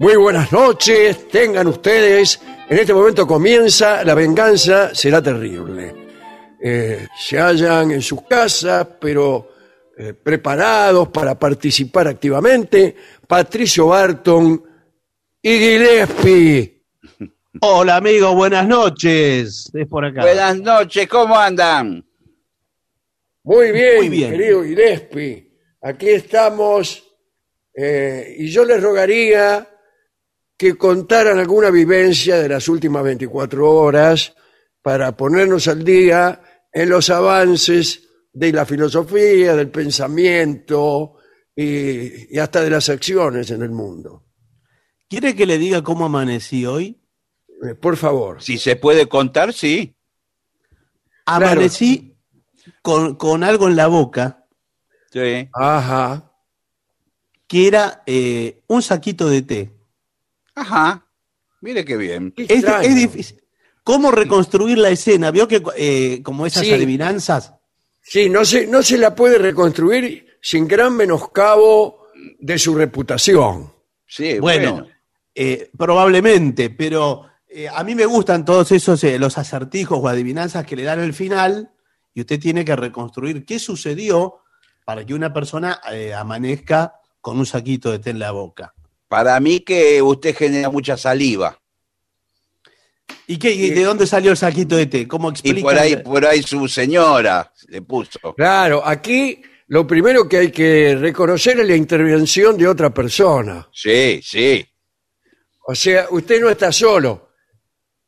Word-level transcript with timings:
Muy 0.00 0.16
buenas 0.16 0.50
noches, 0.50 1.28
tengan 1.28 1.66
ustedes. 1.66 2.40
En 2.70 2.78
este 2.78 2.94
momento 2.94 3.26
comienza 3.26 4.02
La 4.02 4.14
venganza 4.14 4.94
será 4.94 5.20
terrible. 5.20 5.94
Eh, 6.58 7.06
se 7.18 7.38
hallan 7.38 7.90
en 7.90 8.00
sus 8.00 8.22
casas, 8.22 8.88
pero 8.98 9.50
eh, 9.98 10.14
preparados 10.14 11.08
para 11.08 11.38
participar 11.38 12.08
activamente. 12.08 12.96
Patricio 13.28 13.88
Barton 13.88 14.64
y 15.42 15.58
Gillespie. 15.58 16.82
Hola 17.60 17.96
amigos, 17.96 18.34
buenas 18.34 18.66
noches. 18.66 19.70
Es 19.74 19.86
por 19.86 20.06
acá. 20.06 20.22
Buenas 20.22 20.58
noches, 20.60 21.06
¿cómo 21.08 21.36
andan? 21.38 22.02
Muy 23.42 23.70
bien, 23.70 23.96
Muy 23.98 24.08
bien. 24.08 24.30
querido 24.30 24.64
Gillespie. 24.64 25.52
Aquí 25.82 26.08
estamos 26.08 27.04
eh, 27.74 28.34
y 28.38 28.48
yo 28.48 28.64
les 28.64 28.82
rogaría 28.82 29.66
que 30.60 30.76
contaran 30.76 31.38
alguna 31.38 31.70
vivencia 31.70 32.36
de 32.36 32.46
las 32.46 32.68
últimas 32.68 33.02
24 33.02 33.66
horas 33.66 34.34
para 34.82 35.16
ponernos 35.16 35.66
al 35.68 35.82
día 35.82 36.42
en 36.70 36.90
los 36.90 37.08
avances 37.08 38.06
de 38.30 38.52
la 38.52 38.66
filosofía, 38.66 39.56
del 39.56 39.70
pensamiento 39.70 41.14
y, 41.56 42.36
y 42.36 42.38
hasta 42.38 42.60
de 42.60 42.68
las 42.68 42.90
acciones 42.90 43.50
en 43.50 43.62
el 43.62 43.70
mundo. 43.70 44.26
¿Quiere 45.08 45.34
que 45.34 45.46
le 45.46 45.56
diga 45.56 45.82
cómo 45.82 46.04
amanecí 46.04 46.66
hoy? 46.66 47.00
Eh, 47.66 47.74
por 47.74 47.96
favor. 47.96 48.42
Si 48.42 48.58
se 48.58 48.76
puede 48.76 49.08
contar, 49.08 49.54
sí. 49.54 49.96
Amanecí 51.24 52.18
con, 52.82 53.14
con 53.14 53.44
algo 53.44 53.66
en 53.66 53.76
la 53.76 53.86
boca 53.86 54.46
Sí. 55.10 55.48
Ajá. 55.54 56.34
que 57.48 57.66
era 57.66 58.02
eh, 58.04 58.62
un 58.66 58.82
saquito 58.82 59.26
de 59.30 59.40
té. 59.40 59.79
Ajá. 60.60 61.06
Mire 61.60 61.84
qué 61.84 61.96
bien. 61.96 62.32
Qué 62.36 62.46
Es, 62.48 62.94
difícil. 62.94 63.42
¿Cómo 63.82 64.10
reconstruir 64.10 64.78
la 64.78 64.90
escena? 64.90 65.30
¿Vio 65.30 65.48
que 65.48 65.62
eh, 65.76 66.22
como 66.22 66.46
esas 66.46 66.64
Sí. 66.66 66.72
adivinanzas? 66.72 67.54
Sí, 68.02 68.28
no 68.28 68.44
se, 68.44 68.66
no 68.66 68.82
se 68.82 68.98
la 68.98 69.14
puede 69.14 69.38
reconstruir 69.38 70.38
sin 70.40 70.66
gran 70.68 70.96
menoscabo 70.96 72.06
de 72.38 72.58
su 72.58 72.74
reputación. 72.74 73.72
Sí, 74.06 74.38
Bueno, 74.38 74.72
bueno. 74.72 74.86
eh, 75.34 75.70
probablemente, 75.76 76.70
pero 76.70 77.26
eh, 77.48 77.68
a 77.68 77.82
mí 77.84 77.94
me 77.94 78.06
gustan 78.06 78.44
todos 78.44 78.72
esos, 78.72 79.02
eh, 79.04 79.18
los 79.18 79.38
acertijos 79.38 79.98
o 80.02 80.08
adivinanzas 80.08 80.66
que 80.66 80.76
le 80.76 80.82
dan 80.84 81.00
el 81.00 81.14
final 81.14 81.70
y 82.14 82.20
usted 82.20 82.40
tiene 82.40 82.64
que 82.64 82.74
reconstruir 82.76 83.44
qué 83.44 83.58
sucedió 83.58 84.40
para 84.84 85.04
que 85.06 85.14
una 85.14 85.32
persona 85.32 85.80
eh, 85.92 86.12
amanezca 86.14 86.94
con 87.20 87.38
un 87.38 87.46
saquito 87.46 87.90
de 87.92 87.98
té 88.00 88.10
en 88.10 88.18
la 88.18 88.30
boca. 88.32 88.74
Para 89.10 89.40
mí 89.40 89.58
que 89.58 90.00
usted 90.00 90.36
genera 90.36 90.70
mucha 90.70 90.96
saliva. 90.96 91.60
¿Y, 93.26 93.40
qué, 93.40 93.50
y 93.50 93.70
de 93.70 93.82
dónde 93.82 94.06
salió 94.06 94.30
el 94.30 94.36
saquito 94.36 94.76
de 94.76 94.86
té? 94.86 95.08
¿Cómo 95.08 95.30
explica? 95.30 95.58
Y 95.58 95.62
por 95.64 95.76
ahí, 95.76 95.96
por 95.96 96.24
ahí 96.24 96.42
su 96.44 96.68
señora 96.68 97.52
le 97.66 97.82
puso. 97.82 98.32
Claro, 98.36 98.86
aquí 98.86 99.42
lo 99.66 99.84
primero 99.84 100.28
que 100.28 100.36
hay 100.36 100.52
que 100.52 100.94
reconocer 100.94 101.58
es 101.58 101.66
la 101.66 101.74
intervención 101.74 102.56
de 102.56 102.68
otra 102.68 102.94
persona. 102.94 103.68
Sí, 103.72 104.20
sí. 104.22 104.64
O 105.66 105.74
sea, 105.74 106.06
usted 106.10 106.40
no 106.40 106.48
está 106.48 106.70
solo. 106.70 107.30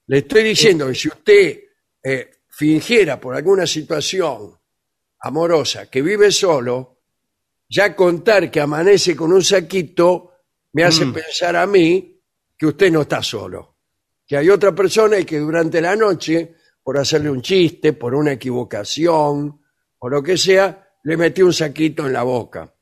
Le 0.06 0.19
estoy 0.19 0.44
diciendo 0.44 0.86
que 0.86 0.94
si 0.94 1.08
usted 1.08 1.64
eh, 2.00 2.30
fingiera 2.48 3.20
por 3.20 3.34
alguna 3.34 3.66
situación 3.66 4.56
amorosa 5.19 5.90
que 5.90 6.00
vive 6.00 6.31
solo, 6.31 7.00
ya 7.69 7.96
contar 7.96 8.52
que 8.52 8.60
amanece 8.60 9.16
con 9.16 9.32
un 9.32 9.43
saquito 9.43 10.31
me 10.72 10.84
hace 10.84 11.04
Mm. 11.04 11.12
pensar 11.12 11.56
a 11.56 11.66
mí 11.66 12.20
que 12.56 12.66
usted 12.66 12.90
no 12.90 13.02
está 13.02 13.22
solo. 13.22 13.76
Que 14.26 14.36
hay 14.36 14.48
otra 14.48 14.72
persona 14.74 15.19
y 15.19 15.24
que 15.24 15.38
durante 15.38 15.80
la 15.80 15.94
noche, 15.96 16.54
por 16.82 16.96
hacerle 16.98 17.30
un 17.30 17.42
chiste, 17.42 17.92
por 17.92 18.14
una 18.14 18.32
equivocación 18.32 19.60
o 19.98 20.08
lo 20.08 20.22
que 20.22 20.36
sea, 20.36 20.88
le 21.04 21.16
metió 21.16 21.46
un 21.46 21.52
saquito 21.52 22.06
en 22.06 22.12
la 22.12 22.22
boca. 22.22 22.72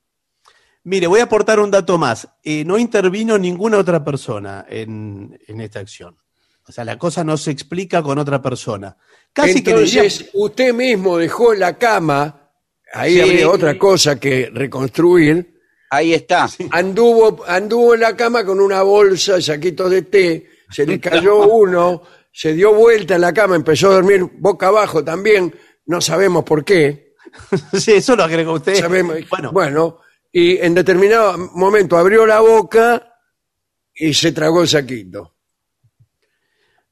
Mire, 0.85 1.07
voy 1.07 1.21
a 1.21 1.25
aportar 1.25 1.61
un 1.61 1.71
dato 1.71 1.99
más. 1.99 2.27
Eh, 2.43 2.65
no 2.65 2.79
intervino 2.79 3.37
ninguna 3.39 3.79
otra 3.79 4.03
persona 4.05 4.65
en, 4.69 5.39
en 5.47 5.61
esta 5.61 5.81
acción. 5.81 6.17
O 6.67 6.73
sea, 6.73 6.85
la 6.85 6.97
cosa 6.99 7.25
no 7.25 7.37
se 7.37 7.51
explica 7.51 8.03
con 8.03 8.19
otra 8.19 8.41
persona. 8.41 8.97
Casi 9.33 9.63
que 9.63 9.75
diría- 9.75 10.03
Entonces, 10.03 10.31
usted 10.35 10.73
mismo 10.73 11.19
dejó 11.19 11.53
la 11.55 11.77
cama, 11.77 12.51
ahí 12.93 13.15
Sí. 13.15 13.21
habría 13.21 13.51
otra 13.51 13.77
cosa 13.79 14.19
que 14.21 14.51
reconstruir, 14.53 15.60
Ahí 15.91 16.15
está. 16.15 16.49
anduvo, 16.71 17.45
anduvo 17.47 17.95
en 17.95 18.01
la 18.01 18.17
cama 18.17 18.45
con 18.45 18.61
una 18.61 18.83
bolsa, 18.83 19.41
saquito 19.43 19.89
de 19.91 20.03
té, 20.03 20.49
se 20.71 20.87
le 20.87 21.01
cayó 21.01 21.39
uno 21.49 22.03
se 22.33 22.53
dio 22.55 22.73
vuelta 22.73 23.17
en 23.17 23.23
la 23.23 23.33
cama, 23.35 23.57
empezó 23.57 23.91
a 23.91 23.95
dormir 23.95 24.25
boca 24.39 24.69
abajo 24.69 25.03
también, 25.03 25.53
no 25.87 26.01
sabemos 26.01 26.45
por 26.45 26.65
qué. 26.65 27.15
sí, 27.77 27.93
eso 27.95 28.15
lo 28.15 28.23
agregó 28.23 28.53
usted. 28.53 28.77
Sabemos- 28.77 29.17
Bueno, 29.29 29.51
bueno, 29.53 29.99
y 30.31 30.57
en 30.59 30.73
determinado 30.75 31.37
momento 31.55 31.99
abrió 31.99 32.25
la 32.25 32.39
boca 32.41 33.15
y 33.93 34.15
se 34.15 34.31
tragó 34.31 34.63
el 34.63 34.69
saquito. 34.69 35.35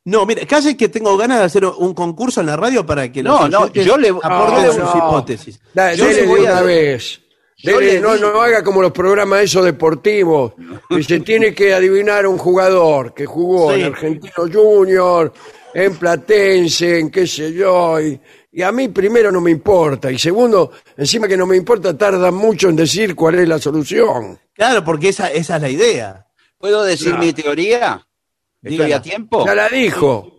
no, 0.07 0.27
mire, 0.27 0.45
casi 0.47 0.75
que 0.77 0.89
tengo 0.89 1.17
ganas 1.17 1.39
de 1.39 1.45
hacer 1.45 1.65
un 1.67 1.95
concurso 1.95 2.41
en 2.41 2.47
la 2.47 2.57
radio 2.57 2.85
para 2.85 3.11
que 3.13 3.23
No, 3.23 3.43
los 3.43 3.51
no, 3.51 3.59
oyentes 3.61 3.85
yo 3.87 3.97
le- 3.97 4.09
aporten 4.09 4.67
no, 4.67 4.73
sus 4.73 4.79
no. 4.83 4.97
hipótesis. 4.97 5.61
Da- 5.73 5.95
Yo 5.95 6.07
le 6.09 6.27
voy 6.27 6.41
de 6.41 6.47
una 6.47 6.59
a- 6.59 6.63
vez. 6.63 7.21
Dele, 7.63 8.01
no, 8.01 8.17
no 8.17 8.41
haga 8.41 8.63
como 8.63 8.81
los 8.81 8.93
programas 8.93 9.43
esos 9.43 9.65
deportivos. 9.65 10.53
Que 10.89 11.03
se 11.03 11.21
tiene 11.21 11.55
que 11.55 11.75
adivinar 11.75 12.27
un 12.27 12.39
jugador 12.39 13.13
que 13.13 13.27
jugó 13.27 13.73
en 13.73 13.87
Argentino 13.87 14.49
Junior, 14.53 15.33
en 15.75 15.97
Platense, 15.97 17.01
en 17.01 17.11
qué 17.11 17.27
sé 17.27 17.53
yo. 17.53 18.01
Y, 18.01 18.21
y 18.53 18.63
a 18.63 18.71
mí 18.71 18.89
primero 18.89 19.33
no 19.33 19.41
me 19.41 19.51
importa. 19.51 20.11
Y 20.11 20.19
segundo, 20.19 20.71
encima 20.97 21.27
que 21.27 21.37
no 21.37 21.47
me 21.47 21.57
importa, 21.57 21.97
tarda 21.99 22.31
mucho 22.31 22.69
en 22.69 22.77
decir 22.77 23.17
cuál 23.17 23.41
es 23.41 23.49
la 23.49 23.59
solución. 23.59 24.39
Claro, 24.53 24.85
porque 24.85 25.09
esa, 25.09 25.31
esa 25.33 25.57
es 25.57 25.63
la 25.63 25.69
idea. 25.69 26.27
¿Puedo 26.59 26.85
decir 26.85 27.17
mi 27.19 27.33
teoría? 27.33 28.07
¿Estoy 28.63 28.73
Dígala. 28.77 28.97
a 28.97 29.03
tiempo? 29.03 29.47
Ya 29.47 29.55
la 29.55 29.69
dijo. 29.69 30.38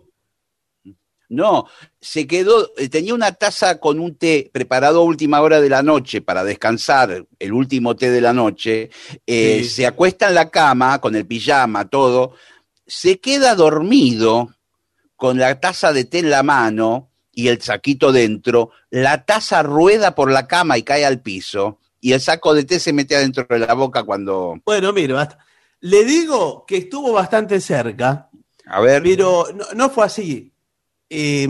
No, 1.30 1.66
se 2.00 2.26
quedó, 2.26 2.72
eh, 2.76 2.88
tenía 2.88 3.14
una 3.14 3.30
taza 3.32 3.78
con 3.78 4.00
un 4.00 4.16
té 4.16 4.50
preparado 4.52 4.98
a 5.00 5.04
última 5.04 5.40
hora 5.40 5.60
de 5.60 5.68
la 5.68 5.80
noche 5.80 6.20
para 6.20 6.42
descansar, 6.42 7.24
el 7.38 7.52
último 7.52 7.94
té 7.94 8.10
de 8.10 8.20
la 8.20 8.32
noche, 8.32 8.90
eh, 9.26 9.60
Sí. 9.62 9.70
se 9.70 9.86
acuesta 9.86 10.26
en 10.28 10.34
la 10.34 10.50
cama 10.50 11.00
con 11.00 11.14
el 11.14 11.24
pijama, 11.26 11.88
todo, 11.88 12.34
se 12.84 13.20
queda 13.20 13.54
dormido 13.54 14.50
con 15.14 15.38
la 15.38 15.60
taza 15.60 15.92
de 15.92 16.04
té 16.04 16.18
en 16.18 16.30
la 16.30 16.42
mano 16.42 17.10
y 17.32 17.46
el 17.46 17.62
saquito 17.62 18.10
dentro, 18.10 18.70
la 18.90 19.24
taza 19.24 19.62
rueda 19.62 20.16
por 20.16 20.32
la 20.32 20.48
cama 20.48 20.78
y 20.78 20.82
cae 20.82 21.04
al 21.06 21.20
piso 21.20 21.78
y 22.00 22.12
el 22.12 22.20
saco 22.20 22.54
de 22.54 22.64
té 22.64 22.80
se 22.80 22.92
mete 22.92 23.14
adentro 23.14 23.46
de 23.48 23.60
la 23.60 23.74
boca 23.74 24.02
cuando, 24.02 24.56
Bueno, 24.64 24.92
mire, 24.92 25.12
basta. 25.12 25.38
Le 25.78 26.04
digo 26.04 26.64
que 26.66 26.78
estuvo 26.78 27.12
bastante 27.12 27.60
cerca, 27.60 28.28
a 28.66 28.80
ver, 28.80 29.00
pero 29.02 29.46
no, 29.54 29.64
no 29.76 29.90
fue 29.90 30.06
así. 30.06 30.52
Eh, 31.10 31.48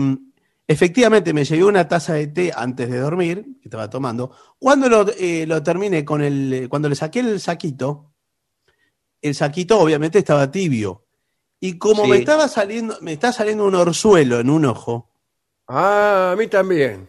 efectivamente, 0.67 1.33
me 1.33 1.45
llevé 1.45 1.63
una 1.63 1.87
taza 1.87 2.13
de 2.15 2.27
té 2.27 2.51
antes 2.55 2.89
de 2.89 2.97
dormir, 2.97 3.43
que 3.61 3.67
estaba 3.69 3.89
tomando. 3.89 4.31
Cuando 4.59 4.89
lo, 4.89 5.05
eh, 5.17 5.45
lo 5.47 5.61
terminé 5.63 6.03
con 6.03 6.21
el. 6.21 6.67
Cuando 6.69 6.89
le 6.89 6.95
saqué 6.95 7.19
el 7.19 7.39
saquito, 7.39 8.11
el 9.21 9.35
saquito 9.35 9.79
obviamente 9.79 10.17
estaba 10.19 10.49
tibio. 10.51 11.05
Y 11.59 11.77
como 11.77 12.05
Sí. 12.05 12.09
me 12.09 12.17
estaba 12.17 12.47
saliendo, 12.47 12.97
me 13.01 13.13
está 13.13 13.31
saliendo 13.31 13.65
un 13.65 13.75
orzuelo 13.75 14.39
en 14.39 14.49
un 14.49 14.65
ojo, 14.65 15.11
Ah, 15.67 16.31
a 16.33 16.35
mí 16.35 16.47
también. 16.47 17.07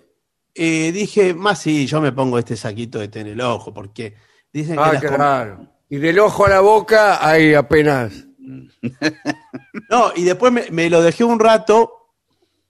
eh, 0.54 0.92
dije, 0.92 1.32
más 1.32 1.58
sí, 1.60 1.86
yo 1.86 2.02
me 2.02 2.12
pongo 2.12 2.38
este 2.38 2.54
saquito 2.56 2.98
de 2.98 3.08
té 3.08 3.20
en 3.20 3.28
el 3.28 3.40
ojo, 3.40 3.72
porque 3.72 4.14
dicen 4.52 4.76
que 4.76 4.82
Ah, 4.82 5.00
com- 5.00 5.14
claro. 5.16 5.66
Y 5.88 5.96
del 5.96 6.18
ojo 6.18 6.44
a 6.44 6.50
la 6.50 6.60
boca 6.60 7.26
hay 7.26 7.54
apenas. 7.54 8.12
No, 9.90 10.12
y 10.14 10.24
después 10.24 10.52
me, 10.52 10.70
me 10.70 10.90
lo 10.90 11.02
dejé 11.02 11.24
un 11.24 11.38
rato 11.40 12.01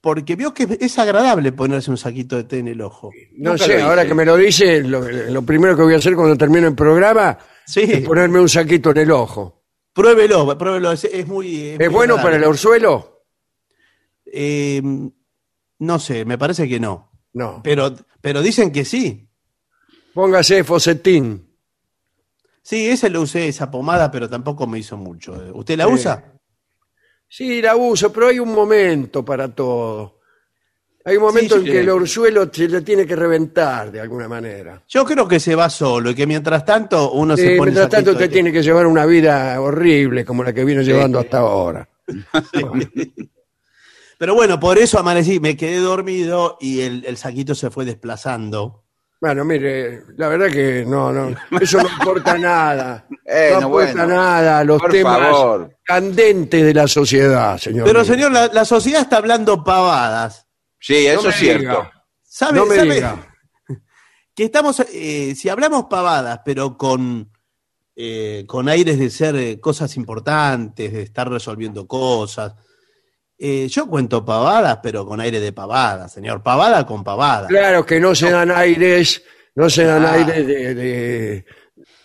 porque 0.02 0.36
vio 0.36 0.52
que 0.52 0.76
es 0.80 0.98
agradable 0.98 1.52
ponerse 1.52 1.90
un 1.90 1.96
saquito 1.96 2.36
de 2.36 2.44
té 2.44 2.58
en 2.58 2.68
el 2.68 2.82
ojo. 2.82 3.10
No 3.38 3.52
Nunca 3.52 3.64
sé, 3.64 3.80
ahora 3.80 4.04
que 4.04 4.12
me 4.14 4.26
lo 4.26 4.36
dice, 4.36 4.82
lo, 4.82 5.00
lo 5.08 5.42
primero 5.42 5.74
que 5.74 5.82
voy 5.82 5.94
a 5.94 5.98
hacer 5.98 6.14
cuando 6.14 6.36
termine 6.36 6.66
el 6.66 6.74
programa 6.74 7.38
Sí, 7.64 7.80
es 7.82 8.00
ponerme 8.04 8.40
un 8.40 8.48
saquito 8.48 8.90
en 8.90 8.98
el 8.98 9.10
ojo. 9.12 9.62
pruébelo, 9.94 10.58
pruébelo, 10.58 10.92
es, 10.92 11.04
es 11.04 11.26
muy... 11.26 11.68
¿Es 11.70 11.78
muy 11.78 11.88
bueno 11.88 12.16
para 12.16 12.36
el 12.36 12.44
orzuelo? 12.44 13.24
Eh, 14.26 14.82
no 15.78 15.98
sé, 15.98 16.24
me 16.24 16.36
parece 16.38 16.68
que 16.68 16.80
no. 16.80 17.10
No. 17.34 17.60
Pero, 17.62 17.94
pero 18.20 18.42
dicen 18.42 18.72
que 18.72 18.84
sí. 18.84 19.28
Póngase 20.14 20.64
fosetín. 20.64 21.48
Sí, 22.62 22.88
ese 22.88 23.08
lo 23.10 23.22
usé, 23.22 23.48
esa 23.48 23.70
pomada, 23.70 24.10
pero 24.10 24.28
tampoco 24.28 24.66
me 24.66 24.78
hizo 24.78 24.96
mucho. 24.96 25.32
¿Usted 25.54 25.76
la 25.78 25.86
Sí. 25.86 25.92
usa? 25.92 26.31
Sí, 27.34 27.62
la 27.62 27.74
uso, 27.76 28.12
pero 28.12 28.26
hay 28.26 28.38
un 28.38 28.52
momento 28.52 29.24
para 29.24 29.48
todo. 29.54 30.18
Hay 31.02 31.16
un 31.16 31.22
momento 31.22 31.54
Sí, 31.54 31.60
en 31.60 31.66
sí. 31.66 31.72
que 31.72 31.80
el 31.80 31.88
orzuelo 31.88 32.50
se 32.52 32.68
le 32.68 32.82
tiene 32.82 33.06
que 33.06 33.16
reventar 33.16 33.90
de 33.90 34.02
alguna 34.02 34.28
manera. 34.28 34.82
Yo 34.86 35.02
creo 35.06 35.26
que 35.26 35.40
se 35.40 35.54
va 35.54 35.70
solo 35.70 36.10
y 36.10 36.14
que 36.14 36.26
mientras 36.26 36.62
tanto 36.66 37.12
uno 37.12 37.34
Sí, 37.34 37.42
se 37.42 37.48
pone 37.56 37.70
mientras 37.70 37.88
tanto 37.88 38.10
usted 38.10 38.30
tiene 38.30 38.52
que 38.52 38.62
llevar 38.62 38.86
una 38.86 39.06
vida 39.06 39.58
horrible 39.62 40.26
como 40.26 40.44
la 40.44 40.52
que 40.52 40.62
viene 40.62 40.84
llevando 40.84 41.20
hasta 41.20 41.38
ahora. 41.38 41.88
Pero 44.18 44.34
bueno, 44.34 44.60
por 44.60 44.76
eso 44.78 44.98
amanecí, 44.98 45.40
me 45.40 45.56
quedé 45.56 45.78
dormido 45.78 46.58
y 46.60 46.82
el, 46.82 47.02
el 47.06 47.16
saquito 47.16 47.54
se 47.54 47.70
fue 47.70 47.86
desplazando. 47.86 48.80
Bueno, 49.20 49.44
mire, 49.44 50.02
la 50.16 50.28
verdad 50.28 50.50
que 50.50 50.84
no, 50.86 51.12
no, 51.12 51.34
eso 51.60 51.78
no 51.78 51.88
importa 51.98 52.36
nada. 52.36 53.06
Eh, 53.24 53.50
no 53.54 53.60
no, 53.62 53.66
aporta 53.68 53.92
bueno. 53.92 54.06
nada 54.14 54.58
a 54.58 54.64
los 54.64 54.82
Por 54.82 54.90
temas 54.90 55.18
favor. 55.20 55.76
Candentes 55.84 56.62
de 56.64 56.74
la 56.74 56.86
sociedad, 56.88 57.58
señor. 57.58 57.84
Pero 57.86 58.04
señor, 58.04 58.32
la, 58.32 58.46
la 58.48 58.64
sociedad 58.64 59.02
está 59.02 59.16
hablando 59.18 59.62
pavadas. 59.64 60.46
sí, 60.78 61.06
eso 61.06 61.28
es 61.28 61.36
cierto. 61.36 61.60
diga. 61.62 61.92
¿Sabe, 62.22 62.58
No 62.58 62.66
me 62.66 62.76
sabe 62.76 62.94
diga. 62.94 63.34
que 64.34 64.44
estamos, 64.44 64.80
eh, 64.92 65.34
si 65.36 65.48
hablamos 65.48 65.84
pavadas, 65.90 66.40
pero 66.44 66.76
con, 66.78 67.30
eh, 67.96 68.44
con 68.46 68.68
aires 68.68 68.98
de 68.98 69.10
ser 69.10 69.36
eh, 69.36 69.60
cosas 69.60 69.96
importantes, 69.96 70.92
de 70.92 71.02
estar 71.02 71.28
resolviendo 71.30 71.86
cosas? 71.86 72.54
eh, 73.44 73.66
yo 73.68 73.88
cuento 73.88 74.24
pavadas, 74.24 74.78
pero 74.84 75.04
con 75.04 75.20
aire 75.20 75.40
de 75.40 75.52
pavada, 75.52 76.08
señor. 76.08 76.42
Pavada 76.44 76.86
con 76.86 77.02
pavada. 77.02 77.48
Claro 77.48 77.84
que 77.84 77.98
no 77.98 78.14
se 78.14 78.30
dan 78.30 78.52
aires, 78.52 79.20
no 79.56 79.68
se 79.68 79.82
dan 79.84 80.06
Ah. 80.06 80.12
aires 80.12 80.46
de, 80.46 80.74
de 80.76 81.44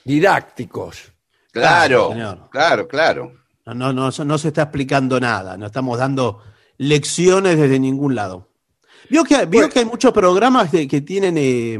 didácticos. 0.03 1.13
Claro, 1.51 2.07
Claro, 2.07 2.09
señor. 2.11 2.49
claro, 2.49 2.87
claro. 2.87 3.31
No, 3.73 3.91
no, 3.93 3.93
no, 4.11 4.23
no 4.25 4.37
se 4.37 4.47
está 4.49 4.63
explicando 4.63 5.19
nada, 5.19 5.57
no 5.57 5.65
estamos 5.67 5.97
dando 5.99 6.41
lecciones 6.77 7.57
desde 7.57 7.79
ningún 7.79 8.15
lado. 8.15 8.47
Vio 9.09 9.23
que, 9.23 9.35
vio 9.45 9.47
Bueno. 9.61 9.69
que 9.69 9.79
hay 9.79 9.85
muchos 9.85 10.11
programas 10.13 10.71
de- 10.71 10.87
que 10.87 11.01
tienen 11.01 11.35
eh, 11.37 11.77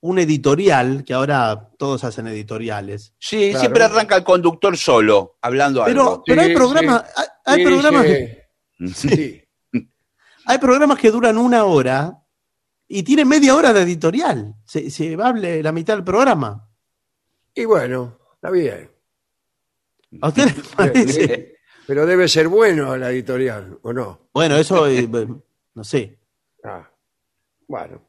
un 0.00 0.18
editorial, 0.18 1.04
que 1.04 1.14
ahora 1.14 1.70
todos 1.78 2.04
hacen 2.04 2.26
editoriales. 2.28 3.14
Sí, 3.18 3.50
Claro. 3.50 3.60
siempre 3.60 3.84
arranca 3.84 4.16
el 4.16 4.24
conductor 4.24 4.76
solo, 4.76 5.38
hablando 5.42 5.84
Pero, 5.84 6.00
algo. 6.02 6.22
pero 6.26 6.42
hay 6.42 6.48
Sí, 6.48 6.54
programas, 6.54 7.04
hay, 7.16 7.26
hay 7.44 7.60
Y 7.60 7.64
programas, 7.66 8.06
sí. 8.94 9.42
hay 10.46 10.58
programas 10.58 10.98
que 10.98 11.10
duran 11.10 11.38
una 11.38 11.64
hora 11.64 12.18
y 12.88 13.02
tienen 13.02 13.28
media 13.28 13.54
hora 13.54 13.72
de 13.72 13.82
editorial. 13.82 14.54
Se, 14.64 14.90
se 14.90 15.14
hable 15.22 15.62
la 15.62 15.72
mitad 15.72 15.94
del 15.94 16.04
programa. 16.04 16.68
Y 17.54 17.64
bueno, 17.64 18.18
está 18.34 18.50
bien. 18.50 18.90
¿A 20.20 20.28
usted 20.28 20.46
le 20.56 20.62
parece? 20.76 21.56
Pero 21.86 22.06
debe 22.06 22.28
ser 22.28 22.48
bueno 22.48 22.96
la 22.96 23.10
editorial, 23.10 23.78
¿o 23.82 23.92
no? 23.92 24.28
Bueno, 24.32 24.56
eso, 24.56 24.86
eh, 24.88 25.08
no 25.74 25.84
sé. 25.84 26.18
Ah, 26.64 26.88
bueno. 27.66 28.08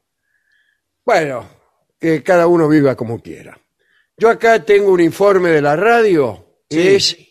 Bueno, 1.04 1.48
que 1.98 2.22
cada 2.22 2.46
uno 2.46 2.68
viva 2.68 2.94
como 2.94 3.20
quiera. 3.20 3.58
Yo 4.16 4.28
acá 4.30 4.64
tengo 4.64 4.92
un 4.92 5.00
informe 5.00 5.50
de 5.50 5.60
la 5.62 5.74
radio 5.76 6.60
que 6.68 6.98
Sí. 7.00 7.16
es 7.16 7.28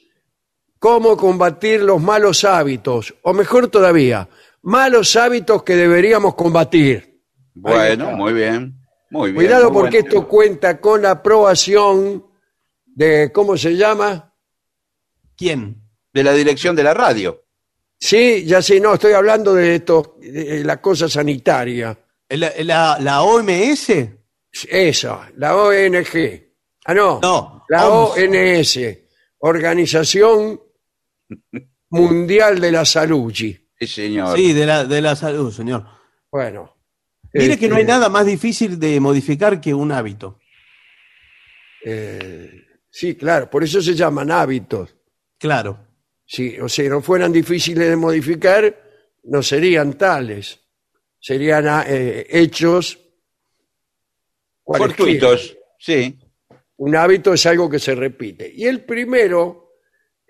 cómo 0.79 1.15
combatir 1.15 1.81
los 1.81 2.01
malos 2.01 2.43
hábitos, 2.43 3.15
o 3.21 3.33
mejor 3.33 3.69
todavía, 3.69 4.27
malos 4.63 5.15
hábitos 5.15 5.63
que 5.63 5.75
deberíamos 5.75 6.35
combatir. 6.35 7.21
Bueno, 7.53 8.11
muy 8.11 8.33
bien. 8.33 8.79
Muy 9.09 9.31
bien. 9.31 9.35
Cuidado 9.45 9.71
muy 9.71 9.81
porque 9.81 10.01
bueno. 10.01 10.07
esto 10.09 10.27
cuenta 10.27 10.81
con 10.81 11.03
la 11.03 11.11
aprobación 11.11 12.25
de, 12.85 13.31
¿cómo 13.31 13.55
se 13.57 13.75
llama? 13.77 14.32
¿Quién? 15.43 15.81
De 16.13 16.23
la 16.23 16.33
dirección 16.33 16.75
de 16.75 16.83
la 16.83 16.93
radio. 16.93 17.43
Sí, 17.99 18.43
ya 18.45 18.61
sé, 18.61 18.79
no, 18.79 18.93
estoy 18.95 19.13
hablando 19.13 19.53
de 19.53 19.75
esto, 19.75 20.17
de 20.19 20.63
la 20.63 20.81
cosa 20.81 21.07
sanitaria. 21.09 21.97
¿La, 22.29 22.51
la- 22.59 22.97
la 22.99 23.21
OMS? 23.23 23.89
Esa, 24.69 25.31
la 25.37 25.55
ONG. 25.55 26.41
Ah, 26.85 26.93
no. 26.93 27.19
No, 27.21 27.65
La 27.69 27.87
OMS. 27.89 28.17
ONS, 28.77 28.79
Organización 29.39 30.59
Mundial 31.89 32.59
de 32.59 32.71
la 32.71 32.85
Salud. 32.85 33.33
Sí, 33.33 33.57
señor. 33.87 34.35
Sí, 34.37 34.53
de 34.53 34.65
la, 34.65 34.85
de 34.85 35.01
la 35.01 35.15
salud, 35.15 35.51
señor. 35.53 35.85
Bueno. 36.31 36.75
Mire 37.33 37.57
que 37.57 37.67
no 37.67 37.75
hay 37.75 37.81
este, 37.81 37.91
nada 37.93 38.09
más 38.09 38.25
difícil 38.25 38.79
de 38.79 38.99
modificar 38.99 39.59
que 39.59 39.73
un 39.73 39.91
hábito. 39.91 40.39
eh, 41.85 42.51
sí, 42.89 43.15
claro, 43.15 43.49
por 43.49 43.63
eso 43.63 43.81
se 43.81 43.93
llaman 43.95 44.31
hábitos. 44.31 44.95
Claro. 45.43 45.77
Si, 46.25 46.57
o 46.57 46.69
sea, 46.69 46.87
no 46.89 47.01
fueran 47.01 47.33
difíciles 47.33 47.89
de 47.89 47.97
modificar, 47.97 48.81
no 49.23 49.43
serían 49.43 49.95
tales. 49.95 50.57
Serían 51.19 51.67
ah, 51.67 51.83
eh, 51.85 52.25
hechos. 52.29 52.97
Fortuitos. 54.63 55.57
Sí. 55.77 56.17
Un 56.77 56.95
hábito 56.95 57.33
es 57.33 57.45
algo 57.45 57.69
que 57.69 57.77
se 57.79 57.93
repite. 57.93 58.49
Y 58.55 58.63
el 58.67 58.85
primero, 58.85 59.73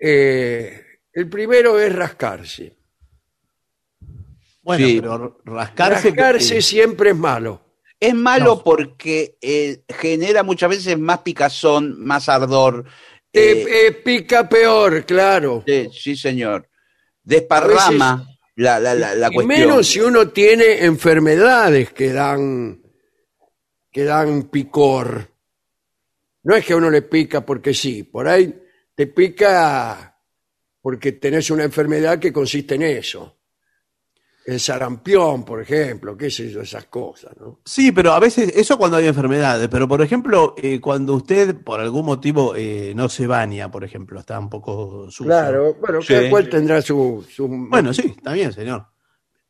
eh, 0.00 0.82
el 1.12 1.28
primero 1.28 1.78
es 1.78 1.94
rascarse. 1.94 2.76
Bueno, 4.62 4.84
Sí. 4.84 5.00
pero 5.00 5.40
rascarse. 5.44 6.08
Rascarse 6.08 6.60
siempre 6.60 7.10
es 7.10 7.16
malo. 7.16 7.76
Es 8.00 8.14
malo 8.16 8.56
No. 8.56 8.64
porque 8.64 9.38
eh, 9.40 9.84
genera 9.90 10.42
muchas 10.42 10.70
veces 10.70 10.98
más 10.98 11.20
picazón, 11.20 12.04
más 12.04 12.28
ardor. 12.28 12.84
Te 13.34 13.50
eh, 13.62 13.86
eh, 13.88 13.92
pica 13.92 14.48
peor, 14.48 15.04
claro. 15.04 15.64
sí, 15.66 15.88
sí, 15.92 16.16
señor. 16.16 16.68
Desparrama 17.20 18.28
la, 18.54 18.78
la, 18.78 18.94
la, 18.94 19.12
la 19.16 19.28
y 19.28 19.34
cuestión. 19.34 19.58
menos 19.58 19.88
si 19.88 19.98
uno 20.00 20.28
tiene 20.28 20.84
enfermedades 20.84 21.92
que 21.92 22.12
dan 22.12 22.80
que 23.90 24.04
dan 24.04 24.44
picor. 24.44 25.28
No 26.44 26.54
es 26.54 26.64
que 26.64 26.74
a 26.74 26.76
uno 26.76 26.88
le 26.90 27.02
pica 27.02 27.44
porque 27.44 27.74
sí, 27.74 28.04
por 28.04 28.28
ahí 28.28 28.54
te 28.94 29.08
pica 29.08 30.16
porque 30.80 31.12
tenés 31.12 31.50
una 31.50 31.64
enfermedad 31.64 32.20
que 32.20 32.32
consiste 32.32 32.76
en 32.76 32.82
eso. 32.82 33.38
El 34.46 34.60
sarampión, 34.60 35.42
por 35.44 35.62
ejemplo, 35.62 36.16
qué 36.18 36.30
sé 36.30 36.50
yo, 36.50 36.60
esas 36.60 36.84
cosas, 36.84 37.32
¿no? 37.40 37.60
Sí, 37.64 37.92
pero 37.92 38.12
a 38.12 38.20
veces, 38.20 38.52
eso 38.54 38.76
cuando 38.76 38.98
hay 38.98 39.06
enfermedades, 39.06 39.68
pero 39.70 39.88
por 39.88 40.02
ejemplo, 40.02 40.54
eh, 40.58 40.80
cuando 40.80 41.14
usted 41.14 41.56
por 41.64 41.80
algún 41.80 42.04
motivo 42.04 42.54
eh, 42.54 42.92
no 42.94 43.08
se 43.08 43.26
baña, 43.26 43.70
por 43.70 43.84
ejemplo, 43.84 44.20
está 44.20 44.38
un 44.38 44.50
poco 44.50 45.06
sucio. 45.10 45.24
Claro, 45.26 45.74
bueno, 45.80 46.02
Sí. 46.02 46.12
cada 46.12 46.28
cual 46.28 46.48
tendrá 46.50 46.82
su... 46.82 47.24
su- 47.30 47.48
Bueno, 47.48 47.94
sí, 47.94 48.12
está 48.16 48.34
bien, 48.34 48.52
señor. 48.52 48.84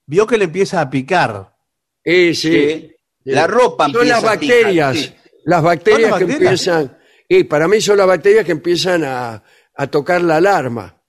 Vio 0.06 0.26
que 0.28 0.38
le 0.38 0.44
empieza 0.44 0.80
a 0.80 0.88
picar. 0.88 1.56
Eh, 2.04 2.32
sí. 2.34 2.52
Sí. 2.52 2.90
La 3.24 3.46
ropa 3.48 3.88
Son 3.88 4.06
las 4.06 4.22
a 4.22 4.38
picar, 4.38 4.56
bacterias. 4.62 4.96
sí. 4.98 5.14
Las 5.46 5.62
bacterias 5.62 6.02
¿Son 6.02 6.10
las 6.10 6.18
que 6.20 6.24
bacterias? 6.26 6.66
empiezan. 6.68 6.98
Y 7.28 7.44
para 7.44 7.66
mí 7.66 7.80
son 7.80 7.96
las 7.96 8.06
bacterias 8.06 8.44
que 8.44 8.52
empiezan 8.52 9.02
a, 9.04 9.42
a 9.74 9.86
tocar 9.88 10.22
la 10.22 10.36
alarma. 10.36 11.00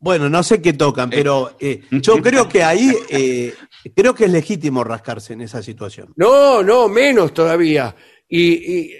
Bueno, 0.00 0.30
no 0.30 0.42
sé 0.42 0.62
qué 0.62 0.72
tocan, 0.72 1.10
pero 1.10 1.56
eh, 1.60 1.82
yo 1.90 2.22
creo 2.22 2.48
que 2.48 2.62
ahí, 2.62 2.90
eh, 3.10 3.54
creo 3.94 4.14
que 4.14 4.24
es 4.24 4.32
legítimo 4.32 4.82
rascarse 4.82 5.34
en 5.34 5.42
esa 5.42 5.62
situación. 5.62 6.12
No, 6.16 6.62
no, 6.62 6.88
menos 6.88 7.34
todavía. 7.34 7.94
Y, 8.26 8.78
y 8.78 8.94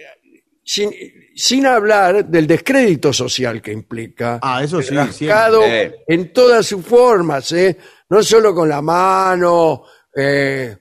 sin, 0.62 0.90
sin 1.34 1.64
hablar 1.64 2.26
del 2.26 2.46
descrédito 2.46 3.14
social 3.14 3.62
que 3.62 3.72
implica. 3.72 4.40
Ah, 4.42 4.62
eso 4.62 4.82
sí, 4.82 4.94
rascado 4.94 5.62
siempre. 5.62 6.04
en 6.06 6.32
todas 6.34 6.66
sus 6.66 6.84
formas, 6.84 7.50
¿eh? 7.52 7.78
No 8.10 8.22
solo 8.22 8.54
con 8.54 8.68
la 8.68 8.82
mano, 8.82 9.84
eh, 10.14 10.76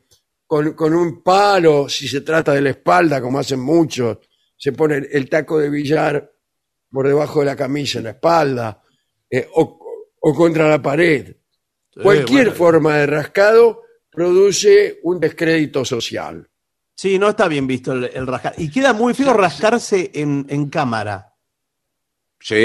con, 0.46 0.74
con 0.74 0.94
un 0.94 1.24
palo, 1.24 1.88
si 1.88 2.10
se 2.10 2.22
trata 2.22 2.54
de 2.54 2.62
la 2.62 2.72
espalda, 2.72 3.22
como 3.22 3.40
hacen 3.40 3.62
muchos. 3.62 4.18
Se 4.58 4.74
pone 4.74 4.98
el, 4.98 5.08
el 5.12 5.30
taco 5.30 5.58
de 5.58 5.70
billar 5.70 6.30
por 6.92 7.08
debajo 7.08 7.40
de 7.40 7.46
la 7.46 7.56
camisa 7.56 8.00
en 8.00 8.06
la 8.06 8.12
espalda, 8.12 8.82
eh, 9.30 9.48
o, 9.54 9.79
o 10.22 10.34
contra 10.34 10.68
la 10.68 10.82
pared. 10.82 11.36
Cualquier 12.02 12.46
bueno. 12.48 12.58
forma 12.58 12.98
de 12.98 13.06
rascado 13.08 13.84
produce 14.10 15.00
un 15.04 15.20
descrédito 15.20 15.84
social. 15.86 16.50
Sí, 16.96 17.18
no 17.18 17.30
está 17.30 17.48
bien 17.48 17.66
visto 17.68 17.94
el, 17.94 18.06
el 18.14 18.28
rascar. 18.28 18.54
Y 18.58 18.70
queda 18.70 18.94
muy 18.94 19.14
feo 19.14 19.34
rascarse 19.34 20.12
en, 20.14 20.46
en 20.50 20.70
cámara. 20.70 21.34
Sí, 22.40 22.56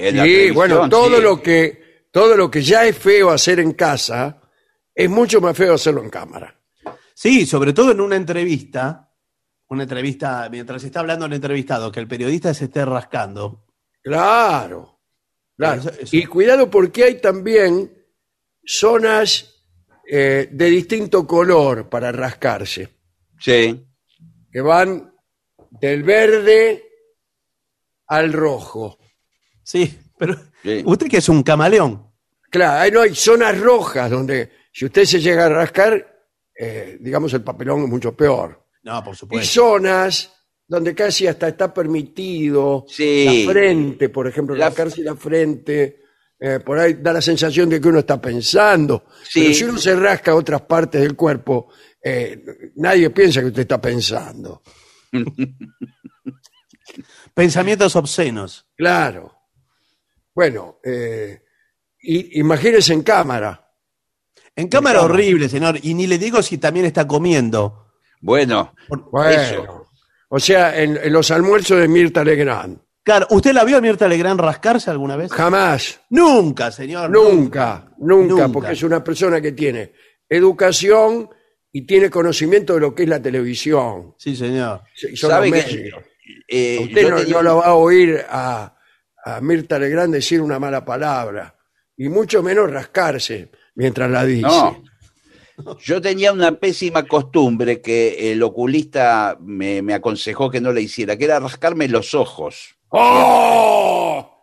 en 0.00 0.16
la 0.16 0.24
Sí, 0.24 0.50
bueno, 0.50 0.88
todo 0.88 1.16
sí. 1.16 1.22
lo 1.22 1.42
que 1.42 1.84
todo 2.10 2.36
lo 2.36 2.50
que 2.50 2.62
ya 2.62 2.84
es 2.86 2.96
feo 2.96 3.30
hacer 3.30 3.58
en 3.60 3.72
casa 3.72 4.40
es 4.94 5.10
mucho 5.10 5.40
más 5.40 5.56
feo 5.56 5.74
hacerlo 5.74 6.02
en 6.02 6.10
cámara. 6.10 6.54
Sí, 7.14 7.46
sobre 7.46 7.72
todo 7.72 7.92
en 7.92 8.00
una 8.00 8.16
entrevista, 8.16 9.12
una 9.68 9.82
entrevista, 9.84 10.48
mientras 10.50 10.84
está 10.84 11.00
hablando 11.00 11.26
el 11.26 11.32
entrevistado, 11.32 11.90
que 11.90 12.00
el 12.00 12.06
periodista 12.08 12.54
se 12.54 12.66
esté 12.66 12.84
rascando. 12.84 13.64
Claro, 14.02 14.93
claro. 15.56 15.80
Eso- 15.80 15.90
eso. 16.00 16.16
Y 16.16 16.24
cuidado 16.26 16.70
porque 16.70 17.04
hay 17.04 17.20
también 17.20 17.92
zonas 18.64 19.50
eh, 20.06 20.48
de 20.52 20.66
distinto 20.66 21.26
color 21.26 21.88
para 21.88 22.12
rascarse, 22.12 22.90
Sí. 23.40 23.86
que 24.52 24.60
van 24.60 25.14
del 25.70 26.02
verde 26.02 26.84
al 28.08 28.32
rojo. 28.34 28.98
Sí, 29.62 29.98
pero 30.18 30.36
Sí. 30.62 30.82
usted 30.84 31.08
que 31.08 31.16
es 31.16 31.28
un 31.30 31.42
camaleón. 31.42 32.06
Claro, 32.50 32.80
ahí 32.80 32.90
no 32.90 33.00
hay 33.00 33.14
zonas 33.14 33.58
rojas 33.58 34.10
donde 34.10 34.52
si 34.72 34.84
usted 34.84 35.06
se 35.06 35.20
llega 35.20 35.46
a 35.46 35.48
rascar, 35.48 36.22
eh, 36.54 36.98
digamos 37.00 37.32
el 37.32 37.42
papelón 37.42 37.84
es 37.84 37.88
mucho 37.88 38.14
peor. 38.14 38.62
No, 38.82 39.02
por 39.02 39.14
Y 39.14 39.16
supuesto. 39.16 39.50
zonas 39.52 40.33
donde 40.66 40.94
casi 40.94 41.26
hasta 41.26 41.48
está 41.48 41.72
permitido 41.72 42.84
Sí. 42.88 43.44
la 43.46 43.52
frente, 43.52 44.08
por 44.08 44.26
ejemplo, 44.26 44.54
La- 44.56 44.66
rascarse 44.68 45.02
la 45.02 45.14
frente, 45.16 46.00
eh, 46.40 46.60
por 46.64 46.78
ahí 46.78 46.94
da 46.94 47.12
la 47.12 47.20
sensación 47.22 47.68
de 47.68 47.80
que 47.80 47.88
uno 47.88 47.98
está 48.00 48.20
pensando. 48.20 49.04
Sí. 49.28 49.40
Pero 49.42 49.54
si 49.54 49.64
uno 49.64 49.78
se 49.78 49.94
rasca 49.96 50.34
otras 50.34 50.62
partes 50.62 51.00
del 51.00 51.14
cuerpo, 51.16 51.68
eh, 52.02 52.42
nadie 52.76 53.10
piensa 53.10 53.40
que 53.40 53.46
usted 53.48 53.62
está 53.62 53.80
pensando. 53.80 54.62
Pensamientos 57.34 57.96
obscenos. 57.96 58.66
Claro. 58.76 59.32
Bueno, 60.34 60.78
eh, 60.84 61.42
y, 62.00 62.38
imagínese 62.40 62.92
en 62.92 63.02
cámara. 63.02 63.60
En 64.56 64.68
cámara 64.68 65.00
cámara. 65.00 65.14
horrible, 65.14 65.48
señor. 65.48 65.78
Y 65.82 65.94
ni 65.94 66.06
le 66.06 66.18
digo 66.18 66.42
si 66.42 66.58
también 66.58 66.86
está 66.86 67.06
comiendo. 67.06 67.92
Bueno, 68.20 68.74
Bueno, 69.10 69.28
Eso. 69.30 69.83
O 70.34 70.38
sea, 70.40 70.80
en, 70.82 70.98
en 71.00 71.12
los 71.12 71.30
almuerzos 71.30 71.78
de 71.80 71.86
Mirta 71.88 72.24
Legrand. 72.24 72.78
Claro, 73.04 73.26
¿usted 73.30 73.52
la 73.52 73.64
vio 73.64 73.76
a 73.76 73.80
Mirta 73.80 74.08
Legrand 74.08 74.40
rascarse 74.40 74.90
alguna 74.90 75.14
vez? 75.16 75.30
Jamás. 75.30 76.00
Nunca, 76.10 76.70
señor. 76.72 77.10
Nunca, 77.10 77.86
nunca, 77.98 78.28
Nunca. 78.34 78.48
porque 78.48 78.72
es 78.72 78.82
una 78.82 79.04
persona 79.04 79.40
que 79.40 79.52
tiene 79.52 79.92
educación 80.28 81.28
y 81.72 81.86
tiene 81.86 82.08
conocimiento 82.10 82.74
de 82.74 82.80
lo 82.80 82.94
que 82.94 83.02
es 83.04 83.08
la 83.08 83.20
televisión. 83.20 84.14
Sí, 84.18 84.36
señor. 84.36 84.82
Y 85.10 85.16
son 85.16 85.30
¿Sabe 85.30 85.50
los 85.50 85.64
que, 85.64 85.90
eh, 86.48 86.78
Usted 86.82 87.02
yo 87.02 87.10
no, 87.10 87.16
tenía 87.16 87.32
no 87.34 87.38
un- 87.40 87.44
lo 87.44 87.56
va 87.58 87.66
a 87.66 87.74
oír 87.74 88.24
a, 88.28 88.76
a 89.24 89.40
Mirta 89.40 89.78
Legrand 89.78 90.14
decir 90.14 90.40
una 90.40 90.58
mala 90.58 90.84
palabra, 90.84 91.54
y 91.96 92.08
mucho 92.08 92.42
menos 92.42 92.70
rascarse 92.70 93.50
mientras 93.74 94.10
la 94.10 94.24
dice. 94.24 94.42
No. 94.46 94.83
Yo 95.80 96.00
tenía 96.00 96.32
una 96.32 96.58
pésima 96.58 97.06
costumbre 97.06 97.80
que 97.80 98.32
el 98.32 98.42
oculista 98.42 99.36
me, 99.40 99.82
me 99.82 99.94
aconsejó 99.94 100.50
que 100.50 100.60
no 100.60 100.72
le 100.72 100.82
hiciera, 100.82 101.16
que 101.16 101.24
era 101.26 101.38
rascarme 101.40 101.86
los 101.88 102.14
ojos. 102.14 102.74
¡Oh! 102.88 104.40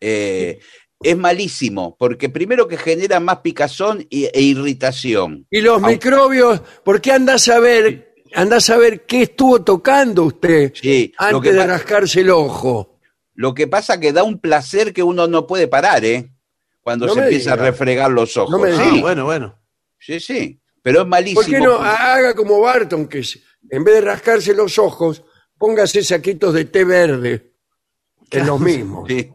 Eh, 0.00 0.58
es 1.02 1.16
malísimo, 1.16 1.96
porque 1.98 2.28
primero 2.28 2.66
que 2.66 2.76
genera 2.76 3.20
más 3.20 3.38
picazón 3.38 4.06
e 4.10 4.40
irritación. 4.40 5.46
Y 5.50 5.60
los 5.60 5.74
Aunque- 5.74 5.92
microbios, 5.92 6.60
¿por 6.84 7.00
qué 7.00 7.12
anda 7.12 7.34
a 7.34 7.38
saber, 7.38 8.14
anda 8.34 8.56
a 8.56 8.60
saber 8.60 9.04
qué 9.06 9.22
estuvo 9.22 9.62
tocando 9.62 10.24
usted 10.24 10.72
Sí, 10.74 11.12
antes 11.18 11.42
que 11.42 11.52
de 11.56 11.66
rascarse 11.66 12.20
el 12.20 12.30
ojo? 12.30 12.98
Lo 13.34 13.54
que 13.54 13.68
pasa 13.68 14.00
que 14.00 14.12
da 14.12 14.24
un 14.24 14.40
placer 14.40 14.92
que 14.92 15.02
uno 15.04 15.28
no 15.28 15.46
puede 15.46 15.68
parar, 15.68 16.04
¿eh? 16.04 16.32
Cuando 16.82 17.06
No 17.06 17.14
se 17.14 17.20
empieza 17.20 17.52
diga. 17.52 17.62
a 17.62 17.66
refregar 17.66 18.10
los 18.10 18.36
ojos. 18.36 18.50
No 18.50 18.58
me 18.58 18.72
sí, 18.72 18.78
diga. 18.82 18.92
Ah, 18.98 19.00
bueno, 19.00 19.24
bueno. 19.24 19.58
sí, 19.98 20.20
sí. 20.20 20.60
Pero 20.82 21.02
es 21.02 21.06
malísimo. 21.08 21.42
¿Por 21.42 21.50
qué 21.50 21.60
no 21.60 21.74
haga 21.74 22.34
como 22.34 22.60
Barton, 22.60 23.06
que 23.08 23.22
en 23.70 23.84
vez 23.84 23.94
de 23.96 24.00
rascarse 24.00 24.54
los 24.54 24.78
ojos, 24.78 25.22
póngase 25.58 26.02
saquitos 26.02 26.54
de 26.54 26.64
té 26.66 26.84
verde? 26.84 27.52
Es 28.30 28.46
lo 28.46 28.58
mismo. 28.58 29.04
Sí. 29.06 29.30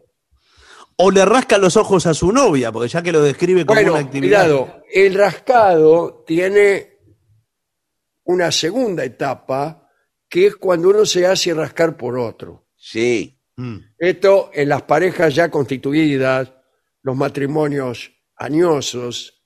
O 0.96 1.10
le 1.10 1.24
rasca 1.24 1.58
los 1.58 1.76
ojos 1.76 2.06
a 2.06 2.14
su 2.14 2.32
novia, 2.32 2.70
porque 2.72 2.88
ya 2.88 3.02
que 3.02 3.12
lo 3.12 3.20
describe 3.22 3.66
como 3.66 3.78
Bueno, 3.80 3.92
una 3.94 4.02
actividad. 4.02 4.44
cuidado, 4.44 4.82
el 4.92 5.14
rascado 5.14 6.24
tiene 6.26 6.98
una 8.24 8.50
segunda 8.52 9.04
etapa, 9.04 9.88
que 10.28 10.46
es 10.46 10.56
cuando 10.56 10.88
uno 10.90 11.04
se 11.04 11.26
hace 11.26 11.52
rascar 11.52 11.96
por 11.96 12.16
otro. 12.18 12.68
Sí. 12.76 13.38
Mm. 13.56 13.76
Esto 13.98 14.50
en 14.52 14.68
las 14.68 14.82
parejas 14.82 15.34
ya 15.34 15.50
constituidas, 15.50 16.52
los 17.04 17.16
matrimonios 17.16 18.10
añosos, 18.36 19.40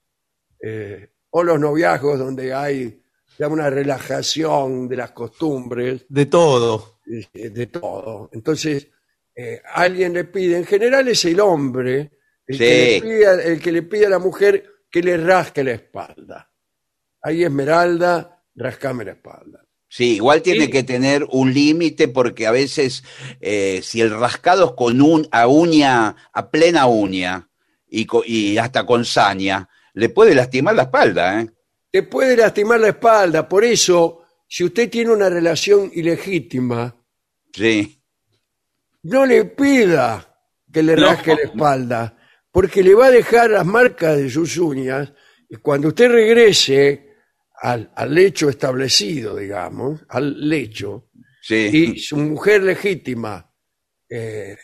eh, 0.63 1.11
o 1.31 1.43
los 1.43 1.61
noviazgos 1.61 2.19
donde 2.19 2.55
hay 2.55 3.03
ya 3.39 3.47
una 3.49 3.69
relajación 3.71 4.89
de 4.89 4.97
las 4.97 5.11
costumbres, 5.13 6.07
De 6.09 6.27
todo. 6.27 7.01
eh, 7.35 7.51
de 7.51 7.67
todo. 7.67 8.31
Entonces, 8.33 8.89
eh, 9.37 9.61
alguien 9.75 10.13
le 10.15 10.25
pide, 10.25 10.57
en 10.57 10.65
general 10.65 11.07
es 11.09 11.25
el 11.27 11.39
hombre, 11.41 12.11
el, 12.47 12.57
Sí. 12.57 12.59
que 12.65 12.91
le 12.95 13.01
pide, 13.03 13.27
a- 13.27 13.35
el 13.43 13.61
que 13.61 13.73
le 13.73 13.83
pide 13.83 14.07
a 14.07 14.11
la 14.11 14.19
mujer 14.19 14.65
que 14.91 15.03
le 15.03 15.17
rasque 15.19 15.63
la 15.63 15.73
espalda. 15.73 16.51
Ahí 17.23 17.45
Esmeralda, 17.45 18.43
rascame 18.55 19.05
la 19.05 19.13
espalda. 19.13 19.65
Sí, 19.91 20.17
igual 20.17 20.43
tiene 20.43 20.67
Sí. 20.67 20.71
que 20.71 20.83
tener 20.83 21.25
un 21.31 21.53
límite 21.55 22.09
porque 22.09 22.47
a 22.47 22.51
veces 22.51 23.03
eh, 23.41 23.81
si 23.83 24.01
el 24.01 24.11
rascado 24.19 24.67
es 24.67 24.73
con 24.73 25.01
un, 25.01 25.27
a 25.31 25.47
uña, 25.47 26.17
a 26.33 26.51
plena 26.51 26.87
uña 26.87 27.48
y, 27.91 28.59
hasta 28.59 28.85
con 28.85 29.05
saña, 29.05 29.69
le 29.95 30.09
puede 30.11 30.35
lastimar 30.35 30.75
la 30.75 30.83
espalda, 30.83 31.41
¿eh? 31.41 31.51
Te 31.91 32.03
puede 32.03 32.37
lastimar 32.37 32.81
la 32.81 32.89
espalda, 32.89 33.49
por 33.49 33.65
eso, 33.65 34.23
si 34.47 34.65
usted 34.65 34.91
tiene 34.91 35.11
una 35.11 35.29
relación 35.29 35.91
ilegítima, 35.95 36.95
Sí. 37.53 38.03
no 39.05 39.25
le 39.25 39.45
pida 39.47 40.37
que 40.73 40.83
le 40.83 40.95
No. 40.97 41.07
rasque 41.07 41.35
la 41.35 41.43
espalda, 41.43 42.17
porque 42.53 42.83
le 42.83 42.95
va 42.95 43.07
a 43.07 43.11
dejar 43.11 43.51
las 43.51 43.65
marcas 43.65 44.17
de 44.17 44.29
sus 44.31 44.57
uñas 44.59 45.13
Y 45.51 45.57
cuando 45.57 45.89
usted 45.89 46.11
regrese 46.11 47.15
al, 47.63 47.91
al 47.97 48.15
lecho 48.15 48.51
establecido, 48.51 49.35
digamos, 49.35 50.05
al 50.11 50.47
lecho, 50.47 51.09
Sí. 51.41 51.71
y 51.95 51.99
su 51.99 52.19
mujer 52.19 52.63
legítima 52.65 53.51
eh, 54.11 54.59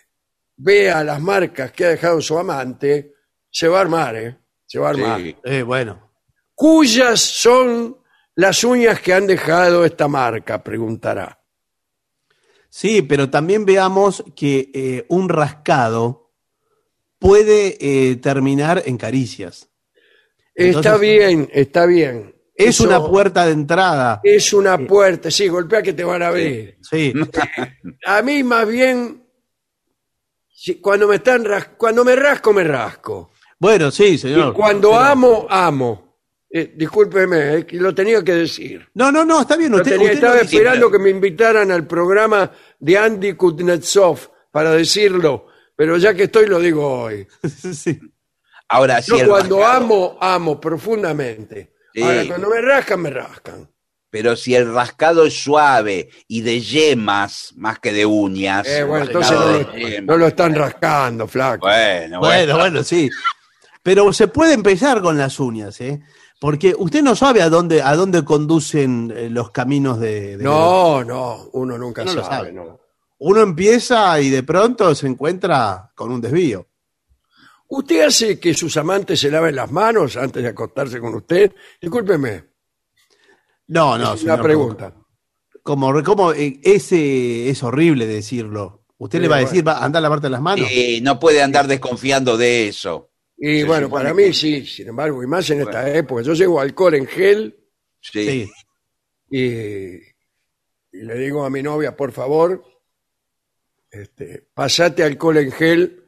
vea 0.56 1.02
las 1.02 1.22
marcas 1.22 1.72
que 1.72 1.86
ha 1.86 1.88
dejado 1.88 2.20
su 2.20 2.38
amante, 2.38 3.13
se 3.54 3.68
va 3.68 3.78
a 3.78 3.82
armar, 3.82 4.16
¿eh? 4.16 4.36
Se 4.66 4.80
va 4.80 4.88
a 4.88 4.90
armar. 4.90 5.20
sí. 5.20 5.36
Eh, 5.44 5.62
bueno. 5.62 6.10
¿Cuyas 6.56 7.20
son 7.20 7.96
las 8.34 8.64
uñas 8.64 9.00
que 9.00 9.12
han 9.14 9.26
dejado 9.28 9.84
esta 9.84 10.08
marca? 10.08 10.62
Preguntará. 10.62 11.40
Sí, 12.68 13.02
pero 13.02 13.30
también 13.30 13.64
veamos 13.64 14.24
que 14.34 14.70
eh, 14.74 15.06
un 15.08 15.28
rascado 15.28 16.32
puede 17.20 17.76
eh, 17.80 18.16
terminar 18.16 18.82
en 18.86 18.98
caricias. 18.98 19.68
está 20.56 20.96
bien, 20.96 21.48
está 21.52 21.86
bien. 21.86 22.34
Es 22.56 22.68
Eso 22.80 22.84
una 22.84 23.04
puerta 23.04 23.46
de 23.46 23.52
entrada. 23.52 24.20
Es 24.24 24.52
una 24.52 24.78
puerta, 24.78 25.30
sí, 25.30 25.46
golpea 25.48 25.82
que 25.82 25.92
te 25.92 26.02
van 26.04 26.22
a 26.22 26.30
ver. 26.30 26.78
Sí. 26.82 27.12
A 28.06 28.22
mí 28.22 28.42
más 28.42 28.66
bien, 28.66 29.24
cuando 30.80 31.06
me 31.08 31.16
están 31.16 31.44
ras- 31.44 31.70
cuando 31.76 32.04
me 32.04 32.14
rasco, 32.16 32.52
me 32.52 32.64
rasco. 32.64 33.30
Bueno, 33.58 33.90
sí, 33.90 34.04
Y 34.04 34.18
señor. 34.18 34.52
cuando 34.54 34.90
Pero- 34.90 35.00
amo, 35.00 35.46
amo. 35.48 36.00
Eh, 36.56 36.72
discúlpeme, 36.76 37.54
eh, 37.54 37.66
lo 37.72 37.92
tenía 37.94 38.22
que 38.22 38.32
decir. 38.34 38.86
No, 38.94 39.10
no, 39.10 39.24
no, 39.24 39.40
está 39.40 39.56
bien. 39.56 39.74
Usted, 39.74 39.92
tenía- 39.92 40.04
usted 40.06 40.14
estaba 40.16 40.34
dice, 40.34 40.44
esperando 40.56 40.86
pero- 40.86 40.92
que 40.92 40.98
me 41.04 41.10
invitaran 41.10 41.70
al 41.72 41.84
programa 41.86 42.50
de 42.78 42.96
Andy 42.98 43.32
Kuznetsov 43.34 44.18
para 44.52 44.70
decirlo, 44.70 45.48
pero 45.74 45.96
ya 45.96 46.14
que 46.14 46.24
estoy 46.24 46.46
lo 46.46 46.60
digo 46.60 46.86
hoy. 47.02 47.26
Sí. 47.74 47.98
Ahora, 48.68 49.00
Yo 49.00 49.16
el 49.16 49.26
cuando 49.28 49.58
rascado- 49.58 49.76
amo, 49.84 50.18
amo 50.20 50.60
profundamente. 50.60 51.74
Sí. 51.92 52.02
Ahora, 52.02 52.24
cuando 52.28 52.48
me 52.48 52.60
rascan, 52.60 53.00
me 53.02 53.10
rascan. 53.10 53.70
Pero 54.10 54.36
si 54.36 54.54
el 54.54 54.72
rascado 54.72 55.26
es 55.26 55.34
suave 55.42 56.08
y 56.28 56.40
de 56.42 56.60
yemas 56.60 57.52
más 57.56 57.80
que 57.80 57.92
de 57.92 58.06
uñas. 58.06 58.64
Eh, 58.68 58.84
bueno, 58.84 59.06
entonces 59.06 60.02
no 60.04 60.16
lo 60.16 60.28
están 60.28 60.54
rascando, 60.54 61.26
flaco. 61.26 61.66
Bueno, 61.66 62.20
Bueno, 62.20 62.56
bueno, 62.58 62.84
sí. 62.84 63.10
Pero 63.84 64.12
se 64.12 64.26
puede 64.28 64.54
empezar 64.54 65.00
con 65.02 65.16
las 65.18 65.38
uñas, 65.38 65.80
¿eh? 65.80 66.02
Porque 66.40 66.74
usted 66.76 67.02
no 67.02 67.14
sabe 67.14 67.42
a 67.42 67.48
dónde, 67.50 67.82
a 67.82 67.94
dónde 67.94 68.24
conducen 68.24 69.12
eh, 69.16 69.28
los 69.30 69.50
caminos 69.50 70.00
de... 70.00 70.36
de- 70.38 70.42
No, 70.44 71.04
no, 71.04 71.48
uno 71.52 71.78
nunca 71.78 72.02
No 72.04 72.14
lo 72.14 72.24
sabe. 72.24 72.50
no. 72.52 72.80
Uno 73.18 73.42
empieza 73.42 74.20
y 74.20 74.28
de 74.30 74.42
pronto 74.42 74.92
se 74.94 75.06
encuentra 75.06 75.92
con 75.94 76.10
un 76.10 76.20
desvío. 76.20 76.66
¿Usted 77.68 78.06
hace 78.06 78.40
que 78.40 78.52
sus 78.54 78.76
amantes 78.76 79.20
se 79.20 79.30
laven 79.30 79.54
las 79.56 79.70
manos 79.70 80.16
antes 80.16 80.42
de 80.42 80.48
acostarse 80.48 80.98
con 80.98 81.14
usted? 81.14 81.52
Discúlpeme, 81.80 82.44
No, 83.68 83.96
no, 83.98 84.14
es 84.14 84.22
una 84.24 84.40
pregunta. 84.42 84.92
Como, 85.62 86.02
como 86.02 86.32
eh, 86.32 86.58
ese 86.62 87.48
es 87.48 87.62
horrible 87.62 88.06
decirlo. 88.06 88.84
Usted 88.98 89.18
Sí, 89.18 89.22
le 89.22 89.28
va 89.28 89.36
a 89.36 89.38
bueno. 89.40 89.50
decir, 89.50 89.66
va, 89.68 89.84
anda 89.84 89.98
a 89.98 90.02
lavarte 90.02 90.28
las 90.28 90.42
manos. 90.42 90.70
Y 90.70 91.00
no 91.00 91.18
puede 91.18 91.42
andar 91.42 91.66
desconfiando 91.66 92.36
de 92.36 92.68
eso. 92.68 93.10
Y 93.36 93.60
Se 93.60 93.64
bueno, 93.64 93.86
supone 93.86 94.02
para 94.04 94.14
mí 94.14 94.24
que- 94.26 94.32
sí, 94.32 94.66
sin 94.66 94.88
embargo, 94.88 95.22
y 95.22 95.26
más 95.26 95.48
en 95.50 95.60
esta 95.62 95.90
época. 95.92 96.22
Yo 96.22 96.34
llevo 96.34 96.60
alcohol 96.60 96.94
en 96.94 97.06
gel 97.06 97.58
Sí. 98.00 98.24
Sí. 98.26 98.50
y, 99.30 99.38
y 100.96 101.02
le 101.02 101.14
digo 101.18 101.44
a 101.44 101.50
mi 101.50 101.62
novia, 101.62 101.96
por 101.96 102.12
favor, 102.12 102.62
este, 103.90 104.46
pasate 104.54 105.02
alcohol 105.02 105.38
en 105.38 105.50
gel 105.52 106.04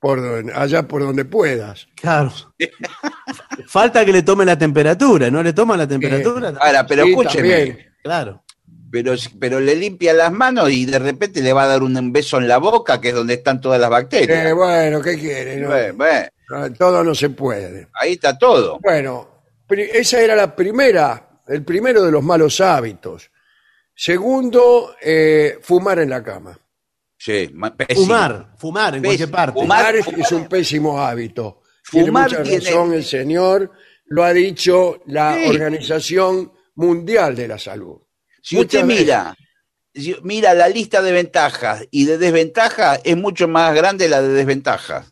por 0.00 0.18
allá 0.54 0.86
por 0.86 1.02
donde 1.02 1.24
puedas. 1.24 1.88
Claro. 1.94 2.32
Falta 3.66 4.04
que 4.04 4.12
le 4.12 4.22
tome 4.22 4.44
la 4.44 4.56
temperatura, 4.58 5.30
¿no 5.30 5.42
le 5.42 5.52
toma 5.52 5.76
la 5.76 5.86
temperatura? 5.88 6.54
Ahora, 6.60 6.86
pero 6.86 7.04
Sí, 7.04 7.10
escúcheme. 7.10 7.48
también. 7.50 7.86
Claro. 8.02 8.44
Pero, 8.90 9.14
pero 9.38 9.60
le 9.60 9.74
limpia 9.76 10.12
las 10.14 10.32
manos 10.32 10.70
y 10.70 10.86
de 10.86 10.98
repente 10.98 11.42
le 11.42 11.52
va 11.52 11.64
a 11.64 11.68
dar 11.68 11.82
un 11.82 12.12
beso 12.12 12.38
en 12.38 12.48
la 12.48 12.56
boca, 12.58 13.00
que 13.00 13.08
es 13.10 13.14
donde 13.14 13.34
están 13.34 13.60
todas 13.60 13.78
las 13.80 13.88
Eh, 13.88 13.92
bacterias. 13.92 14.54
bueno, 14.54 15.02
¿qué 15.02 15.18
quiere? 15.18 15.56
No, 15.58 15.68
Bueno, 15.68 15.94
bueno, 15.94 16.28
no, 16.50 16.72
todo 16.72 17.04
no 17.04 17.14
se 17.14 17.28
puede. 17.30 17.88
ahí 18.00 18.12
está 18.14 18.38
todo. 18.38 18.78
Bueno, 18.80 19.42
esa 19.68 20.20
era 20.22 20.34
la 20.34 20.56
primera, 20.56 21.42
el 21.46 21.62
primero 21.64 22.02
de 22.02 22.10
los 22.12 22.22
malos 22.22 22.60
hábitos. 22.62 23.30
Segundo, 23.94 24.94
eh, 25.02 25.58
fumar 25.60 25.98
en 25.98 26.10
la 26.10 26.22
cama. 26.22 26.58
Sí, 27.18 27.52
pésimo. 27.76 28.06
Fumar, 28.06 28.54
fumar 28.56 28.94
en 28.96 29.02
cualquier 29.02 29.30
parte. 29.30 29.58
Fumar- 29.60 30.02
Fumar 30.04 30.20
es, 30.20 30.32
un 30.32 30.46
pésimo 30.48 31.00
hábito. 31.00 31.62
Tiene 31.90 32.06
Fumar 32.06 32.30
mucha 32.30 32.42
tiene- 32.44 32.64
razón 32.64 32.92
el 32.94 33.04
señor, 33.04 33.72
lo 34.06 34.22
ha 34.24 34.32
dicho 34.32 35.02
la 35.06 35.34
Sí. 35.34 35.48
Organización 35.50 36.52
Mundial 36.76 37.34
de 37.34 37.48
la 37.48 37.58
Salud. 37.58 37.98
Si 38.42 38.56
Muchas 38.56 38.82
usted 38.82 38.86
veces. 38.86 39.00
mira, 39.06 39.36
si- 39.94 40.16
mira 40.22 40.54
la 40.54 40.68
lista 40.68 41.02
de 41.02 41.12
ventajas 41.12 41.86
y 41.90 42.04
de 42.06 42.18
desventajas, 42.18 43.00
es 43.04 43.16
mucho 43.16 43.48
más 43.48 43.74
grande 43.74 44.08
la 44.08 44.22
de 44.22 44.28
desventajas. 44.28 45.10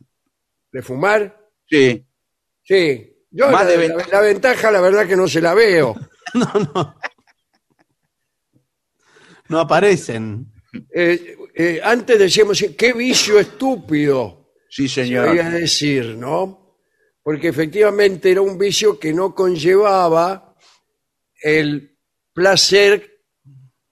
¿De 0.72 0.82
fumar? 0.82 1.38
Sí. 1.68 2.06
Sí. 2.62 3.12
Yo 3.30 3.50
Más 3.50 3.64
la, 3.64 3.70
de 3.70 3.76
la- 3.76 3.82
ventaja. 3.94 4.10
la 4.12 4.20
ventaja, 4.20 4.70
la 4.70 4.80
verdad 4.80 5.06
que 5.06 5.16
no 5.16 5.28
se 5.28 5.40
la 5.40 5.54
veo. 5.54 5.94
No, 6.34 6.52
no. 6.74 6.96
No 9.48 9.60
aparecen. 9.60 10.52
Eh, 10.92 11.36
eh, 11.54 11.80
antes 11.82 12.18
decíamos, 12.18 12.62
qué 12.76 12.92
vicio 12.92 13.38
estúpido. 13.38 14.52
Sí, 14.68 14.88
se 14.88 15.04
señor. 15.04 15.28
oía 15.28 15.48
decir, 15.48 16.16
¿no? 16.16 16.76
Porque 17.22 17.48
efectivamente 17.48 18.30
era 18.32 18.40
un 18.40 18.58
vicio 18.58 18.98
que 18.98 19.12
no 19.12 19.34
conllevaba 19.34 20.54
el 21.42 21.96
placer 22.34 23.15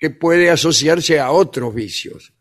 que 0.04 0.10
puede 0.10 0.50
asociarse 0.50 1.18
a 1.18 1.30
otros 1.30 1.74
vicios. 1.74 2.34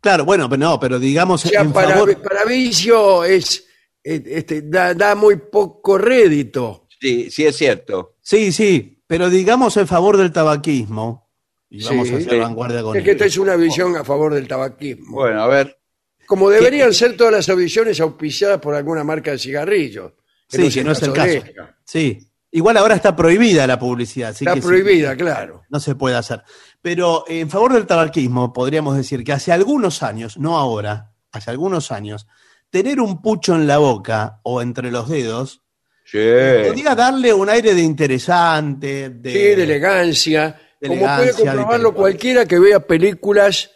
Claro, 0.00 0.24
bueno, 0.24 0.48
pero 0.48 0.60
no, 0.60 0.80
pero 0.80 0.98
digamos 0.98 1.44
O 1.44 1.48
sea, 1.48 1.60
en 1.60 1.72
para, 1.72 1.90
favor. 1.90 2.22
para 2.22 2.44
vicio 2.46 3.22
es 3.24 3.66
este, 4.02 4.62
da, 4.62 4.94
da 4.94 5.14
muy 5.14 5.36
poco 5.36 5.98
rédito. 5.98 6.86
Sí, 6.98 7.30
sí 7.30 7.44
es 7.44 7.56
cierto. 7.56 8.16
Sí, 8.22 8.52
sí, 8.52 9.02
pero 9.06 9.28
digamos 9.28 9.76
en 9.76 9.86
favor 9.86 10.16
del 10.16 10.32
tabaquismo. 10.32 11.28
Y 11.68 11.84
vamos 11.84 12.08
Sí. 12.08 12.14
a 12.14 12.16
hacer 12.16 12.30
Sí. 12.30 12.38
vanguardia 12.38 12.82
con 12.82 12.96
Es 12.96 13.04
que 13.04 13.10
esta 13.10 13.26
es 13.26 13.36
una 13.36 13.56
visión 13.56 13.94
a 13.96 14.02
favor 14.04 14.32
del 14.32 14.48
tabaquismo. 14.48 15.16
Bueno, 15.16 15.42
a 15.42 15.46
ver. 15.46 15.78
Como 16.26 16.48
deberían 16.48 16.94
ser 16.94 17.16
todas 17.16 17.32
las 17.34 17.48
audiciones 17.50 18.00
auspiciadas 18.00 18.58
por 18.60 18.74
alguna 18.74 19.04
marca 19.04 19.32
de 19.32 19.38
cigarrillos. 19.38 20.12
Sí, 20.48 20.70
que 20.70 20.82
no 20.82 20.92
es 20.92 21.02
el 21.02 21.12
caso. 21.12 21.28
esta. 21.30 21.76
Sí. 21.84 22.26
Igual 22.52 22.76
ahora 22.78 22.96
está 22.96 23.14
prohibida 23.14 23.64
la 23.66 23.78
publicidad. 23.78 24.30
así 24.30 24.44
Está 24.44 24.54
que 24.54 24.60
sí, 24.62 24.66
prohibida, 24.66 25.14
claro. 25.16 25.62
no 25.70 25.78
se 25.78 25.94
puede 25.94 26.16
hacer. 26.16 26.42
Pero 26.82 27.24
en 27.28 27.50
favor 27.50 27.72
del 27.74 27.86
tabaquismo, 27.86 28.52
podríamos 28.52 28.96
decir 28.96 29.22
que 29.24 29.32
hace 29.32 29.52
algunos 29.52 30.02
años, 30.02 30.38
no 30.38 30.56
ahora, 30.58 31.12
hace 31.32 31.50
algunos 31.50 31.92
años, 31.92 32.26
tener 32.70 33.00
un 33.00 33.20
pucho 33.20 33.54
en 33.54 33.66
la 33.66 33.78
boca 33.78 34.40
o 34.44 34.62
entre 34.62 34.90
los 34.90 35.08
dedos 35.08 35.62
Sí. 36.04 36.18
podía 36.66 36.94
darle 36.96 37.32
un 37.32 37.48
aire 37.48 37.72
de 37.74 37.82
interesante, 37.82 39.10
de, 39.10 39.30
Sí, 39.32 39.38
de 39.38 39.62
elegancia. 39.62 40.60
de 40.80 40.88
como 40.88 41.00
elegancia, 41.00 41.32
puede 41.32 41.44
de 41.44 41.50
comprobarlo 41.52 41.94
cualquiera 41.94 42.46
que 42.46 42.58
vea 42.58 42.80
películas 42.80 43.70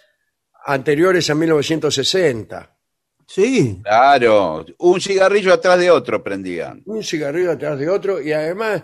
anteriores 0.66 1.28
a 1.30 1.34
1960. 1.34 2.70
Sí, 3.26 3.80
Claro. 3.84 4.64
Un 4.78 5.00
cigarrillo 5.00 5.52
atrás 5.52 5.78
de 5.78 5.90
otro 5.90 6.22
prendían. 6.24 6.82
Un 6.86 7.04
cigarrillo 7.04 7.52
atrás 7.52 7.78
de 7.78 7.88
otro 7.88 8.20
y 8.20 8.32
además 8.32 8.82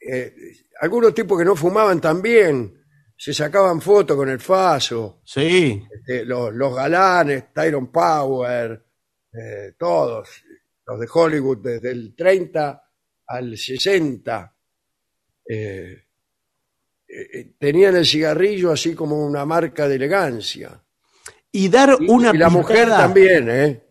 eh, 0.00 0.32
algunos 0.80 1.12
tipos 1.12 1.38
que 1.38 1.44
no 1.44 1.54
fumaban 1.56 2.00
también 2.00 2.77
se 3.18 3.34
sacaban 3.34 3.80
fotos 3.80 4.16
con 4.16 4.28
el 4.28 4.38
faso. 4.38 5.20
sí. 5.24 5.84
este, 5.92 6.24
los, 6.24 6.54
los 6.54 6.74
galanes, 6.74 7.52
Tyron 7.52 7.90
Power, 7.90 8.80
eh, 9.32 9.72
todos, 9.76 10.28
los 10.86 11.00
de 11.00 11.08
Hollywood 11.12 11.58
desde 11.58 11.90
el 11.90 12.14
30 12.14 12.82
al 13.26 13.58
60, 13.58 14.56
eh, 15.48 16.04
eh, 17.08 17.52
tenían 17.58 17.96
el 17.96 18.06
cigarrillo 18.06 18.70
así 18.70 18.94
como 18.94 19.26
una 19.26 19.44
marca 19.44 19.88
de 19.88 19.96
elegancia. 19.96 20.80
Y 21.50 21.68
dar 21.68 21.96
una 22.08 22.30
y 22.32 22.38
la 22.38 22.50
mujer 22.50 22.88
también, 22.88 23.50
¿eh? 23.50 23.82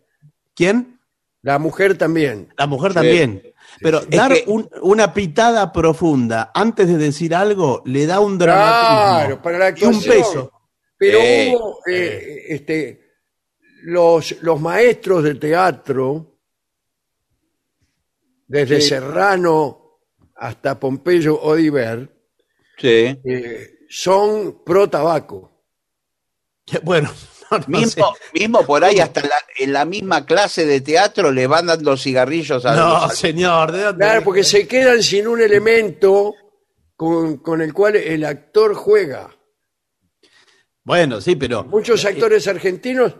¿Quién? 0.54 0.97
La 1.42 1.58
mujer 1.58 1.96
también. 1.96 2.52
La 2.58 2.66
mujer 2.66 2.90
Sí. 2.92 2.94
también. 2.96 3.42
Pero 3.80 4.00
dar 4.00 4.32
que- 4.34 4.44
un- 4.46 4.68
una 4.82 5.12
pitada 5.14 5.72
profunda 5.72 6.50
antes 6.54 6.88
de 6.88 6.96
decir 6.98 7.34
algo 7.34 7.82
le 7.84 8.06
da 8.06 8.18
un 8.20 8.38
dramatismo. 8.38 8.96
Claro, 9.18 9.42
para 9.42 9.58
la 9.58 9.70
y 9.78 9.84
un 9.84 10.02
peso. 10.02 10.52
Pero 10.96 11.18
Eh, 11.20 11.52
hubo 11.54 11.78
eh, 11.86 12.46
este, 12.48 13.00
los, 13.84 14.42
los 14.42 14.60
maestros 14.60 15.22
de 15.22 15.34
teatro, 15.36 16.38
desde. 18.46 18.80
Serrano 18.80 20.00
hasta 20.36 20.78
Pompeyo 20.80 21.40
Odiver, 21.40 22.10
Sí. 22.78 23.18
eh, 23.24 23.70
son 23.88 24.62
pro 24.64 24.88
tabaco. 24.88 25.52
Bueno, 26.82 27.10
No 27.66 27.78
sé. 27.80 27.86
Mismo, 27.96 28.14
mismo 28.34 28.66
por 28.66 28.84
ahí, 28.84 28.98
hasta 29.00 29.22
la- 29.22 29.42
en 29.58 29.72
la 29.72 29.84
misma 29.84 30.24
clase 30.26 30.66
de 30.66 30.80
teatro 30.80 31.30
le 31.32 31.46
van 31.46 31.66
dando 31.66 31.96
cigarrillos 31.96 32.64
a 32.66 32.74
No, 32.76 33.06
los 33.06 33.16
señor, 33.16 33.72
¿de 33.72 33.82
dónde? 33.84 34.04
Claro, 34.04 34.24
porque 34.24 34.44
se 34.44 34.66
quedan 34.68 35.02
sin 35.02 35.26
un 35.26 35.40
elemento 35.40 36.34
con, 36.96 37.38
con 37.38 37.62
el 37.62 37.72
cual 37.72 37.96
el 37.96 38.24
actor 38.24 38.74
juega. 38.74 39.34
Bueno, 40.84 41.20
sí, 41.20 41.36
pero 41.36 41.64
Muchos 41.64 42.04
actores 42.04 42.46
argentinos 42.48 43.14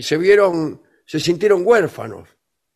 se 0.00 0.16
vieron, 0.16 0.82
se 1.04 1.18
sintieron 1.20 1.62
huérfanos 1.64 2.28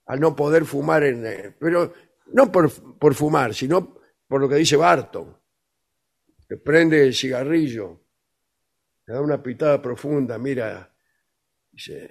al 0.07 0.21
no 0.21 0.35
poder 0.35 0.65
fumar 0.65 1.05
en, 1.05 1.25
eh, 1.27 1.57
pero 1.61 1.93
no 2.33 2.51
por, 2.51 2.71
por 2.99 3.15
fumar, 3.15 3.55
sino 3.55 3.99
por 4.27 4.41
lo 4.41 4.49
que 4.49 4.57
dice 4.57 4.77
Barton. 4.77 5.37
Que 6.49 6.57
prende 6.57 7.07
el 7.07 7.15
cigarrillo, 7.15 8.01
le 9.07 9.15
da 9.15 9.21
una 9.21 9.43
pitada 9.43 9.81
profunda, 9.81 10.39
mira, 10.39 10.92
dice, 11.73 12.09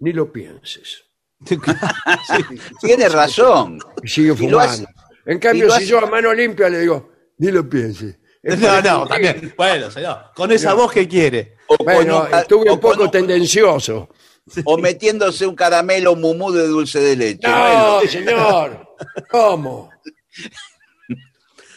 ni 0.00 0.12
lo 0.12 0.32
pienses. 0.32 1.04
Tiene 2.80 3.08
razón. 3.08 3.78
Y 4.02 4.08
sigue 4.08 4.34
Y 4.38 4.48
lo 4.48 4.60
hace- 4.60 4.78
fumando. 4.84 5.00
En 5.26 5.38
cambio, 5.38 5.70
si 5.72 5.86
yo 5.86 5.98
a 5.98 6.06
mano 6.06 6.32
limpia 6.32 6.68
le 6.68 6.80
digo, 6.80 7.10
ni 7.38 7.50
lo 7.50 7.68
pienses. 7.68 8.18
Es 8.42 8.58
No, 8.58 8.80
no, 8.80 9.06
también. 9.06 9.52
Bueno, 9.56 9.90
señor, 9.90 10.30
con 10.34 10.50
esa 10.52 10.72
voz 10.74 10.92
que 10.92 11.06
quiere. 11.06 11.56
O, 11.66 11.76
Bueno, 11.84 12.22
un- 12.30 12.34
estuve 12.38 12.70
o 12.70 12.74
un 12.74 12.80
poco 12.80 13.02
un- 13.04 13.10
tendencioso. 13.10 14.08
o 14.64 14.78
metiéndose 14.78 15.46
un 15.46 15.54
caramelo 15.54 16.16
mumú 16.16 16.50
de 16.50 16.66
dulce 16.66 17.00
de 17.00 17.16
leche. 17.16 17.46
No, 17.46 18.00
señor. 18.02 18.88
¿Cómo? 19.30 19.90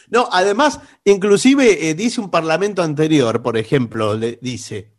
No, 0.10 0.30
además, 0.32 0.80
inclusive 1.04 1.90
eh, 1.90 1.94
dice 1.94 2.22
un 2.22 2.30
parlamento 2.32 2.82
anterior, 2.82 3.42
por 3.42 3.58
ejemplo, 3.58 4.14
le 4.16 4.40
dice, 4.42 4.94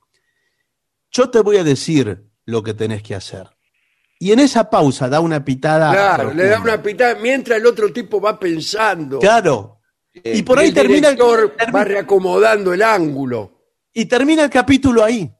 yo 1.12 1.30
te 1.30 1.40
voy 1.40 1.58
a 1.58 1.64
decir 1.64 2.24
lo 2.46 2.62
que 2.62 2.74
tenés 2.74 3.02
que 3.02 3.14
hacer. 3.14 3.46
Y 4.18 4.32
en 4.32 4.38
esa 4.40 4.68
pausa 4.70 5.08
da 5.08 5.20
una 5.20 5.44
pitada. 5.44 5.90
Claro, 5.92 6.32
le 6.32 6.46
da 6.46 6.60
una 6.60 6.82
pitada 6.82 7.16
mientras 7.20 7.58
el 7.58 7.66
otro 7.66 7.92
tipo 7.92 8.20
va 8.20 8.38
pensando. 8.38 9.18
Claro. 9.18 9.80
Eh, 10.14 10.38
Y 10.38 10.42
por 10.42 10.58
ahí 10.58 10.68
el 10.68 10.74
termina 10.74 11.08
el, 11.08 11.16
director 11.16 11.56
termi- 11.56 11.74
va 11.74 11.84
reacomodando 11.84 12.72
el 12.72 12.82
ángulo. 12.82 13.62
y 13.92 14.04
termina 14.06 14.44
el 14.44 14.50
capítulo 14.50 15.02
ahí. 15.04 15.30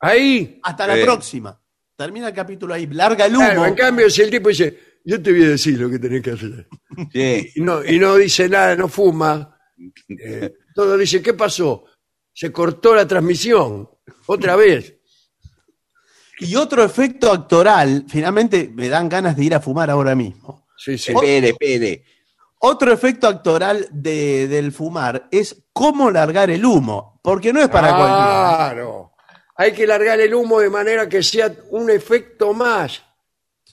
Ahí. 0.00 0.60
Hasta 0.62 0.86
la 0.86 1.02
próxima. 1.02 1.58
Termina 1.96 2.28
el 2.28 2.34
capítulo 2.34 2.74
ahí. 2.74 2.86
Larga 2.88 3.26
el 3.26 3.36
humo. 3.36 3.44
Claro, 3.46 3.66
en 3.66 3.74
cambio, 3.74 4.10
si 4.10 4.22
el 4.22 4.30
tipo 4.30 4.48
dice, 4.48 4.78
yo 5.04 5.22
te 5.22 5.30
voy 5.30 5.44
a 5.44 5.48
decir 5.50 5.78
lo 5.78 5.88
que 5.88 5.98
tenés 5.98 6.20
que 6.22 6.30
hacer. 6.32 6.66
sí. 7.12 7.52
Y 7.54 7.60
no, 7.60 7.84
y 7.84 7.98
no 7.98 8.16
dice 8.16 8.48
nada, 8.48 8.74
no 8.74 8.88
fuma. 8.88 9.56
eh, 10.08 10.52
todo 10.74 10.96
dice, 10.98 11.22
¿qué 11.22 11.34
pasó? 11.34 11.84
Se 12.32 12.50
cortó 12.50 12.94
la 12.96 13.06
transmisión. 13.06 13.88
Otra 14.26 14.56
vez. 14.56 14.96
Y 16.38 16.56
otro 16.56 16.82
efecto 16.84 17.30
actoral, 17.32 18.04
finalmente 18.08 18.70
me 18.74 18.88
dan 18.88 19.08
ganas 19.08 19.36
de 19.36 19.44
ir 19.44 19.54
a 19.54 19.60
fumar 19.60 19.90
ahora 19.90 20.14
mismo. 20.14 20.66
Sí, 20.76 20.98
sí. 20.98 21.12
Espere, 21.12 21.50
espere. 21.50 22.04
Otro 22.58 22.92
efecto 22.92 23.28
actoral 23.28 23.86
de- 23.92 24.48
del 24.48 24.72
fumar 24.72 25.28
es 25.30 25.64
cómo 25.72 26.10
largar 26.10 26.50
el 26.50 26.64
humo, 26.64 27.20
porque 27.22 27.52
no 27.52 27.60
es 27.60 27.68
para 27.68 27.88
cualquiera. 27.88 28.56
Claro. 28.56 29.12
Hay 29.56 29.72
que 29.72 29.86
largar 29.86 30.18
el 30.20 30.34
humo 30.34 30.58
de 30.60 30.70
manera 30.70 31.08
que 31.08 31.22
sea 31.22 31.54
un 31.70 31.88
efecto 31.90 32.52
más, 32.52 33.02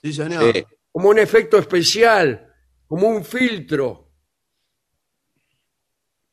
Sí, 0.02 0.14
señor. 0.14 0.54
Sí. 0.54 0.64
como 0.92 1.10
un 1.10 1.18
efecto 1.20 1.58
especial, 1.58 2.54
como 2.86 3.08
un 3.08 3.24
filtro. 3.26 4.10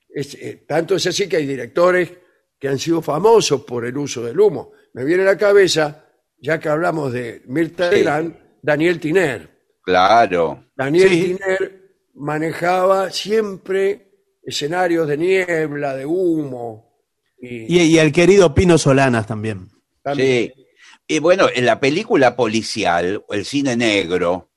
Es, 0.09 0.35
eh, 0.35 0.65
tanto 0.67 0.97
es 0.97 1.07
así 1.07 1.29
que 1.29 1.37
hay 1.37 1.47
directores 1.47 2.13
que 2.59 2.69
han 2.69 2.79
sido 2.79 3.01
famosos 3.01 3.63
por 3.63 3.85
el 3.87 3.97
uso 3.97 4.23
del 4.23 4.39
humo. 4.41 4.73
Me 4.95 5.05
viene 5.05 5.23
a 5.23 5.27
la 5.27 5.39
cabeza, 5.39 6.07
ya 6.41 6.59
que 6.59 6.69
hablamos 6.69 7.13
de 7.13 7.43
Mirta 7.47 7.91
Sí. 7.91 7.97
Legrand, 7.97 8.37
Daniel 8.63 9.01
Tiner. 9.01 9.51
Claro. 9.83 10.65
Daniel 10.77 11.09
Sí. 11.09 11.23
Tiner 11.23 11.83
manejaba 12.15 13.11
siempre 13.11 14.07
escenarios 14.43 15.07
de 15.09 15.17
niebla, 15.17 15.95
de 15.97 16.07
humo. 16.07 17.03
Y, 17.41 17.77
Y, 17.79 17.83
y 17.83 17.99
el 17.99 18.13
querido 18.13 18.55
Pino 18.55 18.79
Solanas 18.79 19.27
también. 19.27 19.69
también- 20.03 20.53
Sí. 20.55 20.65
Y 21.07 21.19
bueno, 21.21 21.47
en 21.55 21.65
la 21.65 21.81
película 21.81 22.37
policial, 22.37 23.25
el 23.31 23.45
cine 23.45 23.77
negro, 23.77 24.51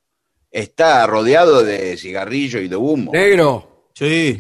está 0.52 1.06
rodeado 1.08 1.64
de 1.64 1.96
cigarrillo 1.98 2.60
y 2.60 2.68
de 2.68 2.76
humo. 2.76 3.12
Negro, 3.14 3.90
Sí. 3.94 4.38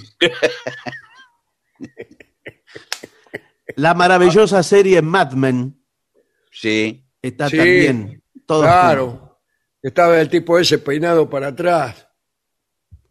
La 3.76 3.94
maravillosa 3.94 4.64
serie 4.64 5.02
Mad 5.02 5.34
Men 5.34 5.78
Sí. 6.52 7.06
Está 7.22 7.50
Sí, 7.50 7.58
también. 7.58 8.24
Todo 8.46 8.62
claro. 8.64 9.40
Estaba 9.82 10.20
el 10.22 10.30
tipo 10.30 10.58
ese 10.60 10.78
peinado 10.80 11.30
para 11.30 11.48
atrás. 11.48 12.08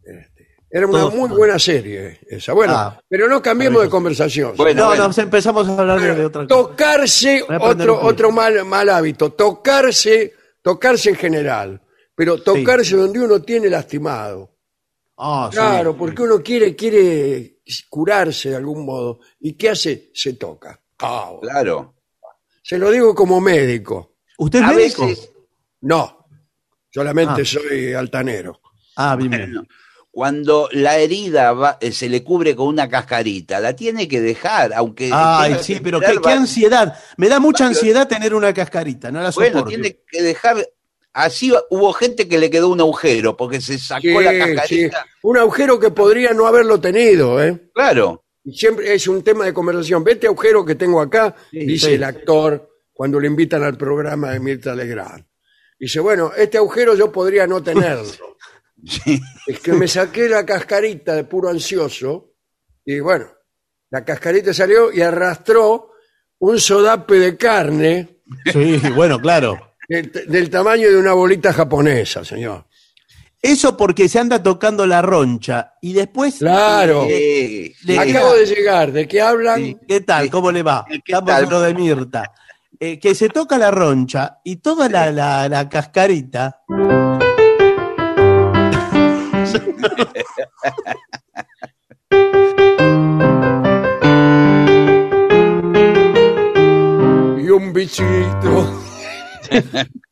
Este, 0.03 0.47
Era 0.69 0.87
una 0.87 0.99
Todo 0.99 1.11
muy 1.11 1.29
buena 1.29 1.59
serie 1.59 2.19
esa. 2.29 2.53
Bueno, 2.53 2.73
Ah, 2.75 3.01
pero 3.09 3.27
no 3.27 3.41
cambiemos 3.41 3.81
de 3.83 3.89
conversación. 3.89 4.55
Bueno, 4.55 4.81
no, 4.83 4.87
bueno. 4.89 5.07
nos 5.07 5.17
empezamos 5.17 5.67
a 5.67 5.77
hablar 5.77 5.99
de, 5.99 6.15
de 6.15 6.25
otra 6.25 6.47
cosa. 6.47 6.55
Tocarse, 6.61 7.43
otro, 7.59 8.01
otro 8.01 8.31
mal, 8.31 8.63
mal 8.65 8.87
hábito, 8.89 9.33
tocarse, 9.33 10.33
tocarse 10.61 11.09
en 11.09 11.15
general, 11.15 11.81
pero 12.15 12.41
tocarse 12.41 12.95
donde 12.95 13.19
uno 13.19 13.41
tiene 13.41 13.69
lastimado. 13.69 14.55
Ah, 15.17 15.49
sí. 15.51 15.57
Claro, 15.57 15.95
porque 15.95 16.23
uno 16.23 16.41
quiere, 16.41 16.75
quiere 16.75 17.59
curarse 17.89 18.49
de 18.49 18.55
algún 18.55 18.85
modo. 18.85 19.19
¿Y 19.39 19.53
qué 19.53 19.69
hace? 19.69 20.09
Se 20.13 20.33
toca. 20.33 20.79
Ah, 20.99 21.27
bueno. 21.31 21.41
Claro. 21.41 21.95
Se 22.71 22.77
lo 22.77 22.89
digo 22.89 23.13
como 23.13 23.41
médico. 23.41 24.13
¿Usted 24.37 24.59
es 24.59 24.65
A 24.65 24.71
médico? 24.71 25.05
veces, 25.05 25.29
No, 25.81 26.25
solamente 26.89 27.41
Ah. 27.41 27.45
soy 27.45 27.91
altanero. 27.93 28.61
Ah, 28.95 29.17
bien, 29.17 29.29
bien. 29.29 29.41
bueno, 29.51 29.67
cuando 30.09 30.69
la 30.71 30.97
herida 30.97 31.51
va- 31.51 31.77
eh, 31.81 31.91
se 31.91 32.07
le 32.07 32.23
cubre 32.23 32.55
con 32.55 32.67
una 32.67 32.87
cascarita, 32.87 33.59
la 33.59 33.75
tiene 33.75 34.07
que 34.07 34.21
dejar, 34.21 34.71
aunque. 34.73 35.09
Ay, 35.11 35.57
sí, 35.61 35.81
pero 35.83 35.99
qué, 35.99 36.29
ansiedad. 36.31 36.97
Me 37.17 37.27
da 37.27 37.41
mucha 37.41 37.65
ansiedad 37.67 38.07
tener 38.07 38.33
una 38.33 38.53
cascarita, 38.53 39.11
no 39.11 39.21
la 39.21 39.31
Bueno, 39.31 39.57
soporto. 39.59 39.67
tiene 39.67 39.99
que 40.09 40.21
dejar. 40.21 40.65
Así 41.11 41.51
hubo 41.71 41.91
gente 41.91 42.29
que 42.29 42.37
le 42.39 42.49
quedó 42.49 42.69
un 42.69 42.79
agujero 42.79 43.35
porque 43.35 43.59
se 43.59 43.77
sacó 43.79 43.99
Sí, 44.03 44.13
la 44.13 44.31
sí. 44.31 44.37
cascarita. 44.39 45.05
Un 45.23 45.37
agujero 45.39 45.77
que 45.77 45.91
podría 45.91 46.31
no 46.31 46.47
haberlo 46.47 46.79
tenido, 46.79 47.43
¿eh? 47.43 47.69
Claro. 47.73 48.20
Y 48.43 48.53
siempre 48.57 48.93
es 48.93 49.07
un 49.07 49.23
tema 49.23 49.45
de 49.45 49.53
conversación. 49.53 50.03
Vete 50.03 50.27
agujero 50.27 50.65
que 50.65 50.75
tengo 50.75 50.99
acá, 51.01 51.35
Sí, 51.51 51.59
dice 51.65 51.87
sí. 51.87 51.93
el 51.93 52.03
actor 52.03 52.69
cuando 52.93 53.19
le 53.19 53.27
invitan 53.27 53.63
al 53.63 53.77
programa 53.77 54.31
de 54.31 54.39
Mirta 54.39 54.75
Legrand. 54.75 55.25
Dice, 55.79 55.99
bueno, 55.99 56.31
este 56.37 56.57
agujero 56.57 56.95
yo 56.95 57.11
podría 57.11 57.47
no 57.47 57.61
tenerlo. 57.63 58.05
Sí. 58.83 59.19
es 59.45 59.59
que 59.59 59.73
me 59.73 59.87
saqué 59.87 60.27
la 60.27 60.43
cascarita 60.43 61.13
de 61.15 61.23
puro 61.25 61.49
ansioso 61.49 62.33
y 62.83 62.99
bueno, 62.99 63.27
la 63.91 64.03
cascarita 64.03 64.55
salió 64.55 64.91
y 64.91 65.01
arrastró 65.01 65.91
un 66.39 66.59
sodape 66.59 67.13
de 67.19 67.37
carne 67.37 68.23
Sí, 68.51 68.81
bueno, 68.95 69.19
claro. 69.19 69.75
del, 69.87 70.11
del 70.11 70.49
tamaño 70.49 70.89
de 70.89 70.97
una 70.97 71.13
bolita 71.13 71.53
japonesa, 71.53 72.25
señor. 72.25 72.65
Eso 73.41 73.75
porque 73.75 74.07
se 74.07 74.19
anda 74.19 74.43
tocando 74.43 74.85
la 74.85 75.01
roncha 75.01 75.73
y 75.81 75.93
después. 75.93 76.37
Claro. 76.37 77.05
Le- 77.07 77.73
sí. 77.73 77.97
Acabo 77.97 78.33
de 78.35 78.45
llegar, 78.45 78.91
¿de 78.91 79.07
qué 79.07 79.19
hablan? 79.21 79.55
Sí, 79.57 79.77
¿Qué 79.87 80.01
tal? 80.01 80.29
¿Cómo 80.29 80.51
le 80.51 80.61
va? 80.61 80.85
¿Qué 80.87 81.01
Estamos 81.13 81.49
lo 81.49 81.59
de 81.61 81.73
Mirta. 81.73 82.31
Eh, 82.79 82.99
que 82.99 83.15
se 83.15 83.29
toca 83.29 83.57
la 83.57 83.71
roncha 83.71 84.39
y 84.43 84.57
toda 84.57 84.89
la, 84.89 85.11
la- 85.11 85.49
la 85.49 85.67
cascarita. 85.69 86.61
y 97.37 97.49
un 97.49 97.73
bichito 97.73 98.73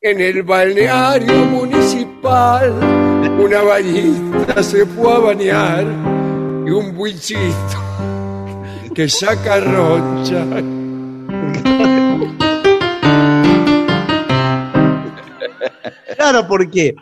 en 0.00 0.20
el 0.20 0.42
balneario 0.42 1.34
municipal. 1.46 2.72
Una 3.42 3.62
bañista 3.62 4.62
se 4.62 4.86
fue 4.86 5.12
a 5.12 5.18
bañar 5.18 5.84
y 6.66 6.70
un 6.70 6.96
bichito 7.02 7.78
que 8.94 9.08
saca 9.08 9.60
roncha. 9.60 10.44
Claro, 16.16 16.46
porque 16.46 16.94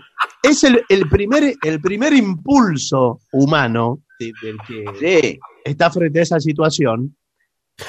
es 0.43 0.65
el, 0.65 0.83
el 0.89 1.09
primer, 1.09 1.55
el 1.63 1.81
primer 1.81 2.13
impulso 2.13 3.21
humano 3.33 4.03
de- 4.19 4.33
del 4.43 4.57
que 4.67 4.85
Sí. 5.33 5.39
está 5.65 5.91
frente 5.91 6.21
a 6.21 6.23
esa 6.23 6.41
situación. 6.41 7.17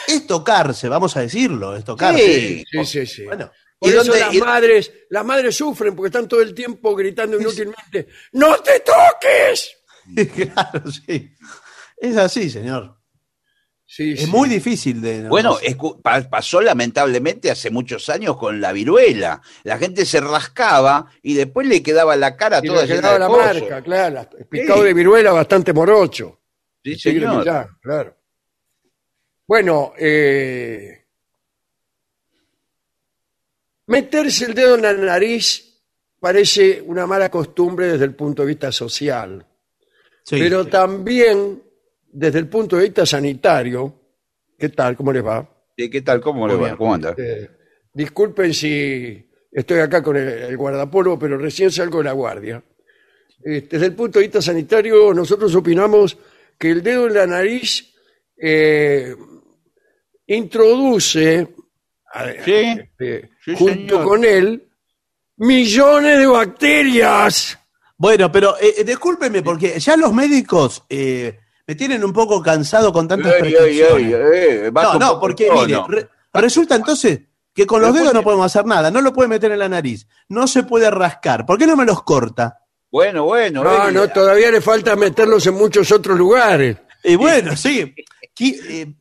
Es 0.07 0.27
tocarse, 0.27 0.87
vamos 0.87 1.15
a 1.17 1.21
decirlo, 1.21 1.75
es 1.75 1.83
tocarse. 1.83 2.19
Sí. 2.23 2.63
Sí, 2.71 2.85
sí, 2.85 3.05
sí. 3.05 3.25
Bueno, 3.25 3.49
Por 3.79 3.89
¿Y 3.89 3.93
eso 3.93 4.03
dónde- 4.03 4.19
las 4.19 4.33
y- 4.33 4.39
madres, 4.41 4.93
las 5.09 5.25
madres 5.25 5.55
sufren 5.55 5.95
porque 5.95 6.07
están 6.07 6.27
todo 6.27 6.41
el 6.41 6.53
tiempo 6.53 6.95
gritando 6.95 7.39
inútilmente, 7.39 8.07
¡No 8.33 8.57
te 8.57 8.81
toques! 8.81 9.75
claro, 10.35 10.91
sí. 10.91 11.33
Es 11.97 12.17
así, 12.17 12.49
señor. 12.49 12.97
Sí, 13.85 14.13
Es 14.13 14.21
sí. 14.21 14.27
muy 14.27 14.47
difícil 14.49 15.01
de. 15.01 15.27
Bueno, 15.27 15.57
pasó 16.29 16.61
lamentablemente 16.61 17.49
hace 17.49 17.69
muchos 17.71 18.07
años 18.09 18.37
con 18.37 18.61
la 18.61 18.71
viruela. 18.71 19.41
La 19.63 19.77
gente 19.79 20.05
se 20.05 20.19
rascaba 20.21 21.11
y 21.23 21.33
después 21.33 21.65
le 21.67 21.81
quedaba 21.81 22.15
la 22.15 22.35
cara 22.37 22.59
Y 22.63 22.67
toda 22.67 22.81
le 22.83 22.87
llena 22.87 22.99
quedaba 22.99 23.13
de 23.15 23.19
la 23.19 23.27
coso. 23.27 23.39
marca, 23.61 23.81
claro. 23.83 24.29
El 24.37 24.45
picado 24.45 24.79
Sí. 24.81 24.85
de 24.87 24.93
viruela 24.93 25.31
bastante 25.31 25.73
morocho. 25.73 26.39
Sí, 26.83 26.95
señor. 26.99 27.43
Claro. 27.81 28.15
Bueno, 29.47 29.93
eh, 29.97 30.98
meterse 33.89 34.45
el 34.45 34.53
dedo 34.53 34.75
en 34.75 34.81
la 34.83 34.93
nariz 34.93 35.65
parece 36.19 36.81
una 36.85 37.05
mala 37.05 37.29
costumbre 37.29 37.87
desde 37.87 38.05
el 38.05 38.15
punto 38.15 38.43
de 38.43 38.47
vista 38.49 38.71
social, 38.71 39.45
Sí. 40.23 40.37
pero 40.39 40.65
también 40.67 41.61
desde 42.11 42.39
el 42.39 42.47
punto 42.47 42.75
de 42.77 42.83
vista 42.83 43.05
sanitario. 43.05 43.93
¿Qué 44.57 44.69
tal? 44.69 44.95
¿Cómo 44.95 45.11
les 45.11 45.25
va? 45.25 45.47
Sí, 45.77 45.89
¿Qué 45.89 46.01
tal? 46.01 46.21
¿Cómo 46.21 46.47
le 46.47 46.55
Muy 46.55 46.69
va? 46.69 46.77
¿Cómo 46.77 46.93
anda? 46.93 47.15
Eh, 47.17 47.49
disculpen 47.93 48.53
si 48.53 49.27
estoy 49.51 49.79
acá 49.79 50.03
con 50.03 50.17
el, 50.17 50.27
el 50.27 50.57
guardapolvo, 50.57 51.17
pero 51.17 51.37
recién 51.37 51.71
salgo 51.71 51.99
de 51.99 52.03
la 52.05 52.11
guardia. 52.11 52.61
Eh, 53.43 53.67
desde 53.69 53.85
el 53.87 53.95
punto 53.95 54.19
de 54.19 54.25
vista 54.25 54.41
sanitario, 54.41 55.13
nosotros 55.13 55.55
opinamos 55.55 56.17
que 56.57 56.71
el 56.71 56.83
dedo 56.83 57.07
en 57.07 57.13
la 57.13 57.25
nariz 57.25 57.93
eh, 58.37 59.15
introduce, 60.27 61.47
a- 62.13 62.43
Sí, 62.43 62.51
este, 62.53 63.29
sí, 63.43 63.55
junto 63.55 63.73
señor. 63.73 64.03
con 64.03 64.23
él, 64.25 64.67
millones 65.37 66.17
de 66.19 66.27
bacterias. 66.27 67.57
Bueno, 67.97 68.31
pero 68.31 68.57
eh, 68.59 68.75
eh, 68.77 68.83
discúlpeme, 68.83 69.41
porque 69.41 69.79
ya 69.79 69.97
los 69.97 70.13
médicos 70.13 70.83
eh, 70.89 71.39
me 71.67 71.75
tienen 71.75 72.03
un 72.03 72.13
poco 72.13 72.41
cansado 72.41 72.91
con 72.93 73.07
tantas 73.07 73.33
Ey, 73.33 73.41
ey, 73.43 73.53
prescripciones. 73.53 74.13
ey, 74.13 74.57
ey, 74.65 74.69
baja 74.71 74.93
No, 74.93 74.99
no, 74.99 75.07
poco 75.09 75.19
porque 75.21 75.49
mire, 75.51 75.73
tono. 75.73 75.87
re- 75.87 76.07
resulta 76.33 76.75
entonces 76.75 77.19
que 77.53 77.65
con 77.65 77.81
los 77.81 77.89
Después 77.89 78.03
dedos 78.03 78.13
no 78.13 78.19
de- 78.19 78.23
podemos 78.23 78.45
hacer 78.45 78.65
nada, 78.65 78.89
no 78.89 79.01
lo 79.01 79.11
puede 79.11 79.27
meter 79.27 79.51
en 79.51 79.59
la 79.59 79.67
nariz, 79.69 80.07
no 80.29 80.47
se 80.47 80.63
puede 80.63 80.89
rascar. 80.89 81.45
¿Por 81.45 81.57
qué 81.57 81.67
no 81.67 81.75
me 81.75 81.85
los 81.85 82.03
corta? 82.03 82.59
Bueno, 82.91 83.23
bueno. 83.25 83.63
No, 83.63 83.87
ey, 83.87 83.93
no, 83.93 84.07
todavía 84.07 84.49
le 84.49 84.61
falta 84.61 84.95
meterlos 84.95 85.45
en 85.47 85.55
muchos 85.55 85.91
otros 85.91 86.17
lugares. 86.17 86.77
Y 87.03 87.15
bueno, 87.15 87.55
sí. 87.55 87.93
Qui- 88.35 88.59
eh, 88.67 88.93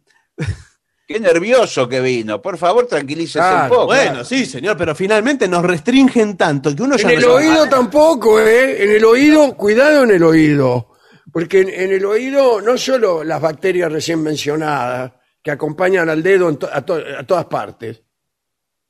Qué 1.08 1.18
nervioso 1.18 1.88
que 1.88 2.00
vino. 2.02 2.42
Por 2.42 2.58
favor, 2.58 2.86
tranquilícese 2.86 3.38
Claro, 3.38 3.62
un 3.64 3.68
poco. 3.70 3.86
bueno, 3.86 4.24
sí, 4.26 4.44
señor, 4.44 4.76
pero 4.76 4.94
finalmente 4.94 5.48
nos 5.48 5.64
restringen 5.64 6.36
tanto 6.36 6.76
que 6.76 6.82
uno 6.82 6.96
En 6.96 7.00
ya 7.00 7.08
el 7.12 7.20
no 7.22 7.28
sabe- 7.32 7.48
oído 7.48 7.66
tampoco, 7.68 8.38
¿eh? 8.38 8.84
En 8.84 8.90
el 8.90 9.04
oído, 9.06 9.56
cuidado 9.56 10.04
en 10.04 10.10
el 10.10 10.22
oído. 10.22 10.90
Porque 11.32 11.60
en, 11.62 11.68
en 11.70 11.92
el 11.92 12.04
oído 12.04 12.60
no 12.60 12.76
solo 12.76 13.24
las 13.24 13.40
bacterias 13.40 13.90
recién 13.90 14.22
mencionadas, 14.22 15.12
que 15.42 15.50
acompañan 15.50 16.10
al 16.10 16.22
dedo 16.22 16.48
en 16.50 16.58
to- 16.58 16.68
a, 16.70 16.82
to- 16.84 17.02
a 17.18 17.24
todas 17.26 17.46
partes, 17.46 18.02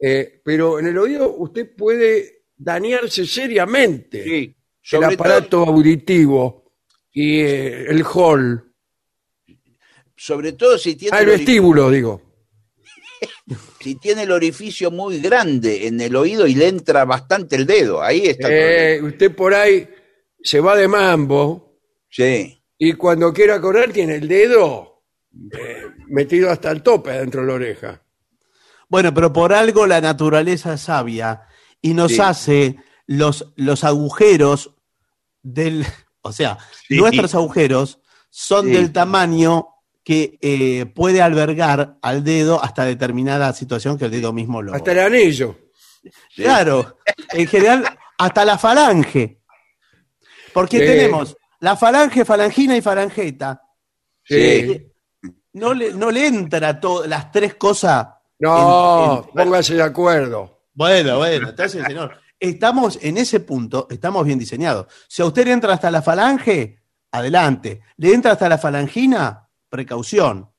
eh, 0.01 0.41
pero 0.45 0.81
en 0.81 0.87
el 0.89 0.99
oído 0.99 1.37
usted 1.37 1.71
puede 1.77 2.47
dañarse 2.57 3.27
seriamente 3.27 4.25
Sí, 4.25 4.57
el 4.97 5.05
aparato 5.05 5.59
auditivo 5.67 6.73
y 7.13 7.41
eh, 7.41 7.85
el 7.91 8.03
hall, 8.03 8.68
Sobre 10.21 10.53
todo 10.53 10.77
si 10.79 10.97
tiene, 10.97 11.17
ah, 11.17 11.21
el 11.21 11.27
vestíbulo, 11.27 11.91
digo. 11.91 12.21
si 13.81 13.95
tiene 13.95 14.25
el 14.25 14.33
orificio 14.33 14.91
muy 14.91 15.21
grande 15.21 15.87
en 15.87 16.01
el 16.01 16.17
oído 16.17 16.47
y 16.47 16.55
le 16.55 16.67
entra 16.69 17.05
bastante 17.05 17.55
el 17.57 17.67
dedo. 17.67 18.03
Ahí 18.03 18.27
está. 18.27 18.49
Eh, 18.51 19.01
usted 19.03 19.35
por 19.35 19.55
ahí 19.55 19.89
se 20.43 20.61
va 20.61 20.77
de 20.77 20.89
mambo 20.89 21.79
Sí. 22.11 22.61
y 22.79 22.93
cuando 22.95 23.33
quiera 23.33 23.61
correr 23.61 23.93
tiene 23.93 24.17
el 24.17 24.27
dedo 24.29 25.05
eh, 25.53 25.85
metido 26.09 26.51
hasta 26.51 26.71
el 26.73 26.83
tope 26.83 27.13
dentro 27.13 27.43
de 27.43 27.47
la 27.47 27.55
oreja. 27.55 28.03
Bueno, 28.89 29.15
pero 29.15 29.33
por 29.33 29.53
algo 29.53 29.87
la 29.87 30.01
naturaleza 30.01 30.75
es 30.75 30.81
sabia 30.81 31.43
y 31.81 31.95
nos 31.95 32.13
Sí. 32.13 32.21
hace 32.21 32.77
los, 33.07 33.53
los 33.57 33.85
agujeros 33.85 34.75
del. 35.43 35.87
O 36.23 36.33
sea, 36.33 36.59
Sí. 36.89 36.97
nuestros 36.97 37.35
agujeros 37.37 38.01
son 38.29 38.67
Sí. 38.67 38.73
del 38.73 38.93
tamaño 38.93 39.69
que 40.09 40.39
eh, 40.41 40.87
puede 40.87 41.21
albergar 41.21 41.99
al 42.01 42.25
dedo 42.25 42.65
hasta 42.65 42.87
determinada 42.87 43.53
situación 43.53 43.99
que 43.99 44.07
el 44.07 44.11
dedo 44.11 44.33
mismo 44.33 44.63
lo. 44.63 44.73
Hasta 44.73 44.93
el 44.93 45.01
anillo. 45.01 45.59
Claro, 46.35 46.97
en 47.35 47.47
general, 47.47 47.85
hasta 48.17 48.47
la 48.47 48.57
falange. 48.57 49.43
Porque 50.55 50.79
Sí. 50.79 50.87
tenemos 50.87 51.37
la 51.61 51.77
falange, 51.77 52.25
falangina 52.25 52.75
y 52.75 52.81
falangeta. 52.81 53.61
Sí. 54.25 54.87
No 55.53 55.75
le, 55.75 55.93
no 55.93 56.11
le 56.11 56.27
entra 56.27 56.81
las 57.07 57.31
tres 57.31 57.57
cosas. 57.57 58.09
No, 58.39 59.19
en- 59.35 59.41
en- 59.41 59.45
póngase 59.45 59.75
de 59.75 59.83
acuerdo. 59.83 60.63
Bueno, 60.73 61.19
bueno, 61.19 61.51
entonces, 61.51 61.85
señor, 61.87 62.17
estamos 62.41 62.99
en 63.03 63.19
ese 63.19 63.41
punto, 63.41 63.87
estamos 63.91 64.25
bien 64.25 64.39
diseñados. 64.39 64.87
Si 65.07 65.21
a 65.21 65.27
usted 65.27 65.45
le 65.45 65.53
entra 65.53 65.75
hasta 65.75 65.91
la 65.91 66.01
falange, 66.01 66.79
adelante. 67.13 67.83
Le 67.99 68.15
entra 68.15 68.33
hasta 68.33 68.49
la 68.49 68.57
falangina, 68.57 69.45
precaución. 69.69 70.51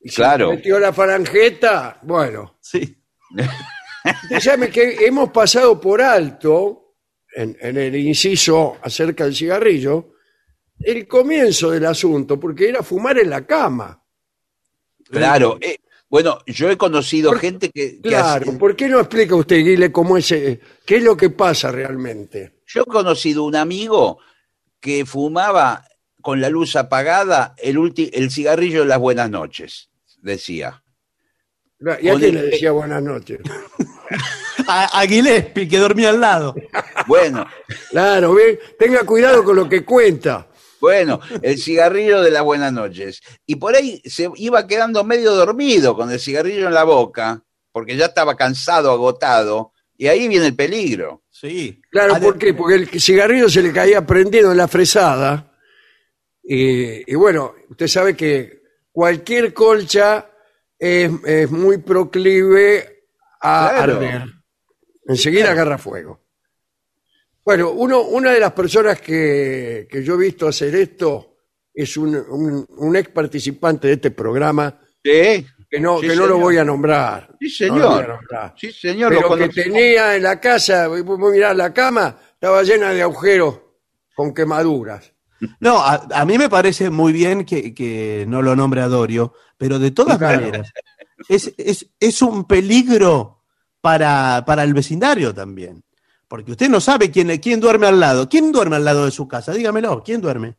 Y 0.00 0.08
si 0.10 0.16
Claro. 0.16 0.50
metió 0.50 0.78
la 0.78 0.92
falangeta, 0.92 1.98
bueno. 2.02 2.58
Sí. 2.60 2.96
Sabe 4.40 4.70
que 4.70 5.04
hemos 5.06 5.30
pasado 5.30 5.80
por 5.80 6.00
alto, 6.00 6.94
en, 7.34 7.56
en 7.60 7.76
el 7.76 7.94
inciso 7.96 8.76
acerca 8.82 9.24
del 9.24 9.34
cigarrillo, 9.34 10.14
el 10.80 11.06
comienzo 11.08 11.70
del 11.70 11.84
asunto, 11.86 12.38
porque 12.38 12.68
era 12.68 12.82
fumar 12.82 13.18
en 13.18 13.30
la 13.30 13.44
cama. 13.44 14.02
Claro. 15.10 15.58
eh, 15.60 15.78
bueno, 16.08 16.38
yo 16.46 16.70
he 16.70 16.76
conocido 16.78 17.30
Por- 17.30 17.40
gente 17.40 17.70
que, 17.70 17.96
que 18.00 18.08
Claro, 18.08 18.48
hace- 18.50 18.58
¿por 18.58 18.74
qué 18.76 18.88
no 18.88 18.98
explica 19.00 19.34
usted, 19.34 19.56
Guile, 19.56 19.92
cómo 19.92 20.16
es, 20.16 20.30
eh, 20.32 20.60
qué 20.86 20.96
es 20.96 21.02
lo 21.02 21.16
que 21.16 21.30
pasa 21.30 21.70
realmente? 21.70 22.60
Yo 22.66 22.82
he 22.82 22.86
conocido 22.86 23.44
un 23.44 23.56
amigo 23.56 24.18
que 24.80 25.04
fumaba 25.04 25.84
con 26.28 26.42
la 26.42 26.50
luz 26.50 26.76
apagada 26.76 27.54
el, 27.56 27.78
ulti- 27.78 28.10
el 28.12 28.30
cigarrillo 28.30 28.80
de 28.82 28.86
las 28.88 28.98
buenas 28.98 29.30
noches, 29.30 29.88
decía. 30.18 30.82
¿Y 31.80 31.88
a 32.10 32.16
quién 32.16 32.34
le 32.34 32.42
decía 32.42 32.70
buenas 32.72 33.02
noches? 33.02 33.38
A, 34.66 35.00
a 35.00 35.06
Gillespie, 35.06 35.66
que 35.66 35.78
dormía 35.78 36.10
al 36.10 36.20
lado. 36.20 36.54
Bueno, 37.06 37.46
Claro, 37.88 38.34
ve, 38.34 38.58
tenga 38.78 39.04
cuidado 39.04 39.42
con 39.42 39.56
lo 39.56 39.66
que 39.70 39.82
cuenta. 39.86 40.48
bueno, 40.82 41.18
el 41.40 41.56
cigarrillo 41.56 42.20
de 42.20 42.30
las 42.30 42.42
buenas 42.42 42.74
noches. 42.74 43.22
Y 43.46 43.56
por 43.56 43.74
ahí 43.74 44.02
se 44.04 44.28
iba 44.36 44.66
quedando 44.66 45.02
medio 45.04 45.32
dormido 45.34 45.96
con 45.96 46.10
el 46.12 46.20
cigarrillo 46.20 46.66
en 46.66 46.74
la 46.74 46.84
boca, 46.84 47.42
porque 47.72 47.96
ya 47.96 48.04
estaba 48.06 48.36
cansado, 48.36 48.90
agotado, 48.92 49.72
y 49.96 50.08
ahí 50.08 50.28
viene 50.28 50.44
el 50.48 50.54
peligro. 50.54 51.22
Sí. 51.30 51.80
Claro, 51.90 52.20
¿por 52.20 52.36
qué? 52.36 52.52
Porque 52.52 52.74
el 52.74 53.00
cigarrillo 53.00 53.48
se 53.48 53.62
le 53.62 53.72
caía 53.72 54.04
prendido 54.04 54.50
en 54.52 54.58
la 54.58 54.68
fresada. 54.68 55.47
Y, 56.50 57.12
y 57.12 57.14
bueno, 57.14 57.54
usted 57.68 57.86
sabe 57.88 58.16
que 58.16 58.62
cualquier 58.90 59.52
colcha 59.52 60.30
es, 60.78 61.10
es 61.26 61.50
muy 61.50 61.76
proclive 61.78 63.04
a 63.42 63.70
Claro. 63.74 63.94
arder. 63.96 64.22
Enseguida 65.06 65.50
agarra 65.50 65.76
fuego. 65.76 66.22
Bueno, 67.44 67.70
uno, 67.72 68.00
una 68.02 68.32
de 68.32 68.40
las 68.40 68.52
personas 68.52 69.00
que, 69.00 69.86
que 69.90 70.02
yo 70.02 70.14
he 70.14 70.18
visto 70.18 70.48
hacer 70.48 70.74
esto 70.74 71.36
es 71.74 71.96
un, 71.96 72.14
un- 72.16 72.66
un 72.68 72.96
ex 72.96 73.10
participante 73.10 73.86
de 73.88 73.94
este 73.94 74.10
programa 74.10 74.80
Sí, 75.04 75.46
que 75.70 75.80
no, 75.80 76.00
Sí, 76.00 76.08
que 76.08 76.16
no 76.16 76.22
lo 76.22 76.28
señor. 76.34 76.40
voy 76.40 76.56
a 76.58 76.64
nombrar. 76.64 77.36
sí, 77.40 77.66
No 77.68 77.78
lo 77.78 77.88
voy 77.90 77.94
a 77.94 78.00
señor. 78.00 78.08
nombrar 78.08 78.54
Sí, 78.58 78.72
señor, 78.72 79.12
lo 79.14 79.20
pero 79.20 79.36
que 79.36 79.48
tenía 79.62 80.16
en 80.16 80.22
la 80.22 80.40
casa, 80.40 80.84
a 80.84 80.88
mirar 80.88 81.54
la 81.56 81.72
cama, 81.72 82.18
estaba 82.32 82.62
llena 82.62 82.92
de 82.92 83.02
agujeros 83.02 83.60
con 84.14 84.34
quemaduras. 84.34 85.12
No, 85.60 85.78
a, 85.78 86.06
a 86.12 86.24
mí 86.24 86.36
me 86.38 86.48
parece 86.48 86.90
muy 86.90 87.12
bien 87.12 87.44
que, 87.44 87.74
que 87.74 88.24
no 88.28 88.42
lo 88.42 88.56
nombre 88.56 88.80
a 88.80 88.88
Dorio, 88.88 89.34
pero 89.56 89.78
de 89.78 89.90
todas 89.92 90.18
Claro. 90.18 90.40
maneras, 90.40 90.72
es, 91.28 91.52
es, 91.56 91.86
es 92.00 92.22
un 92.22 92.44
peligro 92.46 93.44
para, 93.80 94.42
para 94.46 94.64
el 94.64 94.74
vecindario 94.74 95.32
también. 95.34 95.82
Porque 96.26 96.50
usted 96.52 96.68
no 96.68 96.80
sabe 96.80 97.10
quién, 97.10 97.36
quién 97.38 97.58
duerme 97.60 97.86
al 97.86 97.98
lado. 98.00 98.28
¿Quién 98.28 98.52
duerme 98.52 98.76
al 98.76 98.84
lado 98.84 99.04
de 99.04 99.10
su 99.10 99.26
casa? 99.26 99.52
Dígamelo, 99.52 100.02
¿quién 100.04 100.20
duerme? 100.20 100.56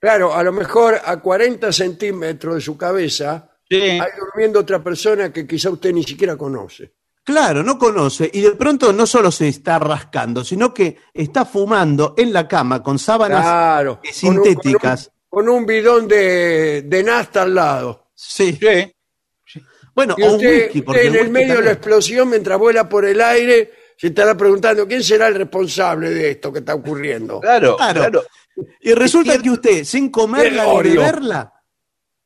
Claro, 0.00 0.34
a 0.34 0.42
lo 0.42 0.52
mejor 0.52 1.00
a 1.04 1.20
40 1.20 1.72
centímetros 1.72 2.56
de 2.56 2.60
su 2.60 2.76
cabeza 2.76 3.50
Sí. 3.68 3.76
hay 3.80 4.10
durmiendo 4.18 4.60
otra 4.60 4.82
persona 4.84 5.32
que 5.32 5.46
quizá 5.46 5.70
usted 5.70 5.92
ni 5.92 6.02
siquiera 6.02 6.36
conoce. 6.36 6.92
Claro, 7.24 7.62
no 7.62 7.78
conoce 7.78 8.30
y 8.32 8.42
de 8.42 8.50
pronto 8.52 8.92
no 8.92 9.06
solo 9.06 9.30
se 9.32 9.48
está 9.48 9.78
rascando, 9.78 10.44
sino 10.44 10.74
que 10.74 10.98
está 11.12 11.46
fumando 11.46 12.14
en 12.18 12.32
la 12.34 12.46
cama 12.46 12.82
con 12.82 12.98
sábanas 12.98 13.40
Claro, 13.42 14.00
eh, 14.02 14.10
con 14.20 14.38
un- 14.38 14.44
sintéticas. 14.44 15.10
Con 15.28 15.48
un, 15.48 15.48
con 15.48 15.56
un 15.60 15.66
bidón 15.66 16.06
de, 16.06 16.82
de 16.82 17.02
nafta 17.02 17.42
al 17.42 17.54
lado. 17.54 18.08
Sí. 18.14 18.58
Sí. 18.60 19.60
Bueno, 19.94 20.16
Y 20.18 20.22
o 20.22 20.32
usted, 20.34 20.64
whisky, 20.64 20.78
usted 20.80 20.84
porque 20.84 21.00
en 21.06 21.14
el 21.14 21.20
whisky 21.20 21.30
medio 21.32 21.54
de 21.56 21.62
la 21.62 21.70
explosión, 21.72 22.28
mientras 22.28 22.58
vuela 22.58 22.88
por 22.88 23.04
el 23.06 23.20
aire, 23.20 23.72
se 23.96 24.08
estará 24.08 24.36
preguntando 24.36 24.86
quién 24.86 25.02
será 25.02 25.28
el 25.28 25.36
responsable 25.36 26.10
de 26.10 26.32
esto 26.32 26.52
que 26.52 26.58
está 26.58 26.74
ocurriendo. 26.74 27.40
Claro, 27.40 27.76
Claro. 27.76 28.00
claro. 28.00 28.22
Y 28.82 28.92
resulta 28.92 29.34
Es 29.34 29.42
que 29.42 29.50
usted, 29.50 29.84
sin 29.84 30.10
comerla 30.10 30.66
ni 30.66 30.90
beberla, 30.90 31.52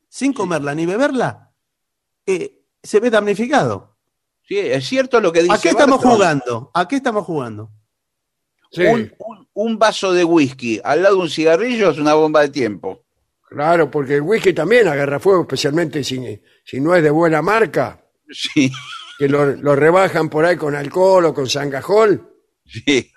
sin 0.08 0.32
comerla 0.32 0.74
ni 0.74 0.86
beberla, 0.86 1.52
eh, 2.26 2.62
se 2.82 2.98
ve 3.00 3.10
damnificado. 3.10 3.97
Sí, 4.48 4.58
es 4.58 4.86
cierto 4.88 5.20
lo 5.20 5.30
que 5.30 5.42
dice. 5.42 5.54
¿A 5.54 5.58
qué 5.58 5.68
estamos 5.68 5.98
Barton. 5.98 6.12
jugando? 6.12 6.70
¿A 6.74 6.88
qué 6.88 6.96
estamos 6.96 7.24
jugando? 7.26 7.70
Sí, 8.70 8.82
Un, 8.84 9.12
un- 9.18 9.48
un 9.54 9.78
vaso 9.78 10.12
de 10.12 10.24
whisky 10.24 10.80
al 10.82 11.02
lado 11.02 11.16
de 11.16 11.22
un 11.22 11.30
cigarrillo 11.30 11.90
es 11.90 11.98
una 11.98 12.14
bomba 12.14 12.40
de 12.42 12.48
tiempo. 12.50 13.04
claro, 13.48 13.90
porque 13.90 14.16
el 14.16 14.22
whisky 14.22 14.52
también 14.52 14.88
agarra 14.88 15.18
fuego, 15.20 15.42
especialmente 15.42 16.02
si, 16.04 16.40
si 16.64 16.80
no 16.80 16.94
es 16.94 17.02
de 17.02 17.10
buena 17.10 17.40
marca, 17.42 18.04
Sí, 18.30 18.70
que 19.18 19.26
lo, 19.28 19.46
lo 19.56 19.74
rebajan 19.74 20.28
por 20.28 20.44
ahí 20.44 20.56
con 20.56 20.74
alcohol 20.76 21.24
o 21.26 21.34
con 21.34 21.48
sangajol, 21.48 22.30
sí. 22.66 23.10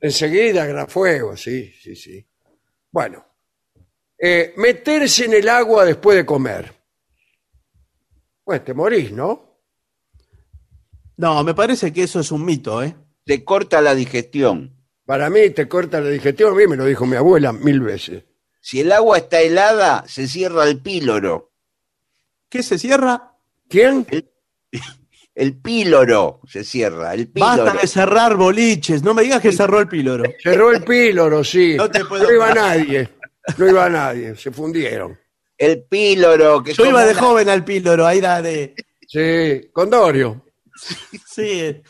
enseguida 0.00 0.64
agarra 0.64 0.86
fuego, 0.88 1.36
sí, 1.36 1.72
sí, 1.80 1.94
sí. 1.94 2.26
Bueno, 2.90 3.24
eh, 4.18 4.52
meterse 4.56 5.26
en 5.26 5.34
el 5.34 5.48
agua 5.48 5.84
después 5.84 6.16
de 6.16 6.26
comer. 6.26 6.74
Pues 8.42 8.64
te 8.64 8.74
morís, 8.74 9.12
¿no? 9.12 9.47
No, 11.18 11.44
me 11.44 11.52
parece 11.52 11.92
que 11.92 12.04
eso 12.04 12.20
es 12.20 12.32
un 12.32 12.44
mito, 12.44 12.82
¿eh? 12.82 12.96
Te 13.26 13.44
corta 13.44 13.80
la 13.82 13.94
digestión. 13.94 14.74
Para 15.04 15.28
mí 15.30 15.50
te 15.50 15.68
corta 15.68 16.00
la 16.00 16.08
digestión, 16.10 16.52
a 16.52 16.56
mí 16.56 16.66
me 16.66 16.76
lo 16.76 16.84
dijo 16.86 17.04
mi 17.06 17.16
abuela 17.16 17.52
mil 17.52 17.80
veces. 17.80 18.24
Si 18.60 18.80
el 18.80 18.90
agua 18.92 19.18
está 19.18 19.40
helada, 19.40 20.04
se 20.08 20.26
cierra 20.28 20.64
el 20.64 20.80
píloro. 20.80 21.52
¿Qué 22.48 22.62
se 22.62 22.78
cierra? 22.78 23.34
¿Quién? 23.68 24.06
El 25.34 25.56
píloro 25.60 26.40
se 26.46 26.64
cierra, 26.64 27.14
el 27.14 27.28
píloro. 27.28 27.64
Basta 27.64 27.80
de 27.80 27.86
cerrar 27.86 28.36
boliches. 28.36 29.02
No 29.02 29.14
me 29.14 29.22
digas 29.22 29.40
que 29.40 29.52
cerró 29.52 29.80
el 29.80 29.88
píloro. 29.88 30.24
Cerró 30.42 30.72
el 30.72 30.82
píloro, 30.82 31.44
sí. 31.44 31.74
No 31.76 31.90
te 31.90 32.04
puedo 32.04 32.32
iba 32.32 32.50
creer. 32.50 32.56
nadie, 32.66 33.08
no 33.56 33.68
iba 33.68 33.88
nadie, 33.88 34.34
se 34.36 34.50
fundieron. 34.50 35.18
El 35.56 35.82
píloro, 35.84 36.62
que 36.62 36.74
Yo 36.74 36.86
iba 36.86 37.04
de 37.04 37.12
una- 37.12 37.20
joven 37.20 37.48
al 37.48 37.64
píloro, 37.64 38.06
ahí 38.06 38.18
era 38.18 38.40
de. 38.42 38.74
Sí, 39.06 39.68
Condorio. 39.72 40.44
Sí, 41.26 41.82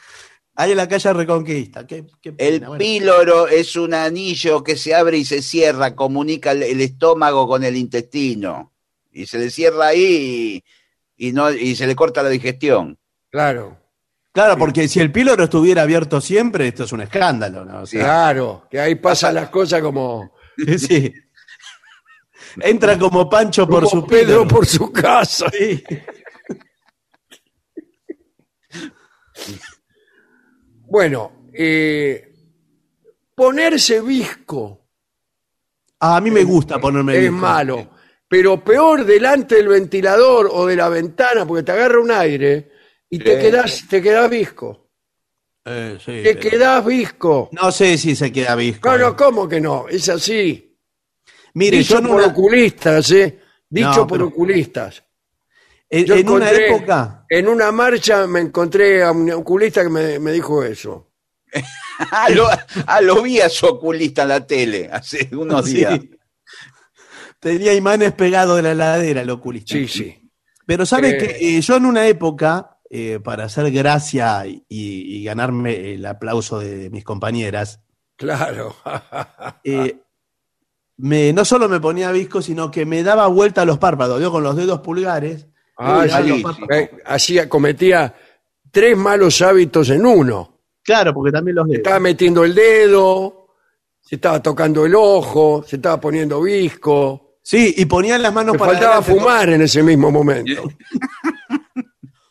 ahí 0.55 0.71
en 0.73 0.77
la 0.77 0.89
calle 0.89 1.13
Reconquista. 1.13 1.87
Qué, 1.87 2.05
qué 2.21 2.33
pena, 2.33 2.49
El 2.49 2.61
bueno. 2.61 2.79
píloro 2.79 3.49
es 3.49 3.77
un 3.77 3.95
anillo 3.95 4.63
que 4.63 4.77
se 4.77 4.95
abre 4.95 5.19
y 5.19 5.25
se 5.25 5.43
cierra, 5.43 5.95
comunica 5.95 6.53
el, 6.53 6.63
el 6.63 6.81
estómago 6.81 7.47
con 7.47 7.65
el 7.65 7.77
intestino. 7.77 8.73
Y 9.13 9.27
se 9.27 9.39
le 9.39 9.51
cierra 9.51 9.89
ahí 9.89 10.63
y, 11.17 11.29
y 11.29 11.33
no, 11.33 11.51
y 11.51 11.75
se 11.77 11.87
le 11.87 11.97
corta 11.97 12.23
la 12.23 12.29
digestión. 12.29 12.99
Claro, 13.31 13.77
Claro, 14.31 14.57
porque 14.57 14.87
si 14.87 15.01
el 15.01 15.11
píloro 15.11 15.45
estuviera 15.45 15.83
abierto 15.83 16.21
siempre, 16.21 16.69
esto 16.69 16.85
es 16.85 16.93
un 16.93 17.01
escándalo, 17.01 17.65
¿no? 17.65 17.81
O 17.83 17.87
sea, 17.87 18.05
claro, 18.05 18.69
que 18.71 18.79
ahí 18.79 18.95
pasan 18.95 19.35
las 19.35 19.49
cosas 19.49 19.81
como, 19.83 20.33
sí. 20.79 21.13
Entra 22.61 22.97
como 22.99 23.29
Pancho 23.29 23.67
por 23.67 23.89
su 23.89 24.07
Pedro 24.07 24.43
píloro. 24.43 24.49
por 24.49 24.67
su 24.67 24.93
casa. 24.93 25.47
Sí. 25.51 25.83
Bueno, 30.91 31.33
eh, 31.53 32.33
ponerse 33.35 34.01
visco 34.01 34.87
A 36.01 36.21
mí 36.21 36.31
me 36.31 36.45
gusta 36.45 36.79
ponerme 36.81 37.17
es 37.17 37.23
visco. 37.23 37.37
malo, 37.37 37.91
pero 38.29 38.63
peor 38.63 39.05
delante 39.05 39.57
del 39.57 39.69
ventilador 39.69 40.49
o 40.53 40.67
de 40.67 40.77
la 40.77 40.89
ventana 40.89 41.45
porque 41.47 41.63
te 41.65 41.73
agarra 41.73 42.01
un 42.01 42.11
aire 42.11 42.71
y 43.11 43.19
te 43.19 43.35
Sí. 43.37 43.41
quedas, 43.43 43.85
te 43.89 44.01
quedas 44.03 44.31
visco. 44.31 44.87
Eh, 45.65 45.99
sí, 45.99 46.23
Te 46.23 46.35
pero- 46.37 46.41
quedás 46.51 46.87
visco. 46.87 47.49
No 47.53 47.71
sé 47.73 47.99
si 47.99 48.15
se 48.17 48.33
queda 48.33 48.55
visco. 48.55 48.89
No, 48.89 48.95
eh. 48.97 48.99
no, 49.01 49.17
¿cómo 49.17 49.49
que 49.49 49.61
no? 49.61 49.89
Es 49.89 50.09
así. 50.09 50.65
Mire, 51.55 51.79
Dicho 51.79 51.95
yo 51.95 52.01
en 52.01 52.07
por 52.07 52.23
oculistas, 52.23 53.11
¿eh? 53.11 53.39
Dicho 53.69 53.89
No, 53.89 54.07
por 54.07 54.19
pero- 54.19 54.29
oculistas. 54.29 55.03
En, 55.91 56.05
Yo 56.05 56.15
en 56.17 56.29
una 56.29 56.51
época. 56.51 57.25
En 57.29 57.49
una 57.49 57.73
marcha 57.73 58.27
me 58.27 58.41
encontré 58.41 59.03
a 59.03 59.11
un 59.13 59.31
oculista 59.31 59.83
que 59.83 59.89
me, 59.89 60.19
me 60.19 60.33
dijo 60.33 60.63
eso. 60.65 61.11
Ah, 62.13 62.29
lo, 62.31 62.47
ah, 62.87 63.01
lo 63.01 63.23
vi 63.23 63.41
a 63.41 63.49
su 63.49 63.67
oculista 63.67 64.23
en 64.23 64.29
la 64.29 64.47
tele 64.47 64.89
hace 64.93 65.29
unos 65.33 65.67
Sí. 65.67 65.79
días. 65.79 65.99
Tenía 67.41 67.75
imanes 67.75 68.13
pegados 68.13 68.57
de 68.57 68.63
la 68.63 68.71
heladera, 68.73 69.23
el 69.23 69.31
oculista. 69.31 69.73
Sí, 69.75 69.89
sí. 69.89 70.31
Pero 70.65 70.87
sabe 70.87 71.11
Eh, 71.11 71.19
que 71.19 71.57
eh, 71.57 71.61
yo 71.61 71.75
en 71.77 71.87
una 71.87 72.07
época, 72.07 72.79
eh, 72.91 73.19
para 73.23 73.45
hacer 73.45 73.71
gracia 73.73 74.47
y, 74.47 74.65
y 74.69 75.25
ganarme 75.25 75.95
el 75.95 76.07
aplauso 76.07 76.61
de 76.61 76.89
mis 76.91 77.03
compañeras, 77.03 77.81
Claro. 78.17 78.77
eh, 79.65 79.99
me, 80.99 81.33
no 81.33 81.45
solo 81.45 81.69
me 81.69 81.81
ponía 81.81 82.11
visco, 82.13 82.43
sino 82.43 82.71
que 82.71 82.85
me 82.87 83.03
daba 83.03 83.27
vuelta 83.29 83.63
a 83.63 83.65
los 83.65 83.79
párpados, 83.79 84.21
yo 84.21 84.31
con 84.31 84.43
los 84.43 84.55
dedos 84.57 84.81
pulgares. 84.81 85.49
Ah, 85.79 86.05
sí. 86.25 86.45
Eh, 86.71 86.91
Hacía, 87.07 87.49
cometía 87.49 88.13
tres 88.71 88.97
malos 88.97 89.41
hábitos 89.43 89.91
en 89.91 90.05
uno. 90.05 90.61
Claro, 90.83 91.15
porque 91.15 91.31
también 91.33 91.55
los 91.57 91.67
dedos. 91.67 91.79
Estaba 91.79 92.01
metiendo 92.01 92.45
el 92.45 92.55
dedo, 92.55 93.49
se 94.01 94.17
estaba 94.17 94.43
tocando 94.43 94.85
el 94.85 94.95
ojo, 94.95 95.65
se 95.67 95.77
estaba 95.77 96.01
poniendo 96.01 96.43
visco. 96.43 97.37
Sí, 97.43 97.75
y 97.79 97.85
ponía 97.87 98.19
las 98.19 98.33
manos 98.33 98.55
Me 98.55 98.59
para 98.59 98.73
faltaba 98.73 98.97
adelante. 98.97 99.21
fumar 99.21 99.49
en 99.51 99.63
ese 99.63 99.83
mismo 99.83 100.11
momento. 100.11 100.63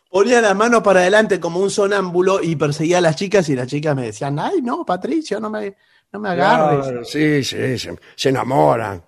Ponía 0.10 0.42
las 0.42 0.56
manos 0.56 0.82
para 0.82 1.02
adelante 1.02 1.40
como 1.40 1.60
un 1.60 1.70
sonámbulo 1.70 2.42
y 2.42 2.56
perseguía 2.56 2.98
a 2.98 3.02
las 3.02 3.16
chicas 3.16 3.48
y 3.50 3.56
las 3.56 3.68
chicas 3.68 3.96
me 3.96 4.04
decían, 4.08 4.40
ay, 4.40 4.62
no, 4.64 4.84
Patricio, 4.86 5.40
no 5.40 5.50
me, 5.50 5.76
no 6.12 6.20
me 6.20 6.30
agarres. 6.30 6.86
Claro, 6.88 7.06
sí, 7.06 7.44
sí, 7.44 7.78
se, 7.78 7.96
se 8.16 8.30
enamoran. 8.30 9.04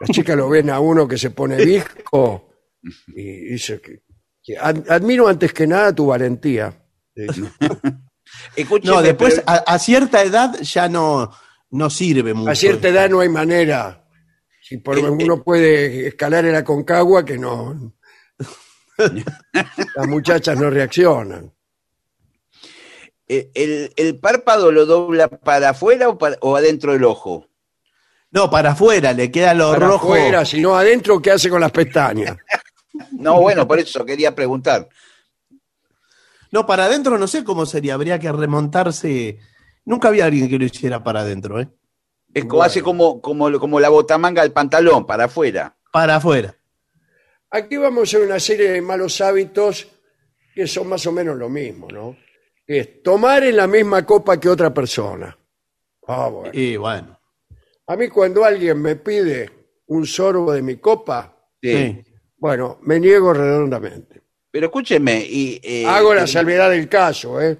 Las 0.00 0.10
chicas 0.10 0.36
lo 0.36 0.48
ven 0.48 0.70
a 0.70 0.80
uno 0.80 1.06
que 1.06 1.18
se 1.18 1.30
pone 1.30 1.56
visco 1.64 2.47
y 3.08 3.22
dice 3.52 3.80
que, 3.80 4.02
que 4.42 4.56
ad- 4.58 4.88
admiro 4.90 5.28
antes 5.28 5.52
que 5.52 5.66
nada 5.66 5.94
tu 5.94 6.06
valentía. 6.06 6.72
No, 8.84 9.00
después 9.02 9.36
pero- 9.36 9.48
a, 9.48 9.54
a 9.74 9.78
cierta 9.78 10.22
edad 10.22 10.54
ya 10.60 10.88
no, 10.88 11.30
no 11.70 11.88
sirve 11.90 12.34
mucho. 12.34 12.50
A 12.50 12.54
cierta 12.54 12.88
edad 12.88 13.08
no 13.08 13.20
hay 13.20 13.28
manera. 13.30 14.04
Si 14.60 14.76
por 14.76 14.98
uno 14.98 15.42
puede 15.42 16.08
escalar 16.08 16.44
en 16.44 16.52
la 16.52 16.62
concagua, 16.62 17.24
que 17.24 17.38
no. 17.38 17.94
Las 19.96 20.06
muchachas 20.08 20.58
no 20.58 20.68
reaccionan. 20.70 21.52
eh, 23.26 23.50
el, 23.54 23.92
el 23.96 24.18
párpado 24.18 24.70
lo 24.72 24.84
dobla 24.86 25.28
para 25.28 25.70
afuera 25.70 26.08
o, 26.10 26.18
para- 26.18 26.36
o 26.40 26.54
adentro 26.56 26.92
del 26.92 27.04
ojo. 27.04 27.46
No, 28.30 28.50
para 28.50 28.72
afuera, 28.72 29.14
le 29.14 29.30
queda 29.30 29.54
lo 29.54 29.72
Para 29.72 29.86
rojo. 29.86 30.12
afuera, 30.12 30.44
si 30.44 30.60
no 30.60 30.76
adentro, 30.76 31.22
¿qué 31.22 31.30
hace 31.30 31.48
con 31.48 31.60
las 31.62 31.72
pestañas? 31.72 32.36
No, 33.12 33.40
bueno, 33.40 33.66
por 33.66 33.78
eso 33.78 34.04
quería 34.04 34.34
preguntar. 34.34 34.88
No, 36.50 36.66
para 36.66 36.86
adentro 36.86 37.18
no 37.18 37.26
sé 37.26 37.44
cómo 37.44 37.66
sería, 37.66 37.94
habría 37.94 38.18
que 38.18 38.32
remontarse. 38.32 39.38
Nunca 39.84 40.08
había 40.08 40.26
alguien 40.26 40.48
que 40.48 40.58
lo 40.58 40.64
hiciera 40.64 41.02
para 41.02 41.20
adentro, 41.20 41.60
¿eh? 41.60 41.68
Es 42.34 42.44
como 42.44 42.62
hace 42.62 42.82
como, 42.82 43.20
como, 43.20 43.50
como 43.58 43.80
la 43.80 43.88
botamanga 43.88 44.42
del 44.42 44.52
pantalón, 44.52 45.06
para 45.06 45.24
afuera. 45.24 45.76
Para 45.92 46.16
afuera. 46.16 46.54
Aquí 47.50 47.76
vamos 47.76 48.00
a 48.00 48.02
hacer 48.02 48.26
una 48.26 48.38
serie 48.38 48.70
de 48.70 48.82
malos 48.82 49.20
hábitos 49.20 49.88
que 50.54 50.66
son 50.66 50.88
más 50.88 51.06
o 51.06 51.12
menos 51.12 51.36
lo 51.36 51.48
mismo, 51.48 51.88
¿no? 51.90 52.16
Es 52.66 53.02
tomar 53.02 53.44
en 53.44 53.56
la 53.56 53.66
misma 53.66 54.04
copa 54.04 54.38
que 54.38 54.48
otra 54.48 54.72
persona. 54.74 55.36
Ah, 56.06 56.28
bueno. 56.28 56.50
Y 56.52 56.76
bueno. 56.76 57.18
A 57.86 57.96
mí 57.96 58.08
cuando 58.08 58.44
alguien 58.44 58.80
me 58.82 58.96
pide 58.96 59.50
un 59.86 60.06
sorbo 60.06 60.52
de 60.52 60.62
mi 60.62 60.76
copa, 60.76 61.34
Sí. 61.62 62.04
Bueno, 62.38 62.78
me 62.82 62.98
niego 63.00 63.32
redondamente. 63.32 64.22
Pero 64.50 64.66
escúcheme, 64.66 65.24
y, 65.28 65.60
eh, 65.62 65.84
Hago 65.86 66.14
la 66.14 66.24
eh, 66.24 66.26
salvedad 66.28 66.70
del 66.70 66.88
caso, 66.88 67.40
¿eh? 67.40 67.58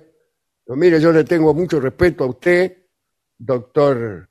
Pero 0.64 0.76
mire, 0.76 1.00
yo 1.00 1.12
le 1.12 1.24
tengo 1.24 1.52
mucho 1.54 1.80
respeto 1.80 2.24
a 2.24 2.28
usted, 2.28 2.76
doctor 3.36 4.28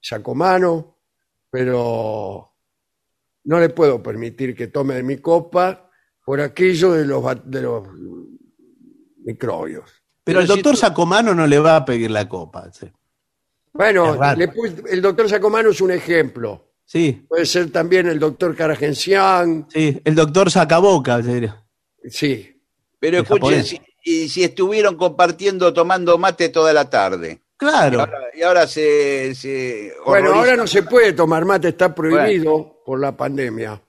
Sacomano, 0.00 0.98
pero 1.50 2.52
no 3.44 3.60
le 3.60 3.68
puedo 3.70 4.02
permitir 4.02 4.54
que 4.54 4.68
tome 4.68 4.94
de 4.94 5.02
mi 5.02 5.18
copa 5.18 5.90
por 6.24 6.40
aquello 6.40 6.92
de 6.92 7.04
los, 7.04 7.22
ba- 7.22 7.34
de 7.34 7.62
los 7.62 7.86
microbios. 9.24 9.90
Pero 10.24 10.40
el 10.40 10.46
doctor 10.46 10.76
Sacomano 10.76 11.34
no 11.34 11.46
le 11.46 11.58
va 11.58 11.76
a 11.76 11.84
pedir 11.84 12.10
la 12.10 12.28
copa. 12.28 12.70
Sí. 12.72 12.90
Bueno, 13.72 14.12
Es 14.14 14.18
raro. 14.20 14.38
le 14.38 14.48
puse- 14.52 14.84
el 14.88 15.02
doctor 15.02 15.28
Sacomano 15.28 15.70
es 15.70 15.80
un 15.80 15.90
ejemplo. 15.90 16.71
Sí, 16.92 17.24
Puede 17.26 17.46
ser 17.46 17.70
también 17.72 18.06
el 18.06 18.18
doctor 18.18 18.54
Caragencián, 18.54 19.66
sí, 19.72 19.98
el 20.04 20.14
doctor 20.14 20.50
Sacaboca. 20.50 21.22
sería. 21.22 21.64
sí. 22.06 22.48
Pero 23.00 23.16
el 23.18 23.22
escuchen, 23.24 23.64
si, 23.64 23.80
y 24.04 24.28
si 24.28 24.44
estuvieron 24.44 24.96
compartiendo, 24.96 25.72
tomando 25.72 26.18
mate 26.18 26.50
toda 26.50 26.72
la 26.74 26.90
tarde. 26.90 27.40
Y 27.40 27.56
Claro. 27.56 28.00
ahora, 28.00 28.18
y 28.34 28.42
ahora 28.42 28.66
se, 28.66 29.34
se 29.34 29.94
Bueno, 30.04 30.34
ahora 30.34 30.54
no 30.54 30.66
se 30.66 30.82
puede 30.82 31.14
tomar 31.14 31.44
mate, 31.46 31.68
está 31.68 31.94
prohibido 31.94 32.82
por 32.84 33.00
la 33.00 33.16
pandemia. 33.16 33.80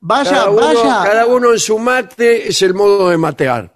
Vaya, 0.00 0.30
Cada 0.30 0.50
uno, 0.50 0.60
vaya. 0.60 0.82
cada 1.02 1.26
uno 1.26 1.52
en 1.52 1.58
su 1.58 1.78
mate 1.78 2.46
es 2.48 2.60
el 2.60 2.74
modo 2.74 3.08
de 3.08 3.16
matear. 3.16 3.74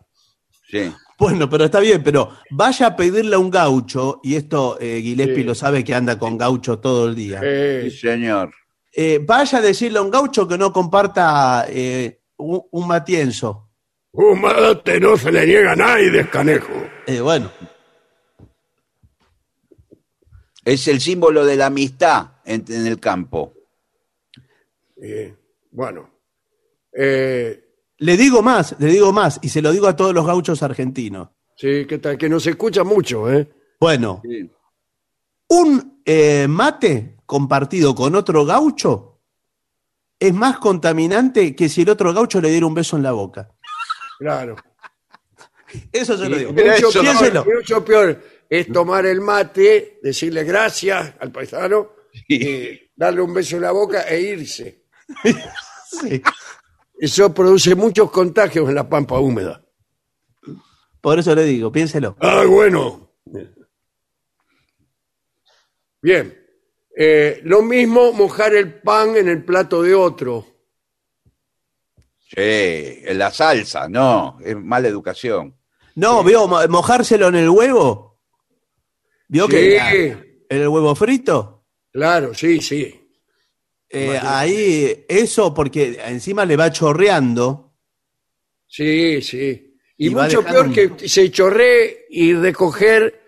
Sí. 0.70 0.92
Bueno, 1.18 1.50
pero 1.50 1.64
está 1.64 1.80
bien, 1.80 2.02
pero 2.02 2.30
vaya 2.50 2.86
a 2.88 2.96
pedirle 2.96 3.34
a 3.34 3.38
un 3.40 3.50
gaucho, 3.50 4.20
y 4.22 4.36
esto 4.36 4.78
eh, 4.80 5.00
Gillespie 5.02 5.38
Sí. 5.38 5.44
lo 5.44 5.54
sabe 5.54 5.82
que 5.82 5.94
anda 5.94 6.16
con 6.18 6.38
gaucho 6.38 6.78
todo 6.78 7.08
el 7.08 7.14
día. 7.16 7.40
Sí, 7.82 7.90
señor. 7.90 8.52
Eh, 8.92 9.18
vaya 9.22 9.58
a 9.58 9.60
decirle 9.60 9.98
a 9.98 10.02
un 10.02 10.10
gaucho 10.10 10.46
que 10.46 10.56
no 10.56 10.72
comparta 10.72 11.66
eh, 11.68 12.20
un, 12.36 12.62
un 12.70 12.86
matienzo. 12.86 13.68
Un 14.12 14.40
mate 14.40 14.98
no 15.00 15.16
se 15.16 15.30
le 15.30 15.44
niega 15.46 15.72
a 15.72 15.76
nadie, 15.76 16.10
descanejo. 16.10 16.72
Eh, 17.06 17.20
bueno, 17.20 17.50
Es 20.64 20.86
el 20.88 21.00
símbolo 21.00 21.44
de 21.46 21.56
la 21.56 21.66
amistad 21.66 22.32
en, 22.44 22.64
en 22.68 22.86
el 22.86 23.00
campo. 23.00 23.54
Eh, 25.00 25.34
bueno. 25.70 26.10
Eh, 26.92 27.67
le 27.98 28.16
digo 28.16 28.42
más, 28.42 28.74
le 28.78 28.86
digo 28.86 29.12
más, 29.12 29.38
y 29.42 29.48
se 29.48 29.60
lo 29.62 29.72
digo 29.72 29.86
a 29.88 29.96
todos 29.96 30.14
los 30.14 30.26
gauchos 30.26 30.62
argentinos. 30.62 31.28
sí, 31.56 31.84
que 31.86 31.98
tal? 31.98 32.16
Que 32.18 32.28
no 32.28 32.38
se 32.40 32.50
escucha 32.50 32.84
mucho, 32.84 33.30
¿eh? 33.32 33.48
Bueno, 33.80 34.22
un 35.48 36.00
eh, 36.04 36.46
mate 36.48 37.16
compartido 37.26 37.94
con 37.94 38.14
otro 38.14 38.44
gaucho 38.44 39.20
es 40.18 40.34
más 40.34 40.58
contaminante 40.58 41.54
que 41.54 41.68
si 41.68 41.82
el 41.82 41.90
otro 41.90 42.12
gaucho 42.12 42.40
le 42.40 42.50
diera 42.50 42.66
un 42.66 42.74
beso 42.74 42.96
en 42.96 43.02
la 43.04 43.12
boca. 43.12 43.50
Claro. 44.18 44.56
Eso 45.92 46.16
se 46.18 46.28
lo 46.28 46.36
Y 46.36 46.38
digo. 46.40 46.52
mucho, 46.52 46.72
eso 46.88 46.92
peor, 46.92 47.04
piénselo. 47.04 47.44
mucho 47.44 47.84
peor 47.84 48.22
es 48.50 48.72
tomar 48.72 49.06
el 49.06 49.20
mate, 49.20 50.00
decirle 50.02 50.42
gracias 50.42 51.14
al 51.20 51.30
paisano, 51.30 51.90
y 52.26 52.90
darle 52.96 53.20
un 53.20 53.32
beso 53.34 53.56
en 53.56 53.62
la 53.62 53.70
boca 53.72 54.02
e 54.08 54.20
irse. 54.20 54.84
Sí. 55.90 56.20
Eso 56.98 57.32
produce 57.32 57.74
muchos 57.74 58.10
contagios 58.10 58.68
en 58.68 58.74
la 58.74 58.88
pampa 58.88 59.18
húmeda. 59.18 59.64
Por 61.00 61.18
eso 61.18 61.34
le 61.34 61.44
digo, 61.44 61.70
piénselo. 61.70 62.16
Ah, 62.20 62.44
bueno. 62.48 63.12
Bien. 66.02 66.34
Eh, 66.96 67.40
lo 67.44 67.62
mismo 67.62 68.12
mojar 68.12 68.54
el 68.54 68.80
pan 68.80 69.16
en 69.16 69.28
el 69.28 69.44
plato 69.44 69.82
de 69.82 69.94
otro. 69.94 70.44
Sí, 72.18 72.34
en 72.36 73.18
la 73.18 73.30
salsa, 73.30 73.88
no, 73.88 74.38
es 74.44 74.56
mala 74.56 74.88
educación. 74.88 75.56
No, 75.94 76.22
vio 76.24 76.46
mo- 76.46 76.66
mojárselo 76.68 77.28
en 77.28 77.36
el 77.36 77.48
huevo. 77.48 78.20
¿Vio 79.28 79.46
Sí. 79.46 79.52
que 79.52 79.76
en 80.48 80.60
el 80.62 80.68
huevo 80.68 80.94
frito? 80.94 81.64
Claro, 81.92 82.34
sí, 82.34 82.60
sí. 82.60 82.97
Eh, 83.90 84.18
ahí, 84.22 85.04
eso 85.08 85.54
porque 85.54 85.98
encima 86.04 86.44
le 86.44 86.56
va 86.56 86.70
chorreando. 86.70 87.74
Sí, 88.66 89.22
sí. 89.22 89.76
Y, 89.96 90.10
mucho 90.10 90.44
peor 90.44 90.72
que 90.72 91.08
se 91.08 91.30
chorree 91.30 92.06
y 92.10 92.34
recoger 92.34 93.20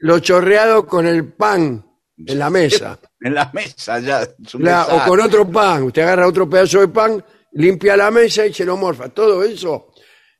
lo 0.00 0.18
chorreado 0.18 0.86
con 0.86 1.06
el 1.06 1.32
pan 1.32 1.86
en 2.16 2.38
la 2.38 2.50
mesa. 2.50 2.98
En 3.22 3.34
la 3.34 3.50
mesa 3.52 4.00
ya. 4.00 4.26
La- 4.54 4.86
o 4.86 5.06
con 5.06 5.20
otro 5.20 5.46
pan. 5.46 5.82
Usted 5.82 6.00
agarra 6.00 6.26
otro 6.26 6.48
pedazo 6.48 6.80
de 6.80 6.88
pan, 6.88 7.22
limpia 7.52 7.94
la 7.94 8.10
mesa 8.10 8.46
y 8.46 8.54
se 8.54 8.64
lo 8.64 8.78
morfa. 8.78 9.10
Todo 9.10 9.44
eso 9.44 9.92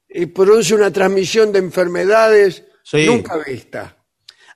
y 0.09 0.27
produce 0.27 0.75
una 0.75 0.91
transmisión 0.91 1.53
de 1.53 1.59
enfermedades 1.61 2.64
Sí. 2.83 3.07
nunca 3.07 3.37
vista. 3.37 3.97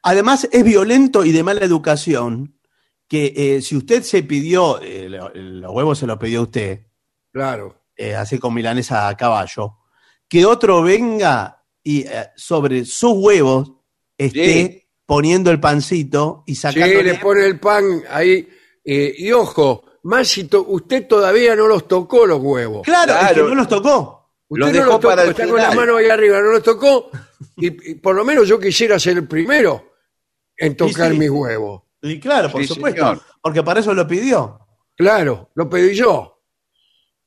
Además, 0.03 0.49
es 0.51 0.65
violento 0.65 1.25
y 1.25 1.33
de 1.33 1.43
mala 1.43 1.65
educación 1.65 2.59
que 3.09 3.33
eh, 3.37 3.63
si 3.63 3.77
usted 3.77 4.03
se 4.03 4.23
pidió, 4.23 4.81
eh, 4.81 5.09
lo- 5.09 5.31
los 5.35 5.73
huevos 5.73 5.99
se 5.99 6.07
los 6.07 6.19
pidió 6.19 6.43
usted, 6.43 6.81
Claro. 7.33 7.77
eh, 7.97 8.15
así 8.15 8.39
con 8.39 8.55
milanesa 8.55 9.09
a 9.09 9.17
caballo, 9.17 9.77
que 10.29 10.45
otro 10.47 10.83
venga 10.83 11.63
y 11.83 12.03
eh, 12.07 12.29
sobre 12.37 12.85
sus 12.85 13.13
huevos 13.15 13.73
esté 14.17 14.45
Sí. 14.45 14.83
poniendo 15.07 15.51
el 15.51 15.61
pancito 15.61 16.45
y 16.47 16.55
Sí, 16.55 16.61
sacándole... 16.63 17.03
le 17.03 17.15
pone 17.17 17.45
el 17.47 17.61
pan 17.61 18.03
ahí. 18.11 18.49
eh, 18.85 19.15
y 19.17 19.33
ojo, 19.33 19.85
más 20.05 20.29
si 20.29 20.45
to- 20.45 20.65
usted 20.69 21.07
todavía 21.07 21.55
no 21.57 21.67
los 21.67 21.87
tocó 21.89 22.27
los 22.27 22.41
huevos. 22.43 22.83
Claro, 22.85 23.15
es 23.15 23.33
que 23.33 23.43
no 23.43 23.55
los 23.55 23.69
tocó. 23.69 24.21
Usted 24.49 24.61
Los 24.61 24.69
no 24.69 24.73
dejó 24.75 24.87
los 24.93 25.01
tocó, 25.01 25.09
para 25.09 25.23
el 25.25 25.31
está 25.31 25.47
con 25.47 25.57
la 25.57 25.71
final. 25.71 25.77
mano 25.87 25.97
ahí 25.99 26.09
arriba, 26.11 26.41
no 26.41 26.51
los 26.53 26.63
tocó. 26.63 27.11
Y, 27.57 27.91
y 27.93 27.95
por 27.97 28.15
lo 28.15 28.25
menos 28.25 28.47
yo 28.49 28.59
quisiera 28.61 28.99
ser 28.99 29.17
el 29.19 29.27
primero 29.29 29.93
en 30.57 30.77
tocar 30.77 31.13
sí. 31.13 31.19
mis 31.19 31.31
huevos. 31.31 31.83
Y 32.07 32.21
claro, 32.21 32.51
por 32.51 32.61
Sí, 32.63 32.69
supuesto, 32.69 33.01
señor. 33.01 33.21
porque 33.41 33.63
para 33.63 33.81
eso 33.81 33.95
lo 33.95 34.07
pidió. 34.07 34.61
Claro, 34.97 35.51
lo 35.55 35.69
pedí 35.69 35.95
yo. 35.95 36.43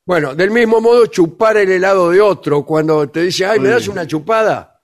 Bueno, 0.06 0.36
del 0.36 0.52
mismo 0.52 0.80
modo, 0.80 1.08
chupar 1.08 1.58
el 1.58 1.72
helado 1.72 2.12
de 2.12 2.22
otro. 2.22 2.64
Cuando 2.66 3.10
te 3.10 3.24
dice, 3.24 3.46
ay, 3.46 3.60
¿me 3.60 3.70
das 3.70 3.88
una 3.88 4.06
chupada? 4.08 4.82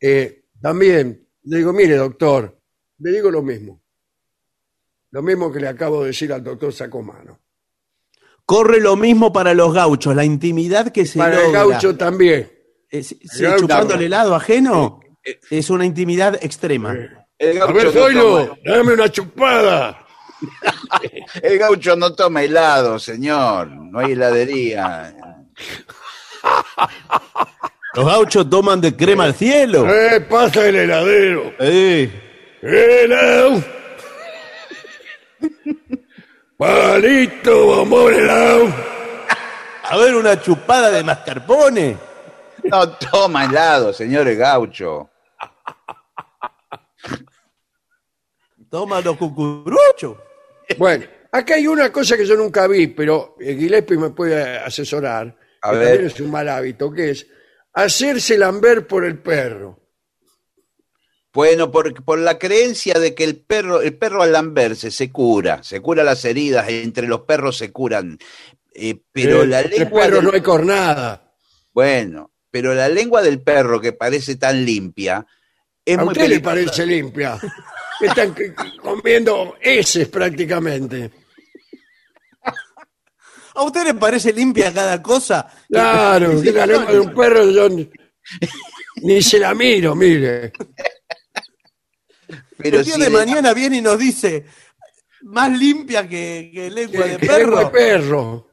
Eh, 0.00 0.44
también, 0.60 1.26
le 1.44 1.56
digo, 1.58 1.72
mire, 1.72 1.96
doctor, 1.96 2.60
le 2.98 3.10
digo 3.12 3.30
lo 3.30 3.42
mismo. 3.42 3.82
Lo 5.10 5.22
mismo 5.22 5.50
que 5.50 5.60
le 5.60 5.68
acabo 5.68 6.02
de 6.02 6.08
decir 6.08 6.32
al 6.32 6.44
doctor 6.44 6.72
Sacomano. 6.72 7.40
Corre 8.44 8.78
lo 8.80 8.94
mismo 8.96 9.32
para 9.32 9.54
los 9.54 9.72
gauchos, 9.72 10.14
la 10.14 10.24
intimidad 10.24 10.92
que 10.92 11.06
se 11.06 11.18
Para 11.18 11.36
el 11.40 11.46
logra. 11.52 11.60
gaucho 11.66 11.96
también. 11.96 12.52
Eh, 12.90 13.02
sí, 13.02 13.18
gaucho. 13.40 13.60
chupando 13.62 13.94
el 13.94 14.02
helado 14.02 14.34
ajeno 14.34 15.00
es 15.50 15.70
una 15.70 15.86
intimidad 15.86 16.38
extrema. 16.44 17.23
El 17.38 17.56
A 17.60 17.66
gaucho, 17.66 17.74
ver, 17.74 17.84
no 17.86 17.92
Zoilo, 17.92 18.46
toma, 18.46 18.58
dame 18.64 18.92
una 18.94 19.08
chupada. 19.10 20.06
el 21.42 21.58
gaucho 21.58 21.96
no 21.96 22.14
toma 22.14 22.42
helado, 22.42 22.98
señor. 22.98 23.68
No 23.68 23.98
hay 24.00 24.12
heladería. 24.12 25.14
Los 27.94 28.06
gauchos 28.06 28.48
toman 28.50 28.80
de 28.80 28.96
crema 28.96 29.24
al 29.24 29.34
cielo. 29.34 29.88
Eh, 29.88 30.20
pasa 30.22 30.66
el 30.66 30.74
heladero. 30.76 31.52
Eh, 31.60 32.10
Helado. 32.60 33.62
Palito, 36.56 37.66
bombón 37.66 38.14
helado. 38.14 38.68
a 39.84 39.96
ver 39.96 40.14
una 40.14 40.40
chupada 40.40 40.90
de 40.90 41.02
mascarpone. 41.04 41.96
No 42.64 42.88
toma 42.96 43.44
helado, 43.44 43.92
señor 43.92 44.26
el 44.28 44.36
gaucho. 44.38 45.10
Toma 48.74 49.00
los 49.02 49.16
cucuruchos. 49.16 50.16
Bueno, 50.78 51.04
acá 51.30 51.54
hay 51.54 51.68
una 51.68 51.92
cosa 51.92 52.16
que 52.16 52.26
yo 52.26 52.34
nunca 52.34 52.66
vi, 52.66 52.88
pero 52.88 53.36
Gillespie 53.38 53.96
me 53.96 54.10
puede 54.10 54.58
asesorar. 54.58 55.38
A 55.62 55.70
que 55.70 55.76
ver. 55.76 55.88
también 55.90 56.06
es 56.06 56.18
un 56.20 56.30
mal 56.32 56.48
hábito, 56.48 56.90
que 56.90 57.10
es 57.10 57.24
hacerse 57.72 58.36
lamber 58.36 58.84
por 58.88 59.04
el 59.04 59.20
perro. 59.20 59.78
Bueno, 61.32 61.70
por, 61.70 62.02
por 62.04 62.18
la 62.18 62.36
creencia 62.36 62.94
de 62.94 63.14
que 63.14 63.22
el 63.22 63.36
perro, 63.36 63.80
el 63.80 63.96
perro 63.96 64.24
al 64.24 64.32
lamberse 64.32 64.90
se 64.90 65.12
cura, 65.12 65.62
se 65.62 65.80
cura 65.80 66.02
las 66.02 66.24
heridas, 66.24 66.68
entre 66.68 67.06
los 67.06 67.20
perros 67.20 67.56
se 67.56 67.70
curan. 67.70 68.18
Eh, 68.74 68.96
pero 69.12 69.44
Eh, 69.44 69.46
la 69.46 69.60
entre 69.60 69.78
lengua 69.84 70.00
perros 70.02 70.18
del- 70.18 70.24
no 70.26 70.32
hay 70.34 70.40
cornada. 70.42 71.32
bueno, 71.72 72.32
pero 72.50 72.74
la 72.74 72.88
lengua 72.88 73.22
del 73.22 73.40
perro 73.40 73.80
que 73.80 73.92
parece 73.92 74.34
tan 74.34 74.64
limpia 74.64 75.24
es 75.84 75.96
A 75.96 76.04
muy 76.04 76.10
usted 76.10 76.28
le 76.28 76.40
parece 76.40 76.84
limpia. 76.86 77.38
Están 78.00 78.34
comiendo 78.82 79.56
heces 79.60 80.08
prácticamente. 80.08 81.10
¿A 83.56 83.62
usted 83.62 83.84
le 83.84 83.94
parece 83.94 84.32
limpia 84.32 84.72
cada 84.72 85.00
cosa? 85.00 85.46
Claro, 85.68 86.42
que 86.42 86.50
la 86.52 86.66
lengua 86.66 86.92
de 86.92 87.00
un 87.00 87.14
perro 87.14 87.48
yo 87.50 87.68
ni, 87.68 87.88
ni 89.02 89.22
se 89.22 89.38
la 89.38 89.54
miro, 89.54 89.94
mire. 89.94 90.52
Pero 92.58 92.78
el 92.80 92.84
día 92.84 92.94
si 92.94 93.00
de 93.00 93.10
le- 93.10 93.16
mañana 93.16 93.54
viene 93.54 93.76
y 93.76 93.80
nos 93.80 93.98
dice 93.98 94.44
más 95.22 95.56
limpia 95.56 96.08
que, 96.08 96.50
que 96.52 96.70
lengua 96.70 97.06
de 97.06 97.16
Que 97.16 97.26
lengua 97.26 97.64
de 97.64 97.70
perro. 97.70 98.52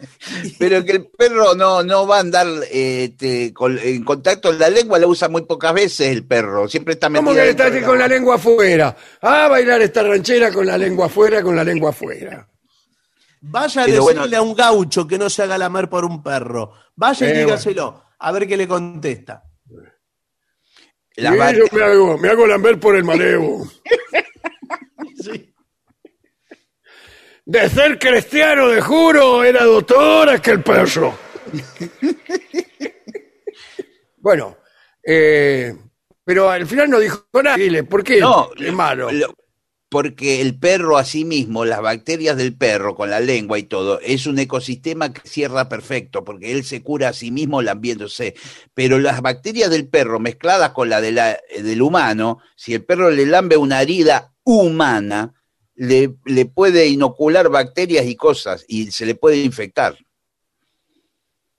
Pero 0.58 0.84
que 0.84 0.92
el 0.92 1.06
perro 1.06 1.54
no, 1.54 1.82
no 1.82 2.06
va 2.06 2.18
a 2.18 2.20
andar 2.20 2.46
eh, 2.70 3.12
te- 3.16 3.52
con- 3.52 3.78
en 3.78 4.04
contacto, 4.04 4.52
la 4.52 4.68
lengua 4.70 4.98
la 4.98 5.06
usa 5.06 5.28
muy 5.28 5.42
pocas 5.42 5.72
veces 5.74 6.08
el 6.08 6.24
perro, 6.26 6.68
siempre 6.68 6.94
está 6.94 7.08
¿Cómo 7.08 7.30
metida 7.32 7.44
que 7.44 7.50
está 7.50 7.86
con 7.86 7.98
la 7.98 8.08
lengua 8.08 8.36
afuera? 8.36 8.96
Ah, 9.22 9.48
bailar 9.48 9.82
esta 9.82 10.02
ranchera 10.02 10.50
con 10.52 10.66
la 10.66 10.78
lengua 10.78 11.06
afuera, 11.06 11.42
con 11.42 11.54
la 11.56 11.64
lengua 11.64 11.90
afuera. 11.90 12.46
Vaya 13.42 13.82
a 13.82 13.84
Pero 13.86 14.04
decirle 14.04 14.22
bueno- 14.22 14.36
a 14.36 14.42
un 14.42 14.54
gaucho 14.54 15.06
que 15.06 15.16
no 15.18 15.30
se 15.30 15.42
haga 15.42 15.56
lamar 15.58 15.88
por 15.88 16.04
un 16.04 16.22
perro. 16.22 16.72
Vaya 16.96 17.26
y 17.28 17.30
Eh, 17.32 17.38
dígaselo. 17.44 18.04
A 18.18 18.32
ver 18.32 18.46
qué 18.46 18.56
le 18.56 18.68
contesta. 18.68 19.44
Yo 21.16 21.30
me 21.32 21.82
hago, 21.84 22.18
me 22.18 22.28
hago 22.28 22.46
lamber 22.46 22.78
por 22.78 22.96
el 22.96 23.04
malevo. 23.04 23.66
De 27.50 27.68
ser 27.68 27.98
cristiano, 27.98 28.68
de 28.68 28.80
juro, 28.80 29.42
era 29.42 29.64
doctora 29.64 30.40
que 30.40 30.52
el 30.52 30.62
perro. 30.62 31.18
bueno, 34.18 34.56
eh, 35.04 35.74
pero 36.24 36.48
al 36.48 36.64
final 36.64 36.88
no 36.88 37.00
dijo 37.00 37.26
nada. 37.42 37.56
Dile, 37.56 37.82
¿por 37.82 38.04
qué 38.04 38.20
No, 38.20 38.50
es 38.56 38.72
malo? 38.72 39.10
lo- 39.10 39.34
porque 39.88 40.40
el 40.40 40.56
perro 40.60 40.96
a 40.96 41.04
sí 41.04 41.24
mismo, 41.24 41.64
las 41.64 41.82
bacterias 41.82 42.36
del 42.36 42.56
perro 42.56 42.94
con 42.94 43.10
la 43.10 43.18
lengua 43.18 43.58
y 43.58 43.64
todo, 43.64 43.98
es 43.98 44.28
un 44.28 44.38
ecosistema 44.38 45.12
que 45.12 45.28
cierra 45.28 45.68
perfecto, 45.68 46.22
porque 46.22 46.52
él 46.52 46.62
se 46.62 46.84
cura 46.84 47.08
a 47.08 47.12
sí 47.12 47.32
mismo 47.32 47.62
lambiéndose. 47.62 48.36
Pero 48.74 49.00
las 49.00 49.22
bacterias 49.22 49.70
del 49.70 49.88
perro 49.88 50.20
mezcladas 50.20 50.70
con 50.70 50.88
la, 50.88 51.00
de 51.00 51.10
la- 51.10 51.40
del 51.60 51.82
humano, 51.82 52.38
si 52.54 52.74
el 52.74 52.84
perro 52.84 53.10
le 53.10 53.26
lambe 53.26 53.56
una 53.56 53.82
herida 53.82 54.32
humana, 54.44 55.34
le, 55.82 56.14
le 56.26 56.44
puede 56.44 56.86
inocular 56.88 57.48
bacterias 57.48 58.04
y 58.04 58.14
cosas 58.14 58.66
y 58.68 58.90
se 58.90 59.06
le 59.06 59.14
puede 59.14 59.38
infectar. 59.38 59.96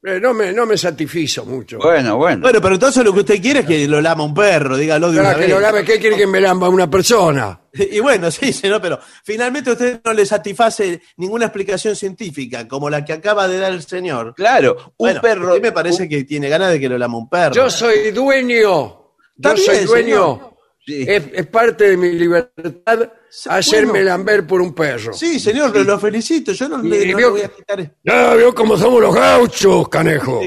Eh, 0.04 0.20
no, 0.20 0.34
me, 0.34 0.52
no 0.52 0.66
me 0.66 0.78
satisfizo 0.78 1.44
mucho. 1.46 1.78
Bueno, 1.80 2.18
bueno. 2.18 2.42
Bueno, 2.42 2.60
pero 2.62 2.74
entonces 2.76 3.04
lo 3.04 3.14
que 3.14 3.20
usted 3.22 3.42
quiere 3.42 3.60
es 3.62 3.66
que 3.68 3.88
lo 3.88 4.00
lama 4.02 4.24
un 4.24 4.34
perro, 4.34 4.76
dígalo 4.78 5.12
de 5.12 5.20
una 5.20 5.34
que 5.34 5.42
vez. 5.42 5.50
lo 5.50 5.60
lame, 5.60 5.84
¿qué 5.84 6.00
quiere 6.00 6.18
que 6.18 6.26
me 6.28 6.40
lamba 6.42 6.70
una 6.70 6.90
persona? 6.90 7.60
Y 7.74 8.00
bueno, 8.00 8.30
sí, 8.32 8.52
señor, 8.54 8.82
pero 8.82 9.00
finalmente 9.24 9.70
a 9.70 9.74
usted 9.74 10.02
no 10.04 10.14
le 10.14 10.26
satisface 10.26 11.02
ninguna 11.18 11.46
explicación 11.46 11.96
científica, 11.96 12.68
como 12.68 12.90
la 12.90 13.04
que 13.06 13.14
acaba 13.14 13.48
de 13.48 13.58
dar 13.60 13.72
el 13.74 13.82
señor. 13.84 14.34
Claro, 14.36 14.76
un 14.76 14.94
Bueno, 14.98 15.22
perro. 15.22 15.52
a 15.52 15.56
mí 15.56 15.62
me 15.62 15.72
parece 15.72 16.08
que 16.10 16.24
tiene 16.26 16.50
ganas 16.50 16.72
de 16.72 16.80
que 16.80 16.90
lo 16.90 16.98
lama 16.98 17.18
un 17.18 17.30
perro. 17.30 17.54
Yo 17.56 17.70
soy 17.70 18.12
dueño. 18.12 19.16
Yo 19.38 19.58
soy 19.58 19.86
dueño. 19.86 19.88
señor. 19.96 20.51
Sí. 20.86 21.06
Es, 21.08 21.24
es 21.34 21.48
parte 21.48 21.92
de 21.92 21.98
mi 21.98 22.12
libertad 22.14 23.12
hacerme 23.48 23.92
bueno. 23.92 24.06
lamber 24.06 24.48
por 24.48 24.62
un 24.62 24.74
perro. 24.74 25.14
Sí, 25.14 25.40
señor, 25.40 25.76
lo, 25.76 25.84
lo 25.84 26.00
felicito. 26.00 26.54
Yo 26.54 26.68
no, 26.68 26.80
le, 26.82 27.04
Y 27.04 27.12
no 27.12 27.18
vio 27.18 27.28
le 27.28 27.32
voy 27.34 27.42
a 27.42 27.50
quitar, 27.50 27.96
Ya 28.04 28.34
vio 28.34 28.54
cómo 28.56 28.76
somos 28.78 29.02
los 29.02 29.14
gauchos, 29.14 29.88
canejo. 29.90 30.42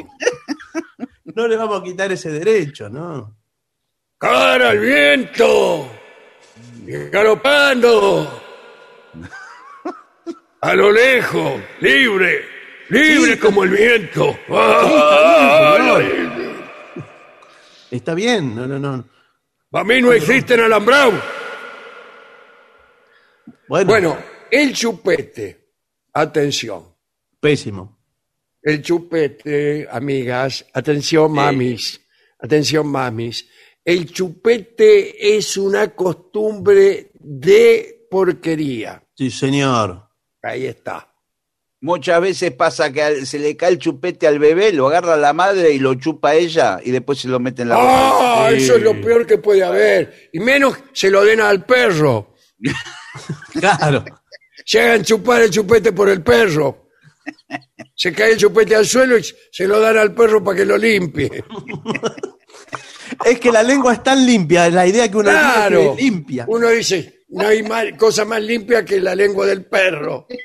no 1.25 1.47
le 1.47 1.57
vamos 1.57 1.81
a 1.81 1.85
quitar 1.85 2.11
ese 2.11 2.31
derecho, 2.31 2.89
¿no? 2.89 3.37
¡Cara 4.19 4.71
al 4.71 4.79
viento! 4.79 5.89
¡Galopando! 7.13 8.43
A 10.61 10.75
lo 10.75 10.91
lejos, 10.91 11.61
libre, 11.81 12.43
libre 12.89 13.35
Sí, 13.35 13.39
como 13.39 13.65
el 13.65 13.71
viento. 13.71 14.31
está 14.49 15.75
bien, 15.77 15.95
¡Ay! 15.95 16.65
Está 17.91 18.15
bien, 18.15 18.55
no, 18.55 18.67
no, 18.67 18.79
no. 18.79 19.05
Para 19.75 19.87
mí 19.87 20.01
no 20.01 20.13
existen 20.13 20.61
alambrados. 20.61 21.21
Bueno, 23.67 23.87
Bueno, 23.89 24.19
el 24.49 24.73
chupete, 24.73 25.73
atención, 26.13 26.95
pésimo. 27.41 27.99
el 28.63 28.81
chupete, 28.83 29.89
amigas, 29.91 30.65
atención 30.73 31.33
mamis, 31.33 32.01
atención 32.39 32.87
mamis, 32.87 33.51
el 33.85 34.13
chupete 34.13 35.37
es 35.37 35.57
una 35.57 35.89
costumbre 35.93 37.11
de 37.19 38.07
porquería. 38.09 39.03
Sí, 39.17 39.29
señor. 39.29 40.09
Ahí 40.41 40.67
está. 40.67 41.14
Muchas 41.85 42.19
veces 42.19 42.51
pasa 42.53 42.91
que 42.91 43.03
al- 43.03 43.27
se 43.27 43.39
le 43.39 43.57
cae 43.59 43.73
el 43.73 43.79
chupete 43.79 44.27
al 44.27 44.39
bebé, 44.39 44.73
lo 44.73 44.87
agarra 44.89 45.19
la 45.19 45.35
madre 45.35 45.71
y 45.73 45.79
lo 45.79 45.95
chupa 45.97 46.35
ella 46.35 46.81
y 46.83 46.91
después 46.91 47.19
se 47.19 47.29
lo 47.29 47.39
mete 47.41 47.61
en 47.61 47.69
la 47.69 47.77
boca. 47.77 47.89
¡Ah! 47.91 48.47
Sí. 48.51 48.57
Eso 48.65 48.77
es 48.77 48.83
lo 48.83 48.99
peor 49.03 49.27
que 49.27 49.37
puede 49.37 49.63
haber. 49.63 50.31
Y 50.33 50.41
menos 50.41 50.79
se 50.95 51.11
lo 51.11 51.23
den 51.25 51.41
al 51.41 51.65
perro. 51.65 52.35
Claro. 53.53 54.05
Se 54.65 54.81
hagan 54.81 55.03
chupar 55.05 55.43
el 55.43 55.51
chupete 55.51 55.93
por 55.93 56.09
el 56.09 56.23
perro. 56.23 56.89
Se 57.95 58.13
cae 58.13 58.33
el 58.33 58.39
chupete 58.39 58.75
al 58.75 58.87
suelo 58.87 59.19
y 59.19 59.23
se 59.53 59.67
lo 59.69 59.79
dan 59.79 59.99
al 59.99 60.15
perro 60.15 60.43
para 60.43 60.57
que 60.57 60.65
lo 60.65 60.77
limpie. 60.79 61.31
Es 63.25 63.39
que 63.39 63.53
la 63.53 63.63
lengua 63.63 63.93
es 63.93 64.03
tan 64.03 64.25
limpia, 64.27 64.69
la 64.71 64.87
idea 64.87 65.09
que 65.11 65.17
uno 65.19 65.29
tiene 65.31 65.41
Claro. 65.45 65.79
que 65.81 65.89
es 65.91 65.97
limpia. 66.11 66.45
Uno 66.49 66.69
dice, 66.71 67.25
no 67.29 67.47
hay 67.47 67.63
más- 67.63 67.85
cosa 67.99 68.25
más 68.25 68.43
limpia 68.43 68.85
que 68.85 69.01
la 69.01 69.15
lengua 69.15 69.47
del 69.47 69.67
perro. 69.67 70.27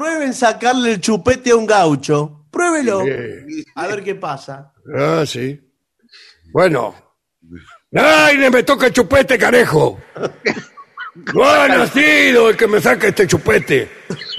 Prueben 0.00 0.32
sacarle 0.32 0.92
el 0.92 1.00
chupete 1.02 1.50
a 1.50 1.56
un 1.56 1.66
gaucho. 1.66 2.46
Pruébelo. 2.50 3.02
Sí. 3.04 3.62
A 3.74 3.86
ver 3.86 4.02
qué 4.02 4.14
pasa. 4.14 4.72
Ah, 4.96 5.24
sí. 5.26 5.60
Bueno. 6.54 6.94
¡Ay, 7.94 8.38
me 8.50 8.62
toca 8.62 8.86
el 8.86 8.94
chupete, 8.94 9.36
carejo! 9.36 10.00
No 11.34 11.44
ha 11.44 11.66
nacido 11.66 12.50
el 12.50 12.56
que 12.56 12.68
me 12.68 12.80
saque 12.80 13.08
este 13.08 13.26
chupete. 13.26 13.90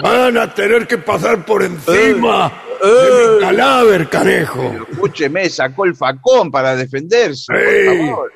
Van 0.02 0.38
a 0.38 0.52
tener 0.52 0.88
que 0.88 0.98
pasar 0.98 1.46
por 1.46 1.62
encima 1.64 2.64
de 2.82 3.36
mi 3.36 3.42
cadáver, 3.42 4.10
canejo. 4.10 4.74
Escúcheme, 4.90 5.50
sacó 5.50 5.84
el 5.84 5.94
facón 5.96 6.50
para 6.50 6.76
defenderse. 6.76 7.54
Sí. 7.54 7.86
Por 7.86 8.08
favor. 8.08 8.34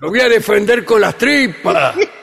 Lo 0.00 0.08
voy 0.08 0.20
a 0.20 0.28
defender 0.28 0.84
con 0.84 1.00
las 1.00 1.18
tripas. 1.18 1.96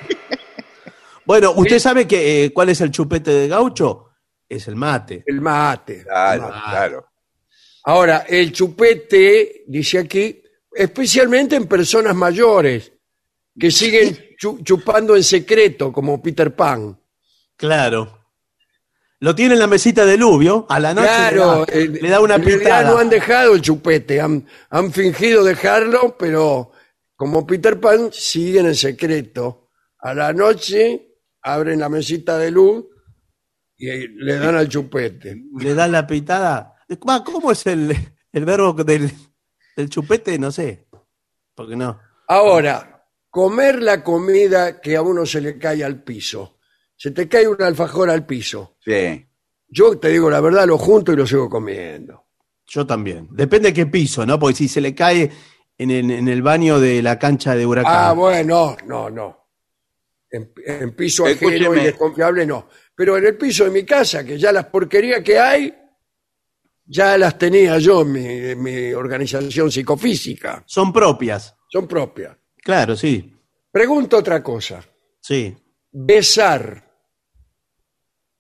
Bueno, 1.30 1.52
¿usted 1.52 1.78
sabe 1.78 2.08
que, 2.08 2.46
eh, 2.46 2.52
cuál 2.52 2.70
es 2.70 2.82
el 2.82 2.90
chupete 2.90 3.30
de 3.30 3.48
gaucho? 3.48 4.08
Es 4.50 4.68
el 4.68 4.76
mate. 4.76 5.24
El 5.28 5.42
mate. 5.42 6.02
Claro, 6.02 6.48
claro. 6.68 7.06
Ahora, 7.84 8.26
el 8.28 8.52
chupete, 8.52 9.64
dice 9.68 10.00
aquí, 10.00 10.42
especialmente 10.74 11.56
en 11.56 11.68
personas 11.68 12.16
mayores 12.16 12.92
que 13.60 13.70
siguen 13.70 14.18
chu- 14.42 14.64
chupando 14.64 15.16
en 15.16 15.24
secreto, 15.24 15.94
como 15.94 16.20
Peter 16.20 16.56
Pan. 16.56 17.00
Claro. 17.56 18.26
Lo 19.20 19.36
tiene 19.36 19.54
en 19.54 19.60
la 19.60 19.68
mesita 19.68 20.08
de 20.08 20.18
luvio, 20.18 20.66
a 20.68 20.80
la 20.80 20.96
noche 20.96 21.10
Claro, 21.10 21.64
le, 21.72 21.88
da, 21.90 22.00
le 22.02 22.10
da 22.10 22.20
una 22.22 22.40
pitada. 22.40 22.90
no 22.90 22.98
han 22.98 23.10
dejado 23.12 23.54
el 23.54 23.62
chupete, 23.62 24.20
han, 24.20 24.48
han 24.72 24.92
fingido 24.92 25.44
dejarlo, 25.44 26.18
pero 26.18 26.72
como 27.16 27.46
Peter 27.46 27.80
Pan 27.80 28.10
siguen 28.12 28.66
en 28.66 28.74
secreto. 28.76 29.70
A 30.00 30.16
la 30.16 30.34
noche 30.34 31.06
abren 31.42 31.80
la 31.80 31.90
mesita 31.90 32.38
de 32.38 32.52
luz 32.52 32.86
y 33.78 34.08
le 34.08 34.36
dan 34.36 34.56
al 34.56 34.68
chupete. 34.68 35.42
Le 35.58 35.74
da 35.74 35.88
la 35.88 36.06
pitada. 36.06 36.76
Va, 37.08 37.24
¿Cómo 37.24 37.52
es 37.52 37.66
el, 37.68 37.96
el 38.32 38.46
verbo 38.46 38.74
del, 38.84 39.12
del 39.76 39.90
chupete? 39.90 40.38
No 40.38 40.52
sé. 40.52 40.88
Porque 41.56 41.76
no. 41.76 42.00
Ahora, 42.28 43.06
comer 43.30 43.82
la 43.82 44.04
comida 44.04 44.82
que 44.82 44.96
a 44.96 45.02
uno 45.02 45.26
se 45.26 45.42
le 45.42 45.58
cae 45.58 45.84
al 45.84 46.04
piso. 46.04 46.60
Se 46.96 47.12
te 47.12 47.30
cae 47.30 47.48
un 47.48 47.62
alfajor 47.62 48.10
al 48.10 48.26
piso. 48.26 48.76
Sí. 48.84 49.26
Yo 49.68 49.98
te 49.98 50.10
digo 50.10 50.30
la 50.30 50.42
verdad, 50.42 50.68
lo 50.68 50.78
junto 50.78 51.14
y 51.14 51.16
lo 51.16 51.26
sigo 51.26 51.50
comiendo. 51.50 52.26
Yo 52.68 52.86
también. 52.86 53.30
Depende 53.32 53.70
de 53.70 53.74
qué 53.74 53.86
piso, 53.86 54.26
¿no? 54.26 54.38
Porque 54.38 54.58
si 54.58 54.68
se 54.68 54.82
le 54.82 54.94
cae 54.94 55.32
en 55.78 55.92
el, 55.92 56.12
en 56.12 56.28
el 56.28 56.42
baño 56.42 56.80
de 56.80 57.02
la 57.02 57.18
cancha 57.18 57.56
de 57.56 57.66
huracán. 57.66 57.94
Ah, 57.96 58.14
bueno, 58.14 58.76
no, 58.86 59.10
no. 59.10 59.49
En, 60.32 60.52
en 60.66 60.96
piso 60.96 61.26
ajeno 61.26 61.50
y 61.52 61.56
Escúcheme. 61.56 61.84
desconfiable 61.86 62.46
no. 62.46 62.68
Pero 62.96 63.18
en 63.18 63.26
el 63.26 63.38
piso 63.38 63.64
de 63.66 63.72
mi 63.72 63.84
casa, 63.84 64.24
que 64.24 64.38
ya 64.38 64.52
las 64.52 64.66
porquerías 64.66 65.24
que 65.24 65.40
hay, 65.40 65.74
ya 66.86 67.18
las 67.18 67.38
tenía 67.38 67.78
yo 67.80 68.02
en 68.02 68.12
mi, 68.12 68.26
en 68.26 68.62
mi 68.62 68.94
organización 68.94 69.72
psicofísica. 69.72 70.64
Son 70.68 70.92
propias. 70.94 71.56
Son 71.72 71.88
propias. 71.88 72.36
Claro, 72.62 72.96
sí. 72.96 73.34
Pregunto 73.72 74.18
otra 74.18 74.44
cosa. 74.44 74.84
Sí. 75.22 75.56
¿Besar 75.92 76.84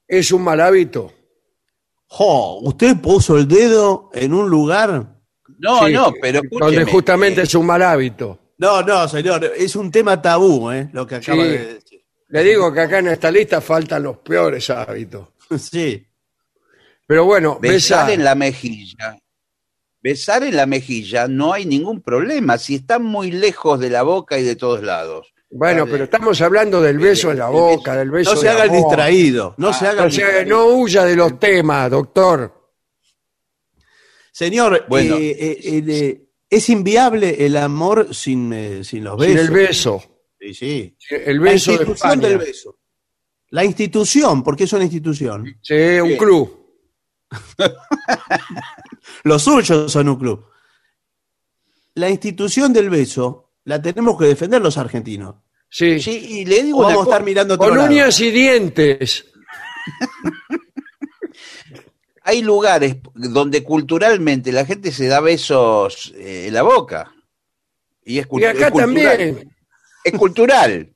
es 0.08 0.32
un 0.32 0.44
mal 0.44 0.60
hábito? 0.62 1.14
Jo, 2.08 2.60
usted 2.62 2.98
puso 3.00 3.38
el 3.38 3.48
dedo 3.48 4.10
en 4.14 4.34
un 4.34 4.50
lugar. 4.50 5.16
No, 5.60 5.86
Sí, 5.86 5.94
no, 5.94 6.12
pero 6.22 6.42
Donde 6.50 6.68
escúcheme. 6.78 6.92
justamente 6.92 7.42
eh, 7.42 7.44
es 7.44 7.54
un 7.56 7.66
mal 7.66 7.82
hábito. 7.84 8.39
No, 8.60 8.82
no, 8.84 9.08
señor. 9.08 9.44
Es 9.58 9.76
un 9.76 9.90
tema 9.92 10.22
tabú, 10.22 10.70
¿eh? 10.72 10.90
Lo 10.94 11.08
que 11.08 11.16
acaba 11.16 11.44
Sí. 11.44 11.50
de 11.50 11.74
decir. 11.76 12.06
Le 12.28 12.44
digo 12.44 12.72
que 12.72 12.82
acá 12.82 13.00
en 13.00 13.08
esta 13.08 13.32
lista 13.32 13.60
faltan 13.62 14.04
los 14.04 14.18
peores 14.20 14.70
hábitos. 14.70 15.30
Sí. 15.58 16.06
Pero 17.08 17.26
bueno, 17.26 17.58
besar 17.60 18.06
besar. 18.06 18.10
en 18.12 18.24
la 18.24 18.36
mejilla. 18.36 19.18
Besar 20.02 20.44
en 20.44 20.56
la 20.56 20.68
mejilla 20.68 21.28
no 21.28 21.54
hay 21.54 21.66
ningún 21.66 22.02
problema 22.04 22.58
si 22.60 22.76
están 22.76 23.04
muy 23.04 23.32
lejos 23.32 23.80
de 23.80 23.90
la 23.90 24.04
boca 24.04 24.38
y 24.38 24.44
de 24.44 24.56
todos 24.56 24.84
lados. 24.84 25.34
Bueno, 25.50 25.88
pero 25.88 26.04
estamos 26.04 26.40
hablando 26.42 26.80
del 26.82 27.00
beso 27.00 27.32
en 27.32 27.40
la 27.40 27.50
boca, 27.50 27.92
beso. 27.94 28.00
del 28.00 28.12
beso 28.12 28.32
No 28.36 28.38
se 28.38 28.46
de 28.46 28.52
haga 28.52 28.64
el 28.66 28.72
distraído. 28.72 29.56
No 29.58 29.74
se 29.74 29.88
Ah, 29.88 29.90
haga 29.90 30.04
O 30.04 30.06
el 30.06 30.12
sea, 30.12 30.26
distraído. 30.28 30.56
no 30.58 30.66
huya 30.76 31.04
de 31.06 31.16
los 31.16 31.40
temas, 31.40 31.90
doctor. 31.90 32.70
Señor, 34.32 34.86
Bueno. 34.88 35.16
eh, 35.18 35.32
eh, 35.40 35.84
eh, 35.88 36.29
es 36.50 36.70
inviable 36.70 37.46
el 37.46 37.58
amor 37.58 38.14
sin, 38.14 38.52
eh, 38.54 38.84
sin 38.84 39.04
los 39.04 39.18
besos. 39.18 39.36
Sin 39.36 39.46
el 39.46 39.52
beso. 39.52 40.04
Sí, 40.40 40.54
sí. 40.54 40.98
El 41.10 41.38
La 41.38 41.52
beso 41.52 41.72
de 41.72 41.78
institución 41.78 42.20
del 42.20 42.38
beso. 42.38 42.80
La 43.52 43.66
institución, 43.66 44.44
porque 44.44 44.64
es 44.64 44.74
una 44.74 44.84
institución. 44.84 45.58
Sí, 45.62 46.00
un 46.00 46.18
club. 46.18 46.60
Los 49.24 49.44
suyos 49.44 49.92
son 49.92 50.10
un 50.10 50.16
club. 50.18 50.46
La 51.96 52.10
institución 52.10 52.72
del 52.72 52.90
beso 52.90 53.54
la 53.66 53.82
tenemos 53.82 54.18
que 54.18 54.26
defender 54.26 54.62
los 54.62 54.78
argentinos. 54.78 55.36
Sí. 55.70 56.00
Sí, 56.00 56.12
y 56.12 56.46
le 56.46 56.64
digo 56.64 56.82
vamos 56.82 57.02
a 57.02 57.04
estar 57.04 57.24
mirando 57.24 57.58
Con 57.58 57.78
uñas 57.78 58.20
y 58.20 58.32
dientes. 58.32 59.26
Hay 62.30 62.42
lugares 62.44 62.98
donde 63.16 63.64
culturalmente 63.64 64.52
la 64.52 64.66
gente 64.66 64.92
se 64.92 65.08
da 65.08 65.20
besos 65.20 66.14
eh, 66.16 66.46
en 66.48 66.54
la 66.54 66.62
boca. 66.62 67.12
Y 68.06 68.20
es, 68.20 68.28
Y 68.32 68.44
acá 68.44 68.68
es 68.68 68.72
cultural. 68.72 69.18
también. 69.18 69.54
Es 70.04 70.14
cultural. 70.14 70.90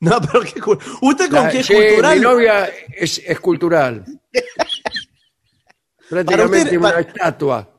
No, 0.00 0.20
pero 0.20 0.40
qué 0.42 0.60
¿Usted 1.00 1.30
con 1.30 1.44
La- 1.44 1.50
qué 1.50 1.62
sí, 1.62 1.72
cultural? 1.72 2.16
Mi 2.18 2.22
novia 2.22 2.68
es, 2.94 3.22
es 3.24 3.40
cultural. 3.40 4.04
Prácticamente 6.10 6.64
usted- 6.64 6.78
una 6.78 6.88
para- 6.90 7.00
estatua. 7.00 7.70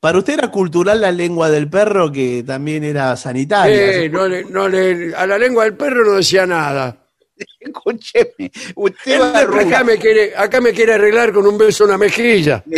Para 0.00 0.18
usted 0.18 0.34
era 0.34 0.48
cultural 0.50 1.00
la 1.00 1.10
lengua 1.12 1.50
del 1.50 1.68
perro, 1.68 2.10
que 2.12 2.42
también 2.46 2.84
era 2.84 3.16
sanitaria. 3.16 3.92
Eh, 4.04 4.08
no 4.08 4.26
le- 4.28 4.44
no 4.44 4.68
le- 4.68 5.14
a 5.14 5.26
la 5.26 5.36
lengua 5.36 5.64
del 5.64 5.76
perro 5.76 6.04
no 6.04 6.12
decía 6.12 6.46
nada. 6.46 7.05
Escúcheme, 7.60 8.50
usted 8.74 9.20
va 9.20 9.38
Acá 9.40 9.84
me, 9.84 9.98
quiere, 9.98 10.34
acá 10.36 10.60
me 10.60 10.72
quiere 10.72 10.94
arreglar 10.94 11.32
con 11.32 11.46
un 11.46 11.58
beso 11.58 11.84
en 11.84 11.90
la 11.90 11.98
mejilla. 11.98 12.64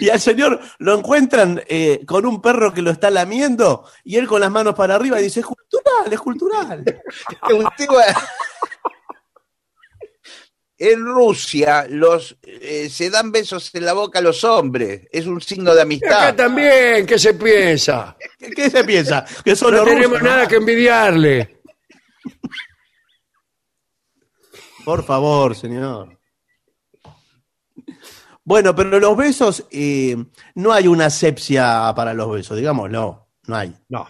Y 0.00 0.08
al 0.08 0.18
señor 0.18 0.58
lo 0.78 0.96
encuentran 0.98 1.62
eh, 1.68 2.00
con 2.06 2.24
un 2.24 2.40
perro 2.40 2.72
que 2.72 2.80
lo 2.80 2.90
está 2.90 3.10
lamiendo 3.10 3.84
y 4.02 4.16
él 4.16 4.26
con 4.26 4.40
las 4.40 4.50
manos 4.50 4.74
para 4.74 4.94
arriba 4.94 5.20
y 5.20 5.24
dice, 5.24 5.40
es 5.40 5.46
cultural, 5.46 6.10
es 6.10 6.18
cultural. 6.20 6.78
Usted 7.52 7.86
va- 7.94 8.28
En 10.78 11.04
Rusia 11.04 11.86
los 11.88 12.34
eh, 12.42 12.88
se 12.90 13.10
dan 13.10 13.30
besos 13.30 13.70
en 13.74 13.84
la 13.84 13.92
boca 13.92 14.20
a 14.20 14.22
los 14.22 14.42
hombres. 14.44 15.02
Es 15.12 15.26
un 15.26 15.40
signo 15.42 15.72
de 15.74 15.76
Y 15.76 15.80
acá 15.80 15.82
amistad. 15.82 16.34
también, 16.34 17.04
¿qué 17.06 17.18
se 17.18 17.34
piensa? 17.34 18.16
¿Qué, 18.38 18.50
qué 18.52 18.70
se 18.70 18.84
piensa? 18.84 19.24
Que 19.44 19.52
No 19.52 19.84
tenemos 19.84 20.18
rusos. 20.18 20.22
nada 20.22 20.48
que 20.48 20.56
envidiarle. 20.56 21.53
Por 24.84 25.02
favor, 25.04 25.54
señor. 25.54 26.18
Bueno, 28.44 28.74
pero 28.74 29.00
los 29.00 29.16
besos, 29.16 29.66
eh, 29.70 30.16
no 30.54 30.72
hay 30.72 30.86
una 30.86 31.06
asepsia 31.06 31.92
para 31.96 32.12
los 32.12 32.30
besos, 32.30 32.56
digamos, 32.56 32.90
no, 32.90 33.28
no 33.46 33.56
hay. 33.56 33.74
No. 33.88 34.06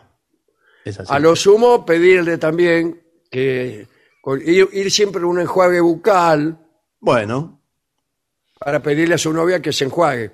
Es 0.85 0.99
así. 0.99 1.13
A 1.13 1.19
lo 1.21 1.37
sumo, 1.37 1.87
pedirle 1.87 2.37
también 2.39 3.01
que 3.31 3.87
con- 4.21 4.41
ir, 4.43 4.69
ir 4.73 4.91
siempre 4.91 5.25
un 5.25 5.41
enjuague 5.41 5.81
bucal 5.81 6.59
Bueno, 7.01 7.61
para 8.59 8.81
pedirle 8.83 9.15
a 9.15 9.19
su 9.19 9.33
novia 9.33 9.63
que 9.63 9.73
se 9.73 9.85
enjuague. 9.85 10.33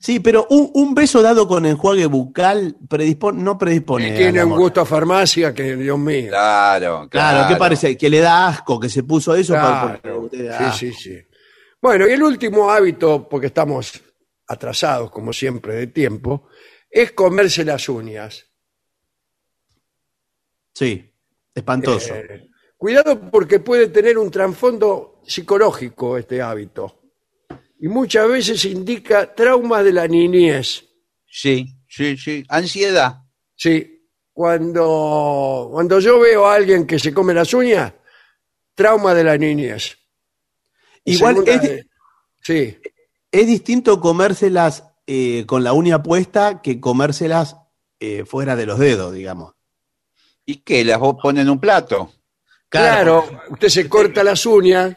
Sí, 0.00 0.18
pero 0.18 0.46
un, 0.50 0.70
un 0.74 0.94
beso 0.94 1.22
dado 1.22 1.46
con 1.46 1.64
enjuague 1.64 2.06
bucal 2.06 2.76
predispone, 2.88 3.40
no 3.40 3.56
predispone. 3.56 4.08
Y 4.08 4.10
al 4.10 4.16
tiene 4.16 4.42
un 4.44 4.56
gusto 4.56 4.80
a 4.80 4.84
farmacia 4.84 5.54
que, 5.54 5.76
Dios 5.76 5.98
mío. 5.98 6.30
Claro, 6.30 7.08
claro. 7.08 7.10
Claro, 7.10 7.48
¿qué 7.48 7.56
parece? 7.56 7.96
Que 7.96 8.10
le 8.10 8.18
da 8.18 8.48
asco, 8.48 8.80
que 8.80 8.88
se 8.88 9.04
puso 9.04 9.36
eso 9.36 9.52
para 9.54 10.00
Claro. 10.00 10.00
porque 10.02 10.36
usted-. 10.36 10.72
Sí, 10.72 10.92
sí, 10.92 10.92
sí. 10.92 11.18
Bueno, 11.80 12.08
y 12.08 12.12
el 12.12 12.22
último 12.22 12.70
hábito, 12.70 13.28
porque 13.28 13.46
estamos 13.46 14.02
atrasados, 14.48 15.10
como 15.10 15.32
siempre, 15.32 15.74
de 15.74 15.86
tiempo, 15.86 16.48
es 16.90 17.12
comerse 17.12 17.64
las 17.64 17.88
uñas. 17.88 18.46
Sí, 20.74 21.12
espantoso. 21.54 22.14
Eh, 22.14 22.48
cuidado 22.76 23.30
porque 23.30 23.60
puede 23.60 23.88
tener 23.88 24.18
un 24.18 24.30
trasfondo 24.30 25.20
psicológico 25.24 26.16
este 26.18 26.42
hábito. 26.42 26.99
Y 27.80 27.88
muchas 27.88 28.28
veces 28.28 28.64
indica 28.66 29.34
traumas 29.34 29.82
de 29.84 29.92
la 29.92 30.06
niñez. 30.06 30.84
Sí, 31.26 31.66
sí, 31.88 32.16
sí. 32.16 32.44
Ansiedad. 32.48 33.22
Sí, 33.56 34.06
cuando, 34.32 35.68
cuando 35.72 35.98
yo 36.00 36.18
veo 36.20 36.46
a 36.46 36.54
alguien 36.54 36.86
que 36.86 36.98
se 36.98 37.12
come 37.14 37.32
las 37.34 37.52
uñas, 37.54 37.92
trauma 38.74 39.14
de 39.14 39.24
la 39.24 39.36
niñez. 39.36 39.96
Igual 41.04 41.42
es, 41.46 41.62
de- 41.62 41.86
Sí, 42.42 42.78
es 43.30 43.46
distinto 43.46 44.00
comérselas 44.00 44.84
eh, 45.06 45.44
con 45.46 45.62
la 45.64 45.72
uña 45.72 46.02
puesta 46.02 46.62
que 46.62 46.80
comérselas 46.80 47.56
eh, 47.98 48.24
fuera 48.24 48.56
de 48.56 48.66
los 48.66 48.78
dedos, 48.78 49.12
digamos. 49.12 49.54
¿Y 50.46 50.56
qué? 50.56 50.84
¿Las 50.84 50.98
vos 50.98 51.16
ponen 51.20 51.42
en 51.42 51.50
un 51.50 51.60
plato? 51.60 52.12
claro, 52.68 53.28
usted 53.50 53.68
se 53.68 53.88
corta 53.88 54.22
las 54.22 54.46
uñas, 54.46 54.94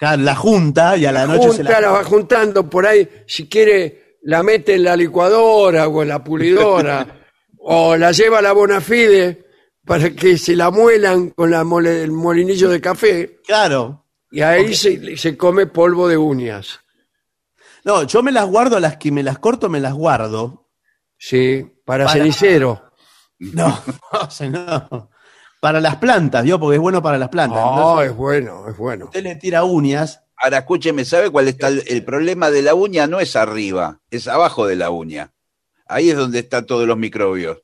Claro, 0.00 0.22
la 0.22 0.34
junta 0.34 0.96
y 0.96 1.04
a 1.06 1.12
la 1.12 1.26
noche 1.26 1.50
se 1.50 1.56
junta, 1.58 1.72
la 1.72 1.80
la... 1.82 1.90
va 1.92 2.04
juntando 2.04 2.68
por 2.68 2.86
ahí, 2.86 3.08
si 3.28 3.48
quiere 3.48 4.16
la 4.22 4.42
mete 4.42 4.74
en 4.74 4.82
la 4.84 4.96
licuadora 4.96 5.86
o 5.88 6.02
en 6.02 6.08
la 6.08 6.24
pulidora, 6.24 7.20
o 7.58 7.96
la 7.96 8.10
lleva 8.10 8.38
a 8.38 8.42
la 8.42 8.52
Bonafide 8.52 9.44
para 9.84 10.10
que 10.10 10.36
se 10.38 10.56
la 10.56 10.70
muelan 10.70 11.30
con 11.30 11.50
la 11.50 11.62
mole- 11.64 12.02
el 12.02 12.12
molinillo 12.12 12.68
de 12.70 12.80
café, 12.80 13.40
Claro. 13.46 14.06
y 14.30 14.40
ahí 14.40 14.74
se, 14.74 15.16
se 15.16 15.36
come 15.36 15.66
polvo 15.66 16.08
de 16.08 16.16
uñas. 16.16 16.80
No, 17.84 18.02
yo 18.04 18.22
me 18.22 18.32
las 18.32 18.46
guardo, 18.46 18.78
las 18.80 18.96
que 18.96 19.10
me 19.12 19.22
las 19.22 19.38
corto 19.38 19.68
me 19.68 19.80
las 19.80 19.94
guardo. 19.94 20.68
Sí, 21.18 21.66
para, 21.84 22.04
Para- 22.06 22.18
cenicero. 22.18 22.92
No, 23.38 23.82
o 24.12 24.30
sea, 24.30 24.48
no. 24.50 25.10
Para 25.60 25.80
las 25.80 25.96
plantas, 25.96 26.42
¿vio? 26.42 26.58
Porque 26.58 26.76
es 26.76 26.80
bueno 26.80 27.02
para 27.02 27.18
las 27.18 27.28
plantas. 27.28 27.58
Ah, 27.62 27.70
Entonces, 27.76 28.10
es 28.10 28.16
bueno, 28.16 28.68
es 28.68 28.76
bueno. 28.78 29.04
usted 29.06 29.22
le 29.22 29.36
tira 29.36 29.62
uñas. 29.64 30.22
Ahora, 30.36 30.58
escúcheme, 30.58 31.04
¿sabe 31.04 31.28
cuál 31.30 31.48
está 31.48 31.68
el, 31.68 31.84
el 31.86 32.02
problema 32.02 32.50
de 32.50 32.62
la 32.62 32.74
uña? 32.74 33.06
No 33.06 33.20
es 33.20 33.36
arriba, 33.36 34.00
es 34.10 34.26
abajo 34.26 34.66
de 34.66 34.76
la 34.76 34.88
uña. 34.90 35.32
Ahí 35.86 36.08
es 36.10 36.16
donde 36.16 36.38
están 36.38 36.64
todos 36.64 36.86
los 36.86 36.96
microbios. 36.96 37.58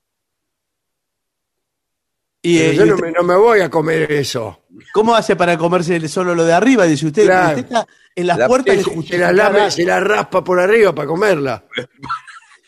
Y, 2.43 2.59
Pero 2.59 2.71
eh, 2.73 2.77
yo 2.77 2.85
y 2.87 2.89
no 2.91 2.97
me, 2.99 3.11
no 3.13 3.23
me 3.23 3.35
voy 3.37 3.61
a 3.61 3.71
comer 3.71 4.13
eso. 4.13 4.63
¿Cómo 4.93 5.15
hace 5.15 5.35
para 5.35 5.57
comerse 5.57 6.07
solo 6.09 6.35
lo 6.35 6.45
de 6.45 6.53
arriba? 6.53 6.85
Dice 6.85 7.07
usted, 7.07 7.25
Claro. 7.25 7.49
usted 7.59 7.65
está 7.65 7.87
en 8.15 8.27
las 8.27 8.39
La- 8.39 8.47
puertas 8.47 8.77
de 8.77 8.85
Se, 8.85 9.03
se 9.03 9.19
la 9.19 9.33
lame- 9.33 9.71
se 9.71 9.85
la 9.85 10.01
raspa 10.01 10.45
por 10.45 10.61
arriba 10.61 10.95
para 10.95 11.09
comerla. 11.09 11.65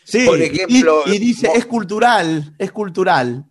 Sí, 0.03 0.25
Por 0.25 0.41
ejemplo, 0.41 1.03
y, 1.05 1.11
y 1.11 1.19
dice, 1.19 1.45
mo- 1.49 1.53
es 1.53 1.67
cultural, 1.67 2.55
es 2.57 2.71
cultural. 2.71 3.45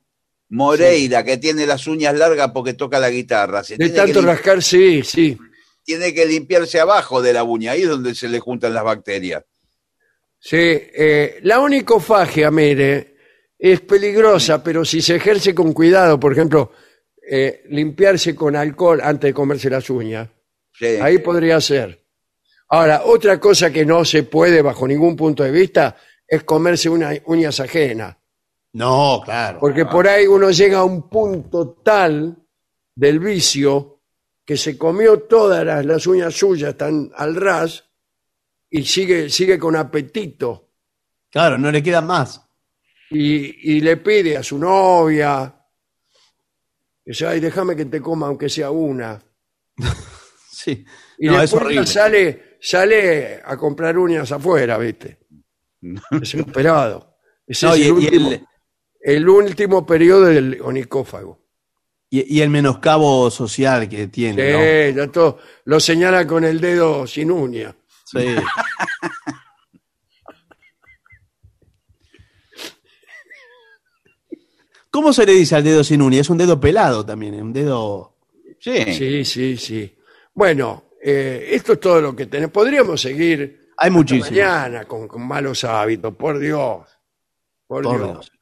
Moreira, 0.50 1.24
que 1.24 1.36
tiene 1.36 1.66
las 1.66 1.86
uñas 1.86 2.16
largas 2.16 2.50
porque 2.52 2.74
toca 2.74 2.98
la 2.98 3.10
guitarra. 3.10 3.62
Se 3.62 3.76
De 3.76 3.88
tiene, 3.90 3.96
tanto 3.98 4.22
rascar, 4.22 4.62
sí, 4.62 5.02
sí. 5.02 5.36
tiene 5.84 6.14
que 6.14 6.24
limpiarse 6.26 6.80
abajo 6.80 7.20
de 7.20 7.32
la 7.32 7.44
uña, 7.44 7.72
ahí 7.72 7.82
es 7.82 7.88
donde 7.88 8.14
se 8.14 8.28
le 8.28 8.38
juntan 8.40 8.72
las 8.74 8.84
bacterias. 8.84 9.44
Sí, 10.40 10.56
eh, 10.56 11.40
la 11.42 11.60
onicofagia, 11.60 12.50
mire, 12.50 13.16
es 13.58 13.80
peligrosa, 13.80 14.62
pero 14.62 14.84
si 14.84 15.02
se 15.02 15.16
ejerce 15.16 15.54
con 15.54 15.72
cuidado, 15.72 16.18
por 16.20 16.32
ejemplo, 16.32 16.72
eh, 17.30 17.64
limpiarse 17.70 18.34
con 18.34 18.54
alcohol 18.56 19.00
antes 19.02 19.28
de 19.30 19.34
comerse 19.34 19.68
las 19.68 19.90
uñas, 19.90 20.28
Sí. 20.72 20.86
ahí 21.02 21.18
podría 21.18 21.60
ser. 21.60 22.04
Ahora, 22.68 23.02
otra 23.04 23.40
cosa 23.40 23.72
que 23.72 23.84
no 23.84 24.04
se 24.04 24.22
puede 24.22 24.62
bajo 24.62 24.86
ningún 24.86 25.16
punto 25.16 25.42
de 25.42 25.50
vista 25.50 25.96
es 26.26 26.44
comerse 26.44 26.88
una, 26.88 27.10
uñas 27.26 27.58
ajenas, 27.58 28.16
No, 28.72 29.22
claro. 29.24 29.58
porque 29.60 29.86
por 29.86 30.06
ahí 30.06 30.26
uno 30.26 30.50
llega 30.50 30.78
a 30.78 30.84
un 30.84 31.08
punto 31.08 31.80
tal 31.84 32.36
del 32.94 33.18
vicio 33.18 34.02
que 34.44 34.56
se 34.56 34.76
comió 34.78 35.20
todas 35.22 35.64
las, 35.64 35.84
las 35.84 36.06
uñas 36.06 36.34
suyas, 36.34 36.70
están 36.70 37.10
al 37.16 37.34
ras, 37.36 37.84
y 38.70 38.82
sigue, 38.84 39.30
sigue 39.30 39.58
con 39.58 39.76
apetito. 39.76 40.70
Claro, 41.30 41.58
no 41.58 41.70
le 41.70 41.82
quedan 41.82 42.06
más. 42.06 42.42
y, 43.10 43.76
y 43.76 43.80
le 43.80 43.96
pide 43.98 44.36
a 44.36 44.42
su 44.42 44.58
novia, 44.58 45.54
que 47.04 47.10
dice, 47.12 47.26
ay, 47.26 47.40
déjame 47.40 47.74
que 47.74 47.86
te 47.86 48.00
coma 48.00 48.26
aunque 48.26 48.48
sea 48.48 48.70
una. 48.70 49.20
Sí. 50.50 50.84
Y 51.18 51.28
no, 51.28 51.40
es 51.40 51.52
después 51.52 51.88
sale, 51.88 52.56
sale 52.60 53.40
a 53.44 53.56
comprar 53.56 53.96
uñas 53.96 54.30
afuera, 54.32 54.76
¿viste? 54.76 55.20
Desesperado. 56.10 57.16
Ese 57.46 57.64
No, 57.66 57.74
es 57.74 57.78
y- 57.80 57.88
el, 57.88 58.02
y 58.02 58.06
el- 58.08 58.46
el 59.00 59.28
último 59.28 59.84
periodo 59.86 60.26
del 60.26 60.60
onicófago. 60.62 61.38
Y, 62.10 62.36
y 62.38 62.40
el 62.40 62.48
menoscabo 62.50 63.30
social 63.30 63.88
que 63.88 64.04
Sí, 64.04 64.08
tiene. 64.08 64.92
¿no? 64.92 64.96
ya 65.04 65.12
todo, 65.12 65.38
lo 65.64 65.78
señala 65.78 66.26
con 66.26 66.44
el 66.44 66.60
dedo 66.60 67.06
sin 67.06 67.30
uña. 67.30 67.74
Sí. 68.04 68.18
¿Cómo 74.90 75.12
se 75.12 75.26
le 75.26 75.32
dice 75.32 75.54
al 75.54 75.64
dedo 75.64 75.84
sin 75.84 76.02
uña? 76.02 76.20
Es 76.20 76.30
un 76.30 76.38
dedo 76.38 76.58
pelado 76.58 77.04
también, 77.04 77.34
es 77.34 77.42
un 77.42 77.52
dedo. 77.52 78.14
Sí. 78.58 78.84
Sí, 78.94 79.24
sí, 79.24 79.56
sí. 79.56 79.96
Bueno, 80.34 80.84
eh, 81.02 81.50
esto 81.52 81.74
es 81.74 81.80
todo 81.80 82.00
lo 82.00 82.16
que 82.16 82.26
tenemos. 82.26 82.52
Podríamos 82.52 83.00
seguir 83.00 83.68
Hay 83.76 83.90
muchísimo. 83.90 84.30
mañana 84.30 84.84
con, 84.86 85.06
con 85.06 85.26
malos 85.26 85.62
hábitos, 85.64 86.14
por 86.16 86.38
Dios. 86.38 86.86
Por, 87.66 87.82
Por 87.84 87.96
Dios. 87.98 88.12
Dios. 88.12 88.32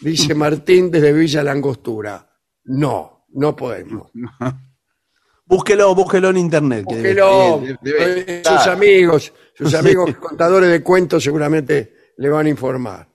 Dice 0.00 0.34
Martín 0.34 0.90
desde 0.90 1.12
Villa 1.12 1.42
Langostura. 1.42 2.28
No, 2.64 3.26
no 3.30 3.56
podemos. 3.56 4.10
Búsquelo, 5.46 5.94
búsquelo 5.94 6.30
en 6.30 6.36
internet. 6.38 6.84
que 6.88 6.94
Búsquelo, 6.94 7.60
debe- 7.60 7.78
debe 7.82 8.36
estar. 8.38 8.58
sus 8.58 8.66
amigos, 8.68 9.32
sus 9.54 9.74
amigos 9.74 10.14
contadores 10.16 10.70
de 10.70 10.82
cuentos 10.82 11.22
seguramente 11.24 11.94
le 12.16 12.28
van 12.30 12.46
a 12.46 12.50
informar. 12.50 13.08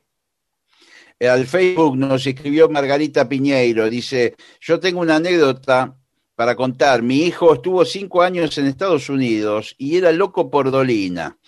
Eh, 1.19 1.27
Al 1.27 1.47
Facebook 1.47 1.97
nos 1.97 2.25
escribió 2.27 2.69
Margarita 2.69 3.27
Piñeiro, 3.27 3.89
dice, 3.89 4.35
yo 4.59 4.79
tengo 4.79 4.99
una 5.01 5.15
anécdota 5.15 5.95
para 6.37 6.55
contar. 6.55 7.01
Mi 7.01 7.23
hijo 7.23 7.55
estuvo 7.55 7.83
cinco 7.83 8.21
años 8.21 8.55
en 8.59 8.67
Estados 8.67 9.09
Unidos 9.09 9.73
y 9.79 9.97
era 9.97 10.11
loco 10.11 10.51
por 10.51 10.69
Dolina. 10.69 11.39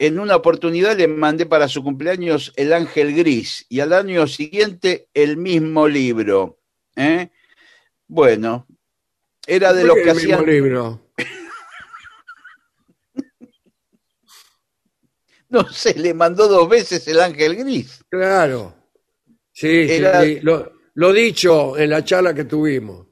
En 0.00 0.18
una 0.18 0.34
oportunidad 0.34 0.98
le 0.98 1.06
mandé 1.06 1.46
para 1.46 1.68
su 1.68 1.84
cumpleaños 1.84 2.52
El 2.56 2.72
Ángel 2.72 3.14
Gris 3.14 3.66
y 3.68 3.78
al 3.78 3.92
año 3.92 4.26
siguiente 4.26 5.06
el 5.14 5.36
mismo 5.36 5.86
libro. 5.86 6.58
¿eh? 6.96 7.30
Bueno, 8.08 8.66
era 9.46 9.72
de 9.72 9.86
¿Por 9.86 9.88
los 9.88 10.04
que 10.04 10.10
el 10.10 10.28
mismo 10.28 10.44
libro? 10.44 11.06
No 15.50 15.68
sé, 15.68 15.98
le 15.98 16.14
mandó 16.14 16.46
dos 16.46 16.68
veces 16.68 17.08
El 17.08 17.18
Ángel 17.18 17.56
Gris. 17.56 18.04
Claro. 18.08 18.72
Sí, 19.52 19.88
sí, 19.88 20.40
lo, 20.42 20.72
lo 20.94 21.12
dicho 21.12 21.76
en 21.76 21.90
la 21.90 22.04
charla 22.04 22.32
que 22.32 22.44
tuvimos. 22.44 23.09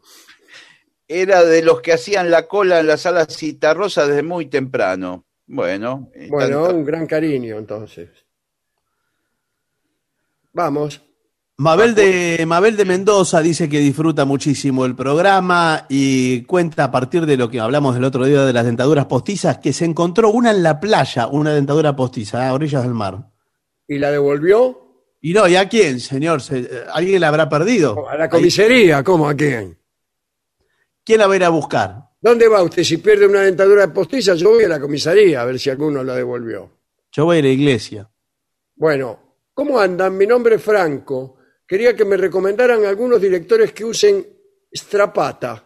Era 1.08 1.42
de 1.42 1.62
los 1.62 1.80
que 1.80 1.94
hacían 1.94 2.30
la 2.30 2.46
cola 2.46 2.80
en 2.80 2.86
la 2.86 2.98
sala 2.98 3.24
Citarrosa 3.26 4.06
desde 4.06 4.22
muy 4.22 4.46
temprano. 4.46 5.24
Bueno, 5.46 6.10
Bueno, 6.28 6.64
tanto- 6.64 6.76
un 6.76 6.84
gran 6.84 7.06
cariño 7.06 7.56
entonces. 7.56 8.10
Vamos. 10.52 11.02
Mabel 11.60 11.94
de, 11.96 12.44
Mabel 12.46 12.76
de 12.76 12.84
Mendoza 12.84 13.40
dice 13.40 13.68
que 13.68 13.80
disfruta 13.80 14.24
muchísimo 14.24 14.84
el 14.84 14.94
programa 14.94 15.86
y 15.88 16.42
cuenta 16.42 16.84
a 16.84 16.90
partir 16.92 17.26
de 17.26 17.36
lo 17.36 17.50
que 17.50 17.58
hablamos 17.58 17.96
el 17.96 18.04
otro 18.04 18.24
día 18.26 18.44
de 18.44 18.52
las 18.52 18.64
dentaduras 18.64 19.06
postizas 19.06 19.58
que 19.58 19.72
se 19.72 19.84
encontró 19.84 20.30
una 20.30 20.52
en 20.52 20.62
la 20.62 20.78
playa, 20.78 21.26
una 21.26 21.52
dentadura 21.52 21.96
postiza, 21.96 22.48
a 22.48 22.54
orillas 22.54 22.84
del 22.84 22.94
mar. 22.94 23.30
¿Y 23.88 23.98
la 23.98 24.12
devolvió? 24.12 24.78
Y 25.20 25.32
no, 25.32 25.48
¿y 25.48 25.56
a 25.56 25.68
quién, 25.68 25.98
señor? 25.98 26.42
Se- 26.42 26.58
eh, 26.60 26.68
¿Alguien 26.92 27.20
la 27.20 27.28
habrá 27.28 27.48
perdido? 27.48 28.08
A 28.08 28.16
la 28.16 28.28
comisaría, 28.28 29.02
¿cómo 29.02 29.28
a 29.28 29.34
quién? 29.34 29.76
¿Quién 31.08 31.20
la 31.20 31.26
va 31.26 31.32
a 31.32 31.36
ir 31.36 31.44
a 31.44 31.48
buscar? 31.48 32.02
¿Dónde 32.20 32.46
va 32.48 32.62
usted? 32.62 32.82
Si 32.84 32.98
pierde 32.98 33.26
una 33.26 33.40
dentadura 33.40 33.90
postiza, 33.90 34.34
yo 34.34 34.50
voy 34.50 34.64
a 34.64 34.68
la 34.68 34.78
comisaría 34.78 35.40
a 35.40 35.46
ver 35.46 35.58
si 35.58 35.70
alguno 35.70 36.04
la 36.04 36.14
devolvió. 36.14 36.70
Yo 37.10 37.24
voy 37.24 37.38
a 37.38 37.42
la 37.42 37.48
iglesia. 37.48 38.10
Bueno, 38.76 39.38
¿cómo 39.54 39.80
andan? 39.80 40.14
Mi 40.18 40.26
nombre 40.26 40.56
es 40.56 40.62
Franco. 40.62 41.38
Quería 41.66 41.96
que 41.96 42.04
me 42.04 42.18
recomendaran 42.18 42.84
algunos 42.84 43.22
directores 43.22 43.72
que 43.72 43.86
usen 43.86 44.26
Strapata. 44.70 45.64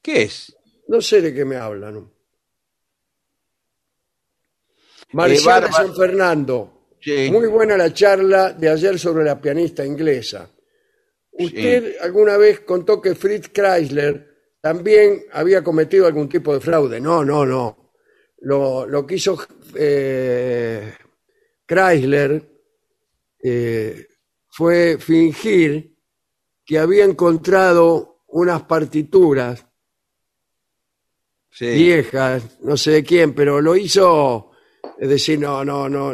¿Qué 0.00 0.22
es? 0.22 0.56
No 0.86 1.00
sé 1.00 1.20
de 1.20 1.34
qué 1.34 1.44
me 1.44 1.56
hablan. 1.56 2.08
Marcial 5.10 5.38
de 5.42 5.44
Bárbara- 5.68 5.72
San 5.72 5.92
Fernando. 5.96 6.72
Sí. 7.00 7.30
Muy 7.32 7.48
buena 7.48 7.76
la 7.76 7.92
charla 7.92 8.52
de 8.52 8.68
ayer 8.68 8.96
sobre 8.96 9.24
la 9.24 9.40
pianista 9.40 9.84
inglesa. 9.84 10.48
Usted 11.38 11.96
alguna 12.00 12.36
vez 12.36 12.60
contó 12.60 13.00
que 13.00 13.14
Fritz 13.14 13.50
Chrysler 13.52 14.26
también 14.60 15.24
había 15.32 15.62
cometido 15.62 16.06
algún 16.06 16.28
tipo 16.28 16.52
de 16.54 16.60
fraude. 16.60 17.00
No, 17.00 17.24
no, 17.24 17.44
no. 17.44 17.92
Lo, 18.40 18.86
lo 18.86 19.06
que 19.06 19.16
hizo 19.16 19.38
eh, 19.74 20.94
Chrysler 21.66 22.48
eh, 23.42 24.06
fue 24.48 24.98
fingir 24.98 25.96
que 26.64 26.78
había 26.78 27.04
encontrado 27.04 28.22
unas 28.28 28.62
partituras 28.62 29.64
Sí. 31.50 31.70
viejas, 31.72 32.58
no 32.60 32.76
sé 32.76 32.90
de 32.90 33.02
quién, 33.02 33.34
pero 33.34 33.62
lo 33.62 33.74
hizo, 33.76 34.50
es 34.98 35.08
decir, 35.08 35.38
no, 35.38 35.64
no, 35.64 35.88
no, 35.88 36.12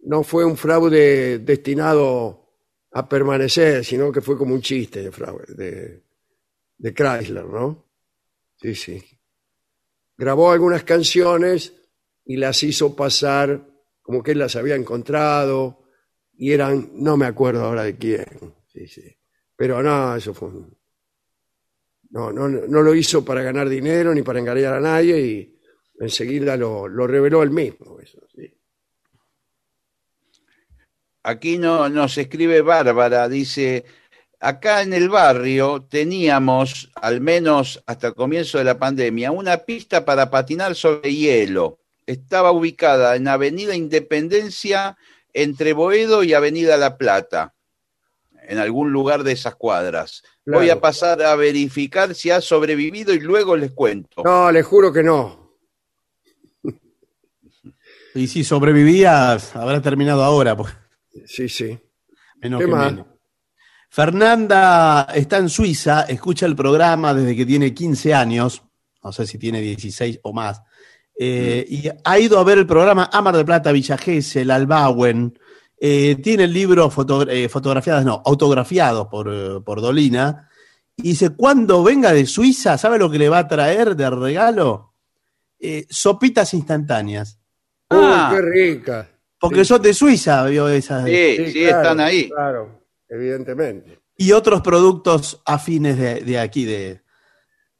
no 0.00 0.22
fue 0.22 0.44
un 0.44 0.58
fraude 0.58 1.38
destinado 1.38 2.37
a 2.92 3.08
permanecer, 3.08 3.84
sino 3.84 4.10
que 4.10 4.20
fue 4.20 4.36
como 4.36 4.54
un 4.54 4.62
chiste 4.62 5.02
de 5.02 5.10
de, 5.54 6.02
de 6.78 6.94
Chrysler, 6.94 7.44
¿no? 7.44 7.84
Sí, 8.56 8.74
sí. 8.74 9.02
Grabó 10.16 10.50
algunas 10.50 10.84
canciones 10.84 11.74
y 12.24 12.36
las 12.36 12.62
hizo 12.62 12.96
pasar 12.96 13.64
como 14.02 14.22
que 14.22 14.32
él 14.32 14.38
las 14.38 14.56
había 14.56 14.74
encontrado 14.74 15.84
y 16.36 16.52
eran, 16.52 16.90
no 16.94 17.16
me 17.16 17.26
acuerdo 17.26 17.64
ahora 17.64 17.84
de 17.84 17.96
quién, 17.96 18.54
sí, 18.72 18.86
sí. 18.86 19.16
Pero 19.54 19.82
no, 19.82 20.16
eso 20.16 20.32
fue 20.32 20.48
un, 20.48 20.78
no, 22.10 22.32
no, 22.32 22.48
no 22.48 22.82
lo 22.82 22.94
hizo 22.94 23.24
para 23.24 23.42
ganar 23.42 23.68
dinero 23.68 24.14
ni 24.14 24.22
para 24.22 24.38
engañar 24.38 24.74
a 24.74 24.80
nadie 24.80 25.20
y 25.20 25.60
enseguida 26.00 26.56
lo, 26.56 26.88
lo 26.88 27.06
reveló 27.06 27.42
él 27.42 27.50
mismo. 27.50 28.00
Eso, 28.00 28.20
sí. 28.34 28.50
Aquí 31.28 31.58
no, 31.58 31.90
nos 31.90 32.16
escribe 32.16 32.62
Bárbara, 32.62 33.28
dice, 33.28 33.84
acá 34.40 34.80
en 34.80 34.94
el 34.94 35.10
barrio 35.10 35.86
teníamos, 35.86 36.90
al 36.94 37.20
menos 37.20 37.82
hasta 37.84 38.06
el 38.06 38.14
comienzo 38.14 38.56
de 38.56 38.64
la 38.64 38.78
pandemia, 38.78 39.30
una 39.30 39.58
pista 39.58 40.06
para 40.06 40.30
patinar 40.30 40.74
sobre 40.74 41.14
hielo. 41.14 41.80
Estaba 42.06 42.50
ubicada 42.50 43.14
en 43.14 43.28
Avenida 43.28 43.76
Independencia 43.76 44.96
entre 45.34 45.74
Boedo 45.74 46.24
y 46.24 46.32
Avenida 46.32 46.78
La 46.78 46.96
Plata, 46.96 47.52
en 48.48 48.56
algún 48.56 48.90
lugar 48.90 49.22
de 49.22 49.32
esas 49.32 49.54
cuadras. 49.54 50.22
Voy 50.46 50.70
a 50.70 50.80
pasar 50.80 51.20
a 51.20 51.36
verificar 51.36 52.14
si 52.14 52.30
ha 52.30 52.40
sobrevivido 52.40 53.12
y 53.12 53.20
luego 53.20 53.54
les 53.54 53.72
cuento. 53.72 54.22
No, 54.24 54.50
le 54.50 54.62
juro 54.62 54.90
que 54.94 55.02
no. 55.02 55.52
Y 58.14 58.28
si 58.28 58.44
sobrevivías, 58.44 59.54
habrá 59.54 59.82
terminado 59.82 60.24
ahora. 60.24 60.56
pues, 60.56 60.74
Sí, 61.26 61.48
sí. 61.48 61.78
menos 62.40 62.60
¿Qué 62.60 62.66
que 62.66 62.70
más? 62.72 62.92
menos. 62.92 63.06
Fernanda 63.90 65.08
está 65.14 65.38
en 65.38 65.48
Suiza, 65.48 66.02
escucha 66.02 66.46
el 66.46 66.54
programa 66.54 67.14
desde 67.14 67.34
que 67.34 67.46
tiene 67.46 67.72
15 67.72 68.12
años, 68.14 68.62
no 69.02 69.12
sé 69.12 69.26
si 69.26 69.38
tiene 69.38 69.60
16 69.60 70.20
o 70.22 70.32
más, 70.32 70.60
eh, 71.18 71.64
y 71.68 71.88
ha 72.04 72.18
ido 72.18 72.38
a 72.38 72.44
ver 72.44 72.58
el 72.58 72.66
programa 72.66 73.08
Amar 73.12 73.34
de 73.36 73.44
Plata, 73.44 73.72
Villa 73.72 73.96
Gesell, 73.96 74.50
Albauen, 74.50 75.38
eh, 75.80 76.16
tiene 76.22 76.44
el 76.44 76.52
libro 76.52 76.90
foto- 76.90 77.26
eh, 77.28 77.48
fotografiadas, 77.48 78.04
no, 78.04 78.22
autografiados 78.26 79.08
por, 79.08 79.28
eh, 79.32 79.60
por 79.64 79.80
Dolina, 79.80 80.48
y 80.96 81.02
dice, 81.02 81.30
cuando 81.30 81.82
venga 81.82 82.12
de 82.12 82.26
Suiza, 82.26 82.76
¿sabe 82.76 82.98
lo 82.98 83.10
que 83.10 83.18
le 83.18 83.28
va 83.28 83.38
a 83.38 83.48
traer 83.48 83.96
de 83.96 84.10
regalo? 84.10 84.92
Eh, 85.58 85.86
sopitas 85.88 86.52
instantáneas. 86.54 87.38
Uy, 87.90 87.98
Ah. 88.02 88.32
qué 88.34 88.42
rica. 88.42 89.08
Porque 89.40 89.64
son 89.64 89.80
de 89.82 89.94
Suiza, 89.94 90.44
vio 90.46 90.68
esas. 90.68 91.04
Sí, 91.04 91.36
sí, 91.52 91.62
claro, 91.64 91.76
están 91.82 92.00
ahí. 92.00 92.28
Claro, 92.28 92.82
evidentemente. 93.08 94.00
Y 94.16 94.32
otros 94.32 94.62
productos 94.62 95.40
afines 95.44 95.96
de, 95.96 96.20
de 96.22 96.38
aquí, 96.38 96.64
de, 96.64 97.00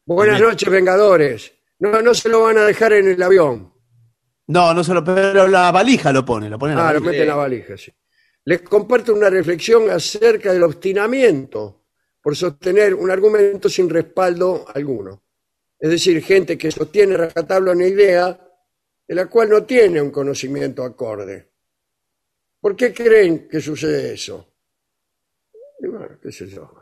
Buenas 0.05 0.41
noches, 0.41 0.71
Vengadores. 0.71 1.53
No, 1.81 2.01
no 2.01 2.15
se 2.15 2.29
lo 2.29 2.43
van 2.43 2.59
a 2.59 2.65
dejar 2.65 2.95
en 2.95 3.09
el 3.09 3.23
avión. 3.23 3.73
No, 4.47 4.73
no 4.73 4.83
se 4.83 4.95
lo, 4.95 5.05
pero 5.05 5.47
la 5.47 5.71
valija 5.71 6.13
lo 6.13 6.25
pone, 6.25 6.49
lo 6.49 6.59
pone 6.59 6.73
en 6.73 6.79
la 6.79 6.89
Ah, 6.89 6.93
lo 6.95 7.01
valija. 7.01 7.11
mete 7.11 7.23
en 7.23 7.29
la 7.29 7.35
valija, 7.35 7.77
sí. 7.77 7.93
Les 8.45 8.63
comparto 8.63 9.13
una 9.13 9.29
reflexión 9.29 9.91
acerca 9.91 10.53
del 10.53 10.63
obstinamiento 10.63 11.85
por 12.23 12.35
sostener 12.35 12.95
un 12.95 13.11
argumento 13.11 13.69
sin 13.69 13.91
respaldo 13.91 14.65
alguno. 14.75 15.25
Es 15.79 15.91
decir, 15.91 16.23
gente 16.23 16.57
que 16.57 16.71
sostiene 16.71 17.17
rajatabla 17.17 17.73
una 17.73 17.87
idea 17.87 18.41
de 19.07 19.15
la 19.15 19.27
cual 19.27 19.51
no 19.51 19.65
tiene 19.65 20.01
un 20.01 20.11
conocimiento 20.11 20.83
acorde. 20.83 21.48
¿Por 22.61 22.75
qué 22.77 22.93
creen 22.93 23.49
que 23.49 23.61
sucede 23.61 24.15
eso? 24.15 24.55
Y 25.81 25.87
bueno, 25.87 26.19
qué 26.21 26.33
sé 26.33 26.49
yo. 26.49 26.73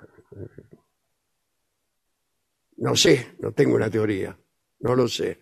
No 2.79 2.95
sé, 2.95 3.37
no 3.41 3.53
tengo 3.53 3.75
una 3.77 3.91
teoría, 3.91 4.39
no 4.81 4.95
lo 4.95 5.09
sé. 5.09 5.41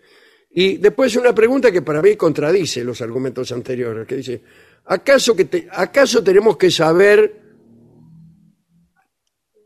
Y 0.50 0.76
después 0.78 1.16
una 1.16 1.34
pregunta 1.34 1.72
que 1.72 1.82
para 1.82 2.00
mí 2.00 2.16
contradice 2.16 2.84
los 2.84 3.00
argumentos 3.00 3.50
anteriores, 3.50 4.06
que 4.06 4.16
dice, 4.16 4.42
¿acaso, 4.84 5.34
que 5.34 5.46
te- 5.46 5.68
¿acaso 5.70 6.22
tenemos 6.22 6.56
que 6.56 6.70
saber 6.70 7.42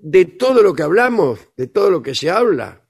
de 0.00 0.24
todo 0.24 0.62
lo 0.62 0.72
que 0.74 0.82
hablamos, 0.82 1.40
de 1.56 1.66
todo 1.66 1.90
lo 1.90 2.02
que 2.02 2.14
se 2.14 2.30
habla? 2.30 2.86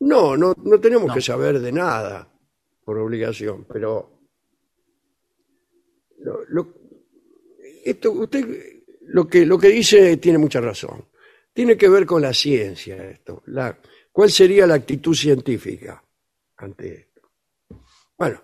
No, 0.00 0.36
no, 0.36 0.52
no 0.64 0.80
tenemos 0.80 1.06
No. 1.06 1.14
que 1.14 1.20
saber 1.20 1.60
de 1.60 1.70
nada 1.70 2.28
por 2.84 2.98
obligación, 2.98 3.64
pero 3.72 4.21
lo- 6.24 6.44
lo- 6.48 6.74
esto, 7.84 8.12
usted 8.12 8.46
lo 9.06 9.26
que, 9.28 9.44
lo 9.46 9.58
que 9.58 9.68
dice 9.68 10.16
tiene 10.16 10.38
mucha 10.38 10.60
razón. 10.60 11.08
Tiene 11.52 11.76
que 11.76 11.88
ver 11.88 12.06
con 12.06 12.22
la 12.22 12.32
ciencia 12.32 12.96
esto. 13.10 13.42
La, 13.46 13.78
¿Cuál 14.10 14.30
sería 14.30 14.66
la 14.66 14.74
actitud 14.74 15.14
científica 15.14 16.02
ante 16.56 16.94
esto? 16.94 17.22
Bueno, 18.16 18.42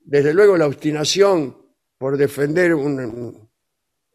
desde 0.00 0.34
luego 0.34 0.56
la 0.56 0.66
obstinación 0.66 1.56
por 1.98 2.16
defender 2.16 2.74
un- 2.74 3.48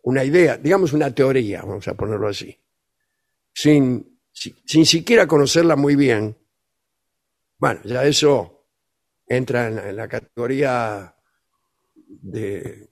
una 0.04 0.24
idea, 0.24 0.58
digamos 0.58 0.94
una 0.94 1.14
teoría, 1.14 1.62
vamos 1.64 1.88
a 1.88 1.94
ponerlo 1.96 2.28
así, 2.30 2.58
sin, 3.54 4.20
si- 4.32 4.56
sin 4.66 4.86
siquiera 4.86 5.28
conocerla 5.28 5.76
muy 5.76 5.96
bien, 5.96 6.38
bueno, 7.60 7.80
ya 7.84 8.06
eso 8.06 8.66
entra 9.28 9.68
en 9.68 9.76
la, 9.76 9.90
en 9.90 9.96
la 9.96 10.08
categoría 10.08 11.16
de, 11.96 12.90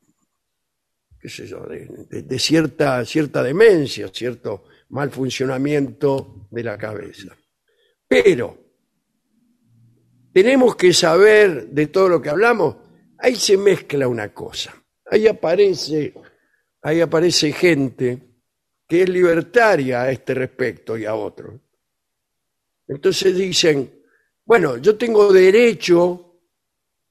qué 1.25 1.29
sé 1.29 1.47
yo, 1.47 1.65
de, 1.65 2.37
cierta, 2.37 3.03
cierta 3.03 3.41
demencia, 3.41 4.09
cierto 4.09 4.65
mal 4.89 5.09
funcionamiento 5.09 6.47
de 6.51 6.63
la 6.63 6.77
cabeza. 6.77 7.35
Pero 8.07 8.55
tenemos 10.31 10.75
que 10.75 10.93
saber 10.93 11.69
de 11.69 11.87
todo 11.87 12.09
lo 12.09 12.21
que 12.21 12.29
hablamos, 12.29 12.75
ahí 13.17 13.35
se 13.35 13.57
mezcla 13.57 14.07
una 14.07 14.31
cosa. 14.35 14.75
Ahí 15.09 15.25
aparece, 15.25 16.13
ahí 16.83 17.01
aparece 17.01 17.51
gente 17.51 18.19
que 18.87 19.01
es 19.01 19.09
libertaria 19.09 20.03
a 20.03 20.11
este 20.11 20.35
respecto 20.35 20.95
y 20.95 21.05
a 21.05 21.15
otro. 21.15 21.59
Entonces 22.87 23.35
dicen, 23.35 23.91
bueno, 24.45 24.77
yo 24.77 24.95
tengo 24.95 25.33
derecho 25.33 26.39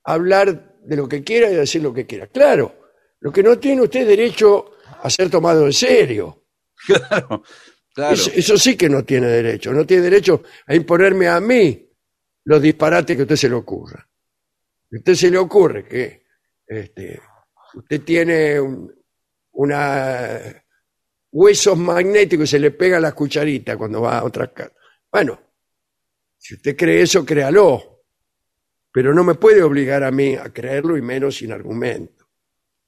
a 0.04 0.12
hablar 0.12 0.76
de 0.84 0.96
lo 0.96 1.08
que 1.08 1.24
quiera 1.24 1.50
y 1.50 1.54
a 1.54 1.60
decir 1.60 1.82
lo 1.82 1.92
que 1.92 2.06
quiera. 2.06 2.28
Claro, 2.28 2.83
lo 3.24 3.32
que 3.32 3.42
no 3.42 3.58
tiene 3.58 3.80
usted 3.80 4.06
derecho 4.06 4.76
a 5.02 5.08
ser 5.08 5.30
tomado 5.30 5.66
en 5.66 5.72
serio. 5.72 6.42
Claro, 6.86 7.42
claro. 7.94 8.12
Eso, 8.14 8.30
eso 8.34 8.58
sí 8.58 8.76
que 8.76 8.90
no 8.90 9.04
tiene 9.04 9.26
derecho. 9.28 9.72
No 9.72 9.86
tiene 9.86 10.02
derecho 10.02 10.42
a 10.66 10.74
imponerme 10.74 11.28
a 11.28 11.40
mí 11.40 11.88
los 12.44 12.60
disparates 12.60 13.16
que 13.16 13.22
a 13.22 13.24
usted 13.24 13.36
se 13.36 13.48
le 13.48 13.54
ocurra. 13.54 14.06
A 14.06 14.96
usted 14.98 15.14
se 15.14 15.30
le 15.30 15.38
ocurre 15.38 15.86
que 15.88 16.24
este, 16.66 17.18
usted 17.74 18.02
tiene 18.02 18.60
un- 18.60 18.92
una 19.52 20.62
huesos 21.32 21.78
magnéticos 21.78 22.48
y 22.48 22.50
se 22.50 22.58
le 22.58 22.70
pega 22.72 23.00
la 23.00 23.12
cucharita 23.12 23.78
cuando 23.78 24.02
va 24.02 24.18
a 24.18 24.24
otra 24.24 24.52
casa. 24.52 24.74
Bueno, 25.10 25.40
si 26.36 26.54
usted 26.56 26.76
cree 26.76 27.00
eso, 27.00 27.24
créalo. 27.24 28.02
Pero 28.92 29.14
no 29.14 29.24
me 29.24 29.36
puede 29.36 29.62
obligar 29.62 30.04
a 30.04 30.10
mí 30.10 30.34
a 30.34 30.52
creerlo 30.52 30.98
y 30.98 31.02
menos 31.02 31.36
sin 31.38 31.50
argumento. 31.52 32.23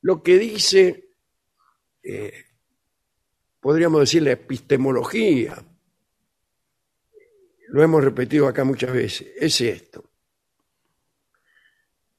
Lo 0.06 0.22
que 0.22 0.38
dice 0.38 1.08
eh, 2.00 2.44
podríamos 3.58 3.98
decir 3.98 4.22
la 4.22 4.30
epistemología, 4.30 5.56
lo 7.66 7.82
hemos 7.82 8.04
repetido 8.04 8.46
acá 8.46 8.62
muchas 8.62 8.92
veces, 8.92 9.32
es 9.36 9.60
esto. 9.60 10.08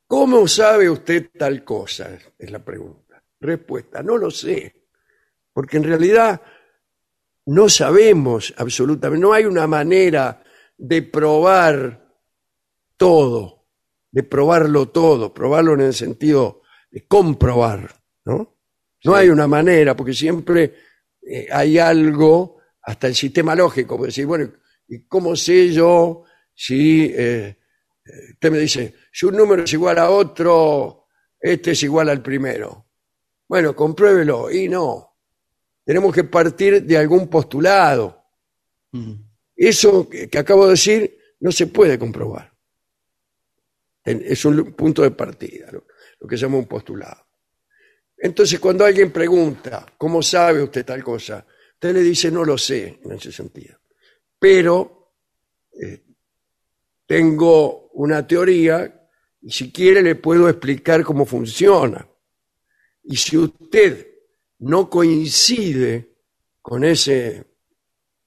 ¿Cómo 0.06 0.50
sabe 0.50 0.90
usted 0.90 1.30
tal 1.40 1.64
cosa? 1.64 2.20
Es 2.38 2.52
la 2.52 2.60
pregunta. 2.60 3.24
Respuesta, 3.40 4.04
no 4.04 4.18
lo 4.18 4.32
sé, 4.32 4.90
porque 5.54 5.78
en 5.78 5.86
realidad 5.86 6.42
no 7.46 7.70
sabemos 7.70 8.54
absolutamente, 8.58 9.22
no 9.22 9.32
hay 9.32 9.46
una 9.46 9.66
manera 9.66 10.44
de 10.78 11.04
probar 11.04 12.06
todo, 12.98 13.64
de 14.12 14.24
probarlo 14.24 14.90
todo, 14.90 15.34
probarlo 15.34 15.74
en 15.76 15.80
el 15.80 15.94
sentido 15.94 16.64
comprobar, 17.08 17.90
¿no? 18.26 18.56
No 19.04 19.16
hay 19.16 19.30
una 19.30 19.48
manera, 19.48 19.96
porque 19.96 20.14
siempre 20.14 20.74
eh, 21.22 21.48
hay 21.52 21.78
algo, 21.78 22.58
hasta 22.82 23.08
el 23.08 23.16
sistema 23.16 23.56
lógico, 23.56 23.96
porque 23.96 24.08
decir, 24.08 24.26
bueno, 24.26 24.52
¿y 24.88 25.04
cómo 25.04 25.36
sé 25.36 25.72
yo 25.72 26.24
si 26.54 27.06
eh, 27.06 27.58
eh, 28.06 28.12
usted 28.34 28.52
me 28.52 28.60
dice, 28.60 28.96
si 29.12 29.26
un 29.26 29.36
número 29.36 29.64
es 29.64 29.74
igual 29.74 30.00
a 30.00 30.10
otro, 30.10 31.08
este 31.40 31.72
es 31.72 31.84
igual 31.84 32.10
al 32.10 32.22
primero? 32.22 32.88
Bueno, 33.48 33.76
compruébelo, 33.76 34.52
y 34.52 34.68
no. 34.68 35.16
Tenemos 35.86 36.14
que 36.14 36.26
partir 36.26 36.84
de 36.84 36.98
algún 36.98 37.28
postulado. 37.30 38.26
Mm. 38.92 39.14
Eso 39.56 40.10
que, 40.10 40.30
que 40.30 40.38
acabo 40.38 40.66
de 40.66 40.72
decir 40.72 41.18
no 41.40 41.52
se 41.52 41.68
puede 41.68 41.98
comprobar. 41.98 42.54
Es 44.04 44.46
un 44.46 44.74
punto 44.74 45.02
de 45.02 45.12
partida, 45.12 45.70
lo 46.20 46.28
que 46.28 46.38
se 46.38 46.44
llama 46.44 46.58
un 46.58 46.68
postulado. 46.68 47.26
Entonces, 48.18 48.60
cuando 48.60 48.84
alguien 48.84 49.12
pregunta, 49.12 49.86
¿cómo 49.98 50.22
sabe 50.24 50.64
usted 50.64 50.84
tal 50.84 51.04
cosa? 51.04 51.46
Usted 51.74 51.94
le 51.94 52.02
dice, 52.02 52.32
no 52.32 52.44
lo 52.44 52.58
sé, 52.58 53.00
en 53.04 53.12
ese 53.12 53.32
sentido. 53.32 53.80
Pero 54.40 55.14
eh, 55.72 56.04
tengo 57.06 57.90
una 57.94 58.26
teoría 58.26 59.10
y 59.42 59.52
si 59.52 59.72
quiere 59.72 60.02
le 60.02 60.16
puedo 60.16 60.50
explicar 60.50 61.04
cómo 61.04 61.26
funciona. 61.26 62.08
Y 63.04 63.16
si 63.16 63.38
usted 63.38 64.08
no 64.60 64.90
coincide 64.90 66.18
con, 66.62 66.84
ese, 66.84 67.46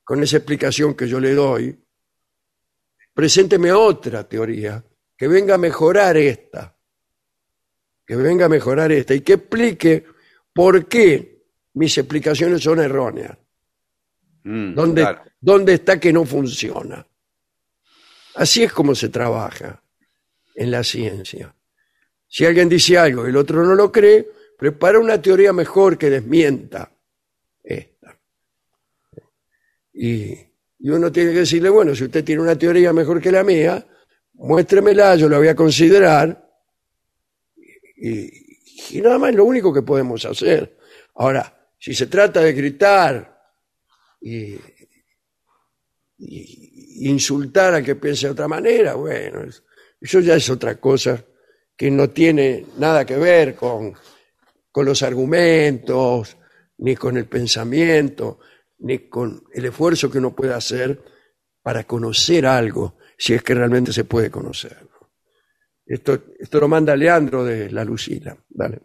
con 0.04 0.22
esa 0.22 0.38
explicación 0.38 0.94
que 0.94 1.08
yo 1.08 1.18
le 1.18 1.34
doy, 1.34 1.78
presénteme 3.12 3.72
otra 3.72 4.28
teoría 4.28 4.82
que 5.16 5.28
venga 5.28 5.56
a 5.56 5.58
mejorar 5.58 6.16
esta, 6.16 6.79
que 8.10 8.16
venga 8.16 8.46
a 8.46 8.48
mejorar 8.48 8.90
esta 8.90 9.14
y 9.14 9.20
que 9.20 9.34
explique 9.34 10.04
por 10.52 10.88
qué 10.88 11.44
mis 11.74 11.96
explicaciones 11.96 12.60
son 12.60 12.80
erróneas. 12.80 13.38
Mm, 14.42 14.74
¿Dónde, 14.74 15.02
claro. 15.02 15.22
¿Dónde 15.40 15.74
está 15.74 16.00
que 16.00 16.12
no 16.12 16.24
funciona? 16.24 17.06
Así 18.34 18.64
es 18.64 18.72
como 18.72 18.96
se 18.96 19.10
trabaja 19.10 19.80
en 20.56 20.72
la 20.72 20.82
ciencia. 20.82 21.54
Si 22.26 22.44
alguien 22.44 22.68
dice 22.68 22.98
algo 22.98 23.26
y 23.26 23.30
el 23.30 23.36
otro 23.36 23.64
no 23.64 23.76
lo 23.76 23.92
cree, 23.92 24.28
prepara 24.58 24.98
una 24.98 25.22
teoría 25.22 25.52
mejor 25.52 25.96
que 25.96 26.10
desmienta 26.10 26.90
esta. 27.62 28.18
Y, 29.92 30.36
y 30.80 30.90
uno 30.90 31.12
tiene 31.12 31.30
que 31.30 31.38
decirle, 31.38 31.68
bueno, 31.68 31.94
si 31.94 32.02
usted 32.02 32.24
tiene 32.24 32.42
una 32.42 32.58
teoría 32.58 32.92
mejor 32.92 33.20
que 33.20 33.30
la 33.30 33.44
mía, 33.44 33.86
muéstremela, 34.32 35.14
yo 35.14 35.28
la 35.28 35.38
voy 35.38 35.46
a 35.46 35.54
considerar. 35.54 36.49
Y, 38.00 39.00
nada 39.02 39.18
más 39.18 39.30
es 39.30 39.36
lo 39.36 39.44
único 39.44 39.72
que 39.72 39.82
podemos 39.82 40.24
hacer. 40.24 40.76
Ahora, 41.16 41.68
si 41.78 41.94
se 41.94 42.06
trata 42.06 42.40
de 42.40 42.52
gritar 42.52 43.38
y, 44.20 44.56
insultar 47.02 47.74
al 47.74 47.84
que 47.84 47.94
piense 47.96 48.26
de 48.26 48.32
otra 48.32 48.48
manera, 48.48 48.94
bueno, 48.94 49.42
es- 49.42 49.62
eso 50.00 50.20
ya 50.20 50.34
es 50.34 50.48
otra 50.50 50.76
cosa 50.80 51.24
que 51.76 51.90
no 51.90 52.10
tiene 52.10 52.66
nada 52.78 53.04
que 53.06 53.16
ver 53.16 53.54
con, 53.54 53.94
con 54.70 54.84
los 54.84 55.02
argumentos, 55.02 56.36
ni 56.78 56.94
con 56.96 57.16
el 57.16 57.26
pensamiento, 57.26 58.40
ni 58.80 59.08
con 59.08 59.44
el 59.52 59.66
esfuerzo 59.66 60.10
que 60.10 60.18
uno 60.18 60.34
puede 60.34 60.54
hacer 60.54 61.00
para 61.62 61.84
conocer 61.84 62.46
algo, 62.46 62.96
si 63.16 63.34
es 63.34 63.42
que 63.42 63.54
realmente 63.54 63.92
se 63.92 64.04
puede 64.04 64.30
conocer. 64.30 64.89
Esto, 65.90 66.18
esto 66.38 66.60
lo 66.60 66.68
manda 66.68 66.94
Leandro 66.94 67.44
de 67.44 67.68
La 67.70 67.84
Lucila. 67.84 68.36
Dale. 68.48 68.80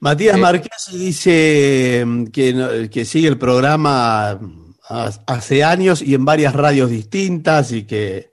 Matías 0.00 0.36
Eh, 0.36 0.40
Marqués 0.40 0.88
dice 0.92 2.02
mm, 2.04 2.24
que, 2.26 2.88
que 2.92 3.04
sigue 3.04 3.28
el 3.28 3.38
programa 3.38 4.30
ha- 4.32 5.10
hace 5.26 5.64
años 5.64 6.02
y 6.02 6.14
en 6.14 6.24
varias 6.24 6.54
radios 6.54 6.90
distintas 6.90 7.72
y 7.72 7.84
que, 7.84 8.32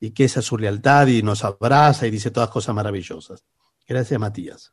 y 0.00 0.12
que 0.12 0.24
esa 0.24 0.40
es 0.40 0.46
su 0.46 0.56
lealtad 0.56 1.08
y 1.08 1.22
nos 1.22 1.44
abraza 1.44 2.06
y 2.06 2.10
dice 2.10 2.30
todas 2.30 2.50
cosas 2.50 2.74
maravillosas. 2.74 3.44
Gracias, 3.86 4.18
Matías. 4.18 4.72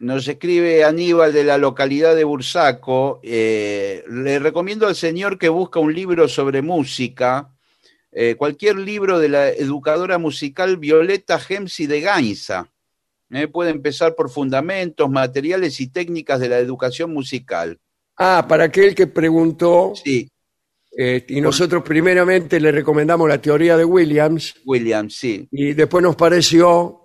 Nos 0.00 0.26
escribe 0.26 0.82
Aníbal 0.84 1.32
de 1.32 1.44
la 1.44 1.58
localidad 1.58 2.16
de 2.16 2.24
Bursaco. 2.24 3.20
eh, 3.22 4.02
le 4.10 4.38
recomiendo 4.38 4.86
al 4.86 4.96
señor 4.96 5.38
que 5.38 5.48
busca 5.48 5.78
un 5.78 5.94
libro 5.94 6.26
sobre 6.26 6.60
música, 6.60 7.53
eh, 8.16 8.36
cualquier 8.36 8.76
libro 8.76 9.18
de 9.18 9.28
la 9.28 9.48
educadora 9.50 10.18
musical 10.18 10.76
Violeta 10.76 11.38
Gemsi 11.38 11.86
de 11.86 12.00
Gainza. 12.00 12.70
Eh, 13.30 13.48
puede 13.48 13.70
empezar 13.70 14.14
por 14.14 14.30
fundamentos, 14.30 15.10
materiales 15.10 15.80
y 15.80 15.88
técnicas 15.88 16.38
de 16.38 16.48
la 16.48 16.58
educación 16.58 17.12
musical. 17.12 17.80
Ah, 18.16 18.46
para 18.48 18.64
aquel 18.64 18.94
que 18.94 19.08
preguntó, 19.08 19.92
Sí, 19.96 20.30
eh, 20.96 21.24
y 21.28 21.40
nosotros 21.40 21.82
primeramente 21.82 22.60
le 22.60 22.70
recomendamos 22.70 23.28
la 23.28 23.40
teoría 23.40 23.76
de 23.76 23.84
Williams, 23.84 24.54
William, 24.64 25.10
sí. 25.10 25.48
y 25.50 25.72
después 25.72 26.00
nos 26.04 26.14
pareció 26.14 27.00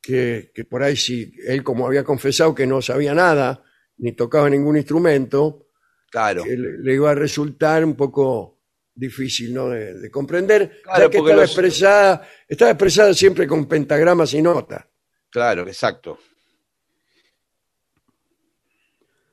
que, 0.00 0.52
que 0.54 0.64
por 0.64 0.84
ahí 0.84 0.94
si 0.96 1.32
él 1.48 1.64
como 1.64 1.86
había 1.88 2.04
confesado 2.04 2.54
que 2.54 2.66
no 2.68 2.80
sabía 2.80 3.14
nada, 3.14 3.64
ni 3.96 4.12
tocaba 4.12 4.48
ningún 4.48 4.76
instrumento, 4.76 5.66
Claro. 6.10 6.44
le 6.46 6.94
iba 6.94 7.10
a 7.10 7.14
resultar 7.16 7.84
un 7.84 7.96
poco 7.96 8.53
difícil 8.94 9.52
¿no? 9.54 9.68
de, 9.70 9.94
de 9.94 10.10
comprender, 10.10 10.80
Claro, 10.82 11.04
ya 11.04 11.10
que 11.10 11.18
porque 11.18 11.30
estaba 11.32 11.42
los- 11.42 11.50
expresada, 11.50 12.28
estaba 12.48 12.70
expresada 12.70 13.14
siempre 13.14 13.46
con 13.46 13.66
pentagramas 13.66 14.32
y 14.34 14.42
notas. 14.42 14.84
Claro, 15.30 15.66
exacto. 15.66 16.18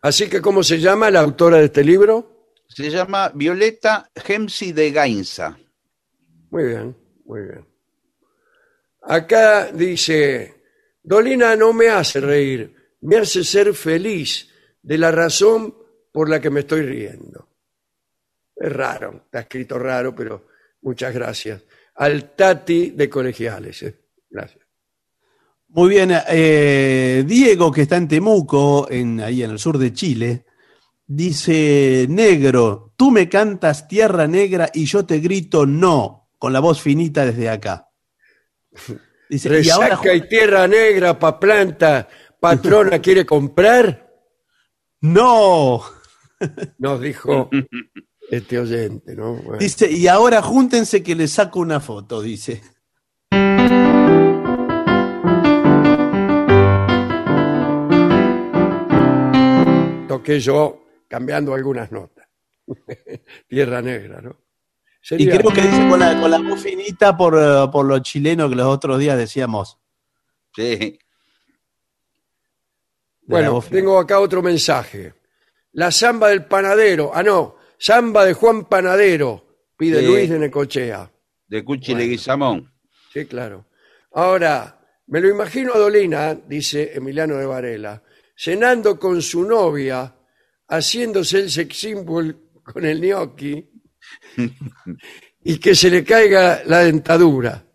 Así 0.01 0.27
que, 0.29 0.41
¿cómo 0.41 0.63
se 0.63 0.79
llama 0.79 1.11
la 1.11 1.19
autora 1.19 1.57
de 1.57 1.65
este 1.65 1.83
libro? 1.83 2.55
Se 2.67 2.89
llama 2.89 3.29
Violeta 3.35 4.09
Gemsi 4.15 4.71
de 4.71 4.91
Gainza. 4.91 5.59
Muy 6.49 6.63
bien, 6.63 6.97
muy 7.25 7.41
bien. 7.41 7.67
Acá 9.03 9.71
dice, 9.71 10.63
Dolina 11.03 11.55
no 11.55 11.73
me 11.73 11.89
hace 11.89 12.19
reír, 12.19 12.73
me 13.01 13.17
hace 13.17 13.43
ser 13.43 13.73
feliz 13.73 14.49
de 14.81 14.97
la 14.97 15.11
razón 15.11 15.75
por 16.11 16.29
la 16.29 16.39
que 16.39 16.49
me 16.49 16.61
estoy 16.61 16.81
riendo. 16.81 17.49
Es 18.61 18.71
raro, 18.71 19.23
está 19.25 19.39
escrito 19.39 19.79
raro, 19.79 20.13
pero 20.13 20.45
muchas 20.83 21.11
gracias. 21.11 21.63
Al 21.95 22.35
Tati 22.35 22.91
de 22.91 23.09
Colegiales. 23.09 23.81
eh. 23.81 23.99
Gracias. 24.29 24.63
Muy 25.69 25.89
bien, 25.89 26.11
eh, 26.27 27.23
Diego, 27.25 27.71
que 27.71 27.81
está 27.81 27.97
en 27.97 28.07
Temuco, 28.07 28.87
en, 28.91 29.19
ahí 29.19 29.41
en 29.41 29.49
el 29.49 29.57
sur 29.57 29.79
de 29.79 29.93
Chile, 29.93 30.45
dice, 31.07 32.05
negro, 32.07 32.93
tú 32.95 33.09
me 33.09 33.27
cantas 33.27 33.87
tierra 33.87 34.27
negra 34.27 34.69
y 34.71 34.85
yo 34.85 35.05
te 35.05 35.19
grito 35.19 35.65
no, 35.65 36.29
con 36.37 36.53
la 36.53 36.59
voz 36.59 36.81
finita 36.81 37.25
desde 37.25 37.49
acá. 37.49 37.89
Dice, 39.29 39.61
y 39.61 39.69
ahora, 39.69 39.87
Resaca 39.95 40.13
y 40.13 40.27
tierra 40.27 40.67
negra 40.67 41.17
pa' 41.17 41.39
planta, 41.39 42.05
patrona 42.37 42.99
quiere 43.01 43.25
comprar, 43.25 44.11
no, 44.99 45.81
nos 46.77 47.01
dijo 47.01 47.49
este 48.31 48.59
oyente, 48.59 49.15
¿no? 49.15 49.35
Bueno. 49.35 49.57
dice, 49.59 49.91
y 49.91 50.07
ahora 50.07 50.41
júntense 50.41 51.03
que 51.03 51.15
le 51.15 51.27
saco 51.27 51.59
una 51.59 51.79
foto, 51.79 52.21
dice. 52.21 52.61
toqué 60.21 60.39
yo 60.39 60.85
cambiando 61.07 61.53
algunas 61.53 61.91
notas. 61.91 62.27
Tierra 63.47 63.81
Negra, 63.81 64.21
¿no? 64.21 64.37
Y 65.11 65.27
creo 65.27 65.51
que 65.51 65.61
dice 65.61 65.89
con 65.89 65.99
la, 65.99 66.19
con 66.19 66.29
la 66.29 66.37
voz 66.37 66.61
finita 66.61 67.17
por, 67.17 67.35
eh, 67.35 67.67
por 67.71 67.85
lo 67.85 67.97
chileno 67.99 68.47
que 68.47 68.55
los 68.55 68.67
otros 68.67 68.99
días 68.99 69.17
decíamos. 69.17 69.79
Sí. 70.55 70.63
de 70.75 70.99
Bueno, 73.21 73.63
tengo 73.67 73.97
acá 73.97 74.19
otro 74.19 74.43
mensaje. 74.43 75.13
La 75.71 75.91
samba 75.91 76.27
del 76.27 76.45
panadero. 76.45 77.11
Ah, 77.13 77.23
no. 77.23 77.55
Samba 77.81 78.25
de 78.25 78.33
Juan 78.33 78.65
Panadero, 78.65 79.43
pide 79.75 80.01
Sí. 80.01 80.05
Luis 80.05 80.29
de 80.29 80.37
Necochea. 80.37 81.11
De 81.47 81.63
Cuchi. 81.63 81.95
Leguizamón. 81.95 82.71
Sí, 83.11 83.25
claro. 83.25 83.65
Ahora, 84.13 84.79
me 85.07 85.19
lo 85.19 85.27
imagino 85.27 85.73
a 85.73 85.79
Dolina, 85.79 86.35
dice 86.35 86.91
Emiliano 86.93 87.37
de 87.37 87.45
Varela, 87.47 88.03
cenando 88.37 88.99
con 88.99 89.19
su 89.23 89.43
novia, 89.43 90.15
haciéndose 90.67 91.39
el 91.39 91.49
sex 91.49 91.75
symbol 91.75 92.51
con 92.63 92.85
el 92.85 93.01
gnocchi 93.01 93.67
y 95.43 95.57
que 95.57 95.73
se 95.73 95.89
le 95.89 96.03
caiga 96.03 96.61
la 96.65 96.81
dentadura. 96.81 97.65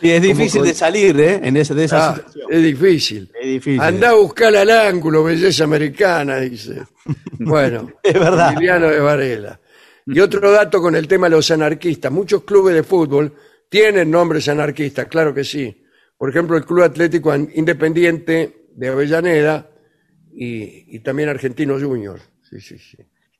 Y 0.00 0.10
es 0.10 0.22
difícil 0.22 0.62
de 0.62 0.74
salir, 0.74 1.18
¿eh? 1.20 1.40
En 1.42 1.56
ese, 1.56 1.74
de 1.74 1.84
esa 1.84 2.10
Ah, 2.10 2.14
situación. 2.16 2.46
es 2.50 2.62
difícil. 2.62 3.32
Es 3.40 3.46
difícil. 3.46 3.80
Anda 3.80 4.10
a 4.10 4.14
buscar 4.14 4.54
al 4.54 4.70
ángulo, 4.70 5.24
belleza 5.24 5.64
americana, 5.64 6.38
dice. 6.40 6.82
Bueno, 7.38 7.90
Es 8.02 8.14
verdad. 8.14 8.52
Emiliano 8.52 8.88
de 8.88 9.00
Varela. 9.00 9.60
Y 10.06 10.20
otro 10.20 10.50
dato 10.50 10.80
con 10.80 10.94
el 10.94 11.06
tema 11.08 11.26
de 11.28 11.36
los 11.36 11.50
anarquistas. 11.50 12.10
Muchos 12.12 12.44
clubes 12.44 12.74
de 12.74 12.82
fútbol 12.82 13.34
tienen 13.68 14.10
nombres 14.10 14.48
anarquistas, 14.48 15.06
claro 15.06 15.34
que 15.34 15.44
sí. 15.44 15.84
Por 16.16 16.30
ejemplo, 16.30 16.56
el 16.56 16.64
Club 16.64 16.82
Atlético 16.82 17.34
Independiente 17.34 18.66
de 18.74 18.88
Avellaneda 18.88 19.68
y, 20.34 20.96
y 20.96 21.00
también 21.00 21.28
Argentino 21.28 21.78
Junior. 21.78 22.20
Sí, 22.48 22.60
sí, 22.60 22.78
sí. 22.78 22.96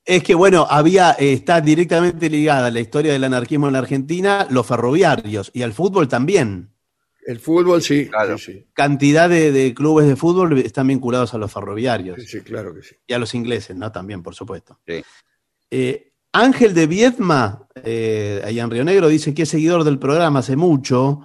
Es 0.08 0.22
que, 0.22 0.34
bueno, 0.34 0.66
había, 0.70 1.16
eh, 1.18 1.34
está 1.34 1.60
directamente 1.60 2.30
ligada 2.30 2.70
la 2.70 2.80
historia 2.80 3.12
del 3.12 3.24
anarquismo 3.24 3.66
en 3.66 3.74
la 3.74 3.80
Argentina, 3.80 4.46
los 4.48 4.66
ferroviarios 4.66 5.50
y 5.52 5.60
al 5.60 5.74
fútbol 5.74 6.08
también. 6.08 6.70
El 7.26 7.38
fútbol, 7.38 7.82
sí. 7.82 8.06
Claro. 8.06 8.38
Sí, 8.38 8.52
sí, 8.54 8.66
Cantidad 8.72 9.28
de, 9.28 9.52
de 9.52 9.74
clubes 9.74 10.08
de 10.08 10.16
fútbol 10.16 10.56
están 10.60 10.86
vinculados 10.86 11.34
a 11.34 11.38
los 11.38 11.52
ferroviarios 11.52 12.16
sí, 12.22 12.26
sí, 12.26 12.40
claro 12.40 12.74
que 12.74 12.82
sí. 12.82 12.96
y 13.06 13.12
a 13.12 13.18
los 13.18 13.34
ingleses, 13.34 13.76
¿no? 13.76 13.92
También, 13.92 14.22
por 14.22 14.34
supuesto. 14.34 14.80
Sí. 14.86 15.04
Eh, 15.70 16.14
Ángel 16.32 16.72
de 16.72 16.86
Viedma, 16.86 17.68
eh, 17.84 18.40
allá 18.42 18.62
en 18.62 18.70
Río 18.70 18.84
Negro, 18.84 19.08
dice 19.08 19.34
que 19.34 19.42
es 19.42 19.50
seguidor 19.50 19.84
del 19.84 19.98
programa 19.98 20.38
hace 20.38 20.56
mucho 20.56 21.20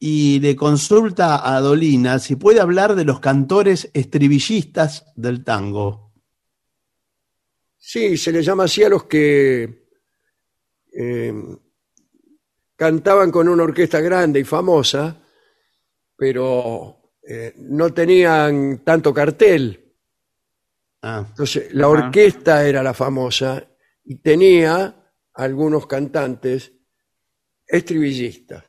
y 0.00 0.40
le 0.40 0.56
consulta 0.56 1.54
a 1.54 1.60
Dolina 1.60 2.18
si 2.18 2.34
puede 2.34 2.60
hablar 2.60 2.96
de 2.96 3.04
los 3.04 3.20
cantores 3.20 3.88
estribillistas 3.94 5.12
del 5.14 5.44
tango. 5.44 6.05
Sí, 7.88 8.16
se 8.16 8.32
les 8.32 8.44
llama 8.44 8.64
así 8.64 8.82
a 8.82 8.88
los 8.88 9.04
que 9.04 9.86
eh, 10.92 11.32
cantaban 12.74 13.30
con 13.30 13.48
una 13.48 13.62
orquesta 13.62 14.00
grande 14.00 14.40
y 14.40 14.44
famosa, 14.44 15.22
pero 16.16 17.12
eh, 17.22 17.54
no 17.58 17.94
tenían 17.94 18.82
tanto 18.82 19.14
cartel. 19.14 19.94
Ah, 21.02 21.26
Entonces, 21.28 21.72
la 21.74 21.86
Ajá. 21.86 22.06
orquesta 22.06 22.66
era 22.66 22.82
la 22.82 22.92
famosa 22.92 23.64
y 24.04 24.16
tenía 24.16 25.12
algunos 25.34 25.86
cantantes 25.86 26.72
estribillistas. 27.68 28.64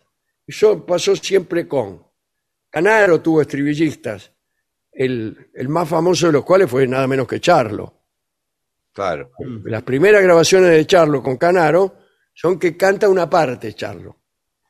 Eso 0.46 0.86
pasó 0.86 1.16
siempre 1.16 1.68
con. 1.68 2.06
Canaro 2.70 3.20
tuvo 3.20 3.42
estribillistas, 3.42 4.32
el, 4.92 5.50
el 5.56 5.70
más 5.70 5.90
famoso 5.90 6.28
de 6.28 6.34
los 6.34 6.46
cuales 6.46 6.70
fue 6.70 6.86
nada 6.86 7.08
menos 7.08 7.28
que 7.28 7.40
Charlo. 7.40 7.97
Claro. 8.98 9.30
Las 9.66 9.84
primeras 9.84 10.24
grabaciones 10.24 10.72
de 10.72 10.88
Charlo 10.88 11.22
con 11.22 11.38
Canaro 11.38 11.98
son 12.34 12.58
que 12.58 12.76
canta 12.76 13.08
una 13.08 13.30
parte 13.30 13.72
Charlo. 13.76 14.18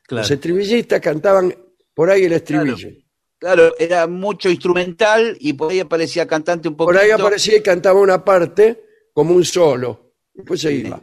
claro. 0.06 0.20
Los 0.20 0.30
estribillistas 0.30 1.00
cantaban 1.00 1.54
por 1.94 2.10
ahí 2.10 2.24
el 2.24 2.34
estribillo. 2.34 2.90
Claro, 3.38 3.74
era 3.78 4.06
mucho 4.06 4.50
instrumental 4.50 5.34
y 5.40 5.54
por 5.54 5.72
ahí 5.72 5.80
aparecía 5.80 6.26
cantante 6.26 6.68
un 6.68 6.76
poquito. 6.76 6.92
Por 6.92 7.02
ahí 7.02 7.10
aparecía 7.10 7.56
y 7.56 7.62
cantaba 7.62 7.98
una 8.00 8.22
parte 8.22 8.84
como 9.14 9.34
un 9.34 9.46
solo. 9.46 10.12
Después 10.34 10.60
se 10.60 10.74
iba. 10.74 11.00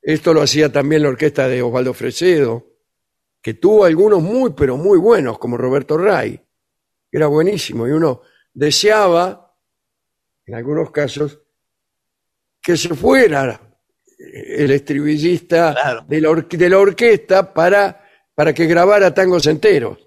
Esto 0.00 0.32
lo 0.32 0.40
hacía 0.40 0.70
también 0.70 1.02
la 1.02 1.08
orquesta 1.08 1.48
de 1.48 1.60
Osvaldo 1.60 1.92
Fresedo, 1.92 2.68
que 3.42 3.54
tuvo 3.54 3.84
algunos 3.84 4.22
muy, 4.22 4.50
pero 4.50 4.76
muy 4.76 5.00
buenos, 5.00 5.40
como 5.40 5.56
Roberto 5.56 5.98
Ray. 5.98 6.36
que 7.10 7.16
Era 7.16 7.26
buenísimo 7.26 7.88
y 7.88 7.90
uno 7.90 8.22
deseaba, 8.54 9.56
en 10.46 10.54
algunos 10.54 10.92
casos, 10.92 11.40
que 12.60 12.76
se 12.76 12.94
fuera 12.94 13.60
el 14.18 14.70
estribillista 14.70 15.72
Claro. 15.72 16.04
de, 16.08 16.20
la 16.20 16.34
de 16.34 16.68
la 16.68 16.78
orquesta 16.78 17.52
para, 17.54 18.04
para 18.34 18.52
que 18.52 18.66
grabara 18.66 19.12
tangos 19.14 19.46
enteros. 19.46 19.98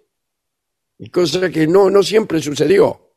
Y 0.98 1.10
cosa 1.10 1.50
que 1.50 1.66
no, 1.68 1.90
no 1.90 2.04
siempre 2.04 2.42
sucedió. 2.42 3.16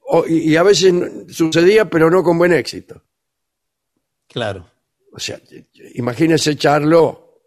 O- 0.00 0.26
y, 0.26 0.50
y 0.52 0.56
a 0.56 0.62
veces 0.62 0.92
sucedía, 1.28 1.88
pero 1.88 2.10
no 2.10 2.22
con 2.22 2.36
buen 2.36 2.52
éxito. 2.52 3.02
Claro. 4.28 4.70
O 5.12 5.18
sea, 5.18 5.40
imagínense 5.94 6.56
Charlo, 6.56 7.40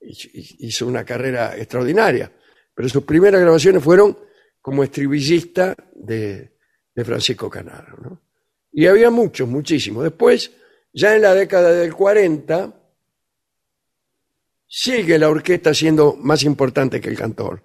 hi- 0.00 0.56
hizo 0.60 0.86
una 0.86 1.04
carrera 1.04 1.56
extraordinaria, 1.56 2.32
pero 2.74 2.88
sus 2.88 3.04
primeras 3.04 3.40
grabaciones 3.40 3.82
fueron 3.84 4.18
como 4.60 4.82
estribillista 4.82 5.76
de, 5.94 6.56
de 6.94 7.04
Francisco 7.04 7.48
Canaro. 7.50 7.96
¿no? 8.02 8.22
Y 8.72 8.86
había 8.86 9.10
muchos, 9.10 9.48
muchísimos. 9.48 10.04
Después, 10.04 10.52
ya 10.92 11.14
en 11.14 11.22
la 11.22 11.34
década 11.34 11.72
del 11.72 11.94
40, 11.94 12.74
sigue 14.66 15.18
la 15.18 15.28
orquesta 15.28 15.74
siendo 15.74 16.14
más 16.16 16.42
importante 16.44 17.00
que 17.00 17.08
el 17.08 17.18
cantor. 17.18 17.62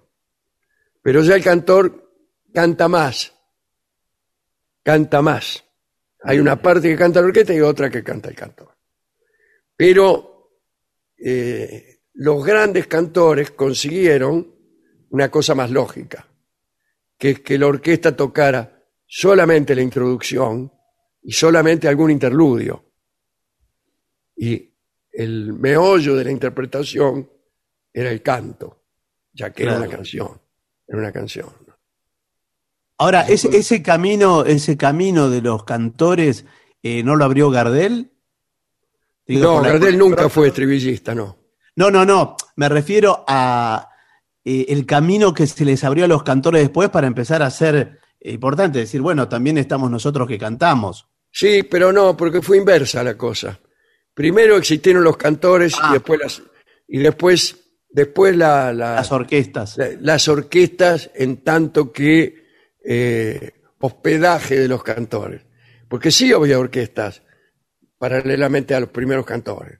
Pero 1.02 1.22
ya 1.22 1.36
el 1.36 1.44
cantor 1.44 2.12
canta 2.52 2.88
más. 2.88 3.32
Canta 4.82 5.22
más. 5.22 5.64
Hay 6.22 6.40
una 6.40 6.60
parte 6.60 6.88
que 6.88 6.96
canta 6.96 7.20
la 7.20 7.28
orquesta 7.28 7.54
y 7.54 7.60
otra 7.60 7.90
que 7.90 8.02
canta 8.02 8.28
el 8.28 8.34
cantor. 8.34 8.74
Pero 9.76 10.50
eh, 11.18 12.00
los 12.14 12.44
grandes 12.44 12.86
cantores 12.86 13.52
consiguieron 13.52 14.54
una 15.10 15.30
cosa 15.30 15.54
más 15.54 15.70
lógica, 15.70 16.26
que 17.16 17.30
es 17.30 17.40
que 17.40 17.58
la 17.58 17.68
orquesta 17.68 18.16
tocara 18.16 18.84
solamente 19.06 19.74
la 19.74 19.82
introducción 19.82 20.72
y 21.26 21.32
solamente 21.32 21.88
algún 21.88 22.12
interludio. 22.12 22.84
Y 24.36 24.70
el 25.10 25.52
meollo 25.54 26.14
de 26.14 26.24
la 26.24 26.30
interpretación 26.30 27.28
era 27.92 28.10
el 28.10 28.22
canto, 28.22 28.84
ya 29.32 29.50
que 29.52 29.64
era 29.64 29.76
una 29.76 29.88
canción, 29.88 30.40
era 30.86 30.98
una 30.98 31.10
canción. 31.10 31.48
Ahora, 32.98 33.22
ese, 33.22 33.56
ese 33.56 33.82
camino, 33.82 34.44
ese 34.44 34.76
camino 34.76 35.28
de 35.28 35.42
los 35.42 35.64
cantores, 35.64 36.44
eh, 36.80 37.02
¿no 37.02 37.16
lo 37.16 37.24
abrió 37.24 37.50
Gardel? 37.50 38.12
Digo, 39.26 39.56
No, 39.56 39.62
Gardel 39.62 39.98
nunca 39.98 40.28
fue 40.28 40.48
estribillista, 40.48 41.12
no. 41.12 41.38
No, 41.74 41.90
no, 41.90 42.06
no. 42.06 42.36
Me 42.54 42.68
refiero 42.68 43.24
a 43.26 43.90
eh, 44.44 44.66
el 44.68 44.86
camino 44.86 45.34
que 45.34 45.48
se 45.48 45.64
les 45.64 45.82
abrió 45.82 46.04
a 46.04 46.08
los 46.08 46.22
cantores 46.22 46.62
después 46.62 46.88
para 46.88 47.08
empezar 47.08 47.42
a 47.42 47.50
ser 47.50 47.98
eh, 48.20 48.32
importante. 48.32 48.78
Decir, 48.78 49.00
bueno, 49.00 49.28
también 49.28 49.58
estamos 49.58 49.90
nosotros 49.90 50.28
que 50.28 50.38
cantamos. 50.38 51.08
Sí, 51.38 51.64
pero 51.64 51.92
no, 51.92 52.16
porque 52.16 52.40
fue 52.40 52.56
inversa 52.56 53.04
la 53.04 53.14
cosa. 53.14 53.60
Primero 54.14 54.56
existieron 54.56 55.04
los 55.04 55.18
cantores 55.18 55.74
y 55.74 55.78
Ah. 55.82 55.90
después 55.92 56.18
las 56.18 56.42
y 56.88 56.98
después 56.98 57.56
después 57.90 58.34
la- 58.34 58.72
la- 58.72 58.94
Las 58.94 59.12
orquestas. 59.12 59.76
la- 59.76 59.90
las 60.00 60.28
orquestas 60.28 61.10
en 61.14 61.44
tanto 61.44 61.92
que 61.92 62.46
eh, 62.88 63.52
hospedaje 63.80 64.58
de 64.60 64.68
los 64.68 64.82
cantores. 64.82 65.42
Porque 65.88 66.10
sí 66.10 66.32
había 66.32 66.58
orquestas 66.58 67.20
paralelamente 67.98 68.74
a 68.74 68.80
los 68.80 68.88
primeros 68.88 69.26
cantores. 69.26 69.78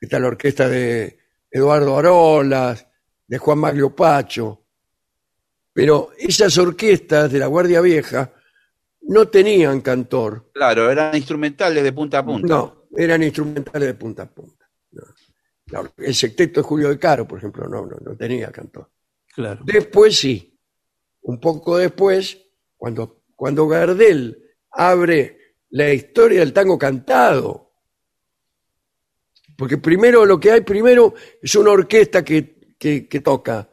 Está 0.00 0.20
la 0.20 0.28
orquesta 0.28 0.68
de 0.68 1.18
Eduardo 1.50 1.98
Arolas, 1.98 2.86
de 3.26 3.38
Juan 3.38 3.58
Maglio 3.58 3.96
Pacho. 3.96 4.62
Pero 5.72 6.10
esas 6.16 6.56
orquestas 6.58 7.32
de 7.32 7.38
la 7.40 7.46
Guardia 7.48 7.80
Vieja 7.80 8.32
no 9.08 9.28
tenían 9.28 9.80
cantor. 9.80 10.50
Claro, 10.52 10.90
eran 10.90 11.14
instrumentales 11.16 11.82
de 11.82 11.92
punta 11.92 12.18
a 12.18 12.24
punta. 12.24 12.48
No, 12.48 12.88
eran 12.96 13.22
instrumentales 13.22 13.88
de 13.88 13.94
punta 13.94 14.22
a 14.22 14.26
punta. 14.26 14.68
No. 15.66 15.92
El 15.96 16.14
secteto 16.14 16.60
de 16.60 16.66
Julio 16.66 16.88
de 16.88 16.98
Caro, 16.98 17.26
por 17.26 17.38
ejemplo, 17.38 17.66
no, 17.68 17.86
no, 17.86 17.96
no 18.00 18.16
tenía 18.16 18.50
cantor. 18.50 18.88
Claro. 19.34 19.62
Después 19.64 20.16
sí, 20.16 20.58
un 21.22 21.40
poco 21.40 21.76
después, 21.76 22.38
cuando, 22.76 23.24
cuando 23.34 23.66
Gardel 23.66 24.42
abre 24.70 25.54
la 25.70 25.92
historia 25.92 26.40
del 26.40 26.52
tango 26.52 26.78
cantado, 26.78 27.72
porque 29.56 29.78
primero 29.78 30.24
lo 30.24 30.38
que 30.38 30.52
hay 30.52 30.60
primero 30.60 31.14
es 31.42 31.54
una 31.56 31.72
orquesta 31.72 32.24
que, 32.24 32.76
que, 32.78 33.08
que 33.08 33.20
toca, 33.20 33.68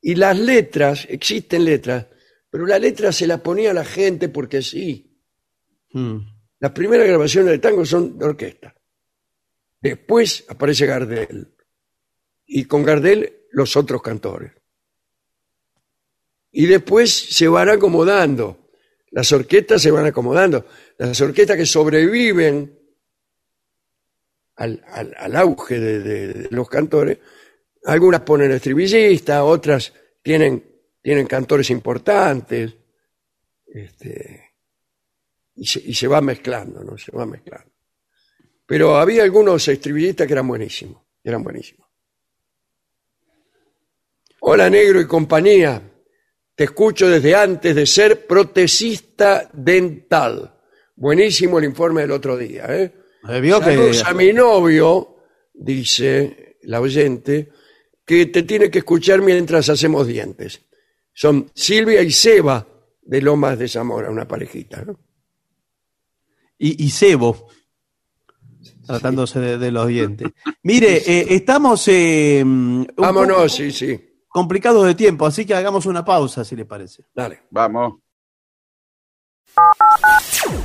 y 0.00 0.16
las 0.16 0.38
letras, 0.38 1.06
existen 1.08 1.64
letras, 1.64 2.06
pero 2.52 2.66
la 2.66 2.78
letra 2.78 3.10
se 3.12 3.26
la 3.26 3.42
ponía 3.42 3.72
la 3.72 3.82
gente 3.84 4.28
porque 4.28 4.60
sí. 4.60 5.18
Mm. 5.94 6.18
Las 6.60 6.72
primeras 6.72 7.06
grabaciones 7.08 7.50
de 7.52 7.58
tango 7.58 7.86
son 7.86 8.18
de 8.18 8.26
orquesta. 8.26 8.76
Después 9.80 10.44
aparece 10.48 10.84
Gardel. 10.84 11.56
Y 12.44 12.66
con 12.66 12.82
Gardel 12.84 13.46
los 13.52 13.74
otros 13.74 14.02
cantores. 14.02 14.52
Y 16.50 16.66
después 16.66 17.10
se 17.10 17.48
van 17.48 17.70
acomodando. 17.70 18.68
Las 19.10 19.32
orquestas 19.32 19.80
se 19.80 19.90
van 19.90 20.04
acomodando. 20.04 20.66
Las 20.98 21.18
orquestas 21.22 21.56
que 21.56 21.64
sobreviven 21.66 22.78
al, 24.56 24.84
al- 24.88 25.14
al 25.16 25.36
auge 25.36 25.80
de, 25.80 26.00
de- 26.00 26.32
de 26.34 26.48
los 26.50 26.68
cantores, 26.68 27.18
algunas 27.86 28.20
ponen 28.20 28.52
estribillistas, 28.52 29.40
otras 29.42 29.94
tienen, 30.22 30.71
tienen 31.02 31.26
cantores 31.26 31.68
importantes. 31.70 32.74
Este, 33.66 34.50
y 35.56 35.66
se, 35.66 35.80
y 35.80 35.94
se 35.94 36.06
va 36.06 36.20
mezclando, 36.20 36.82
¿no? 36.84 36.96
Se 36.96 37.10
va 37.12 37.26
mezclando. 37.26 37.70
Pero 38.66 38.96
había 38.96 39.22
algunos 39.24 39.66
estribillistas 39.68 40.26
que 40.26 40.32
eran 40.32 40.48
buenísimos, 40.48 41.02
eran 41.24 41.42
buenísimos. 41.42 41.88
Hola 44.40 44.68
Negro 44.70 45.00
y 45.00 45.06
compañía, 45.06 45.80
te 46.54 46.64
escucho 46.64 47.08
desde 47.08 47.34
antes 47.34 47.74
de 47.76 47.86
ser 47.86 48.26
protesista 48.26 49.48
dental. 49.52 50.58
Buenísimo 50.96 51.58
el 51.58 51.64
informe 51.66 52.02
del 52.02 52.10
otro 52.12 52.36
día, 52.36 52.66
¿eh? 52.68 52.92
Eh, 53.28 53.40
vio 53.40 53.60
que- 53.60 54.00
a 54.04 54.12
mi 54.14 54.32
novio, 54.32 55.16
dice 55.54 56.56
la 56.62 56.80
oyente, 56.80 57.50
que 58.04 58.26
te 58.26 58.42
tiene 58.42 58.70
que 58.70 58.78
escuchar 58.78 59.20
mientras 59.22 59.68
hacemos 59.68 60.06
dientes. 60.06 60.62
Son 61.12 61.50
Silvia 61.54 62.02
y 62.02 62.10
Seba 62.10 62.66
de 63.02 63.20
Lomas 63.20 63.58
de 63.58 63.68
Zamora, 63.68 64.10
una 64.10 64.26
parejita, 64.26 64.84
¿no? 64.84 64.98
y, 66.62 66.84
y 66.84 66.90
cebo, 66.90 67.48
tratándose 68.86 69.40
de, 69.40 69.58
de 69.58 69.72
los 69.72 69.88
dientes. 69.88 70.28
Mire, 70.62 70.96
eh, 71.06 71.26
estamos 71.30 71.86
eh, 71.88 72.40
un 72.44 72.86
Vámonos, 72.96 73.52
sí, 73.52 73.72
sí. 73.72 74.00
complicados 74.28 74.86
de 74.86 74.94
tiempo, 74.94 75.26
así 75.26 75.44
que 75.44 75.54
hagamos 75.54 75.86
una 75.86 76.04
pausa, 76.04 76.44
si 76.44 76.54
le 76.54 76.64
parece. 76.64 77.04
Dale. 77.14 77.42
Vamos. 77.50 77.94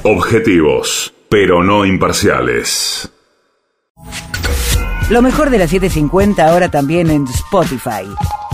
Objetivos, 0.03 1.13
pero 1.29 1.63
no 1.63 1.83
imparciales. 1.83 3.11
Lo 5.09 5.21
mejor 5.21 5.49
de 5.49 5.57
la 5.57 5.67
750 5.67 6.47
ahora 6.47 6.69
también 6.69 7.09
en 7.09 7.25
Spotify. 7.25 8.05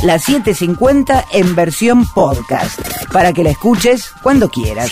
La 0.03 0.19
750 0.19 1.27
en 1.31 1.55
versión 1.55 2.05
podcast. 2.05 2.77
Para 3.13 3.31
que 3.31 3.41
la 3.41 3.51
escuches 3.51 4.11
cuando 4.21 4.49
quieras. 4.49 4.91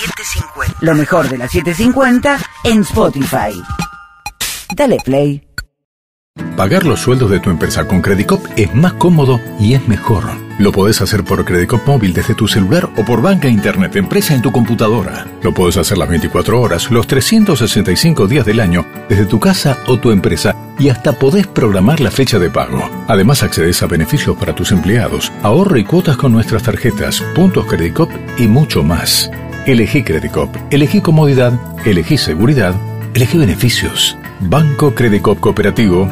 Lo 0.79 0.95
mejor 0.95 1.27
de 1.27 1.37
la 1.37 1.49
750 1.49 2.39
en 2.63 2.81
Spotify. 2.81 3.61
Dale 4.73 4.97
play. 5.03 5.45
Pagar 6.55 6.85
los 6.85 7.01
sueldos 7.01 7.29
de 7.29 7.41
tu 7.41 7.49
empresa 7.49 7.85
con 7.87 8.01
Credicop 8.01 8.41
es 8.55 8.73
más 8.73 8.93
cómodo 8.93 9.41
y 9.59 9.73
es 9.73 9.85
mejor. 9.85 10.23
Lo 10.59 10.71
podés 10.71 11.01
hacer 11.01 11.23
por 11.23 11.43
Credicop 11.45 11.87
móvil 11.87 12.13
desde 12.13 12.35
tu 12.35 12.47
celular 12.47 12.89
o 12.97 13.05
por 13.05 13.21
banca 13.21 13.47
internet 13.47 13.95
empresa 13.95 14.35
en 14.35 14.41
tu 14.41 14.51
computadora. 14.51 15.25
Lo 15.41 15.53
podés 15.53 15.77
hacer 15.77 15.97
las 15.97 16.09
24 16.09 16.61
horas, 16.61 16.91
los 16.91 17.07
365 17.07 18.27
días 18.27 18.45
del 18.45 18.59
año, 18.59 18.85
desde 19.09 19.25
tu 19.25 19.39
casa 19.39 19.77
o 19.87 19.99
tu 19.99 20.11
empresa 20.11 20.55
y 20.77 20.89
hasta 20.89 21.13
podés 21.13 21.47
programar 21.47 21.99
la 21.99 22.11
fecha 22.11 22.39
de 22.39 22.49
pago. 22.49 22.89
Además 23.07 23.43
accedes 23.43 23.81
a 23.83 23.87
beneficios 23.87 24.37
para 24.37 24.55
tus 24.55 24.71
empleados, 24.71 25.31
ahorro 25.43 25.77
y 25.77 25.83
cuotas 25.83 26.17
con 26.17 26.31
nuestras 26.31 26.63
tarjetas, 26.63 27.21
puntos 27.35 27.65
Credicop 27.65 28.09
y 28.37 28.47
mucho 28.47 28.83
más. 28.83 29.31
Elegí 29.65 30.03
Credicop, 30.03 30.55
elegí 30.71 31.01
comodidad, 31.01 31.53
elegí 31.85 32.17
seguridad, 32.17 32.75
elegí 33.13 33.37
beneficios. 33.37 34.17
Banco 34.39 34.95
Credicop 34.95 35.39
Cooperativo, 35.39 36.09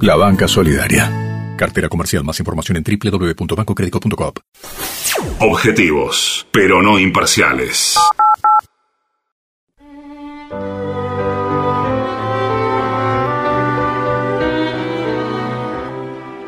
la 0.00 0.14
banca 0.14 0.46
solidaria. 0.46 1.23
Cartera 1.56 1.88
comercial. 1.88 2.24
Más 2.24 2.38
información 2.38 2.76
en 2.76 2.84
www.bancocredico.com. 2.84 4.32
Objetivos, 5.40 6.46
pero 6.50 6.82
no 6.82 6.98
imparciales. 6.98 7.96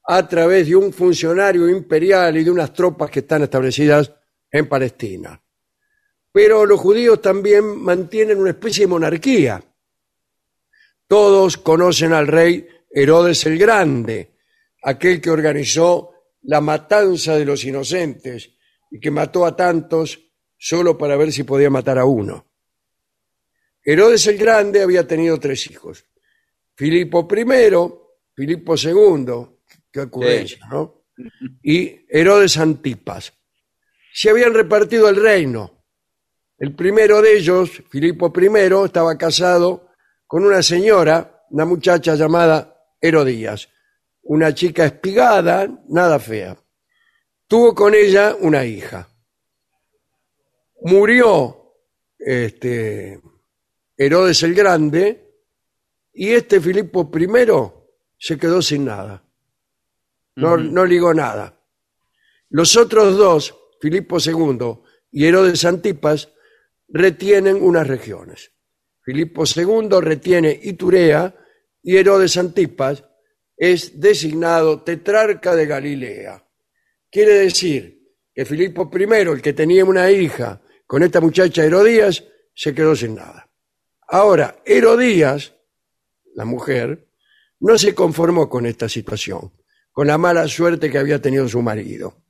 a 0.03 0.27
través 0.27 0.67
de 0.67 0.77
un 0.77 0.95
funcionario 0.95 1.69
imperial 1.69 2.39
y 2.39 2.45
de 2.45 2.51
unas 2.51 2.73
tropas 2.73 3.11
que 3.11 3.21
están 3.21 3.43
establecidas 3.43 4.15
en 4.51 4.67
Palestina. 4.67 5.43
Pero 6.33 6.65
los 6.65 6.81
judíos 6.81 7.21
también 7.21 7.83
mantienen 7.83 8.39
una 8.39 8.51
especie 8.51 8.85
de 8.85 8.89
monarquía. 8.89 9.63
Todos 11.09 11.57
conocen 11.57 12.13
al 12.13 12.27
rey 12.27 12.67
Herodes 12.91 13.47
el 13.47 13.59
Grande, 13.59 14.33
aquel 14.83 15.21
que 15.21 15.31
organizó 15.31 16.13
la 16.43 16.61
matanza 16.61 17.37
de 17.37 17.45
los 17.45 17.65
inocentes 17.65 18.51
y 18.91 18.99
que 18.99 19.11
mató 19.11 19.45
a 19.45 19.55
tantos 19.55 20.21
solo 20.57 20.97
para 20.97 21.17
ver 21.17 21.33
si 21.33 21.45
podía 21.45 21.71
matar 21.71 21.99
a 21.99 22.05
uno. 22.05 22.47
Herodes 23.85 24.27
el 24.27 24.39
Grande 24.39 24.83
había 24.83 25.07
tenido 25.07 25.39
tres 25.39 25.71
hijos. 25.71 26.05
Filipo 26.75 27.29
I, 27.31 27.45
Filipo 28.35 28.75
II, 28.77 29.47
qué 29.93 30.01
ocurrencia, 30.01 30.67
¿no? 30.71 31.05
Y 31.63 32.01
Herodes 32.09 32.59
Antipas. 32.59 33.33
Se 34.13 34.31
habían 34.31 34.55
repartido 34.55 35.09
el 35.09 35.17
reino. 35.17 35.85
El 36.59 36.75
primero 36.75 37.23
de 37.23 37.37
ellos, 37.37 37.83
Filipo 37.89 38.33
I, 38.35 38.85
estaba 38.85 39.17
casado 39.17 39.86
con 40.27 40.45
una 40.45 40.63
señora, 40.63 41.47
una 41.51 41.65
muchacha 41.65 42.15
llamada 42.15 42.77
Herodías, 43.01 43.69
una 44.23 44.53
chica 44.55 44.85
espigada, 44.87 45.69
nada 45.89 46.19
fea. 46.19 46.57
Tuvo 47.47 47.75
con 47.75 47.95
ella 47.95 48.37
una 48.41 48.65
hija. 48.65 49.09
Murió 50.83 51.75
este, 52.19 53.21
Herodes 53.97 54.43
el 54.43 54.55
Grande 54.55 55.35
y 56.13 56.33
este 56.33 56.61
Filipo 56.61 57.11
I 57.15 57.29
se 58.19 58.39
quedó 58.39 58.61
sin 58.63 58.85
nada. 58.87 59.23
No, 60.35 60.57
no 60.57 60.85
ligó 60.85 61.15
nada. 61.15 61.59
Los 62.51 62.77
otros 62.77 63.17
dos, 63.17 63.55
Filipo 63.81 64.19
II 64.19 64.81
y 65.13 65.27
Herodes 65.27 65.65
Antipas, 65.65 66.33
retienen 66.89 67.63
unas 67.63 67.87
regiones. 67.87 68.53
Filipo 69.07 69.45
II 69.45 70.01
retiene 70.01 70.59
Iturea 70.65 71.33
y 71.81 71.97
Herodes 71.97 72.37
Antipas 72.39 73.05
es 73.57 74.01
designado 74.01 74.83
tetrarca 74.83 75.55
de 75.55 75.65
Galilea. 75.65 76.45
Quiere 77.09 77.35
decir 77.35 78.03
que 78.35 78.45
Filipo 78.45 78.91
I, 78.93 79.05
el 79.31 79.41
que 79.41 79.53
tenía 79.53 79.85
una 79.85 80.11
hija 80.11 80.61
con 80.89 81.05
esta 81.05 81.21
muchacha 81.21 81.65
Herodías, 81.65 82.25
se 82.53 82.75
quedó 82.75 82.97
sin 82.97 83.15
nada. 83.15 83.49
Ahora, 84.09 84.61
Herodías, 84.67 85.55
la 86.35 86.45
mujer, 86.45 87.07
no 87.61 87.79
se 87.79 87.95
conformó 87.95 88.49
con 88.49 88.67
esta 88.67 88.89
situación, 88.89 89.53
con 89.93 90.09
la 90.09 90.19
mala 90.19 90.49
suerte 90.49 90.91
que 90.91 90.99
había 90.99 91.23
tenido 91.23 91.47
su 91.49 91.63
marido. 91.63 92.25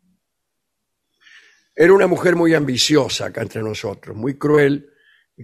Era 1.75 1.95
una 1.95 2.07
mujer 2.07 2.37
muy 2.37 2.53
ambiciosa 2.53 3.27
acá 3.27 3.41
entre 3.41 3.63
nosotros, 3.63 4.15
muy 4.15 4.35
cruel, 4.37 4.93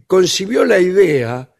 concibió 0.07 0.65
la 0.65 0.79
idea 0.79 1.55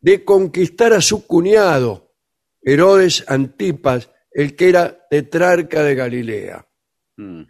de 0.00 0.24
conquistar 0.24 0.92
a 0.92 1.00
su 1.00 1.26
cuñado, 1.26 2.14
Herodes 2.62 3.24
Antipas, 3.28 4.10
el 4.30 4.54
que 4.54 4.68
era 4.68 5.06
tetrarca 5.08 5.82
de 5.82 5.94
Galilea. 5.94 6.68
Mm. 7.16 7.42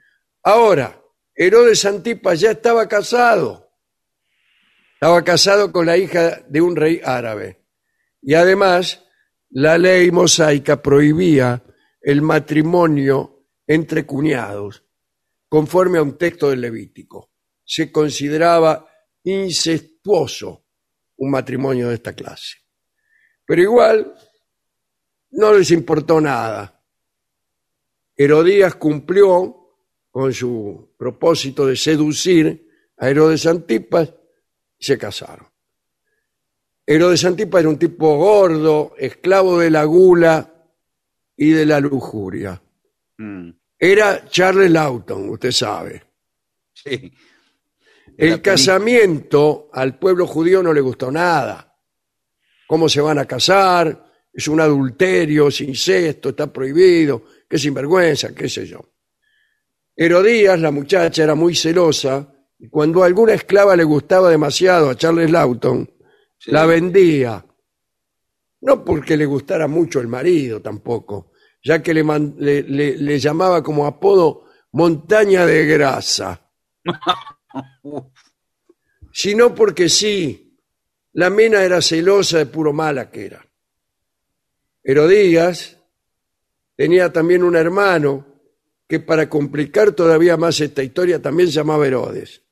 Ahora, 0.43 1.03
Herodes 1.35 1.85
Antipas 1.85 2.41
ya 2.41 2.53
estaba 2.53 2.89
casado. 2.89 3.71
Estaba 4.95 5.23
casado 5.23 5.71
con 5.71 5.87
la 5.87 5.97
hija 5.97 6.43
de 6.49 6.61
un 6.61 6.75
rey 6.75 7.01
árabe. 7.05 7.65
Y 8.21 8.35
además, 8.35 9.05
la 9.51 9.79
ley 9.79 10.11
mosaica 10.11 10.83
prohibía 10.83 11.63
el 12.01 12.23
matrimonio 12.23 13.47
entre 13.67 14.07
cuñados, 14.07 14.85
conforme 15.49 15.99
a 15.99 16.03
un 16.03 16.17
texto 16.17 16.51
del 16.51 16.63
Levítico. 16.63 17.31
Se 17.65 17.93
consideraba 17.93 18.89
incestuoso 19.25 20.65
un 21.17 21.31
matrimonio 21.31 21.89
de 21.89 21.95
esta 21.95 22.13
clase. 22.13 22.59
Pero 23.45 23.63
igual 23.63 24.15
no 25.31 25.53
les 25.53 25.71
importó 25.71 26.21
nada. 26.21 26.83
Herodías 28.17 28.75
cumplió 28.75 29.55
con 30.11 30.33
su 30.33 30.95
propósito 30.97 31.67
de 31.67 31.77
seducir 31.77 32.69
a 32.97 33.09
Herodes 33.09 33.47
Antipas 33.47 34.13
y 34.79 34.85
se 34.85 34.99
casaron. 34.99 35.47
Herodes 36.85 37.25
Antipas 37.25 37.61
era 37.61 37.69
un 37.69 37.79
tipo 37.79 38.17
gordo, 38.17 38.95
esclavo 38.97 39.59
de 39.59 39.71
la 39.71 39.85
gula 39.85 40.55
y 41.37 41.51
de 41.51 41.67
la 41.67 41.81
lujuria. 41.81 42.61
Mm. 43.19 43.51
Era 43.79 44.27
Charles 44.29 44.71
Lawton, 44.71 45.31
usted 45.31 45.53
sabe. 45.53 46.03
Sí. 46.73 47.13
El 48.19 48.43
casamiento 48.43 49.69
al 49.73 49.99
pueblo 49.99 50.27
judío 50.27 50.63
no 50.63 50.73
le 50.73 50.81
gustó 50.81 51.11
nada. 51.11 51.77
¿Cómo 52.67 52.89
se 52.89 53.01
van 53.01 53.19
a 53.19 53.25
casar? 53.27 54.05
Es 54.33 54.49
un 54.49 54.61
adulterio, 54.61 55.49
es 55.49 55.61
incesto, 55.61 56.31
está 56.31 56.53
prohibido, 56.53 57.23
qué 57.49 57.57
sinvergüenza, 57.59 58.35
qué 58.35 58.49
sé 58.49 58.67
yo. 58.67 58.81
Herodías, 59.97 60.61
la 60.61 60.71
muchacha, 60.71 61.23
era 61.25 61.35
muy 61.35 61.55
celosa 61.55 62.33
y 62.59 62.69
cuando 62.69 63.03
alguna 63.05 63.35
esclava 63.35 63.75
le 63.77 63.85
gustaba 63.85 64.31
demasiado 64.31 64.91
a 64.91 64.97
Charles 64.97 65.31
Lawton, 65.31 65.89
Sí. 66.41 66.51
la 66.53 66.67
vendía. 66.67 67.45
No 68.61 68.85
porque 68.85 69.17
le 69.17 69.27
gustara 69.27 69.67
mucho 69.67 70.01
el 70.01 70.07
marido 70.09 70.61
tampoco, 70.61 71.33
ya 71.65 71.83
que 71.83 71.95
le, 71.95 72.03
man- 72.05 72.35
le- 72.39 72.63
le- 72.63 72.97
le 72.97 73.19
llamaba 73.19 73.63
como 73.63 73.87
apodo 73.87 74.45
montaña 74.73 75.47
de 75.47 75.67
grasa 75.67 76.41
sino 79.13 79.55
porque 79.55 79.89
sí, 79.89 80.59
la 81.13 81.31
mina 81.31 81.63
era 81.63 81.83
celosa 81.83 82.39
de 82.39 82.47
puro 82.47 82.73
mala 82.73 83.11
que 83.11 83.27
era. 83.27 83.45
Herodías 84.83 85.77
tenía 86.77 87.13
también 87.13 87.43
un 87.43 87.57
hermano 87.57 88.27
que 88.87 89.01
para 89.01 89.29
complicar 89.29 89.93
todavía 89.93 90.37
más 90.37 90.61
esta 90.61 90.83
historia 90.83 91.21
también 91.21 91.49
se 91.49 91.55
llamaba 91.57 91.87
Herodes, 91.87 92.43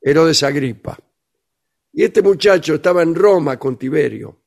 Herodes 0.00 0.42
Agripa. 0.42 0.98
Y 1.92 2.04
este 2.04 2.22
muchacho 2.22 2.74
estaba 2.74 3.02
en 3.02 3.14
Roma 3.14 3.58
con 3.58 3.78
Tiberio. 3.78 4.38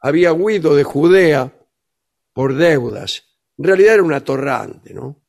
Había 0.00 0.32
huido 0.32 0.74
de 0.74 0.84
Judea 0.84 1.52
por 2.32 2.54
deudas. 2.54 3.24
En 3.56 3.64
realidad 3.64 3.94
era 3.94 4.02
un 4.02 4.12
atorrante, 4.12 4.94
¿no? 4.94 5.20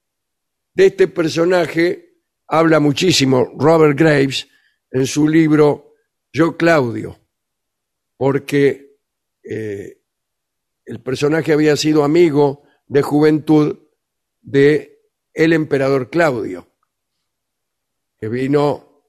De 0.74 0.86
este 0.86 1.08
personaje 1.08 2.09
habla 2.50 2.80
muchísimo 2.80 3.54
Robert 3.58 3.98
Graves 3.98 4.48
en 4.92 5.06
su 5.06 5.28
libro 5.28 5.94
Yo 6.34 6.58
Claudio, 6.58 7.20
porque 8.18 8.98
eh, 9.44 10.02
el 10.86 11.00
personaje 11.02 11.54
había 11.54 11.78
sido 11.78 12.04
amigo 12.04 12.64
de 12.88 13.04
juventud 13.04 13.78
de 14.42 15.00
el 15.34 15.54
emperador 15.54 16.10
Claudio, 16.10 16.68
que 18.18 18.28
vino 18.28 19.06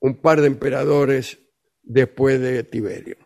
un 0.00 0.16
par 0.16 0.40
de 0.40 0.46
emperadores 0.46 1.38
después 1.82 2.40
de 2.40 2.64
Tiberio. 2.64 3.18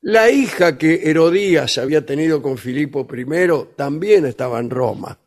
La 0.00 0.30
hija 0.30 0.78
que 0.78 1.10
Herodías 1.10 1.78
había 1.78 2.04
tenido 2.04 2.42
con 2.42 2.56
Filipo 2.58 3.06
I 3.10 3.74
también 3.76 4.26
estaba 4.26 4.58
en 4.60 4.70
Roma. 4.70 5.18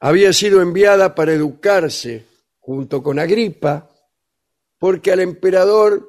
Había 0.00 0.32
sido 0.32 0.60
enviada 0.60 1.14
para 1.14 1.32
educarse 1.32 2.24
junto 2.58 3.02
con 3.02 3.18
Agripa, 3.18 3.90
porque 4.78 5.12
al 5.12 5.20
emperador 5.20 6.06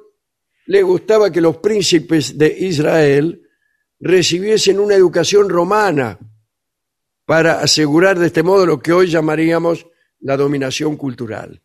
le 0.66 0.82
gustaba 0.82 1.30
que 1.30 1.40
los 1.40 1.58
príncipes 1.58 2.36
de 2.36 2.48
Israel 2.48 3.48
recibiesen 4.00 4.78
una 4.78 4.94
educación 4.94 5.48
romana 5.48 6.18
para 7.24 7.60
asegurar 7.60 8.18
de 8.18 8.26
este 8.26 8.42
modo 8.42 8.66
lo 8.66 8.80
que 8.80 8.92
hoy 8.92 9.08
llamaríamos 9.08 9.86
la 10.20 10.36
dominación 10.36 10.96
cultural. 10.96 11.62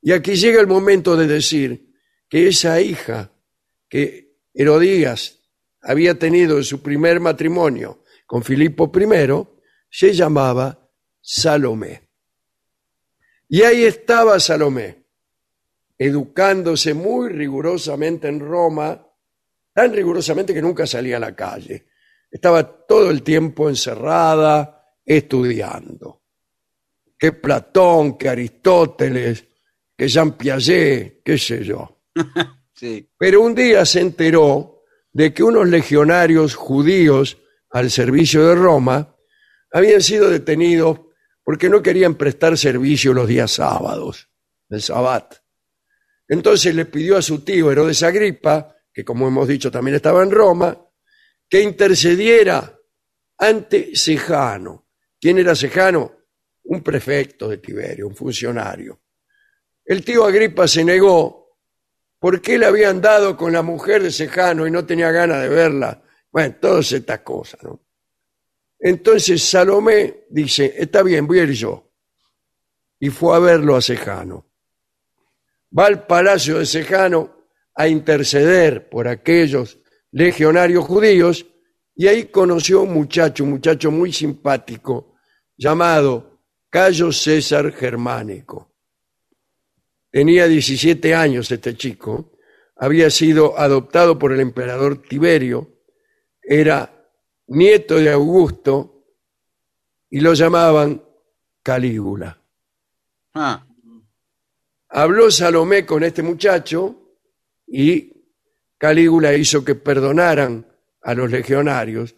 Y 0.00 0.12
aquí 0.12 0.34
llega 0.34 0.60
el 0.60 0.66
momento 0.66 1.16
de 1.16 1.26
decir 1.26 1.92
que 2.28 2.48
esa 2.48 2.80
hija 2.80 3.32
que 3.88 4.36
Herodías 4.54 5.40
había 5.80 6.18
tenido 6.18 6.58
en 6.58 6.64
su 6.64 6.82
primer 6.82 7.20
matrimonio 7.20 8.02
con 8.26 8.42
Filipo 8.42 8.90
I 8.94 9.46
se 9.90 10.12
llamaba 10.12 10.81
Salomé. 11.22 12.08
Y 13.48 13.62
ahí 13.62 13.84
estaba 13.84 14.40
Salomé, 14.40 15.04
educándose 15.96 16.94
muy 16.94 17.28
rigurosamente 17.28 18.26
en 18.26 18.40
Roma, 18.40 19.06
tan 19.72 19.92
rigurosamente 19.92 20.52
que 20.52 20.60
nunca 20.60 20.86
salía 20.86 21.18
a 21.18 21.20
la 21.20 21.34
calle. 21.34 21.86
Estaba 22.30 22.64
todo 22.86 23.10
el 23.10 23.22
tiempo 23.22 23.68
encerrada, 23.68 24.96
estudiando. 25.04 26.22
Que 27.16 27.32
Platón, 27.32 28.18
que 28.18 28.28
Aristóteles, 28.28 29.44
que 29.96 30.08
Jean 30.08 30.32
Piaget, 30.32 31.22
qué 31.22 31.38
sé 31.38 31.64
yo. 31.64 32.02
Sí. 32.74 33.08
Pero 33.16 33.42
un 33.42 33.54
día 33.54 33.84
se 33.84 34.00
enteró 34.00 34.82
de 35.12 35.32
que 35.32 35.44
unos 35.44 35.68
legionarios 35.68 36.56
judíos 36.56 37.38
al 37.70 37.92
servicio 37.92 38.44
de 38.48 38.56
Roma 38.56 39.14
habían 39.70 40.00
sido 40.00 40.28
detenidos 40.28 41.00
porque 41.44 41.68
no 41.68 41.82
querían 41.82 42.14
prestar 42.14 42.56
servicio 42.56 43.12
los 43.12 43.28
días 43.28 43.50
sábados, 43.50 44.28
del 44.68 44.82
sabbat. 44.82 45.34
Entonces 46.28 46.74
le 46.74 46.86
pidió 46.86 47.16
a 47.16 47.22
su 47.22 47.44
tío 47.44 47.70
Herodes 47.70 48.02
Agripa, 48.02 48.76
que 48.92 49.04
como 49.04 49.28
hemos 49.28 49.48
dicho 49.48 49.70
también 49.70 49.96
estaba 49.96 50.22
en 50.22 50.30
Roma, 50.30 50.78
que 51.48 51.60
intercediera 51.60 52.78
ante 53.38 53.94
Sejano. 53.94 54.88
¿Quién 55.20 55.38
era 55.38 55.54
Sejano? 55.54 56.12
Un 56.64 56.82
prefecto 56.82 57.48
de 57.48 57.58
Tiberio, 57.58 58.06
un 58.06 58.14
funcionario. 58.14 59.02
El 59.84 60.04
tío 60.04 60.24
Agripa 60.24 60.68
se 60.68 60.84
negó 60.84 61.58
porque 62.18 62.56
le 62.56 62.66
habían 62.66 63.00
dado 63.00 63.36
con 63.36 63.52
la 63.52 63.62
mujer 63.62 64.02
de 64.02 64.12
Sejano 64.12 64.66
y 64.66 64.70
no 64.70 64.86
tenía 64.86 65.10
ganas 65.10 65.42
de 65.42 65.48
verla. 65.48 66.02
Bueno, 66.30 66.56
todas 66.60 66.92
estas 66.92 67.20
cosas, 67.20 67.62
¿no? 67.64 67.81
Entonces 68.84 69.44
Salomé 69.44 70.24
dice, 70.28 70.74
está 70.76 71.04
bien, 71.04 71.24
voy 71.24 71.38
a 71.38 71.44
ir 71.44 71.52
yo. 71.52 71.88
Y 72.98 73.10
fue 73.10 73.36
a 73.36 73.38
verlo 73.38 73.76
a 73.76 73.80
Sejano. 73.80 74.50
Va 75.76 75.86
al 75.86 76.04
palacio 76.04 76.58
de 76.58 76.66
Sejano 76.66 77.46
a 77.76 77.86
interceder 77.86 78.90
por 78.90 79.06
aquellos 79.06 79.78
legionarios 80.10 80.84
judíos 80.84 81.46
y 81.94 82.08
ahí 82.08 82.24
conoció 82.24 82.80
a 82.80 82.82
un 82.82 82.92
muchacho, 82.92 83.44
un 83.44 83.50
muchacho 83.50 83.92
muy 83.92 84.12
simpático, 84.12 85.14
llamado 85.56 86.40
Cayo 86.68 87.12
César 87.12 87.72
Germánico. 87.72 88.74
Tenía 90.10 90.48
17 90.48 91.14
años 91.14 91.52
este 91.52 91.76
chico, 91.76 92.32
había 92.76 93.10
sido 93.10 93.56
adoptado 93.56 94.18
por 94.18 94.32
el 94.32 94.40
emperador 94.40 95.02
Tiberio, 95.02 95.82
era 96.42 97.01
nieto 97.52 97.96
de 97.96 98.10
Augusto 98.10 99.04
y 100.10 100.20
lo 100.20 100.34
llamaban 100.34 101.02
Calígula. 101.62 102.38
Ah, 103.34 103.66
Habló 104.94 105.30
Salomé 105.30 105.86
con 105.86 106.04
este 106.04 106.22
muchacho 106.22 107.14
y 107.66 108.12
Calígula 108.76 109.32
hizo 109.32 109.64
que 109.64 109.74
perdonaran 109.74 110.66
a 111.00 111.14
los 111.14 111.30
legionarios, 111.30 112.14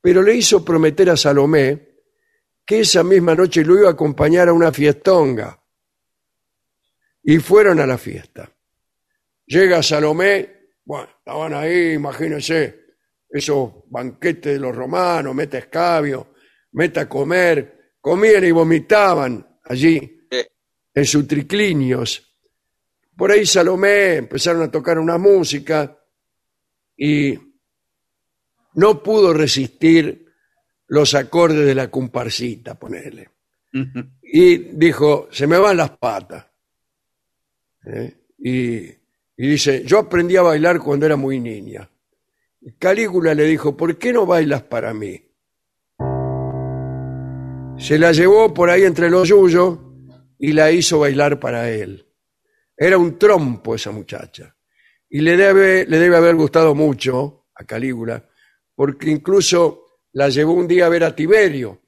pero 0.00 0.22
le 0.22 0.34
hizo 0.34 0.62
prometer 0.62 1.08
a 1.08 1.16
Salomé 1.16 1.88
que 2.66 2.80
esa 2.80 3.02
misma 3.02 3.34
noche 3.34 3.64
lo 3.64 3.78
iba 3.78 3.88
a 3.88 3.92
acompañar 3.92 4.48
a 4.48 4.52
una 4.52 4.70
fiestonga. 4.70 5.58
Y 7.22 7.38
fueron 7.38 7.80
a 7.80 7.86
la 7.86 7.96
fiesta. 7.96 8.50
Llega 9.46 9.82
Salomé, 9.82 10.72
bueno, 10.84 11.08
estaban 11.18 11.54
ahí, 11.54 11.94
imagínense, 11.94 12.79
esos 13.30 13.72
banquetes 13.88 14.54
de 14.54 14.58
los 14.58 14.74
romanos, 14.74 15.34
meta 15.34 15.58
escabio, 15.58 16.34
meta 16.72 17.08
comer, 17.08 17.92
comían 18.00 18.44
y 18.44 18.50
vomitaban 18.50 19.58
allí 19.64 20.26
en 20.94 21.04
sus 21.04 21.26
triclinios. 21.26 22.26
Por 23.16 23.30
ahí 23.30 23.46
Salomé 23.46 24.16
empezaron 24.16 24.62
a 24.62 24.70
tocar 24.70 24.98
una 24.98 25.18
música 25.18 25.96
y 26.96 27.38
no 28.74 29.02
pudo 29.02 29.32
resistir 29.32 30.26
los 30.88 31.14
acordes 31.14 31.66
de 31.66 31.74
la 31.74 31.90
comparsita, 31.90 32.78
ponele. 32.78 33.30
Y 34.22 34.56
dijo, 34.76 35.28
se 35.30 35.46
me 35.46 35.56
van 35.56 35.76
las 35.76 35.90
patas. 35.90 36.46
¿Eh? 37.86 38.14
Y, 38.38 38.78
y 39.36 39.48
dice, 39.48 39.84
yo 39.84 40.00
aprendí 40.00 40.36
a 40.36 40.42
bailar 40.42 40.80
cuando 40.80 41.06
era 41.06 41.16
muy 41.16 41.38
niña. 41.38 41.88
Calígula 42.78 43.34
le 43.34 43.44
dijo, 43.44 43.76
¿por 43.76 43.96
qué 43.96 44.12
no 44.12 44.26
bailas 44.26 44.62
para 44.62 44.92
mí? 44.92 45.22
Se 47.78 47.98
la 47.98 48.12
llevó 48.12 48.52
por 48.52 48.68
ahí 48.68 48.82
entre 48.82 49.08
los 49.08 49.28
yuyos 49.28 49.78
y 50.38 50.52
la 50.52 50.70
hizo 50.70 50.98
bailar 50.98 51.40
para 51.40 51.70
él. 51.70 52.06
Era 52.76 52.98
un 52.98 53.18
trompo 53.18 53.74
esa 53.74 53.90
muchacha. 53.90 54.54
Y 55.08 55.20
le 55.20 55.36
debe, 55.36 55.86
le 55.86 55.98
debe 55.98 56.16
haber 56.16 56.34
gustado 56.34 56.74
mucho 56.74 57.46
a 57.54 57.64
Calígula, 57.64 58.28
porque 58.74 59.10
incluso 59.10 59.98
la 60.12 60.28
llevó 60.28 60.52
un 60.52 60.68
día 60.68 60.86
a 60.86 60.90
ver 60.90 61.04
a 61.04 61.16
Tiberio. 61.16 61.80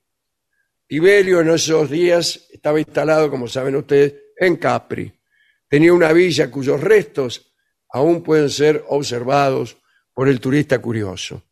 Tiberio 0.87 1.41
en 1.41 1.51
esos 1.51 1.91
días 1.91 2.49
estaba 2.51 2.79
instalado, 2.79 3.31
como 3.31 3.47
saben 3.47 3.77
ustedes, 3.77 4.15
en 4.37 4.57
Capri. 4.57 5.13
Tenía 5.69 5.93
una 5.93 6.13
villa 6.13 6.51
cuyos 6.51 6.81
restos 6.81 7.55
aún 7.91 8.23
pueden 8.23 8.49
ser 8.49 8.85
observados 8.89 9.82
por 10.15 10.29
el 10.29 10.41
turista 10.41 10.81
curioso. 10.81 11.43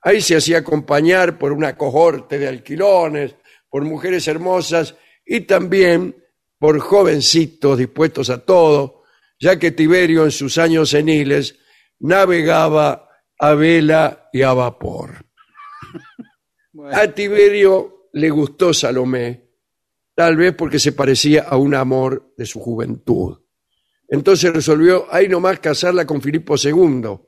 Ahí 0.00 0.20
se 0.20 0.36
hacía 0.36 0.58
acompañar 0.58 1.38
por 1.38 1.52
una 1.52 1.76
cohorte 1.76 2.38
de 2.38 2.48
alquilones, 2.48 3.34
por 3.68 3.84
mujeres 3.84 4.26
hermosas 4.28 4.94
y 5.26 5.42
también 5.42 6.16
por 6.58 6.78
jovencitos 6.78 7.78
dispuestos 7.78 8.30
a 8.30 8.44
todo, 8.44 9.02
ya 9.38 9.58
que 9.58 9.70
Tiberio 9.70 10.24
en 10.24 10.30
sus 10.30 10.58
años 10.58 10.90
seniles 10.90 11.56
navegaba 12.00 13.08
a 13.38 13.54
vela 13.54 14.28
y 14.32 14.42
a 14.42 14.52
vapor. 14.52 15.24
A 16.92 17.08
Tiberio 17.08 18.08
le 18.12 18.30
gustó 18.30 18.72
Salomé, 18.72 19.50
tal 20.14 20.36
vez 20.36 20.54
porque 20.54 20.78
se 20.78 20.92
parecía 20.92 21.42
a 21.42 21.56
un 21.56 21.74
amor 21.74 22.34
de 22.36 22.46
su 22.46 22.60
juventud. 22.60 23.40
Entonces 24.08 24.52
resolvió 24.52 25.06
ahí 25.10 25.28
nomás 25.28 25.58
casarla 25.60 26.06
con 26.06 26.22
Filipo 26.22 26.54
II, 26.56 27.18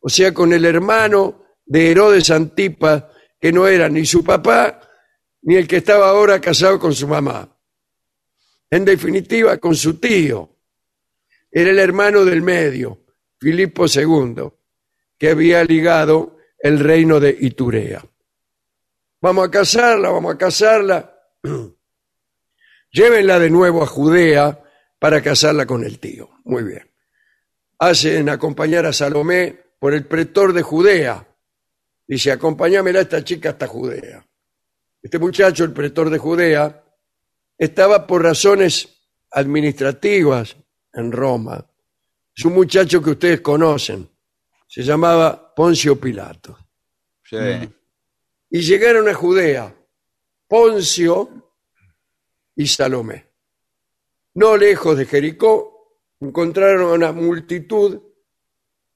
o 0.00 0.08
sea, 0.08 0.32
con 0.32 0.52
el 0.52 0.64
hermano 0.64 1.44
de 1.64 1.90
Herodes 1.90 2.30
Antipas, 2.30 3.04
que 3.40 3.52
no 3.52 3.66
era 3.66 3.88
ni 3.88 4.06
su 4.06 4.24
papá 4.24 4.80
ni 5.42 5.54
el 5.54 5.68
que 5.68 5.76
estaba 5.76 6.08
ahora 6.08 6.40
casado 6.40 6.78
con 6.78 6.92
su 6.92 7.06
mamá. 7.06 7.48
En 8.68 8.84
definitiva, 8.84 9.58
con 9.58 9.76
su 9.76 10.00
tío. 10.00 10.50
Era 11.50 11.70
el 11.70 11.78
hermano 11.78 12.24
del 12.24 12.42
medio, 12.42 13.04
Filipo 13.38 13.86
II, 13.86 14.50
que 15.16 15.30
había 15.30 15.62
ligado 15.62 16.36
el 16.58 16.80
reino 16.80 17.20
de 17.20 17.36
Iturea. 17.40 18.04
Vamos 19.20 19.46
a 19.46 19.50
casarla, 19.50 20.10
vamos 20.10 20.34
a 20.34 20.38
casarla. 20.38 21.16
Llévenla 22.90 23.38
de 23.38 23.50
nuevo 23.50 23.82
a 23.82 23.86
Judea 23.86 24.60
para 24.98 25.22
casarla 25.22 25.64
con 25.64 25.84
el 25.84 26.00
tío. 26.00 26.30
Muy 26.44 26.64
bien. 26.64 26.90
Hacen 27.78 28.28
acompañar 28.28 28.84
a 28.84 28.92
Salomé 28.92 29.65
por 29.78 29.94
el 29.94 30.06
pretor 30.06 30.52
de 30.52 30.62
Judea. 30.62 31.26
Dice, 32.06 32.32
acompáñamela 32.32 33.00
a 33.00 33.02
esta 33.02 33.24
chica 33.24 33.50
hasta 33.50 33.66
Judea. 33.66 34.26
Este 35.02 35.18
muchacho, 35.18 35.64
el 35.64 35.72
pretor 35.72 36.10
de 36.10 36.18
Judea, 36.18 36.84
estaba 37.58 38.06
por 38.06 38.22
razones 38.22 38.88
administrativas 39.30 40.56
en 40.92 41.12
Roma. 41.12 41.64
Es 42.36 42.44
un 42.44 42.54
muchacho 42.54 43.02
que 43.02 43.10
ustedes 43.10 43.40
conocen. 43.40 44.08
Se 44.66 44.82
llamaba 44.82 45.54
Poncio 45.54 45.98
Pilato. 45.98 46.58
Sí. 47.24 47.36
Y 48.50 48.60
llegaron 48.60 49.08
a 49.08 49.14
Judea, 49.14 49.74
Poncio 50.48 51.28
y 52.54 52.66
Salomé. 52.66 53.26
No 54.34 54.56
lejos 54.56 54.98
de 54.98 55.06
Jericó, 55.06 56.00
encontraron 56.20 56.90
a 56.90 56.94
una 56.94 57.12
multitud 57.12 58.00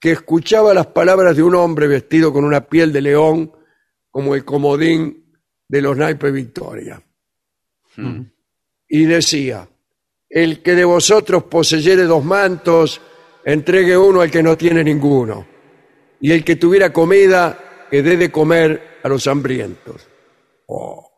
que 0.00 0.12
escuchaba 0.12 0.72
las 0.72 0.86
palabras 0.86 1.36
de 1.36 1.42
un 1.42 1.54
hombre 1.54 1.86
vestido 1.86 2.32
con 2.32 2.44
una 2.44 2.66
piel 2.66 2.90
de 2.90 3.02
león, 3.02 3.52
como 4.10 4.34
el 4.34 4.44
comodín 4.46 5.30
de 5.68 5.82
los 5.82 5.96
naipes 5.96 6.32
Victoria. 6.32 7.00
Y 8.88 9.04
decía, 9.04 9.68
el 10.28 10.62
que 10.62 10.74
de 10.74 10.84
vosotros 10.84 11.44
poseyere 11.44 12.04
dos 12.04 12.24
mantos, 12.24 13.00
entregue 13.44 13.96
uno 13.96 14.22
al 14.22 14.30
que 14.30 14.42
no 14.42 14.56
tiene 14.56 14.82
ninguno. 14.82 15.46
Y 16.20 16.32
el 16.32 16.44
que 16.44 16.56
tuviera 16.56 16.92
comida, 16.92 17.86
que 17.90 18.02
dé 18.02 18.16
de 18.16 18.32
comer 18.32 19.00
a 19.02 19.08
los 19.08 19.26
hambrientos. 19.26 20.08
Oh, 20.66 21.10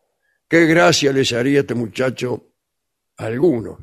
qué 0.48 0.66
gracia 0.66 1.12
les 1.12 1.32
haría 1.32 1.60
este 1.60 1.74
muchacho 1.74 2.54
a 3.16 3.26
algunos. 3.26 3.78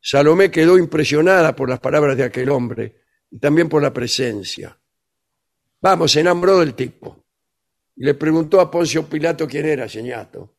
Salomé 0.00 0.50
quedó 0.50 0.76
impresionada 0.76 1.56
por 1.56 1.70
las 1.70 1.80
palabras 1.80 2.16
de 2.16 2.24
aquel 2.24 2.50
hombre 2.50 3.05
y 3.30 3.38
también 3.38 3.68
por 3.68 3.82
la 3.82 3.92
presencia. 3.92 4.78
Vamos, 5.80 6.12
se 6.12 6.20
enamoró 6.20 6.60
del 6.60 6.74
tipo. 6.74 7.24
Y 7.96 8.04
le 8.04 8.14
preguntó 8.14 8.60
a 8.60 8.70
Poncio 8.70 9.06
Pilato 9.08 9.46
quién 9.46 9.66
era, 9.66 9.88
señato. 9.88 10.56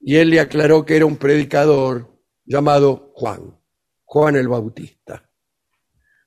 Y 0.00 0.16
él 0.16 0.30
le 0.30 0.40
aclaró 0.40 0.84
que 0.84 0.96
era 0.96 1.06
un 1.06 1.16
predicador 1.16 2.08
llamado 2.44 3.12
Juan, 3.14 3.58
Juan 4.04 4.36
el 4.36 4.48
Bautista. 4.48 5.28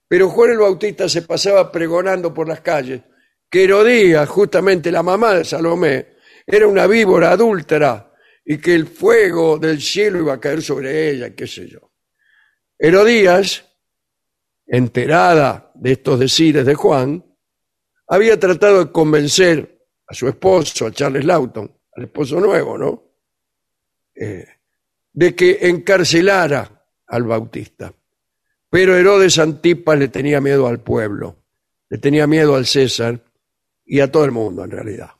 Pero 0.07 0.29
Juan 0.29 0.51
el 0.51 0.59
Bautista 0.59 1.09
se 1.09 1.23
pasaba 1.23 1.71
pregonando 1.71 2.33
por 2.33 2.47
las 2.47 2.61
calles 2.61 3.01
que 3.49 3.65
Herodías, 3.65 4.27
justamente 4.29 4.91
la 4.91 5.03
mamá 5.03 5.35
de 5.35 5.45
Salomé, 5.45 6.13
era 6.45 6.67
una 6.67 6.87
víbora 6.87 7.31
adúltera 7.31 8.11
y 8.43 8.57
que 8.57 8.73
el 8.73 8.87
fuego 8.87 9.59
del 9.59 9.79
cielo 9.81 10.19
iba 10.19 10.33
a 10.33 10.39
caer 10.39 10.61
sobre 10.61 11.11
ella, 11.11 11.35
qué 11.35 11.45
sé 11.45 11.67
yo. 11.67 11.91
Herodías, 12.79 13.72
enterada 14.65 15.71
de 15.75 15.93
estos 15.93 16.19
decires 16.19 16.65
de 16.65 16.75
Juan, 16.75 17.23
había 18.07 18.39
tratado 18.39 18.85
de 18.85 18.91
convencer 18.91 19.87
a 20.07 20.13
su 20.13 20.27
esposo, 20.27 20.85
a 20.85 20.91
Charles 20.91 21.25
Lawton, 21.25 21.71
al 21.95 22.03
esposo 22.03 22.39
nuevo, 22.39 22.77
¿no? 22.77 23.03
Eh, 24.15 24.45
de 25.11 25.35
que 25.35 25.59
encarcelara 25.61 26.85
al 27.07 27.23
Bautista. 27.23 27.93
Pero 28.69 28.95
Herodes 28.95 29.37
Antipas 29.37 29.99
le 29.99 30.07
tenía 30.07 30.41
miedo 30.41 30.67
al 30.67 30.79
pueblo, 30.79 31.37
le 31.89 31.99
tenía 31.99 32.25
miedo 32.25 32.55
al 32.55 32.65
César 32.65 33.23
y 33.85 33.99
a 33.99 34.11
todo 34.11 34.25
el 34.25 34.31
mundo 34.31 34.63
en 34.63 34.71
realidad. 34.71 35.11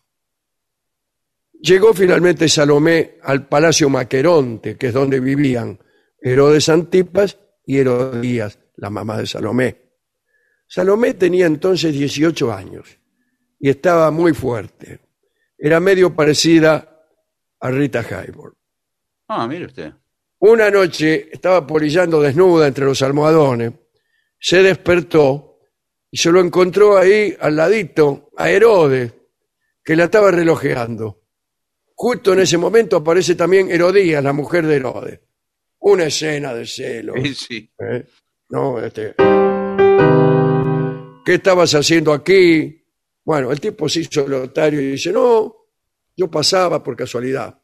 Llegó 1.62 1.94
finalmente 1.94 2.50
Salomé 2.50 3.20
al 3.22 3.48
palacio 3.48 3.90
Maqueronte, 3.90 4.76
que 4.76 4.88
es 4.88 4.94
donde 4.94 5.20
vivían 5.20 5.80
Herodes 6.20 6.68
Antipas 6.68 7.38
y 7.66 7.78
Herodías, 7.78 8.60
la 8.76 8.90
mamá 8.90 9.18
de 9.18 9.28
Salomé. 9.28 9.78
Salomé 10.68 11.14
tenía 11.14 11.46
entonces 11.46 11.94
18 11.94 12.52
años 12.52 12.98
y 13.60 13.70
estaba 13.70 14.12
muy 14.12 14.34
fuerte. 14.34 15.00
Era 15.58 15.80
medio 15.80 16.16
parecida 16.16 17.08
a 17.60 17.72
Rita 17.72 18.00
Hayworth. 18.00 18.58
Ah, 19.28 19.48
mire 19.48 19.66
usted. 19.66 19.94
Una 20.40 20.70
noche 20.70 21.30
estaba 21.32 21.66
polillando 21.66 22.22
desnuda 22.22 22.68
entre 22.68 22.86
los 22.86 23.02
almohadones, 23.02 23.72
se 24.38 24.62
despertó 24.62 25.60
y 26.12 26.18
se 26.18 26.32
lo 26.32 26.42
encontró 26.42 26.98
ahí 26.98 27.36
al 27.40 27.56
ladito 27.56 28.30
a 28.36 28.50
Herodes, 28.50 29.14
que 29.84 29.96
la 29.96 30.06
estaba 30.06 30.32
relojeando. 30.32 31.22
Justo 31.96 32.34
en 32.34 32.42
ese 32.42 32.58
momento 32.58 32.98
aparece 32.98 33.36
también 33.36 33.72
Herodías, 33.72 34.22
la 34.22 34.34
mujer 34.34 34.68
de 34.68 34.76
Herodes. 34.76 35.20
Una 35.80 36.06
escena 36.06 36.54
de 36.54 36.66
celos. 36.66 37.16
Sí, 37.24 37.34
sí. 37.34 37.72
¿eh? 37.80 38.06
No, 38.54 38.80
este. 38.80 39.16
¿qué 41.26 41.34
estabas 41.34 41.74
haciendo 41.74 42.14
aquí? 42.14 42.86
Bueno, 43.26 43.52
el 43.52 43.60
tipo 43.60 43.90
se 43.90 44.02
hizo 44.02 44.28
lotario 44.28 44.80
y 44.80 44.92
dice, 44.92 45.12
no, 45.12 45.56
yo 46.16 46.30
pasaba 46.30 46.84
por 46.84 46.96
casualidad. 46.96 47.60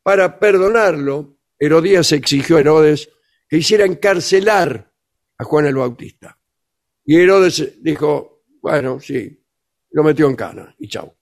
Para 0.00 0.38
perdonarlo, 0.38 1.38
Herodías 1.58 2.12
exigió 2.12 2.56
a 2.56 2.60
Herodes 2.60 3.10
que 3.48 3.56
hiciera 3.56 3.84
encarcelar 3.84 4.94
a 5.38 5.42
Juan 5.42 5.66
el 5.66 5.74
Bautista. 5.74 6.38
Y 7.04 7.16
Herodes 7.16 7.82
dijo, 7.82 8.44
bueno, 8.62 9.00
sí, 9.00 9.44
lo 9.90 10.04
metió 10.04 10.28
en 10.28 10.36
cana 10.36 10.72
y 10.78 10.86
chau. 10.86 11.16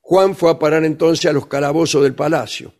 Juan 0.00 0.34
fue 0.34 0.50
a 0.50 0.58
parar 0.58 0.84
entonces 0.84 1.26
a 1.26 1.32
los 1.32 1.46
calabozos 1.46 2.02
del 2.02 2.16
palacio. 2.16 2.74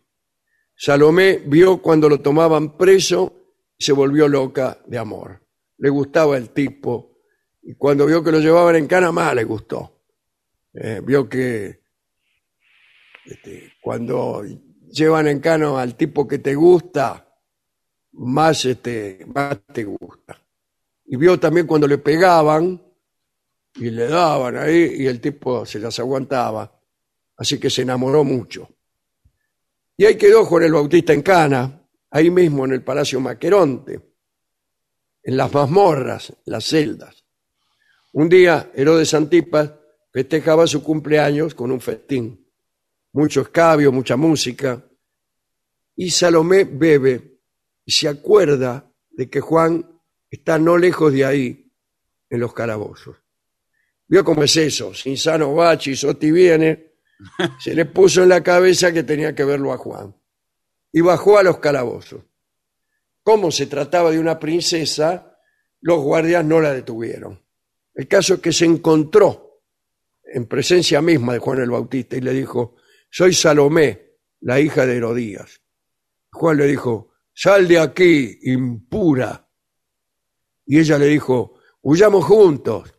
Salomé 0.75 1.43
vio 1.45 1.81
cuando 1.81 2.09
lo 2.09 2.19
tomaban 2.19 2.77
preso 2.77 3.38
se 3.79 3.93
volvió 3.93 4.27
loca 4.27 4.77
de 4.85 4.97
amor. 4.97 5.41
Le 5.77 5.89
gustaba 5.89 6.37
el 6.37 6.49
tipo 6.49 7.17
y 7.63 7.75
cuando 7.75 8.05
vio 8.05 8.23
que 8.23 8.31
lo 8.31 8.39
llevaban 8.39 8.75
en 8.75 8.87
cana 8.87 9.11
más 9.11 9.33
le 9.33 9.43
gustó. 9.43 10.03
Eh, 10.73 11.01
vio 11.03 11.27
que 11.27 11.81
este, 13.25 13.73
cuando 13.81 14.43
llevan 14.91 15.27
en 15.27 15.39
cana 15.39 15.81
al 15.81 15.95
tipo 15.95 16.27
que 16.27 16.39
te 16.39 16.53
gusta, 16.55 17.25
más, 18.11 18.65
este, 18.65 19.25
más 19.33 19.59
te 19.73 19.83
gusta. 19.83 20.39
Y 21.05 21.15
vio 21.15 21.39
también 21.39 21.65
cuando 21.65 21.87
le 21.87 21.97
pegaban 21.97 22.81
y 23.75 23.89
le 23.89 24.07
daban 24.07 24.57
ahí 24.57 24.95
y 24.97 25.07
el 25.07 25.21
tipo 25.21 25.65
se 25.65 25.79
las 25.79 25.97
aguantaba 25.99 26.79
así 27.39 27.57
que 27.57 27.69
se 27.69 27.81
enamoró 27.81 28.23
mucho. 28.23 28.69
Y 29.97 30.05
ahí 30.05 30.17
quedó 30.17 30.45
Juan 30.45 30.63
el 30.63 30.73
Bautista 30.73 31.13
en 31.13 31.21
Cana, 31.21 31.78
ahí 32.11 32.29
mismo 32.29 32.65
en 32.65 32.73
el 32.73 32.83
Palacio 32.83 33.19
Maqueronte, 33.19 34.01
en 35.23 35.37
las 35.37 35.53
mazmorras, 35.53 36.33
las 36.45 36.65
celdas. 36.65 37.23
Un 38.13 38.29
día 38.29 38.71
Herodes 38.73 39.13
Antipas 39.13 39.71
festejaba 40.11 40.65
su 40.65 40.83
cumpleaños 40.83 41.53
con 41.53 41.71
un 41.71 41.81
festín, 41.81 42.47
mucho 43.13 43.41
escabio, 43.41 43.91
mucha 43.91 44.15
música, 44.15 44.83
y 45.95 46.09
Salomé 46.09 46.63
bebe 46.63 47.39
y 47.85 47.91
se 47.91 48.07
acuerda 48.07 48.91
de 49.11 49.29
que 49.29 49.41
Juan 49.41 50.01
está 50.29 50.57
no 50.57 50.77
lejos 50.77 51.11
de 51.11 51.25
ahí, 51.25 51.69
en 52.29 52.39
los 52.39 52.53
calabozos. 52.53 53.17
Vio 54.07 54.23
cómo 54.23 54.43
es 54.43 54.55
eso, 54.57 54.93
sin 54.93 55.17
sano 55.17 55.53
bachi, 55.53 55.95
Soti 55.95 56.31
viene, 56.31 56.93
se 57.59 57.75
le 57.75 57.85
puso 57.85 58.23
en 58.23 58.29
la 58.29 58.41
cabeza 58.41 58.91
que 58.91 59.03
tenía 59.03 59.35
que 59.35 59.43
verlo 59.43 59.73
a 59.73 59.77
Juan. 59.77 60.15
Y 60.91 61.01
bajó 61.01 61.37
a 61.37 61.43
los 61.43 61.59
calabozos. 61.59 62.23
Como 63.23 63.51
se 63.51 63.67
trataba 63.67 64.11
de 64.11 64.19
una 64.19 64.39
princesa, 64.39 65.37
los 65.81 66.01
guardias 66.01 66.43
no 66.43 66.59
la 66.59 66.73
detuvieron. 66.73 67.41
El 67.93 68.07
caso 68.07 68.35
es 68.35 68.39
que 68.39 68.51
se 68.51 68.65
encontró 68.65 69.63
en 70.23 70.45
presencia 70.47 71.01
misma 71.01 71.33
de 71.33 71.39
Juan 71.39 71.59
el 71.59 71.69
Bautista 71.69 72.15
y 72.17 72.21
le 72.21 72.33
dijo, 72.33 72.75
soy 73.09 73.33
Salomé, 73.33 74.17
la 74.41 74.59
hija 74.59 74.85
de 74.85 74.97
Herodías. 74.97 75.61
Juan 76.31 76.57
le 76.57 76.65
dijo, 76.67 77.13
sal 77.33 77.67
de 77.67 77.79
aquí, 77.79 78.39
impura. 78.43 79.47
Y 80.65 80.79
ella 80.79 80.97
le 80.97 81.07
dijo, 81.07 81.59
huyamos 81.81 82.25
juntos. 82.25 82.93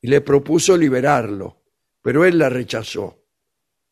Y 0.00 0.08
le 0.08 0.20
propuso 0.20 0.76
liberarlo, 0.76 1.62
pero 2.02 2.26
él 2.26 2.38
la 2.38 2.50
rechazó. 2.50 3.24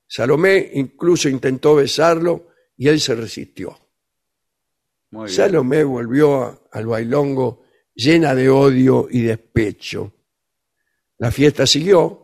Salomé 0.06 0.72
incluso 0.74 1.28
intentó 1.28 1.76
besarlo 1.76 2.48
y 2.76 2.88
él 2.88 3.00
se 3.00 3.14
resistió. 3.14 3.78
Salomé 5.26 5.84
volvió 5.84 6.68
al 6.72 6.86
bailongo 6.86 7.64
llena 7.94 8.34
de 8.34 8.48
odio 8.48 9.08
y 9.10 9.22
despecho. 9.22 10.12
La 11.18 11.30
fiesta 11.30 11.66
siguió 11.66 12.22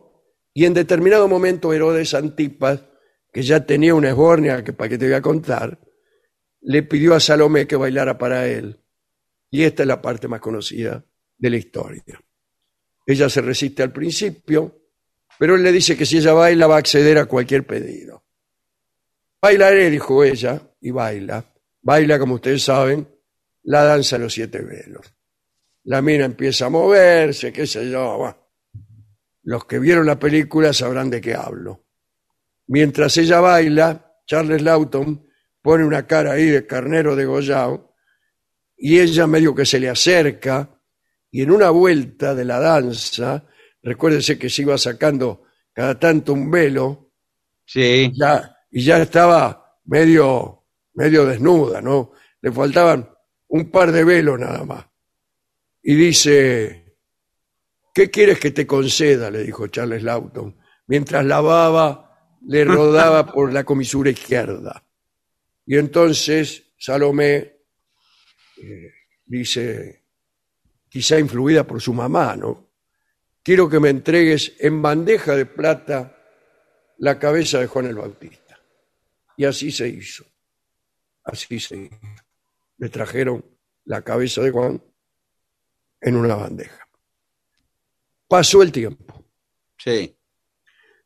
y 0.53 0.65
en 0.65 0.73
determinado 0.73 1.27
momento 1.27 1.71
Herodes 1.73 2.13
Antipas, 2.13 2.83
que 3.31 3.43
ya 3.43 3.65
tenía 3.65 3.93
una 3.93 4.09
esbornia 4.09 4.63
que 4.63 4.73
para 4.73 4.89
qué 4.89 4.97
te 4.97 5.05
voy 5.05 5.13
a 5.13 5.21
contar, 5.21 5.79
le 6.61 6.83
pidió 6.83 7.13
a 7.13 7.19
Salomé 7.19 7.67
que 7.67 7.75
bailara 7.75 8.17
para 8.17 8.47
él. 8.47 8.79
Y 9.51 9.63
esta 9.63 9.83
es 9.83 9.87
la 9.87 10.01
parte 10.01 10.27
más 10.27 10.41
conocida 10.41 11.03
de 11.37 11.49
la 11.49 11.57
historia. 11.57 12.03
Ella 13.05 13.29
se 13.29 13.41
resiste 13.41 13.81
al 13.81 13.93
principio, 13.93 14.89
pero 15.37 15.55
él 15.55 15.63
le 15.63 15.71
dice 15.71 15.95
que 15.95 16.05
si 16.05 16.17
ella 16.17 16.33
baila 16.33 16.67
va 16.67 16.75
a 16.75 16.79
acceder 16.79 17.17
a 17.17 17.25
cualquier 17.25 17.65
pedido. 17.65 18.25
Bailaré, 19.41 19.89
dijo 19.89 20.23
ella, 20.23 20.61
y 20.81 20.91
baila. 20.91 21.43
Baila, 21.81 22.19
como 22.19 22.35
ustedes 22.35 22.63
saben, 22.63 23.07
la 23.63 23.83
danza 23.83 24.17
de 24.17 24.23
los 24.23 24.33
siete 24.33 24.59
velos. 24.59 25.13
La 25.83 26.01
mina 26.01 26.25
empieza 26.25 26.65
a 26.65 26.69
moverse, 26.69 27.53
qué 27.53 27.65
sé 27.65 27.89
yo. 27.89 28.35
Los 29.43 29.65
que 29.65 29.79
vieron 29.79 30.05
la 30.05 30.19
película 30.19 30.73
sabrán 30.73 31.09
de 31.09 31.21
qué 31.21 31.33
hablo. 31.33 31.85
Mientras 32.67 33.17
ella 33.17 33.39
baila, 33.39 34.17
Charles 34.25 34.61
Lawton 34.61 35.27
pone 35.61 35.85
una 35.85 36.05
cara 36.05 36.33
ahí 36.33 36.45
de 36.45 36.67
carnero 36.67 37.15
degollado 37.15 37.95
y 38.77 38.99
ella 38.99 39.25
medio 39.25 39.55
que 39.55 39.65
se 39.65 39.79
le 39.79 39.89
acerca 39.89 40.81
y 41.31 41.41
en 41.41 41.51
una 41.51 41.69
vuelta 41.69 42.35
de 42.35 42.45
la 42.45 42.59
danza 42.59 43.45
recuérdese 43.81 44.37
que 44.37 44.49
se 44.49 44.61
iba 44.61 44.77
sacando 44.77 45.43
cada 45.73 45.99
tanto 45.99 46.33
un 46.33 46.51
velo. 46.51 47.13
Sí. 47.65 48.11
Ya, 48.13 48.55
y 48.71 48.83
ya 48.83 49.01
estaba 49.01 49.79
medio, 49.85 50.65
medio 50.93 51.25
desnuda, 51.25 51.81
¿no? 51.81 52.11
Le 52.41 52.51
faltaban 52.51 53.09
un 53.47 53.71
par 53.71 53.91
de 53.91 54.03
velos 54.03 54.39
nada 54.39 54.63
más. 54.63 54.85
Y 55.81 55.95
dice, 55.95 56.97
¿qué 57.93 58.09
quieres 58.09 58.39
que 58.39 58.51
te 58.51 58.67
conceda? 58.67 59.31
le 59.31 59.43
dijo 59.43 59.67
Charles 59.67 60.03
Lawton, 60.03 60.57
mientras 60.87 61.25
la 61.25 61.41
baba 61.41 62.37
le 62.45 62.63
rodaba 62.63 63.25
por 63.25 63.51
la 63.51 63.63
comisura 63.63 64.09
izquierda. 64.09 64.85
Y 65.65 65.77
entonces 65.77 66.73
Salomé 66.77 67.63
eh, 68.57 68.91
dice, 69.25 70.05
quizá 70.87 71.19
influida 71.19 71.65
por 71.65 71.81
su 71.81 71.93
mamá, 71.93 72.35
¿no? 72.35 72.69
quiero 73.49 73.67
que 73.67 73.79
me 73.79 73.89
entregues 73.89 74.53
en 74.59 74.81
bandeja 74.81 75.35
de 75.35 75.47
plata 75.47 76.15
la 76.99 77.17
cabeza 77.17 77.59
de 77.59 77.65
Juan 77.67 77.87
el 77.87 77.95
Bautista. 77.95 78.48
Y 79.39 79.45
así 79.45 79.71
se 79.71 79.87
hizo. 79.87 80.25
Así 81.23 81.61
se 81.61 81.77
hizo. 81.77 81.95
Le 82.77 82.89
trajeron 82.89 83.45
la 83.85 84.01
cabeza 84.01 84.41
de 84.41 84.51
Juan 84.51 84.83
en 86.01 86.15
una 86.17 86.35
bandeja. 86.35 86.85
Pasó 88.27 88.61
el 88.61 88.69
tiempo. 88.73 89.23
Sí. 89.77 90.13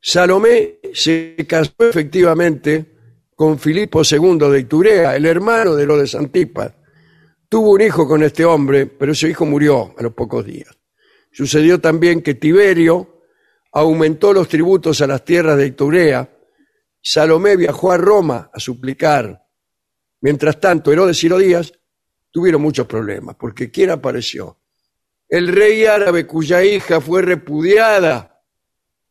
Salomé 0.01 0.79
se 0.95 1.45
casó 1.47 1.75
efectivamente 1.77 2.95
con 3.35 3.59
Filipo 3.59 4.01
II 4.03 4.49
de 4.49 4.61
Iturea, 4.61 5.15
el 5.15 5.27
hermano 5.27 5.75
de 5.75 5.83
Herodes 5.83 6.15
Antipas. 6.15 6.73
Tuvo 7.47 7.73
un 7.73 7.81
hijo 7.81 8.07
con 8.07 8.23
este 8.23 8.45
hombre, 8.45 8.87
pero 8.87 9.11
ese 9.11 9.29
hijo 9.29 9.45
murió 9.45 9.93
a 9.95 10.01
los 10.01 10.13
pocos 10.13 10.43
días. 10.43 10.75
Sucedió 11.31 11.79
también 11.79 12.23
que 12.23 12.33
Tiberio 12.33 13.25
aumentó 13.71 14.33
los 14.33 14.47
tributos 14.47 15.01
a 15.01 15.07
las 15.07 15.23
tierras 15.23 15.55
de 15.55 15.67
Iturea. 15.67 16.32
Salomé 17.05 17.57
viajó 17.57 17.91
a 17.91 17.97
Roma 17.97 18.49
a 18.53 18.59
suplicar. 18.61 19.45
Mientras 20.21 20.59
tanto, 20.61 20.91
Herodes 20.91 21.21
y 21.21 21.27
Herodías 21.27 21.73
tuvieron 22.31 22.61
muchos 22.61 22.87
problemas, 22.87 23.35
porque 23.35 23.69
¿quién 23.69 23.89
apareció? 23.89 24.57
El 25.27 25.49
rey 25.49 25.83
árabe 25.83 26.25
cuya 26.25 26.63
hija 26.63 27.01
fue 27.01 27.21
repudiada 27.21 28.41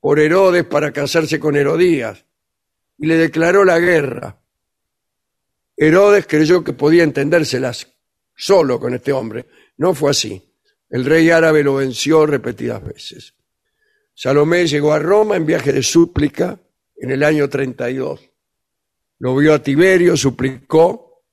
por 0.00 0.18
Herodes 0.18 0.64
para 0.64 0.90
casarse 0.90 1.38
con 1.38 1.54
Herodías 1.54 2.24
y 2.96 3.06
le 3.06 3.16
declaró 3.18 3.62
la 3.62 3.78
guerra. 3.78 4.40
Herodes 5.76 6.26
creyó 6.26 6.64
que 6.64 6.72
podía 6.72 7.02
entendérselas 7.02 7.88
solo 8.34 8.80
con 8.80 8.94
este 8.94 9.12
hombre. 9.12 9.46
No 9.76 9.94
fue 9.94 10.12
así. 10.12 10.42
El 10.88 11.04
rey 11.04 11.28
árabe 11.28 11.62
lo 11.62 11.74
venció 11.74 12.24
repetidas 12.24 12.82
veces. 12.82 13.34
Salomé 14.14 14.66
llegó 14.66 14.94
a 14.94 14.98
Roma 14.98 15.36
en 15.36 15.44
viaje 15.44 15.72
de 15.72 15.82
súplica 15.82 16.58
en 17.02 17.10
el 17.10 17.22
año 17.22 17.48
32. 17.48 18.30
Lo 19.18 19.36
vio 19.36 19.54
a 19.54 19.62
Tiberio, 19.62 20.16
suplicó, 20.16 21.24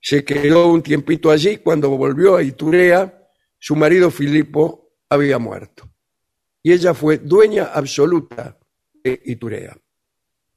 se 0.00 0.24
quedó 0.24 0.68
un 0.68 0.82
tiempito 0.82 1.30
allí. 1.30 1.58
Cuando 1.58 1.88
volvió 1.90 2.36
a 2.36 2.42
Iturea, 2.42 3.28
su 3.58 3.76
marido 3.76 4.10
Filipo 4.10 4.94
había 5.08 5.38
muerto. 5.38 5.88
Y 6.62 6.72
ella 6.72 6.94
fue 6.94 7.18
dueña 7.18 7.70
absoluta 7.72 8.58
de 9.04 9.22
Iturea. 9.26 9.76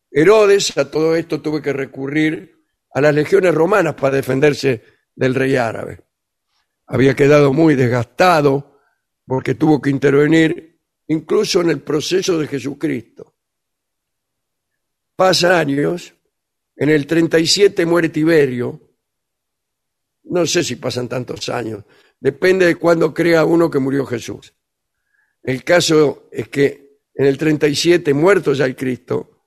Herodes 0.09 0.75
a 0.77 0.89
todo 0.89 1.15
esto 1.15 1.41
tuvo 1.41 1.61
que 1.61 1.73
recurrir 1.73 2.65
a 2.93 3.01
las 3.01 3.13
legiones 3.13 3.53
romanas 3.53 3.93
para 3.93 4.15
defenderse 4.15 4.81
del 5.15 5.35
rey 5.35 5.55
árabe 5.55 6.05
había 6.87 7.15
quedado 7.15 7.53
muy 7.53 7.75
desgastado 7.75 8.79
porque 9.25 9.55
tuvo 9.55 9.81
que 9.81 9.89
intervenir 9.89 10.79
incluso 11.07 11.61
en 11.61 11.71
el 11.71 11.81
proceso 11.81 12.37
de 12.37 12.47
Jesucristo. 12.47 13.34
Pasan 15.15 15.53
años, 15.53 16.13
en 16.75 16.89
el 16.89 17.07
37 17.07 17.85
muere 17.85 18.09
Tiberio, 18.09 18.81
no 20.23 20.45
sé 20.45 20.63
si 20.63 20.75
pasan 20.75 21.07
tantos 21.07 21.47
años, 21.49 21.83
depende 22.19 22.65
de 22.65 22.75
cuándo 22.75 23.13
crea 23.13 23.45
uno 23.45 23.69
que 23.69 23.79
murió 23.79 24.05
Jesús. 24.05 24.53
El 25.43 25.63
caso 25.63 26.27
es 26.31 26.49
que 26.49 26.99
en 27.13 27.25
el 27.25 27.37
37, 27.37 28.13
muerto 28.13 28.53
ya 28.53 28.65
el 28.65 28.75
Cristo, 28.75 29.45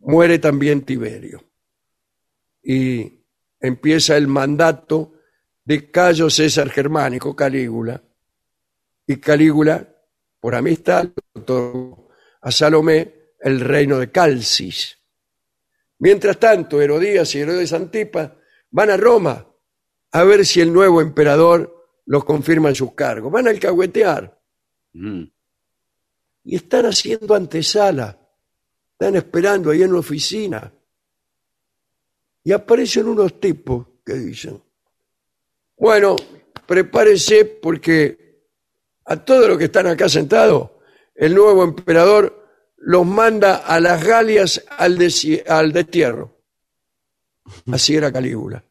muere 0.00 0.38
también 0.38 0.82
Tiberio. 0.82 1.42
Y 2.62 3.24
empieza 3.60 4.16
el 4.16 4.26
mandato 4.26 5.14
de 5.64 5.90
Cayo 5.90 6.28
César 6.28 6.68
Germánico, 6.70 7.34
Calígula. 7.34 8.02
Y 9.06 9.16
Calígula, 9.16 9.88
por 10.38 10.54
amistad, 10.54 11.08
a 12.42 12.50
Salomé 12.50 13.14
el 13.40 13.60
reino 13.60 13.98
de 13.98 14.10
Calcis. 14.10 14.97
Mientras 15.98 16.38
tanto, 16.38 16.80
Herodías 16.80 17.34
y 17.34 17.40
Herodes 17.40 17.72
Antipas 17.72 18.30
van 18.70 18.90
a 18.90 18.96
Roma 18.96 19.46
a 20.12 20.24
ver 20.24 20.46
si 20.46 20.60
el 20.60 20.72
nuevo 20.72 21.00
emperador 21.00 21.74
los 22.06 22.24
confirma 22.24 22.68
en 22.70 22.74
sus 22.74 22.94
cargos. 22.94 23.30
Van 23.32 23.46
a 23.46 23.50
alcahuetear 23.50 24.36
Mm. 24.94 25.24
y 26.44 26.56
están 26.56 26.86
haciendo 26.86 27.34
antesala. 27.34 28.18
Están 28.92 29.16
esperando 29.16 29.70
ahí 29.70 29.82
en 29.82 29.92
la 29.92 29.98
oficina. 29.98 30.72
Y 32.42 32.52
aparecen 32.52 33.06
unos 33.06 33.38
tipos 33.38 33.86
que 34.04 34.14
dicen, 34.14 34.60
bueno, 35.76 36.16
prepárese 36.66 37.44
porque 37.44 38.40
a 39.04 39.16
todos 39.22 39.48
los 39.48 39.58
que 39.58 39.64
están 39.64 39.86
acá 39.88 40.08
sentados, 40.08 40.70
el 41.14 41.34
nuevo 41.34 41.62
emperador 41.62 42.37
los 42.78 43.06
manda 43.06 43.58
a 43.58 43.80
las 43.80 44.04
Galias 44.04 44.64
al, 44.76 44.96
destierro. 44.98 46.38
Así 47.72 47.96
era 47.96 48.12
Calígula. 48.12 48.64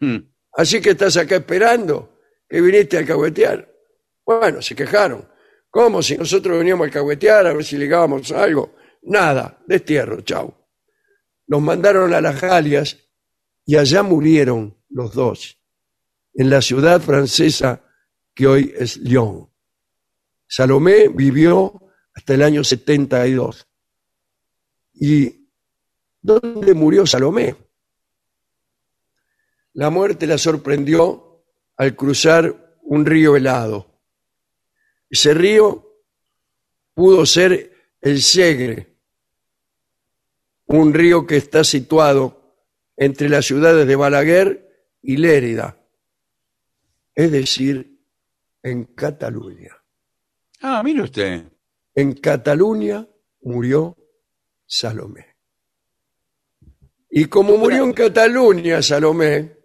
Mm. 0.00 0.18
Así 0.52 0.80
que 0.80 0.90
estás 0.90 1.16
acá 1.16 1.36
esperando 1.36 2.18
que 2.48 2.60
viniste 2.60 2.96
a 2.96 3.00
alcahuetear. 3.00 3.68
Bueno, 4.24 4.62
se 4.62 4.74
quejaron. 4.74 5.28
¿Cómo 5.68 6.02
si 6.02 6.16
nosotros 6.16 6.58
veníamos 6.58 6.84
a 6.84 6.86
alcahuetear 6.86 7.46
a 7.46 7.52
ver 7.52 7.64
si 7.64 7.76
ligábamos 7.76 8.30
algo? 8.30 8.76
Nada, 9.02 9.58
destierro, 9.66 10.20
chau. 10.20 10.54
Los 11.46 11.60
mandaron 11.60 12.14
a 12.14 12.20
las 12.20 12.40
Galias 12.40 12.96
y 13.66 13.76
allá 13.76 14.02
murieron 14.02 14.76
los 14.88 15.14
dos, 15.14 15.58
en 16.34 16.50
la 16.50 16.62
ciudad 16.62 17.00
francesa 17.00 17.82
que 18.34 18.46
hoy 18.46 18.74
es 18.76 18.96
Lyon. 18.98 19.50
Salomé 20.46 21.08
vivió 21.08 21.83
hasta 22.14 22.34
el 22.34 22.42
año 22.42 22.64
72. 22.64 23.66
¿Y 24.94 25.48
dónde 26.20 26.74
murió 26.74 27.06
Salomé? 27.06 27.56
La 29.74 29.90
muerte 29.90 30.26
la 30.26 30.38
sorprendió 30.38 31.44
al 31.76 31.96
cruzar 31.96 32.78
un 32.82 33.04
río 33.04 33.36
helado. 33.36 34.00
Ese 35.10 35.34
río 35.34 36.02
pudo 36.94 37.26
ser 37.26 37.72
el 38.00 38.22
Segre, 38.22 38.96
un 40.66 40.94
río 40.94 41.26
que 41.26 41.36
está 41.36 41.64
situado 41.64 42.56
entre 42.96 43.28
las 43.28 43.46
ciudades 43.46 43.86
de 43.86 43.96
Balaguer 43.96 44.88
y 45.02 45.16
Lérida, 45.16 45.76
es 47.14 47.32
decir, 47.32 48.00
en 48.62 48.84
Cataluña. 48.84 49.76
Ah, 50.60 50.82
mire 50.82 51.02
usted. 51.02 51.53
En 51.94 52.14
Cataluña 52.14 53.06
murió 53.42 53.96
Salomé. 54.66 55.36
Y 57.10 57.26
como 57.26 57.56
murió 57.56 57.84
en 57.84 57.92
Cataluña 57.92 58.82
Salomé, 58.82 59.56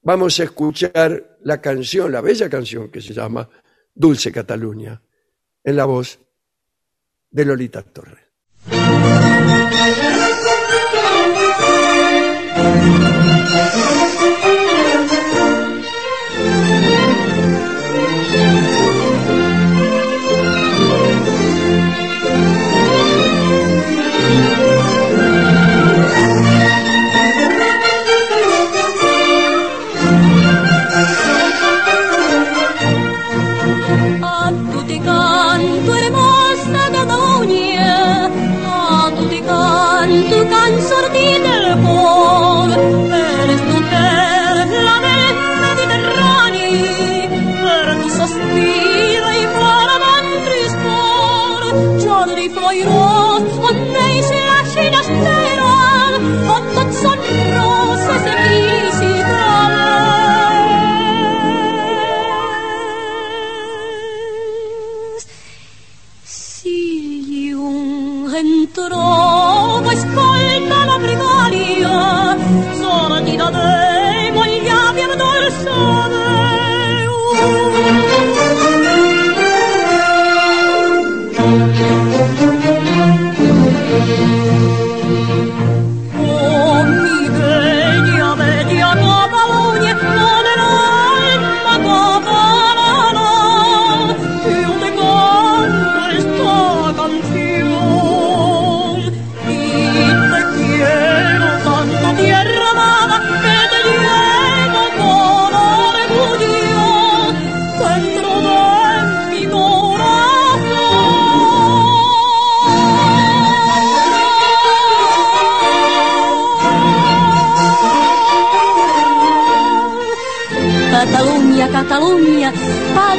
vamos 0.00 0.40
a 0.40 0.44
escuchar 0.44 1.38
la 1.42 1.60
canción, 1.60 2.10
la 2.10 2.22
bella 2.22 2.48
canción 2.48 2.90
que 2.90 3.02
se 3.02 3.12
llama 3.12 3.48
Dulce 3.94 4.32
Cataluña, 4.32 5.02
en 5.62 5.76
la 5.76 5.84
voz 5.84 6.18
de 7.30 7.44
Lolita 7.44 7.82
Torres. 7.82 8.24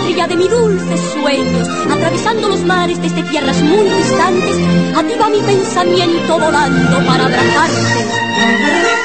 Patria 0.09 0.27
de 0.27 0.35
mis 0.37 0.49
dulces 0.49 0.99
sueños, 1.13 1.67
atravesando 1.91 2.49
los 2.49 2.63
mares 2.63 2.99
desde 2.99 3.21
tierras 3.23 3.61
muy 3.61 3.87
distantes, 3.89 4.57
a 4.95 5.29
mi 5.29 5.39
pensamiento 5.41 6.39
volando 6.39 7.05
para 7.05 7.25
abrazarte. 7.25 8.98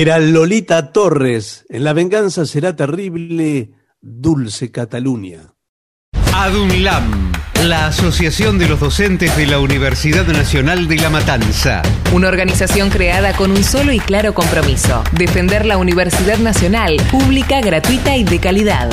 Era 0.00 0.20
Lolita 0.20 0.92
Torres. 0.92 1.66
En 1.68 1.82
La 1.82 1.92
venganza 1.92 2.46
será 2.46 2.76
terrible, 2.76 3.72
Dulce 4.00 4.70
Cataluña. 4.70 5.54
ADUNLAM, 6.32 7.32
la 7.64 7.88
Asociación 7.88 8.60
de 8.60 8.68
los 8.68 8.78
Docentes 8.78 9.36
de 9.36 9.46
la 9.46 9.58
Universidad 9.58 10.24
Nacional 10.28 10.86
de 10.86 10.98
La 10.98 11.10
Matanza. 11.10 11.82
Una 12.12 12.28
organización 12.28 12.90
creada 12.90 13.32
con 13.32 13.50
un 13.50 13.64
solo 13.64 13.90
y 13.90 13.98
claro 13.98 14.34
compromiso, 14.34 15.02
defender 15.14 15.66
la 15.66 15.78
Universidad 15.78 16.38
Nacional, 16.38 16.96
pública, 17.10 17.60
gratuita 17.60 18.16
y 18.16 18.22
de 18.22 18.38
calidad. 18.38 18.88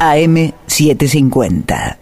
AM750. 0.00 2.01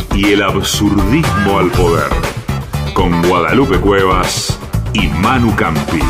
y 0.13 0.33
el 0.33 0.43
absurdismo 0.43 1.59
al 1.59 1.71
poder. 1.71 2.09
Con 2.93 3.21
Guadalupe 3.27 3.79
Cuevas 3.79 4.59
y 4.93 5.07
Manu 5.07 5.55
Campi. 5.55 6.01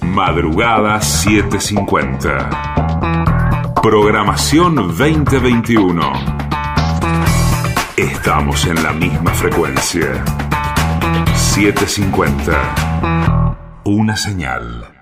Madrugada 0.00 1.00
750. 1.00 3.74
Programación 3.82 4.76
2021. 4.76 6.12
Estamos 7.96 8.66
en 8.66 8.82
la 8.82 8.92
misma 8.92 9.32
frecuencia. 9.32 10.24
750. 11.34 13.56
Una 13.84 14.16
señal. 14.16 15.01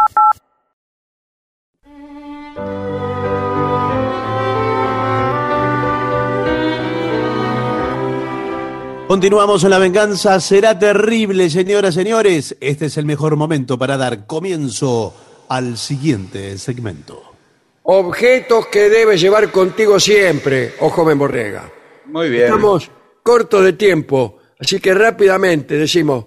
Continuamos 9.11 9.61
en 9.65 9.71
La 9.71 9.77
Venganza. 9.77 10.39
Será 10.39 10.79
terrible, 10.79 11.49
señoras 11.49 11.95
y 11.95 11.99
señores. 11.99 12.55
Este 12.61 12.85
es 12.85 12.95
el 12.95 13.05
mejor 13.05 13.35
momento 13.35 13.77
para 13.77 13.97
dar 13.97 14.25
comienzo 14.25 15.13
al 15.49 15.77
siguiente 15.77 16.57
segmento. 16.57 17.21
Objetos 17.83 18.67
que 18.67 18.89
debes 18.89 19.19
llevar 19.19 19.51
contigo 19.51 19.99
siempre, 19.99 20.75
oh 20.79 20.87
joven 20.87 21.19
borrega. 21.19 21.69
Muy 22.05 22.29
bien. 22.29 22.45
Estamos 22.45 22.89
cortos 23.21 23.65
de 23.65 23.73
tiempo, 23.73 24.37
así 24.57 24.79
que 24.79 24.93
rápidamente 24.93 25.75
decimos 25.75 26.23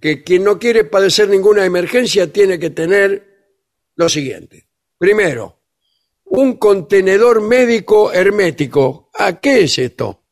que 0.00 0.22
quien 0.22 0.44
no 0.44 0.60
quiere 0.60 0.84
padecer 0.84 1.28
ninguna 1.28 1.64
emergencia 1.64 2.32
tiene 2.32 2.56
que 2.56 2.70
tener 2.70 3.56
lo 3.96 4.08
siguiente. 4.08 4.68
Primero, 4.96 5.58
un 6.26 6.56
contenedor 6.56 7.40
médico 7.40 8.12
hermético. 8.12 9.10
¿A 9.14 9.40
qué 9.40 9.64
es 9.64 9.76
esto? 9.80 10.22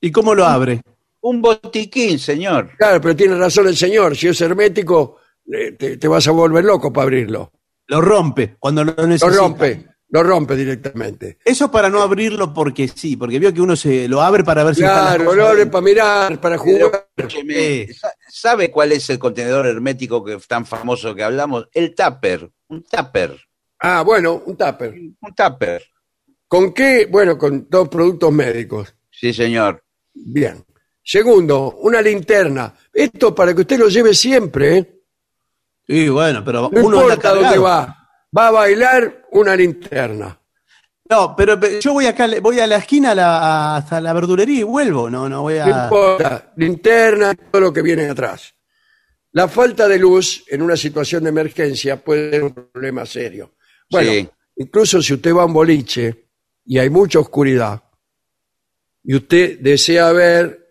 ¿Y 0.00 0.12
cómo 0.12 0.36
lo 0.36 0.44
abre? 0.46 0.82
Un 1.20 1.42
botiquín, 1.42 2.18
señor. 2.18 2.70
Claro, 2.78 3.00
pero 3.00 3.16
tiene 3.16 3.36
razón 3.36 3.66
el 3.68 3.76
señor. 3.76 4.16
Si 4.16 4.28
es 4.28 4.40
hermético, 4.40 5.16
eh, 5.52 5.72
te, 5.72 5.96
te 5.96 6.08
vas 6.08 6.26
a 6.28 6.30
volver 6.32 6.64
loco 6.64 6.92
para 6.92 7.04
abrirlo. 7.04 7.52
Lo 7.86 8.00
rompe 8.00 8.56
cuando 8.58 8.84
lo 8.84 8.94
Lo 8.96 9.06
necesita. 9.06 9.36
rompe, 9.36 9.86
lo 10.10 10.22
rompe 10.22 10.54
directamente. 10.56 11.38
Eso 11.44 11.70
para 11.70 11.88
no 11.88 12.02
abrirlo 12.02 12.52
porque 12.52 12.86
sí, 12.86 13.16
porque 13.16 13.38
vio 13.38 13.52
que 13.52 13.60
uno 13.62 13.74
se 13.74 14.06
lo 14.08 14.20
abre 14.20 14.44
para 14.44 14.62
ver 14.62 14.74
si 14.74 14.82
Claro, 14.82 15.34
lo 15.34 15.46
abre 15.48 15.66
para 15.66 15.84
mirar, 15.84 16.40
para 16.40 16.58
jugar. 16.58 17.08
¿sabe 18.28 18.70
cuál 18.70 18.92
es 18.92 19.08
el 19.10 19.18
contenedor 19.18 19.66
hermético 19.66 20.22
que 20.24 20.36
tan 20.46 20.66
famoso 20.66 21.14
que 21.14 21.22
hablamos? 21.22 21.68
El 21.72 21.94
tupper. 21.94 22.50
Un 22.68 22.84
tupper. 22.84 23.36
Ah, 23.80 24.02
bueno, 24.02 24.42
un 24.44 24.56
tupper. 24.56 24.94
Un 25.20 25.34
tupper. 25.34 25.82
¿Con 26.46 26.72
qué? 26.72 27.06
Bueno, 27.10 27.36
con 27.38 27.66
dos 27.68 27.88
productos 27.88 28.32
médicos. 28.32 28.94
Sí, 29.10 29.32
señor. 29.32 29.82
Bien. 30.14 30.64
Segundo, 31.10 31.76
una 31.80 32.02
linterna. 32.02 32.74
Esto 32.92 33.34
para 33.34 33.54
que 33.54 33.62
usted 33.62 33.78
lo 33.78 33.88
lleve 33.88 34.12
siempre, 34.12 34.76
¿eh? 34.76 34.94
Sí, 35.86 36.06
bueno, 36.10 36.44
pero 36.44 36.68
No 36.70 36.84
uno 36.86 37.00
importa 37.00 37.34
dónde 37.34 37.56
va. 37.56 38.10
Va 38.36 38.48
a 38.48 38.50
bailar 38.50 39.24
una 39.32 39.56
linterna. 39.56 40.38
No, 41.08 41.34
pero 41.34 41.58
yo 41.80 41.94
voy 41.94 42.04
acá, 42.04 42.28
voy 42.42 42.60
a 42.60 42.66
la 42.66 42.76
esquina 42.76 43.12
a 43.12 43.14
la- 43.14 43.76
hasta 43.76 44.02
la 44.02 44.12
verdulería 44.12 44.60
y 44.60 44.64
vuelvo. 44.64 45.08
No, 45.08 45.30
no 45.30 45.40
voy 45.40 45.54
No 45.54 45.64
a. 45.74 45.84
importa. 45.84 46.52
Linterna, 46.56 47.34
todo 47.34 47.62
lo 47.62 47.72
que 47.72 47.80
viene 47.80 48.06
atrás. 48.10 48.52
La 49.32 49.48
falta 49.48 49.88
de 49.88 49.98
luz 49.98 50.44
en 50.48 50.60
una 50.60 50.76
situación 50.76 51.22
de 51.22 51.30
emergencia 51.30 51.96
puede 52.04 52.32
ser 52.32 52.44
un 52.44 52.52
problema 52.52 53.06
serio. 53.06 53.54
Bueno, 53.90 54.10
Sí. 54.12 54.28
incluso 54.56 55.00
si 55.00 55.14
usted 55.14 55.34
va 55.34 55.44
a 55.44 55.46
un 55.46 55.54
boliche 55.54 56.28
y 56.66 56.76
hay 56.78 56.90
mucha 56.90 57.18
oscuridad 57.18 57.82
y 59.02 59.14
usted 59.14 59.58
desea 59.60 60.12
ver 60.12 60.66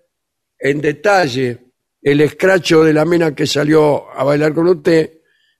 en 0.59 0.81
detalle 0.81 1.59
el 2.01 2.21
escracho 2.21 2.83
de 2.83 2.93
la 2.93 3.05
mena 3.05 3.33
que 3.35 3.45
salió 3.47 4.09
a 4.11 4.23
bailar 4.23 4.53
con 4.53 4.67
usted, 4.67 5.11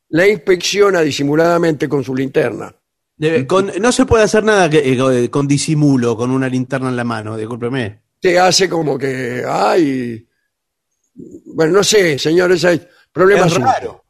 la 0.09 0.27
inspecciona 0.27 1.01
disimuladamente 1.01 1.89
con 1.89 2.03
su 2.03 2.15
linterna. 2.15 2.73
Debe- 3.17 3.45
con- 3.47 3.71
no 3.79 3.91
se 3.91 4.05
puede 4.05 4.23
hacer 4.23 4.43
nada 4.43 4.69
que- 4.69 4.93
eh, 4.93 5.29
con 5.29 5.47
disimulo, 5.47 6.15
con 6.15 6.31
una 6.31 6.47
linterna 6.47 6.89
en 6.89 6.95
la 6.95 7.03
mano, 7.03 7.35
discúlpeme. 7.35 8.01
Te 8.21 8.39
hace 8.39 8.69
como 8.69 8.97
que, 8.97 9.43
ay, 9.47 10.25
bueno, 11.45 11.73
no 11.73 11.83
sé, 11.83 12.17
señores, 12.19 12.63
hay 12.65 12.87
problemas 13.11 13.51
Es 13.53 13.59
raro. 13.59 14.03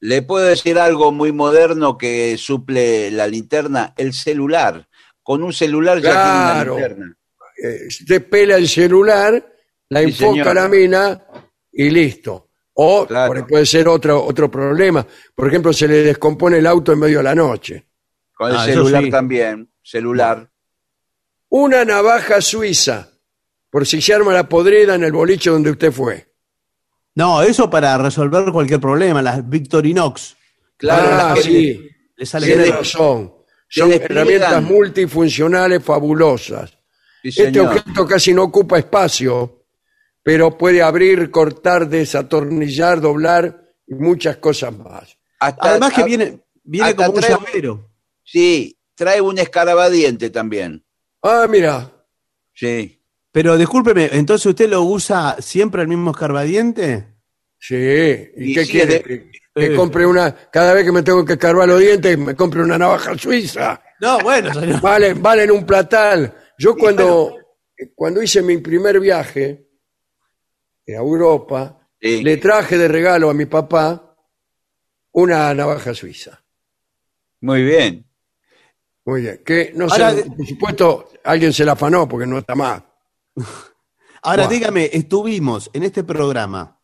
Le 0.00 0.22
puedo 0.22 0.44
decir 0.46 0.78
algo 0.78 1.12
muy 1.12 1.32
moderno 1.32 1.96
que 1.96 2.36
suple 2.36 3.10
la 3.10 3.26
linterna, 3.26 3.94
el 3.96 4.12
celular. 4.12 4.86
Con 5.22 5.42
un 5.42 5.52
celular 5.52 5.98
ya 6.00 6.10
Claro. 6.10 6.74
tiene 6.76 6.86
una 6.86 6.88
linterna. 6.88 7.16
eh, 7.62 7.86
usted 7.86 8.28
pela 8.28 8.56
el 8.56 8.68
celular, 8.68 9.53
la 9.88 10.00
Sí, 10.00 10.06
enfoca 10.06 10.30
señor. 10.32 10.54
la 10.54 10.68
mina 10.68 11.22
y 11.72 11.90
listo. 11.90 12.48
O 12.74 13.06
Claro. 13.06 13.46
puede 13.46 13.66
ser 13.66 13.86
otro, 13.88 14.24
otro 14.24 14.50
problema. 14.50 15.06
Por 15.34 15.48
ejemplo, 15.48 15.72
se 15.72 15.86
le 15.86 16.02
descompone 16.02 16.58
el 16.58 16.66
auto 16.66 16.92
en 16.92 16.98
medio 16.98 17.18
de 17.18 17.24
la 17.24 17.34
noche. 17.34 17.86
Con 18.34 18.50
el 18.50 18.56
Ah, 18.56 18.64
celular 18.64 19.04
sí. 19.04 19.10
también. 19.10 19.70
Celular. 19.82 20.50
Una 21.50 21.84
navaja 21.84 22.40
suiza, 22.40 23.10
por 23.70 23.86
si 23.86 24.00
se 24.00 24.12
arma 24.14 24.32
la 24.32 24.48
podrida 24.48 24.96
en 24.96 25.04
el 25.04 25.12
boliche 25.12 25.50
donde 25.50 25.70
usted 25.70 25.92
fue. 25.92 26.26
No, 27.14 27.42
eso 27.42 27.70
para 27.70 27.96
resolver 27.96 28.50
cualquier 28.50 28.80
problema, 28.80 29.22
las 29.22 29.48
Victorinox. 29.48 30.36
Claro, 30.76 31.08
ah, 31.12 31.16
las 31.28 31.34
que 31.36 31.42
sí, 31.42 31.88
Le 32.16 32.26
sale 32.26 32.46
tiene 32.46 32.64
bien. 32.64 32.74
razón. 32.76 33.34
se 33.68 33.80
Son 33.80 33.92
herramientas 33.92 34.62
multifuncionales 34.62 35.82
fabulosas. 35.84 36.76
Sí, 37.22 37.28
Este 37.28 37.60
objeto 37.60 38.04
casi 38.06 38.34
no 38.34 38.42
ocupa 38.44 38.78
espacio, 38.78 39.63
pero 40.24 40.58
puede 40.58 40.82
abrir, 40.82 41.30
cortar, 41.30 41.88
desatornillar, 41.88 43.00
doblar 43.00 43.62
y 43.86 43.94
muchas 43.94 44.38
cosas 44.38 44.76
más. 44.76 45.16
Hasta- 45.38 45.70
Además 45.70 45.92
que 45.92 46.00
a- 46.00 46.04
viene, 46.04 46.40
viene 46.64 46.96
como 46.96 47.10
un 47.12 47.20
trae- 47.20 47.28
llavero. 47.28 47.90
Sí, 48.24 48.76
trae 48.96 49.20
un 49.20 49.38
escarabadiente 49.38 50.30
también. 50.30 50.84
Ah, 51.22 51.46
mira, 51.48 51.90
Sí. 52.56 53.00
Pero 53.32 53.56
discúlpeme, 53.58 54.10
entonces 54.12 54.46
usted 54.46 54.68
lo 54.68 54.82
usa 54.82 55.36
siempre 55.40 55.82
el 55.82 55.88
mismo 55.88 56.12
escarbadiente. 56.12 57.08
Sí, 57.58 57.74
¿y, 57.74 58.50
Y 58.50 58.54
qué 58.54 58.64
sí, 58.64 58.70
quiere? 58.70 58.96
es 58.96 59.04
de- 59.04 59.30
Que, 59.56 59.68
que 59.70 59.74
compre 59.76 60.06
una, 60.06 60.32
cada 60.52 60.72
vez 60.72 60.84
que 60.84 60.92
me 60.92 61.02
tengo 61.02 61.24
que 61.24 61.32
escarbar 61.34 61.66
los 61.68 61.80
dientes, 61.80 62.16
me 62.18 62.34
compre 62.36 62.62
una 62.62 62.76
navaja 62.78 63.16
suiza. 63.18 63.80
No, 64.00 64.18
bueno, 64.20 64.52
señor. 64.54 64.80
Valen, 64.80 65.20
valen 65.22 65.50
un 65.50 65.64
platal. 65.66 66.32
Yo 66.58 66.76
cuando, 66.76 67.36
cuando 67.94 68.22
hice 68.22 68.40
mi 68.42 68.58
primer 68.58 69.00
viaje 69.00 69.63
a 70.88 70.92
Europa, 70.98 71.80
Sí. 72.00 72.22
le 72.22 72.36
traje 72.36 72.76
de 72.76 72.86
regalo 72.88 73.30
a 73.30 73.34
mi 73.34 73.46
papá 73.46 74.14
una 75.12 75.54
navaja 75.54 75.94
suiza. 75.94 76.42
Muy 77.40 77.62
bien. 77.62 78.06
Muy 79.06 79.22
bien. 79.22 79.42
Que 79.44 79.72
no 79.74 79.86
Ahora, 79.86 80.12
sé, 80.12 80.24
por 80.30 80.46
supuesto, 80.46 81.10
alguien 81.24 81.52
se 81.52 81.64
la 81.64 81.72
afanó 81.72 82.08
porque 82.08 82.26
no 82.26 82.38
está 82.38 82.54
más. 82.54 82.82
Ahora 84.22 84.46
dígame, 84.48 84.90
estuvimos 84.92 85.70
en 85.72 85.82
este 85.82 86.04
programa 86.04 86.80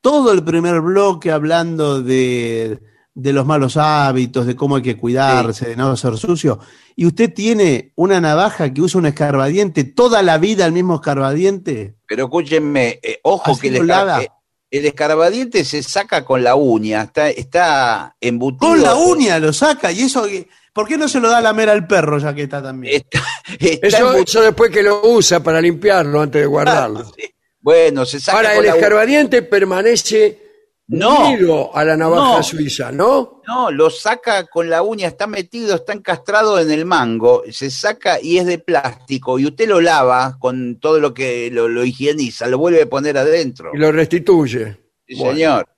todo 0.00 0.32
el 0.32 0.42
primer 0.44 0.80
bloque 0.80 1.30
hablando 1.30 2.00
de, 2.02 2.80
de 3.14 3.32
los 3.32 3.44
malos 3.44 3.76
hábitos, 3.76 4.46
de 4.46 4.54
cómo 4.56 4.76
hay 4.76 4.82
que 4.82 4.96
cuidarse, 4.96 5.68
de 5.70 5.76
no 5.76 5.96
ser 5.96 6.16
sucio, 6.16 6.60
y 6.96 7.06
usted 7.06 7.32
tiene 7.34 7.92
una 7.96 8.20
navaja 8.20 8.72
que 8.72 8.80
usa 8.82 8.98
un 8.98 9.06
escarbadiente, 9.06 9.84
toda 9.84 10.22
la 10.22 10.38
vida 10.38 10.64
el 10.66 10.72
mismo 10.72 10.94
escarbadiente. 10.96 11.96
Pero 12.06 12.24
escúchenme, 12.24 13.00
eh, 13.02 13.18
ojo 13.22 13.52
Así 13.52 13.60
que 13.62 13.68
el, 13.68 13.88
escar- 13.88 14.22
eh, 14.22 14.28
el 14.70 14.86
escarbadiente 14.86 15.64
se 15.64 15.82
saca 15.82 16.24
con 16.24 16.42
la 16.44 16.54
uña, 16.54 17.02
está, 17.02 17.28
está 17.30 18.16
embutido. 18.20 18.70
Con 18.70 18.82
la 18.82 18.94
uña 18.94 19.38
lo 19.40 19.52
saca, 19.52 19.90
y 19.90 20.02
eso, 20.02 20.26
¿por 20.72 20.86
qué 20.86 20.96
no 20.96 21.08
se 21.08 21.18
lo 21.20 21.28
da 21.28 21.38
a 21.38 21.42
lamer 21.42 21.68
al 21.68 21.86
perro 21.88 22.18
ya 22.18 22.32
que 22.34 22.44
está 22.44 22.62
también? 22.62 22.94
Está, 23.02 23.22
está 23.58 23.98
Eso, 24.18 24.40
después 24.42 24.70
que 24.70 24.82
lo 24.84 25.02
usa 25.08 25.42
para 25.42 25.60
limpiarlo 25.60 26.20
antes 26.22 26.40
de 26.42 26.46
guardarlo. 26.46 27.04
Sí. 27.16 27.24
Bueno, 27.62 28.06
se 28.06 28.18
saca 28.20 28.38
Ahora, 28.38 28.50
con 28.54 28.60
el 28.60 28.66
la 28.68 28.72
uña. 28.74 28.80
escarbadiente 28.80 29.42
permanece 29.42 30.49
No. 30.92 31.28
unido 31.28 31.76
a 31.76 31.84
la 31.84 31.96
navaja 31.96 32.38
No. 32.38 32.42
suiza, 32.42 32.90
¿no? 32.90 33.42
No, 33.46 33.70
lo 33.70 33.90
saca 33.90 34.46
con 34.46 34.68
la 34.68 34.82
uña, 34.82 35.06
está 35.06 35.26
metido, 35.28 35.76
está 35.76 35.92
encastrado 35.92 36.58
en 36.58 36.70
el 36.70 36.84
mango, 36.84 37.42
se 37.50 37.70
saca 37.70 38.20
y 38.20 38.38
es 38.38 38.46
de 38.46 38.58
plástico 38.58 39.38
y 39.38 39.46
usted 39.46 39.68
lo 39.68 39.80
lava 39.80 40.36
con 40.40 40.80
todo 40.80 40.98
lo 40.98 41.14
que 41.14 41.48
lo, 41.52 41.68
lo 41.68 41.84
higieniza, 41.84 42.48
lo 42.48 42.58
vuelve 42.58 42.82
a 42.82 42.86
poner 42.88 43.16
adentro. 43.18 43.70
Y 43.72 43.78
lo 43.78 43.92
restituye. 43.92 44.78
Sí, 45.06 45.14
Bueno. 45.16 45.32
señor. 45.34 45.68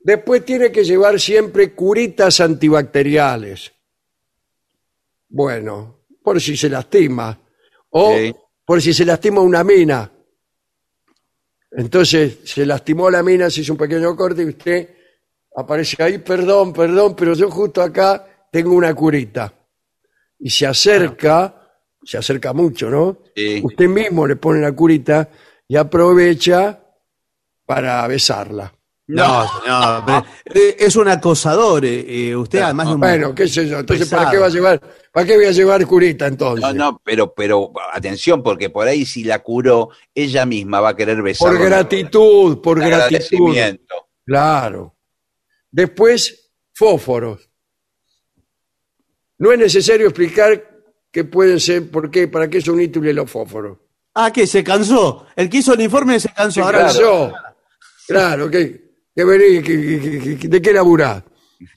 Después 0.00 0.44
tiene 0.44 0.72
que 0.72 0.84
llevar 0.84 1.18
siempre 1.20 1.74
curitas 1.74 2.40
antibacteriales. 2.40 3.72
Bueno, 5.28 6.04
por 6.22 6.40
si 6.40 6.56
se 6.56 6.68
lastima. 6.68 7.38
O 7.90 8.14
Sí. 8.16 8.34
por 8.64 8.80
si 8.80 8.92
se 8.94 9.04
lastima 9.04 9.40
una 9.40 9.62
mina. 9.64 10.10
Entonces 11.76 12.38
se 12.44 12.64
lastimó 12.66 13.10
la 13.10 13.22
mina, 13.22 13.50
se 13.50 13.62
hizo 13.62 13.72
un 13.72 13.78
pequeño 13.78 14.14
corte 14.16 14.42
y 14.42 14.46
usted 14.46 14.88
aparece 15.56 16.02
ahí, 16.02 16.18
perdón, 16.18 16.72
perdón, 16.72 17.14
pero 17.16 17.34
yo 17.34 17.50
justo 17.50 17.82
acá 17.82 18.46
tengo 18.50 18.72
una 18.74 18.94
curita. 18.94 19.52
Y 20.38 20.50
se 20.50 20.66
acerca, 20.66 21.70
se 22.02 22.18
acerca 22.18 22.52
mucho, 22.52 22.90
¿no? 22.90 23.18
Sí. 23.34 23.60
Usted 23.62 23.88
mismo 23.88 24.26
le 24.26 24.36
pone 24.36 24.60
la 24.60 24.72
curita 24.72 25.28
y 25.66 25.76
aprovecha 25.76 26.80
para 27.64 28.06
besarla. 28.06 28.73
No, 29.06 29.46
pero, 30.06 30.24
eh, 30.46 30.76
es 30.78 30.96
un 30.96 31.08
acosador. 31.08 31.84
eh, 31.84 32.28
eh, 32.30 32.36
usted 32.36 32.60
además 32.60 32.86
de 32.88 32.94
un- 32.94 33.00
Bueno, 33.00 33.34
qué 33.34 33.46
sé 33.46 33.68
yo. 33.68 33.80
Entonces, 33.80 34.08
¿para 34.08 34.30
qué 34.30 34.38
va 34.38 34.46
a 34.46 34.50
llevar? 34.50 34.80
¿Para 35.12 35.26
qué 35.26 35.36
voy 35.36 35.44
a 35.44 35.50
llevar 35.50 35.86
curita 35.86 36.26
entonces? 36.26 36.62
No, 36.64 36.72
no, 36.72 37.02
pero, 37.04 37.34
pero 37.34 37.70
atención, 37.92 38.42
porque 38.42 38.70
por 38.70 38.88
ahí 38.88 39.04
si 39.04 39.22
la 39.24 39.40
curó, 39.40 39.90
ella 40.14 40.46
misma 40.46 40.80
va 40.80 40.90
a 40.90 40.96
querer 40.96 41.20
besar. 41.22 41.48
por 41.48 41.58
gratitud, 41.62 42.60
por 42.62 42.78
gratitud. 42.80 43.04
agradecimiento. 43.04 43.94
Claro. 44.24 44.96
Después, 45.70 46.50
fósforos. 46.72 47.50
No 49.36 49.52
es 49.52 49.58
necesario 49.58 50.06
explicar 50.06 50.70
qué 51.10 51.24
pueden 51.24 51.60
ser, 51.60 51.90
por 51.90 52.10
qué, 52.10 52.26
para 52.28 52.48
qué 52.48 52.60
son 52.62 52.80
útiles 52.80 53.14
los 53.14 53.30
fósforos. 53.30 53.76
Ah, 54.14 54.32
que 54.32 54.46
se 54.46 54.64
cansó. 54.64 55.26
El 55.36 55.50
que 55.50 55.58
hizo 55.58 55.74
el 55.74 55.80
informe 55.82 56.18
se 56.20 56.28
cansó. 56.32 56.54
Se 56.54 56.60
Ahora 56.62 56.78
cansó. 56.84 57.32
Claro, 58.06 58.48
que, 58.50 58.83
que 59.14 59.24
vení, 59.24 59.62
que- 59.62 60.20
que- 60.20 60.38
que- 60.38 60.48
¿de 60.48 60.62
qué 60.62 60.72
laburás? 60.72 61.22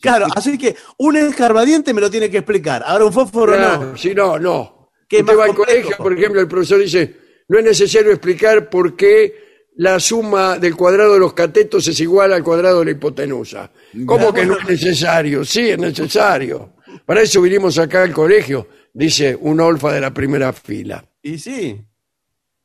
Claro, 0.02 0.26
así 0.36 0.58
que 0.58 0.76
un 0.98 1.16
escarbadiente 1.18 1.94
me 1.94 2.02
lo 2.02 2.10
tiene 2.10 2.30
que 2.30 2.38
explicar. 2.40 2.84
Ahora 2.86 3.06
un 3.06 3.14
fósforo 3.14 3.54
Claro, 3.56 3.84
no. 3.92 3.98
si 3.98 4.14
no, 4.14 4.38
no. 4.40 4.92
¿Qué 5.08 5.22
Usted 5.22 5.38
va 5.38 5.46
al 5.46 5.56
colegio, 5.56 5.96
por 5.98 6.12
ejemplo, 6.18 6.42
el 6.42 6.48
profesor 6.48 6.80
dice, 6.80 7.16
no 7.48 7.60
es 7.60 7.64
necesario 7.64 8.12
explicar 8.12 8.70
por 8.70 8.96
qué 8.98 9.48
la 9.76 10.00
suma 10.00 10.58
del 10.58 10.76
cuadrado 10.76 11.14
de 11.14 11.20
los 11.20 11.34
catetos 11.34 11.88
es 11.88 12.00
igual 12.02 12.34
al 12.34 12.44
cuadrado 12.44 12.80
de 12.80 12.86
la 12.86 12.92
hipotenusa. 12.92 13.72
¿Cómo 14.06 14.34
que 14.34 14.46
no 14.46 14.58
es 14.58 14.68
necesario? 14.68 15.46
Sí, 15.46 15.70
es 15.70 15.78
necesario. 15.78 16.74
Para 17.06 17.22
eso 17.22 17.42
vinimos 17.42 17.78
acá 17.78 18.02
al 18.02 18.12
colegio, 18.12 18.68
dice 18.94 19.38
un 19.40 19.62
olfa 19.62 19.94
de 19.94 20.02
la 20.02 20.14
primera 20.14 20.52
fila. 20.52 21.06
Y 21.22 21.38
sí. 21.38 21.80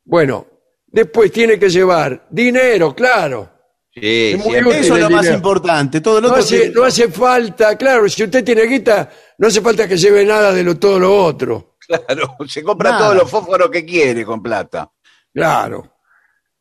Bueno, 0.04 0.46
después 0.88 1.30
tiene 1.30 1.58
que 1.58 1.68
llevar 1.68 2.26
dinero, 2.30 2.94
claro. 2.96 3.51
Sí, 3.94 4.32
Es. 4.32 4.46
Eso 4.46 4.96
es 4.96 5.00
lo 5.02 5.10
más 5.10 5.26
importante. 5.28 6.00
Todo 6.00 6.14
lo 6.20 6.28
No 6.28 6.34
otro 6.34 6.40
hace, 6.42 6.58
tiene- 6.60 6.74
no 6.74 6.84
hace 6.84 7.08
falta, 7.08 7.76
claro, 7.76 8.08
si 8.08 8.24
usted 8.24 8.42
tiene 8.42 8.62
guita, 8.62 9.10
no 9.38 9.48
hace 9.48 9.60
falta 9.60 9.86
que 9.86 9.96
lleve 9.98 10.24
nada 10.24 10.52
de 10.52 10.62
lo, 10.64 10.78
todo 10.78 10.98
lo 10.98 11.14
otro. 11.24 11.76
Claro, 11.86 12.36
se 12.48 12.62
compra 12.62 12.90
Nada. 12.92 13.02
todos 13.04 13.16
los 13.16 13.30
fósforos 13.30 13.70
que 13.70 13.84
quiere 13.84 14.24
con 14.24 14.42
plata. 14.42 14.90
Claro. 15.34 15.96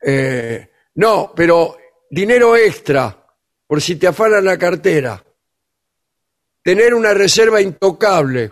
Eh, 0.02 0.70
no, 0.96 1.32
pero 1.36 1.78
dinero 2.10 2.58
extra, 2.58 3.26
por 3.66 3.82
si 3.82 3.96
te 3.96 4.08
afanan 4.08 4.44
la 4.44 4.58
cartera. 4.58 5.24
Tener 6.64 6.94
una 6.94 7.14
reserva 7.14 7.62
intocable. 7.62 8.52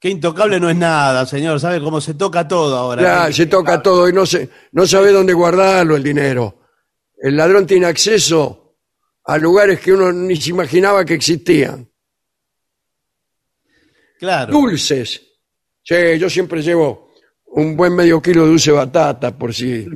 Que 0.00 0.08
intocable 0.08 0.58
no 0.58 0.68
es 0.68 0.76
nada, 0.76 1.24
señor. 1.26 1.60
¿Sabe 1.60 1.80
cómo 1.80 2.00
se 2.00 2.14
toca 2.14 2.48
todo 2.48 2.76
ahora? 2.76 3.02
Ya, 3.28 3.32
se 3.32 3.46
toca 3.46 3.80
todo 3.80 4.08
y 4.08 4.12
no, 4.12 4.26
se, 4.26 4.48
no 4.72 4.84
sabe 4.86 5.12
dónde 5.12 5.32
guardarlo 5.32 5.94
el 5.94 6.02
dinero. 6.02 6.61
El 7.22 7.36
ladrón 7.36 7.68
tiene 7.68 7.86
acceso 7.86 8.78
a 9.24 9.38
lugares 9.38 9.78
que 9.78 9.92
uno 9.92 10.12
ni 10.12 10.34
se 10.34 10.50
imaginaba 10.50 11.04
que 11.04 11.14
existían. 11.14 11.88
Claro. 14.18 14.52
Dulces. 14.52 15.22
Sí, 15.84 16.18
yo 16.18 16.28
siempre 16.28 16.62
llevo 16.62 17.14
un 17.46 17.76
buen 17.76 17.94
medio 17.94 18.20
kilo 18.20 18.42
de 18.42 18.48
dulce 18.48 18.72
batata 18.72 19.38
por 19.38 19.54
si 19.54 19.86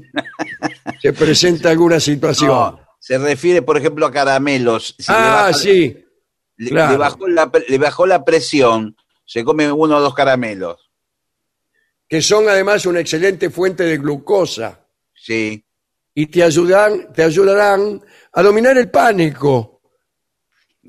se 1.02 1.12
presenta 1.12 1.70
alguna 1.70 1.98
situación. 1.98 2.48
No, 2.48 2.80
se 3.00 3.18
refiere, 3.18 3.60
por 3.60 3.76
ejemplo, 3.76 4.06
a 4.06 4.12
caramelos. 4.12 4.94
Si 4.96 5.10
le 5.10 5.18
ah, 5.18 5.52
sí. 5.52 6.04
le, 6.58 6.70
claro. 6.70 6.92
le 6.92 6.98
bajó 6.98 7.26
la, 7.26 7.50
le 7.68 7.78
bajó 7.78 8.06
la 8.06 8.24
presión, 8.24 8.96
se 9.24 9.42
come 9.42 9.70
uno 9.72 9.96
o 9.96 10.00
dos 10.00 10.14
caramelos. 10.14 10.92
que 12.08 12.22
son 12.22 12.48
además 12.48 12.86
una 12.86 13.00
excelente 13.00 13.50
fuente 13.50 13.82
de 13.82 13.98
glucosa 13.98 14.86
Sí, 15.12 15.65
y 16.18 16.26
te 16.26 16.42
ayudan, 16.42 17.12
te 17.12 17.22
ayudarán 17.22 18.00
a 18.32 18.42
dominar 18.42 18.76
el 18.78 18.90
pánico. 18.90 19.82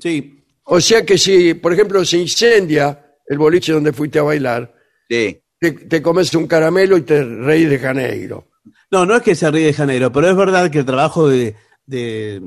Sí. 0.00 0.42
O 0.64 0.80
sea 0.80 1.04
que 1.04 1.18
si, 1.18 1.52
por 1.54 1.72
ejemplo, 1.72 2.02
se 2.04 2.16
incendia 2.18 3.14
el 3.26 3.36
boliche 3.38 3.72
donde 3.72 3.92
fuiste 3.92 4.18
a 4.18 4.22
bailar, 4.22 4.74
sí. 5.08 5.38
te, 5.60 5.72
te 5.72 6.00
comes 6.02 6.34
un 6.34 6.46
caramelo 6.46 6.96
y 6.96 7.02
te 7.02 7.22
reís 7.22 7.68
de 7.68 7.78
Janeiro. 7.78 8.48
No, 8.90 9.04
no 9.04 9.16
es 9.16 9.22
que 9.22 9.34
se 9.34 9.50
ríe 9.50 9.66
de 9.66 9.74
Janeiro, 9.74 10.10
pero 10.10 10.30
es 10.30 10.36
verdad 10.36 10.70
que 10.70 10.78
el 10.78 10.86
trabajo 10.86 11.28
de, 11.28 11.54
de 11.84 12.40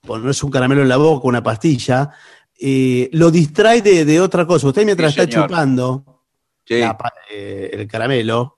ponerse 0.00 0.44
un 0.44 0.50
caramelo 0.50 0.82
en 0.82 0.88
la 0.88 0.96
boca, 0.96 1.28
una 1.28 1.42
pastilla, 1.42 2.10
eh, 2.60 3.08
lo 3.12 3.30
distrae 3.30 3.80
de, 3.80 4.04
de 4.04 4.20
otra 4.20 4.44
cosa. 4.44 4.66
Usted 4.68 4.84
mientras 4.84 5.14
Sí, 5.14 5.20
está 5.20 5.30
señor. 5.32 5.48
chupando 5.48 6.22
sí. 6.66 6.78
la 6.80 6.98
pa- 6.98 7.12
eh, 7.30 7.70
el 7.72 7.86
caramelo, 7.86 8.53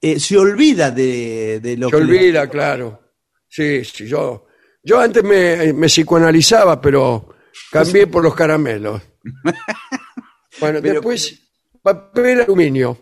eh, 0.00 0.20
se 0.20 0.36
olvida 0.38 0.90
de, 0.90 1.60
de 1.60 1.76
lo 1.76 1.88
Se 1.90 1.96
que... 1.96 2.04
le- 2.04 2.12
olvida, 2.18 2.48
claro. 2.48 3.00
Sí, 3.48 3.84
sí, 3.84 4.06
yo, 4.06 4.46
yo 4.82 4.98
antes 5.00 5.22
me, 5.24 5.72
me 5.72 5.86
psicoanalizaba, 5.88 6.80
pero 6.80 7.28
cambié 7.70 8.06
por 8.06 8.22
los 8.22 8.34
caramelos. 8.34 9.00
Bueno, 10.58 10.80
Pero- 10.80 10.94
después, 10.94 11.38
papel 11.82 12.40
aluminio. 12.40 12.98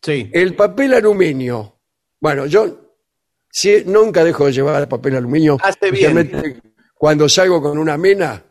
Sí. 0.00 0.30
El 0.32 0.54
papel 0.54 0.94
aluminio. 0.94 1.82
Bueno, 2.18 2.46
yo 2.46 2.96
sí, 3.50 3.82
nunca 3.84 4.24
dejo 4.24 4.46
de 4.46 4.52
llevar 4.52 4.88
papel 4.88 5.16
aluminio. 5.16 5.58
Hace 5.62 5.90
bien. 5.90 6.62
Cuando 6.94 7.28
salgo 7.28 7.60
con 7.60 7.76
una 7.76 7.98
mina, 7.98 8.42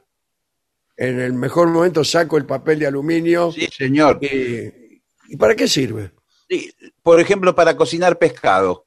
en 0.98 1.20
el 1.20 1.34
mejor 1.34 1.70
momento 1.70 2.04
saco 2.04 2.38
el 2.38 2.46
papel 2.46 2.78
de 2.78 2.86
aluminio. 2.88 3.52
Sí, 3.52 3.68
señor. 3.76 4.20
Y, 4.22 5.02
¿y 5.30 5.38
para 5.38 5.56
qué 5.56 5.68
sirve? 5.68 6.12
Sí, 6.50 6.72
Por 7.02 7.20
ejemplo, 7.20 7.56
para 7.56 7.76
cocinar 7.76 8.18
pescado. 8.18 8.86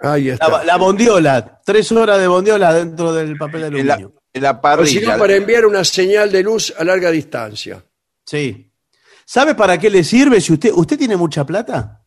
Ahí 0.00 0.30
está. 0.30 0.48
La, 0.48 0.64
la 0.64 0.76
bondiola, 0.76 1.60
tres 1.64 1.90
horas 1.92 2.18
de 2.18 2.26
bondiola 2.26 2.72
dentro 2.74 3.12
del 3.12 3.36
papel 3.36 3.70
de 3.72 3.80
En 3.80 3.86
la, 3.86 3.94
aluminio. 3.94 4.20
en 4.32 4.42
la 4.42 4.50
o 4.50 4.54
si 4.54 4.60
parrilla. 4.60 5.12
no, 5.12 5.18
para 5.18 5.34
enviar 5.36 5.66
una 5.66 5.84
señal 5.84 6.30
de 6.32 6.42
luz 6.42 6.74
a 6.76 6.84
larga 6.84 7.10
distancia. 7.10 7.82
Sí. 8.26 8.70
¿Sabe 9.24 9.54
para 9.54 9.78
qué 9.78 9.88
le 9.88 10.04
sirve? 10.04 10.40
Si 10.40 10.52
usted, 10.52 10.72
¿Usted 10.74 10.98
tiene 10.98 11.16
mucha 11.16 11.44
plata? 11.46 12.02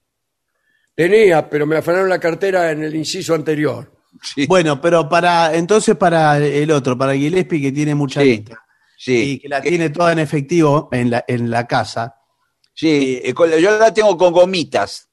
Tenía, 0.96 1.48
pero 1.50 1.66
me 1.66 1.78
afanaron 1.78 2.10
la 2.10 2.20
cartera 2.20 2.72
en 2.72 2.84
el 2.84 2.96
inciso 2.96 3.34
anterior. 3.36 3.92
Sí. 4.22 4.48
Bueno, 4.48 4.82
pero 4.82 5.08
para 5.08 5.54
entonces 5.56 5.96
para 5.96 6.38
el 6.40 6.72
otro, 6.72 6.98
para 6.98 7.14
Gillespie 7.14 7.62
que 7.62 7.72
tiene 7.72 7.94
mucha 7.94 8.22
Sí, 8.22 8.28
guita 8.32 8.64
Sí, 8.98 9.32
y 9.34 9.40
que 9.40 9.48
la 9.48 9.62
tiene 9.62 9.92
toda 9.92 10.12
en 10.12 10.20
efectivo 10.20 10.90
en 10.92 11.12
la, 11.12 11.24
en 11.28 11.52
la 11.52 11.68
casa. 11.68 12.16
Sí, 12.78 13.22
yo 13.60 13.78
la 13.80 13.94
tengo 13.94 14.16
con 14.18 14.32
gomitas. 14.32 15.10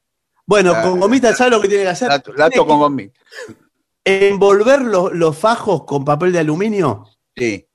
Bueno, 0.47 0.75
con 0.83 1.01
gomitas, 1.01 1.39
¿sabes 1.39 1.53
lo 1.53 1.61
que 1.61 1.69
tiene 1.69 1.85
que 1.85 1.91
hacer? 1.91 2.09
La, 2.09 2.23
la 2.37 2.51
tengo 2.51 2.67
con 2.67 2.79
gomitas. 2.79 3.23
envolver 4.05 4.83
los, 4.83 5.13
los 5.15 5.37
fajos 5.37 5.85
con 5.85 6.05
papel 6.05 6.33
de 6.33 6.41
aluminio. 6.41 7.07
Sí. 7.35 7.67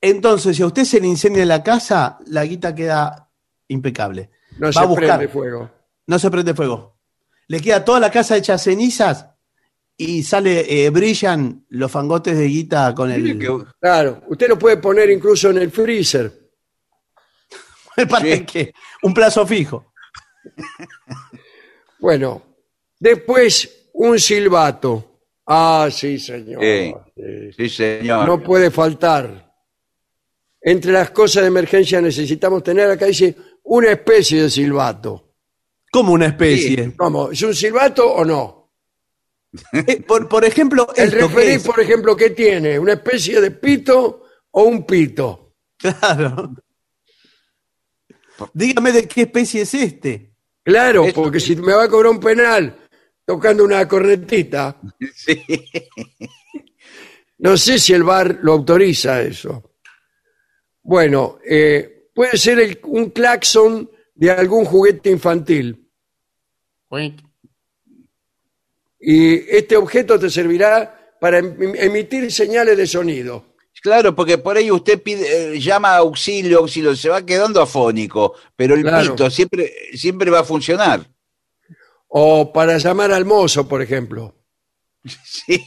Entonces, 0.00 0.56
si 0.56 0.62
a 0.62 0.66
usted 0.66 0.84
se 0.84 1.00
le 1.00 1.06
incendia 1.06 1.44
la 1.46 1.62
casa, 1.62 2.18
la 2.26 2.44
guita 2.44 2.74
queda 2.74 3.30
impecable. 3.68 4.30
No 4.58 4.66
Va 4.68 4.72
se 4.72 4.78
a 4.80 4.84
buscar. 4.84 5.06
prende 5.18 5.28
fuego. 5.28 5.70
No 6.06 6.18
se 6.18 6.30
prende 6.30 6.54
fuego. 6.54 6.96
Le 7.48 7.60
queda 7.60 7.84
toda 7.84 7.98
la 8.00 8.10
casa 8.10 8.36
hecha 8.36 8.58
cenizas 8.58 9.26
y 9.96 10.22
sale, 10.22 10.84
eh, 10.84 10.90
brillan 10.90 11.64
los 11.70 11.90
fangotes 11.90 12.36
de 12.36 12.46
guita 12.46 12.94
con 12.94 13.10
el. 13.10 13.38
Que- 13.38 13.64
Claro, 13.80 14.22
usted 14.28 14.48
lo 14.48 14.58
puede 14.58 14.76
poner 14.76 15.10
incluso 15.10 15.50
en 15.50 15.58
el 15.58 15.70
freezer. 15.70 16.47
¿Para 18.06 18.20
Sí. 18.36 18.44
qué? 18.44 18.72
Un 19.02 19.14
plazo 19.14 19.46
fijo. 19.46 19.92
Bueno, 21.98 22.42
después 22.98 23.88
un 23.94 24.18
silbato. 24.18 25.04
Ah, 25.46 25.88
sí, 25.90 26.18
señor. 26.18 26.62
Sí. 26.62 26.94
Sí. 27.16 27.52
Sí, 27.56 27.68
señor. 27.68 28.26
No 28.26 28.42
puede 28.42 28.70
faltar. 28.70 29.46
Entre 30.60 30.92
las 30.92 31.10
cosas 31.10 31.42
de 31.42 31.48
emergencia 31.48 32.00
necesitamos 32.00 32.62
tener 32.62 32.90
acá, 32.90 33.06
dice, 33.06 33.34
una 33.64 33.90
especie 33.92 34.42
de 34.42 34.50
silbato. 34.50 35.24
Como 35.90 36.12
una 36.12 36.26
especie. 36.26 36.94
¿Cómo? 36.96 37.30
¿Es 37.30 37.40
un 37.42 37.54
silbato 37.54 38.12
o 38.12 38.24
no? 38.24 38.70
Eh, 39.72 40.02
por, 40.02 40.28
por 40.28 40.44
ejemplo, 40.44 40.86
El 40.94 41.14
es- 41.14 41.64
por 41.64 41.80
ejemplo, 41.80 42.14
¿qué 42.14 42.30
tiene? 42.30 42.78
¿Una 42.78 42.92
especie 42.94 43.40
de 43.40 43.50
pito 43.52 44.24
o 44.50 44.62
un 44.64 44.84
pito? 44.84 45.54
Claro. 45.78 46.54
Dígame 48.54 48.92
de 48.92 49.08
qué 49.08 49.22
especie 49.22 49.62
es 49.62 49.74
este. 49.74 50.32
Claro, 50.64 51.04
Esto- 51.04 51.22
porque 51.22 51.40
si 51.40 51.56
me 51.56 51.72
va 51.74 51.84
a 51.84 51.88
cobrar 51.88 52.12
un 52.12 52.20
penal 52.20 52.76
tocando 53.24 53.64
una 53.64 53.86
cornetita, 53.88 54.80
Sí. 55.14 55.42
no 57.38 57.56
sé 57.56 57.78
si 57.78 57.92
el 57.92 58.02
bar 58.02 58.38
lo 58.42 58.52
autoriza 58.52 59.22
eso. 59.22 59.74
Bueno, 60.82 61.38
eh, 61.48 62.08
puede 62.14 62.36
ser 62.36 62.58
el- 62.60 62.80
un 62.84 63.10
claxon 63.10 63.90
de 64.14 64.30
algún 64.30 64.64
juguete 64.64 65.10
infantil. 65.10 65.88
Y 69.00 69.34
este 69.56 69.76
objeto 69.76 70.18
te 70.18 70.28
servirá 70.30 71.14
para 71.20 71.38
em- 71.38 71.74
emitir 71.76 72.30
señales 72.32 72.76
de 72.76 72.86
sonido. 72.86 73.47
Claro, 73.82 74.14
porque 74.14 74.38
por 74.38 74.56
ahí 74.56 74.70
usted 74.70 75.00
pide, 75.02 75.54
eh, 75.54 75.60
llama 75.60 75.90
a 75.92 75.98
auxilio, 75.98 76.58
auxilio, 76.58 76.94
se 76.96 77.08
va 77.08 77.24
quedando 77.24 77.60
afónico, 77.62 78.34
pero 78.56 78.74
el 78.74 78.82
Claro. 78.82 79.12
pito 79.12 79.30
siempre, 79.30 79.72
siempre 79.94 80.30
va 80.30 80.40
a 80.40 80.44
funcionar. 80.44 81.06
O 82.08 82.52
para 82.52 82.78
llamar 82.78 83.12
al 83.12 83.24
mozo, 83.24 83.66
por 83.68 83.82
ejemplo. 83.82 84.34
Sí. 85.24 85.64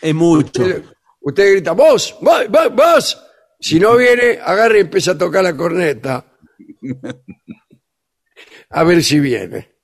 Es 0.00 0.14
mucho. 0.14 0.62
Usted, 0.62 0.84
usted 1.20 1.52
grita, 1.52 1.72
vos, 1.72 2.16
vos, 2.20 2.48
vos, 2.48 2.74
vos. 2.74 3.22
Si 3.60 3.78
no 3.80 3.96
viene, 3.96 4.38
agarra 4.42 4.76
y 4.78 4.80
empieza 4.82 5.12
a 5.12 5.18
tocar 5.18 5.42
la 5.42 5.56
corneta. 5.56 6.24
A 8.70 8.84
ver 8.84 9.02
si 9.02 9.20
viene. 9.20 9.74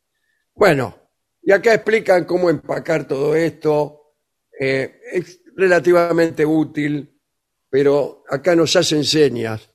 Bueno, 0.54 0.96
y 1.42 1.52
acá 1.52 1.74
explican 1.74 2.24
cómo 2.24 2.50
empacar 2.50 3.06
todo 3.06 3.34
esto. 3.34 4.14
Eh, 4.58 5.00
es 5.12 5.40
relativamente 5.56 6.44
útil, 6.44 7.20
pero 7.68 8.24
acá 8.28 8.54
nos 8.54 8.74
hacen 8.76 9.04
señas 9.04 9.70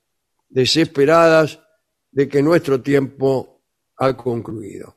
desesperadas 0.48 1.60
de 2.10 2.28
que 2.28 2.42
nuestro 2.42 2.80
tiempo 2.80 3.62
ha 3.96 4.16
concluido. 4.16 4.96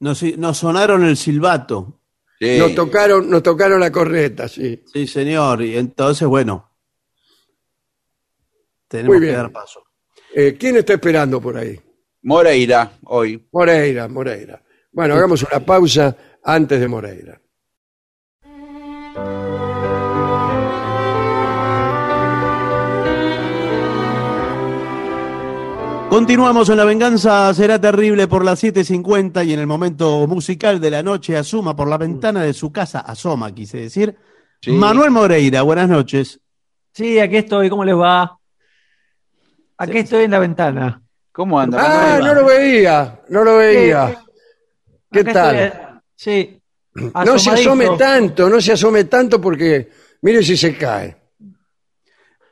Nos, 0.00 0.22
nos 0.36 0.58
sonaron 0.58 1.04
el 1.04 1.16
silbato. 1.16 2.00
Sí. 2.38 2.58
Nos 2.58 2.74
tocaron, 2.74 3.30
nos 3.30 3.42
tocaron 3.42 3.80
la 3.80 3.90
corneta, 3.90 4.48
sí. 4.48 4.82
Sí, 4.92 5.06
señor. 5.06 5.62
Y 5.62 5.76
entonces, 5.76 6.28
bueno. 6.28 6.70
Tenemos 8.88 9.16
Muy 9.16 9.26
que 9.26 9.32
dar 9.32 9.50
paso. 9.50 9.84
Eh, 10.34 10.56
¿Quién 10.58 10.76
está 10.76 10.94
esperando 10.94 11.40
por 11.40 11.56
ahí? 11.56 11.80
Moreira, 12.22 12.98
hoy. 13.04 13.48
Moreira, 13.52 14.08
Moreira. 14.08 14.62
Bueno, 14.92 15.14
hagamos 15.14 15.42
una 15.42 15.64
pausa 15.64 16.16
antes 16.42 16.80
de 16.80 16.88
Moreira. 16.88 17.40
Continuamos 26.16 26.70
en 26.70 26.78
La 26.78 26.86
Venganza 26.86 27.52
Será 27.52 27.78
Terrible 27.78 28.26
por 28.26 28.42
las 28.42 28.64
7.50 28.64 29.46
y 29.46 29.52
en 29.52 29.60
el 29.60 29.66
momento 29.66 30.26
musical 30.26 30.80
de 30.80 30.90
la 30.90 31.02
noche 31.02 31.36
asoma 31.36 31.76
por 31.76 31.88
la 31.88 31.98
ventana 31.98 32.42
de 32.42 32.54
su 32.54 32.72
casa, 32.72 33.00
asoma, 33.00 33.54
quise 33.54 33.76
decir. 33.82 34.16
Sí. 34.62 34.70
Manuel 34.72 35.10
Moreira, 35.10 35.60
buenas 35.60 35.90
noches. 35.90 36.40
Sí, 36.94 37.18
aquí 37.18 37.36
estoy, 37.36 37.68
¿cómo 37.68 37.84
les 37.84 37.96
va? 37.96 38.38
Aquí 39.76 39.98
estoy 39.98 40.24
en 40.24 40.30
la 40.30 40.38
ventana. 40.38 41.02
¿Cómo 41.32 41.60
anda? 41.60 41.82
Ah, 41.82 42.12
Manuel? 42.18 42.24
no 42.24 42.40
lo 42.40 42.46
veía, 42.46 43.20
no 43.28 43.44
lo 43.44 43.56
veía. 43.58 44.18
¿Qué 45.12 45.20
Acá 45.20 45.32
tal? 45.34 45.56
estoy, 45.56 45.82
eh, 45.82 46.00
sí. 46.14 46.62
No 47.26 47.38
se 47.38 47.50
asome 47.50 47.90
tanto, 47.98 48.48
no 48.48 48.58
se 48.58 48.72
asome 48.72 49.04
tanto 49.04 49.38
porque 49.38 49.90
mire 50.22 50.42
si 50.42 50.56
se 50.56 50.78
cae. 50.78 51.14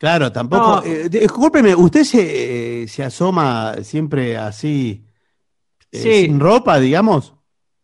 Claro, 0.04 0.30
tampoco. 0.30 0.66
No. 0.76 0.84
eh, 0.84 1.08
discúlpeme, 1.08 1.74
¿usted 1.74 2.04
se, 2.04 2.82
eh, 2.82 2.88
se 2.88 3.02
asoma 3.04 3.76
siempre 3.82 4.36
así, 4.36 5.02
eh, 5.90 5.98
Sí. 5.98 6.12
sin 6.26 6.38
ropa, 6.38 6.78
digamos? 6.78 7.32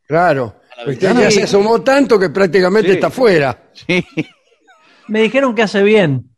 Claro. 0.07 0.57
Usted 0.87 1.15
ya 1.17 1.31
se 1.31 1.45
asomó 1.45 1.81
tanto 1.81 2.19
que 2.19 2.29
prácticamente 2.29 2.89
Sí. 2.91 2.95
está 2.97 3.09
fuera. 3.09 3.71
Sí. 3.73 4.05
Me 5.09 5.23
dijeron 5.23 5.55
que 5.55 5.63
hace 5.63 5.83
bien. 5.83 6.29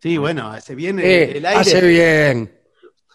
Sí, 0.00 0.16
bueno, 0.16 0.50
hace 0.50 0.74
bien 0.74 0.98
el, 0.98 1.04
Eh, 1.04 1.36
el 1.38 1.44
aire. 1.44 1.60
hace 1.60 1.86
bien. 1.86 2.58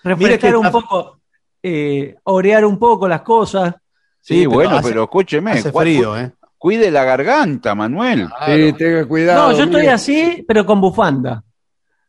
Refrescar 0.04 0.56
un 0.58 0.68
está- 0.68 0.72
poco, 0.80 1.20
eh, 1.64 2.14
orear 2.26 2.64
un 2.64 2.78
poco 2.78 3.08
las 3.08 3.22
cosas. 3.24 3.74
Sí, 4.20 4.36
Sí, 4.36 4.40
pero 4.42 4.52
bueno, 4.52 4.78
hace- 4.78 4.90
pero 4.90 5.04
escúcheme. 5.06 5.52
Hace 5.54 5.72
frío, 5.72 6.16
¿eh? 6.16 6.32
Cuide 6.60 6.92
la 6.92 7.04
garganta, 7.06 7.74
Manuel. 7.74 8.28
Sí, 8.46 8.74
tenga 8.74 9.04
cuidado. 9.08 9.50
no, 9.52 9.58
yo 9.58 9.64
estoy 9.64 9.82
mire. 9.82 9.94
así, 9.94 10.46
pero 10.48 10.64
con 10.64 10.80
bufanda. 10.80 11.44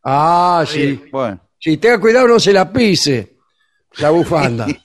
Ah, 0.05 0.65
sí. 0.67 1.03
Bueno, 1.11 1.41
Si 1.59 1.77
tenga 1.77 2.01
cuidado, 2.01 2.29
no 2.29 2.41
se 2.41 2.53
la 2.53 2.73
pise. 2.73 3.37
La 3.99 4.11
bufanda. 4.11 4.67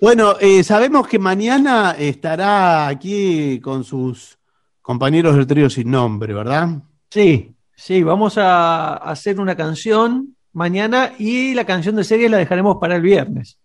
Bueno, 0.00 0.36
eh, 0.40 0.64
sabemos 0.64 1.06
que 1.06 1.18
mañana 1.18 1.94
estará 1.98 2.88
aquí 2.88 3.60
con 3.60 3.84
sus 3.84 4.38
compañeros 4.80 5.36
del 5.36 5.46
trío 5.46 5.68
sin 5.68 5.90
nombre, 5.90 6.32
¿verdad? 6.32 6.70
Sí, 7.10 7.54
sí, 7.76 8.02
vamos 8.02 8.38
a 8.38 8.94
hacer 8.94 9.38
una 9.38 9.54
canción 9.54 10.34
mañana 10.54 11.12
y 11.18 11.52
la 11.52 11.66
canción 11.66 11.96
de 11.96 12.04
serie 12.04 12.30
la 12.30 12.38
dejaremos 12.38 12.78
para 12.80 12.96
el 12.96 13.02
viernes. 13.02 13.58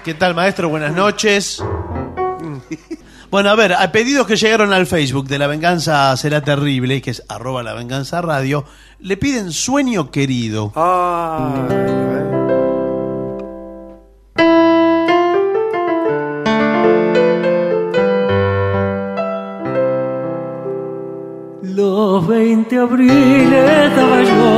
¿Qué 0.03 0.13
tal, 0.13 0.35
maestro? 0.35 0.67
Buenas 0.67 0.93
noches. 0.93 1.63
Bueno, 3.29 3.49
a 3.49 3.55
ver, 3.55 3.71
a 3.71 3.89
pedidos 3.93 4.27
que 4.27 4.35
llegaron 4.35 4.73
al 4.73 4.87
Facebook 4.87 5.29
de 5.29 5.39
La 5.39 5.47
Venganza 5.47 6.17
Será 6.17 6.41
Terrible, 6.41 7.01
que 7.01 7.11
es 7.11 7.23
arroba 7.29 7.63
La 7.63 7.73
Venganza 7.73 8.21
Radio, 8.21 8.65
le 8.99 9.15
piden 9.15 9.53
sueño 9.53 10.11
querido. 10.11 10.73
Ay, 10.75 12.40
20 22.31 22.77
abriles 22.77 23.95
daba 23.97 24.23
yo 24.23 24.51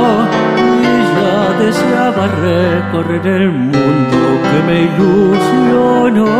y 0.62 0.94
ya 1.12 1.36
deseaba 1.58 2.24
recorrer 2.48 3.26
el 3.26 3.50
mundo 3.50 4.20
que 4.48 4.58
me 4.66 4.76
ilusionó. 4.88 6.30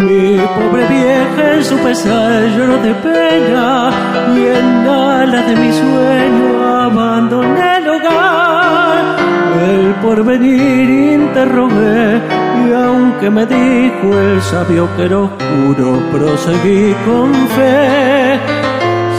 Mi 0.00 0.38
pobre 0.56 0.84
vieja 0.88 1.54
en 1.54 1.64
su 1.64 1.76
pesar 1.78 2.48
lloró 2.56 2.78
de 2.82 2.94
pena 2.94 3.90
y 4.34 4.38
en 4.58 4.88
alas 4.88 5.46
de 5.46 5.54
mi 5.54 5.72
sueño 5.72 6.48
abandoné 6.86 7.76
el 7.76 7.88
hogar. 7.90 9.04
El 9.70 9.94
porvenir 10.02 10.90
interrogué 11.20 12.20
y 12.66 12.72
aunque 12.72 13.30
me 13.30 13.46
dijo 13.46 14.18
el 14.18 14.42
sabio 14.42 14.88
que 14.96 15.04
era 15.04 15.18
oscuro, 15.18 16.02
proseguí 16.10 16.92
con 17.06 17.32
fe. 17.54 18.59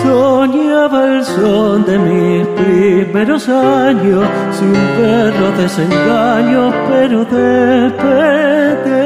Soñaba 0.03 1.05
el 1.05 1.23
son 1.23 1.85
de 1.85 1.97
mis 1.99 2.47
primeros 2.47 3.47
años, 3.49 4.25
sin 4.51 4.73
ver 4.97 5.39
los 5.39 5.57
desengaños, 5.57 6.73
pero 6.89 7.25
desperté. 7.25 9.01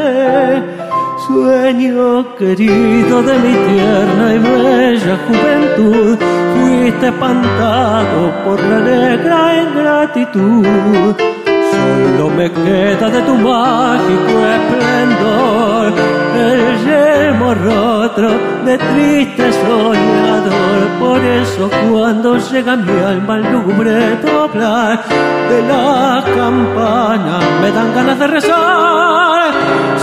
Sueño 1.28 2.36
querido 2.38 3.22
de 3.24 3.34
mi 3.40 3.54
tierna 3.68 4.34
y 4.36 4.40
bella 4.40 5.18
juventud, 5.28 6.18
fuiste 6.54 7.08
espantado 7.08 8.32
por 8.46 8.60
la 8.62 8.80
negra 8.80 9.62
ingratitud. 9.64 11.35
Solo 11.76 12.30
me 12.30 12.48
queda 12.52 13.10
de 13.10 13.22
tu 13.22 13.36
mágico 13.36 14.34
esplendor 14.56 15.94
el 16.38 16.86
yelmo 16.86 17.54
roto 17.54 18.30
de 18.66 18.78
triste 18.78 19.46
soñador. 19.54 20.82
Por 21.00 21.20
eso 21.24 21.70
cuando 21.92 22.38
llega 22.38 22.76
mi 22.76 23.00
alma 23.02 23.36
al 23.36 23.52
lúgubre 23.52 24.16
doblar 24.18 25.04
de 25.50 25.62
la 25.72 26.24
campana 26.36 27.40
me 27.62 27.72
dan 27.72 27.94
ganas 27.94 28.20
de 28.20 28.28
rezar. 28.28 29.52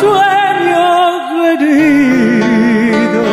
Sueño 0.02 0.88
querido, 1.32 3.24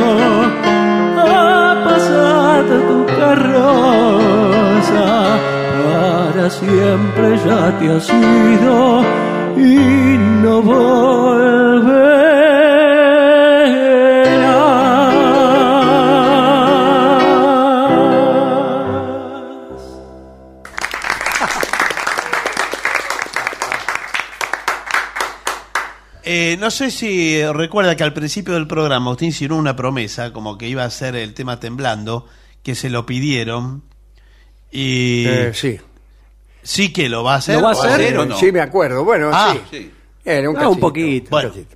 ha 1.17 1.75
pasado 1.85 2.73
tu 2.89 2.97
carroza 3.19 5.07
para 5.83 6.49
siempre 6.49 7.37
ya 7.45 7.77
te 7.79 7.89
has 7.89 8.09
ido 8.09 9.01
y 9.57 10.17
no 10.41 10.61
volverás. 10.61 12.19
Eh, 26.31 26.57
no 26.59 26.69
sé 26.69 26.91
si 26.91 27.43
recuerda 27.53 27.95
que 27.95 28.03
al 28.03 28.13
principio 28.13 28.53
del 28.53 28.67
programa 28.67 29.09
usted 29.09 29.25
insinuó 29.25 29.57
una 29.57 29.75
promesa, 29.75 30.31
como 30.31 30.59
que 30.59 30.67
iba 30.67 30.83
a 30.83 30.89
ser 30.91 31.15
el 31.15 31.33
tema 31.33 31.59
temblando, 31.59 32.27
que 32.61 32.75
se 32.75 32.91
lo 32.91 33.07
pidieron. 33.07 33.88
Y 34.71 35.25
Eh, 35.27 35.51
sí. 35.53 35.79
sí 36.61 36.93
que 36.93 37.09
lo 37.09 37.23
va 37.23 37.33
a 37.33 37.37
hacer. 37.37 37.55
¿Lo 37.57 37.63
va 37.63 37.69
a 37.69 37.71
hacer? 37.73 38.17
o 38.17 38.25
no? 38.25 38.37
Sí, 38.37 38.51
me 38.51 38.61
acuerdo. 38.61 39.03
Bueno, 39.03 39.29
Ah, 39.33 39.55
sí. 39.71 39.77
Sí. 39.77 39.91
Era 40.25 40.49
un, 40.49 40.57
Ah, 40.57 40.59
un 40.59 40.65
cachito, 40.65 40.79
poquito. 40.79 41.25
un 41.25 41.29
Bueno. 41.31 41.49
cachito. 41.49 41.75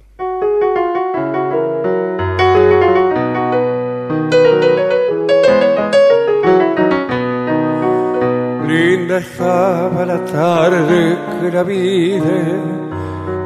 Linda 8.68 9.18
estaba 9.18 10.06
la 10.06 10.24
tarde 10.26 11.18
que 11.42 11.52
la 11.52 11.64
vide 11.64 12.56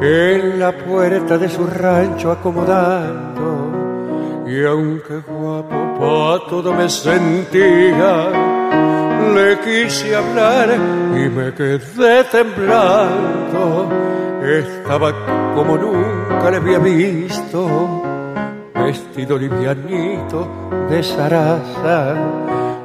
en 0.00 0.58
la 0.60 0.72
puerta 0.72 1.36
de 1.36 1.48
su 1.48 1.66
rancho 1.66 2.30
acomodando. 2.32 4.44
Y 4.46 4.64
aunque 4.64 5.18
guapo 5.26 5.98
pa' 6.00 6.48
todo 6.48 6.72
me 6.72 6.88
sentía, 6.88 8.30
le 9.34 9.58
quise 9.60 10.14
hablar 10.14 10.68
y 11.14 11.28
me 11.28 11.52
quedé 11.54 12.24
temblando. 12.24 13.88
Estaba 14.42 15.12
como 15.54 15.76
nunca 15.76 16.50
le 16.50 16.56
había 16.56 16.78
visto, 16.78 18.02
vestido 18.74 19.38
livianito 19.38 20.48
de 20.88 21.02
zaraza, 21.02 22.14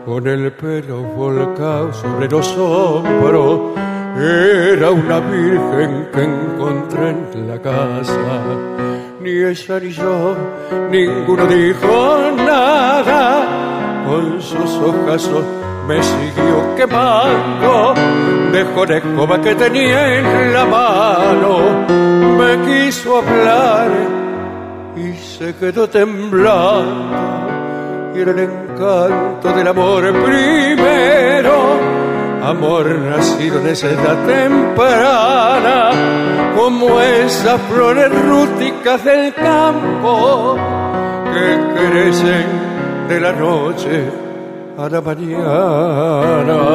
con 0.06 0.28
el 0.28 0.52
pelo 0.53 1.03
volcado 1.03 1.94
sobre 1.94 2.28
los 2.30 2.57
hombros. 2.57 3.80
Era 4.18 4.91
una 4.91 5.20
virgen 5.20 6.10
que 6.14 6.24
encontré 6.24 7.10
en 7.10 7.48
la 7.48 7.60
casa. 7.61 8.41
Ni 9.22 9.32
ella 9.32 9.80
ni 9.80 9.91
yo, 9.91 10.36
ninguno 10.91 11.45
dijo 11.48 12.32
nada. 12.36 14.03
Con 14.06 14.41
sus 14.41 14.72
ojazos 14.76 15.62
me 15.88 16.02
siguió 16.02 16.76
quemando. 16.76 17.94
Dejó 18.52 18.86
la 18.86 18.98
escoba 18.98 19.42
que 19.42 19.56
tenía 19.56 20.20
en 20.20 20.54
la 20.54 20.66
mano. 20.66 21.86
Me 22.38 22.58
quiso 22.66 23.18
hablar 23.18 23.90
y 24.96 25.14
se 25.14 25.56
quedó 25.56 25.88
temblando. 25.90 27.44
Y 28.16 28.20
era 28.20 28.32
el 28.32 28.40
encanto 28.40 29.52
del 29.54 29.68
amor 29.68 30.04
primero, 30.24 31.80
amor 32.44 32.88
nacido 33.00 33.60
en 33.60 33.68
esa 33.68 33.90
edad 33.90 34.24
temprana, 34.28 35.90
como 36.56 37.02
esas 37.02 37.60
flores 37.72 38.12
rústicas 38.28 39.04
del 39.04 39.34
campo 39.34 40.56
que 41.34 41.58
crecen 41.76 42.46
de 43.10 43.20
la 43.20 43.32
noche 43.32 44.23
a 44.78 44.90
la 44.90 45.02
mañana. 45.02 46.74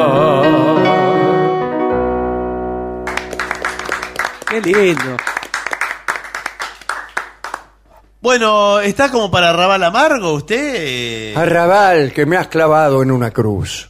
Qué 4.49 4.61
lindo. 4.61 5.17
Bueno, 8.21 8.79
¿está 8.81 9.09
como 9.09 9.29
para 9.31 9.53
Raval 9.53 9.83
Amargo 9.83 10.33
usted? 10.33 11.35
Arrabal 11.35 12.11
que 12.11 12.25
me 12.25 12.35
has 12.37 12.47
clavado 12.47 13.01
en 13.03 13.11
una 13.11 13.31
cruz. 13.31 13.89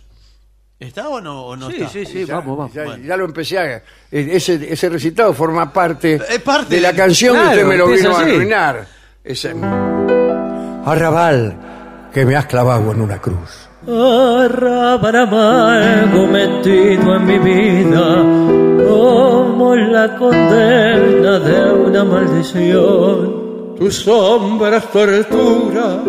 ¿Está 0.80 1.10
o 1.10 1.19
no, 1.19 1.45
o 1.48 1.56
no 1.57 1.69
Sí, 1.69 1.77
está? 1.77 1.90
sí, 1.90 2.06
sí, 2.06 2.26
Ya- 2.26 2.36
vamos, 2.36 2.57
vamos. 2.57 2.73
Ya, 2.73 2.84
Bueno. 2.86 3.06
ya 3.06 3.18
lo 3.18 3.26
empecé 3.26 3.57
a... 3.57 3.76
eh, 3.77 3.84
Ese, 4.11 4.72
ese 4.72 4.88
recitado 4.90 5.34
forma 5.34 5.73
parte, 5.73 6.15
Es 6.30 6.40
parte 6.41 6.76
de 6.76 6.81
la 6.81 6.94
canción 6.94 7.36
que 7.36 7.41
Claro, 7.41 7.56
usted 7.56 7.68
me 7.68 7.77
lo 7.77 7.88
vino 7.88 8.15
a 8.15 8.22
arruinar. 8.22 8.88
Ese... 9.23 9.53
Arrabal 10.86 12.10
que 12.14 12.26
me 12.26 12.36
has 12.38 12.45
clavado 12.45 12.91
en 12.91 13.02
una 13.02 13.19
cruz. 13.19 13.69
Arrabal 13.88 15.15
amargo 15.15 16.27
metido 16.27 17.15
en 17.15 17.26
mi 17.26 17.39
vida, 17.39 18.23
como 18.85 19.73
la 19.73 20.18
condena 20.18 21.39
de 21.39 21.73
una 21.73 22.03
maldición. 22.03 23.39
Tus 23.80 23.95
sombras 23.95 24.91
tortura, 24.91 26.03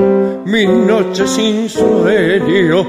mis 0.45 0.69
noches 0.69 1.31
sin 1.31 1.69
sueño, 1.69 2.85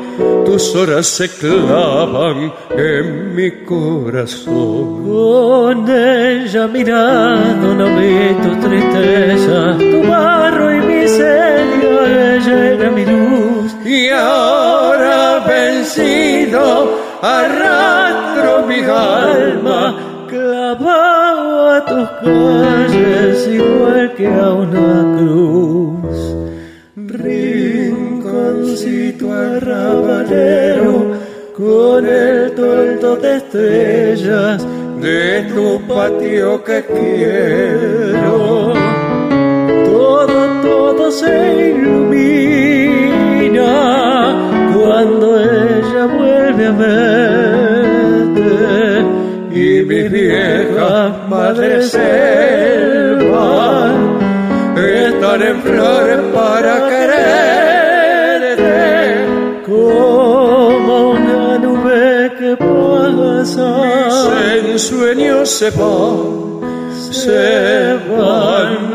tus 0.45 0.75
horas 0.75 1.05
se 1.05 1.29
clavan 1.29 2.51
en 2.71 3.35
mi 3.35 3.51
corazón. 3.63 5.03
Con 5.07 5.87
ella 5.87 6.65
mirando 6.65 7.75
no 7.75 7.85
vi 7.97 8.33
tu 8.41 8.67
tristeza, 8.67 9.77
tu 9.77 10.09
barro 10.09 10.75
y 10.75 10.79
miseria, 10.79 12.35
ella 12.35 12.71
era 12.71 12.89
mi 12.89 13.05
luz. 13.05 13.50
Y 13.83 14.09
ahora 14.09 15.39
vencido, 15.47 16.99
arrastro 17.21 18.67
mi 18.67 18.81
alma 18.81 20.25
clavado 20.29 21.71
a 21.71 21.85
tus 21.85 22.09
calles 22.21 23.47
igual 23.47 24.13
que 24.15 24.27
a 24.27 24.53
una 24.53 25.17
cruz. 25.17 26.35
Rinconcito 26.95 28.53
arrabalero 29.33 31.17
con 31.57 32.05
el 32.05 32.51
toldo 32.51 33.15
de 33.15 33.37
estrellas 33.37 34.63
de 35.01 35.43
tu 35.53 35.81
patio 35.87 36.63
que 36.63 36.85
quiero. 36.85 38.73
todo, 39.85 40.61
todo 40.61 41.11
se 41.11 41.71
ilumina 41.71 42.10
cuando 45.01 45.27
ella 45.41 46.05
vuelve 46.05 46.67
a 46.67 46.71
verte 46.71 48.41
y 49.51 49.83
mi 49.83 50.07
vieja 50.09 51.25
madre 51.27 51.81
selva 51.81 52.35
están 54.75 55.41
en 55.41 55.61
flores 55.61 56.19
para 56.35 56.87
quererte 56.89 58.45
como 59.65 61.11
una 61.11 61.57
nube 61.57 62.33
que 62.37 62.55
pasa 62.57 63.69
en 64.55 64.77
sueños 64.77 65.49
se 65.49 65.71
va 65.71 66.13
se 67.11 67.97
van 68.07 68.93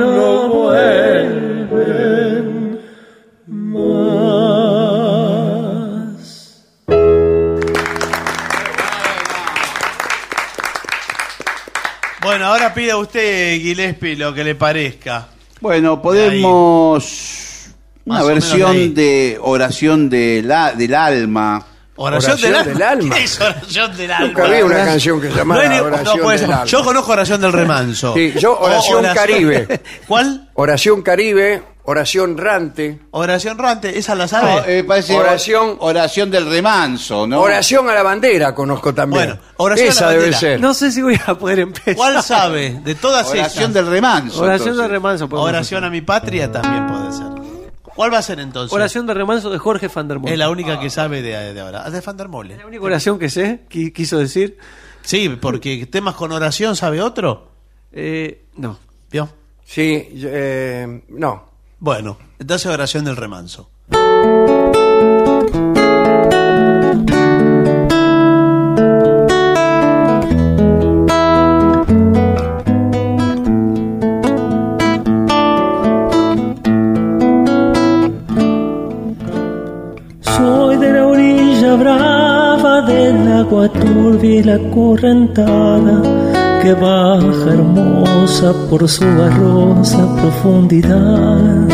pida 12.76 12.98
usted, 12.98 13.58
Gillespie, 13.58 14.16
lo 14.16 14.34
que 14.34 14.44
le 14.44 14.54
parezca. 14.54 15.28
Bueno, 15.62 16.02
podemos 16.02 17.72
una 18.04 18.18
Más 18.18 18.26
versión 18.26 18.92
de 18.92 19.38
oración 19.40 20.10
de 20.10 20.42
la, 20.44 20.74
del 20.74 20.94
alma. 20.94 21.66
Oración, 21.96 22.32
Oración 22.32 22.52
del, 22.64 22.74
del 22.74 22.82
alma. 22.82 23.14
¿Qué 23.16 23.24
es 23.24 23.40
oración 23.40 23.96
del 23.96 24.10
alma? 24.12 24.26
Nunca 24.28 24.44
había 24.44 24.64
una 24.64 24.84
canción 24.84 25.20
que 25.20 25.30
se 25.30 25.36
llamara 25.36 25.62
No 25.64 25.70
hay 25.70 25.76
ni- 25.76 25.80
no, 25.80 25.84
Oración 25.86 26.18
puede 26.20 26.38
del 26.38 26.46
ser. 26.46 26.54
alma. 26.54 26.66
Yo 26.66 26.84
conozco 26.84 27.12
oración 27.12 27.40
del 27.40 27.52
remanso. 27.52 28.14
Sí, 28.14 28.34
yo 28.38 28.52
O 28.52 28.64
oración 28.66 29.06
Caribe. 29.14 29.80
¿Cuál? 30.06 30.50
Oración 30.54 31.02
Caribe, 31.02 31.62
oración 31.84 32.36
Rante, 32.36 32.98
Oración 33.12 33.58
rante, 33.58 33.98
esa 33.98 34.14
la 34.14 34.26
sabe. 34.28 34.52
No, 34.54 34.64
eh, 34.66 34.84
parece 34.84 35.14
Oración- 35.16 35.76
oración 35.80 36.30
del 36.30 36.48
remanso, 36.50 37.26
¿no? 37.26 37.40
oración 37.40 37.88
a 37.88 37.94
la 37.94 38.02
bandera 38.02 38.54
conozco 38.54 38.92
también. 38.92 39.26
Bueno, 39.26 39.40
oración 39.58 39.88
a 39.88 39.90
Esa 39.92 40.04
la 40.06 40.10
debe 40.12 40.22
bandera. 40.24 40.40
ser. 40.40 40.60
No 40.60 40.74
sé 40.74 40.90
si 40.92 41.00
voy 41.02 41.18
a 41.26 41.34
poder 41.34 41.60
empezar. 41.60 41.94
¿Cuál 41.94 42.22
sabe? 42.22 42.80
De 42.84 42.94
todas 42.94 43.26
oración 43.28 43.70
esas. 43.70 43.74
del 43.74 43.86
remanso. 43.86 44.42
Oración 44.42 44.68
entonces. 44.70 44.82
de 44.82 44.88
remanso. 44.88 45.28
Oración 45.30 45.84
a 45.84 45.90
mi 45.90 46.00
patria 46.02 46.50
también 46.50 46.86
puede 46.86 47.12
ser. 47.12 47.45
¿Cuál 47.96 48.12
va 48.12 48.18
a 48.18 48.22
ser 48.22 48.38
entonces? 48.38 48.72
Oración 48.72 49.06
de 49.06 49.14
remanso 49.14 49.50
de 49.50 49.58
Jorge 49.58 49.88
van 49.88 50.06
der 50.08 50.18
Molen. 50.18 50.32
Es 50.34 50.38
la 50.38 50.50
única 50.50 50.78
que 50.78 50.90
sabe 50.90 51.22
de, 51.22 51.54
de 51.54 51.60
ahora. 51.60 51.82
Ah, 51.84 51.90
De 51.90 52.00
Van 52.00 52.16
der 52.16 52.28
Molen. 52.28 52.58
La 52.58 52.66
única 52.66 52.84
oración 52.84 53.18
que 53.18 53.30
sé, 53.30 53.64
qui- 53.70 53.92
quiso 53.92 54.18
decir. 54.18 54.58
Sí, 55.02 55.28
porque 55.40 55.86
temas 55.86 56.14
con 56.14 56.30
oración 56.32 56.76
sabe 56.76 57.00
otro. 57.00 57.50
Eh, 57.92 58.44
no. 58.56 58.78
¿Vio? 59.10 59.28
Sí, 59.64 60.10
yo- 60.14 60.28
eh, 60.30 61.04
no. 61.08 61.50
Bueno, 61.78 62.18
entonces 62.38 62.66
oración 62.70 63.04
del 63.04 63.16
remanso. 63.16 63.70
Turbia 83.68 84.40
y 84.40 84.42
la 84.42 84.58
correntada 84.70 86.02
que 86.62 86.72
baja 86.74 87.52
hermosa 87.52 88.52
por 88.68 88.88
su 88.88 89.04
barrosa 89.04 90.16
profundidad. 90.16 91.68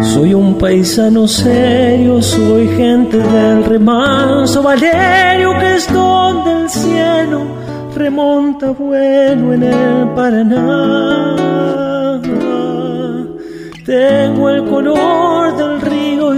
Soy 0.00 0.34
un 0.34 0.58
paisano 0.58 1.26
serio, 1.26 2.22
soy 2.22 2.68
gente 2.76 3.16
del 3.16 3.64
remanso 3.64 4.62
Valerio 4.62 5.58
que 5.58 5.76
es 5.76 5.92
don 5.92 6.44
del 6.44 6.68
cielo, 6.68 7.42
remonta 7.94 8.70
vuelo 8.70 9.52
en 9.54 9.62
el 9.62 10.08
Paraná. 10.14 11.36
Tengo 13.84 14.48
el 14.48 14.64
color 14.64 15.56
del 15.56 15.80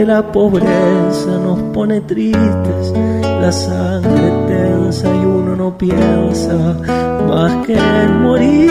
Que 0.00 0.06
la 0.06 0.22
pobreza 0.32 1.32
nos 1.44 1.60
pone 1.74 2.00
tristes, 2.00 2.92
la 3.42 3.52
sangre 3.52 4.30
tensa 4.48 5.06
y 5.14 5.24
uno 5.26 5.54
no 5.54 5.76
piensa 5.76 6.56
más 7.28 7.66
que 7.66 7.74
en 7.74 8.22
morir. 8.22 8.70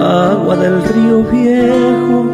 Agua 0.00 0.56
del 0.56 0.82
río 0.82 1.22
viejo, 1.24 2.24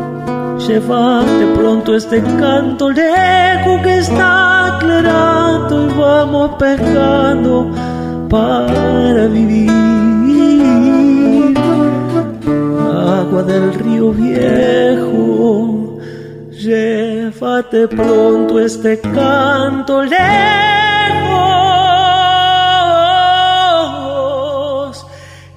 llévate 0.69 1.47
pronto 1.57 1.97
este 1.97 2.23
canto 2.23 2.91
lejos 2.91 3.81
que 3.83 3.99
está 3.99 4.77
aclarando 4.77 5.89
y 5.89 5.99
vamos 5.99 6.51
pescando 6.61 7.71
para 8.29 9.27
vivir 9.27 9.85
agua 13.25 13.43
del 13.43 13.75
río 13.75 14.13
viejo, 14.13 15.84
llévate 16.65 17.87
pronto 17.89 18.59
este 18.59 18.99
canto 19.01 20.03
lejos 20.03 20.15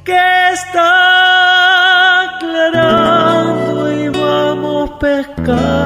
que 0.04 0.52
está 0.54 2.24
aclarando 2.36 3.94
y 3.94 4.10
vamos 4.10 4.92
pescando 5.00 5.78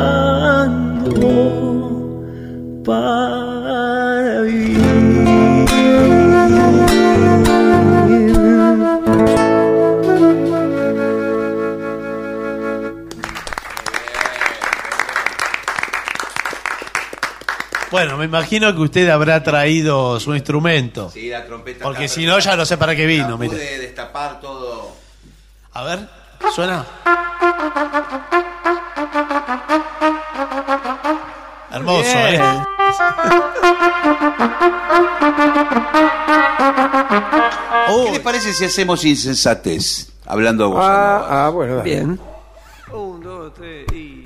Bueno, 18.01 18.17
me 18.17 18.25
imagino 18.25 18.73
que 18.73 18.81
usted 18.81 19.07
habrá 19.09 19.43
traído 19.43 20.19
su 20.19 20.33
instrumento. 20.33 21.11
Sí, 21.11 21.29
la 21.29 21.45
trompeta. 21.45 21.83
Porque 21.83 22.07
si 22.07 22.25
no, 22.25 22.39
ya 22.39 22.55
no 22.55 22.65
sé 22.65 22.75
para 22.75 22.95
qué 22.95 23.05
vino. 23.05 23.29
la 23.29 23.37
mire. 23.37 23.51
pude 23.51 23.77
destapar 23.77 24.41
todo. 24.41 24.91
A 25.73 25.83
ver, 25.83 26.09
suena. 26.55 26.83
Hermoso, 31.71 32.01
Bien. 32.01 32.41
¿eh? 32.41 32.63
Oh, 37.87 38.05
¿Qué 38.07 38.11
le 38.13 38.19
parece 38.21 38.51
si 38.53 38.65
hacemos 38.65 39.05
insensatez? 39.05 40.11
Hablando 40.25 40.69
nova? 40.69 41.17
Ah, 41.19 41.45
ah, 41.45 41.49
bueno, 41.49 41.75
dale. 41.75 41.87
Bien. 41.87 42.19
Un, 42.91 43.21
dos, 43.21 43.53
tres 43.53 43.85
y. 43.93 44.20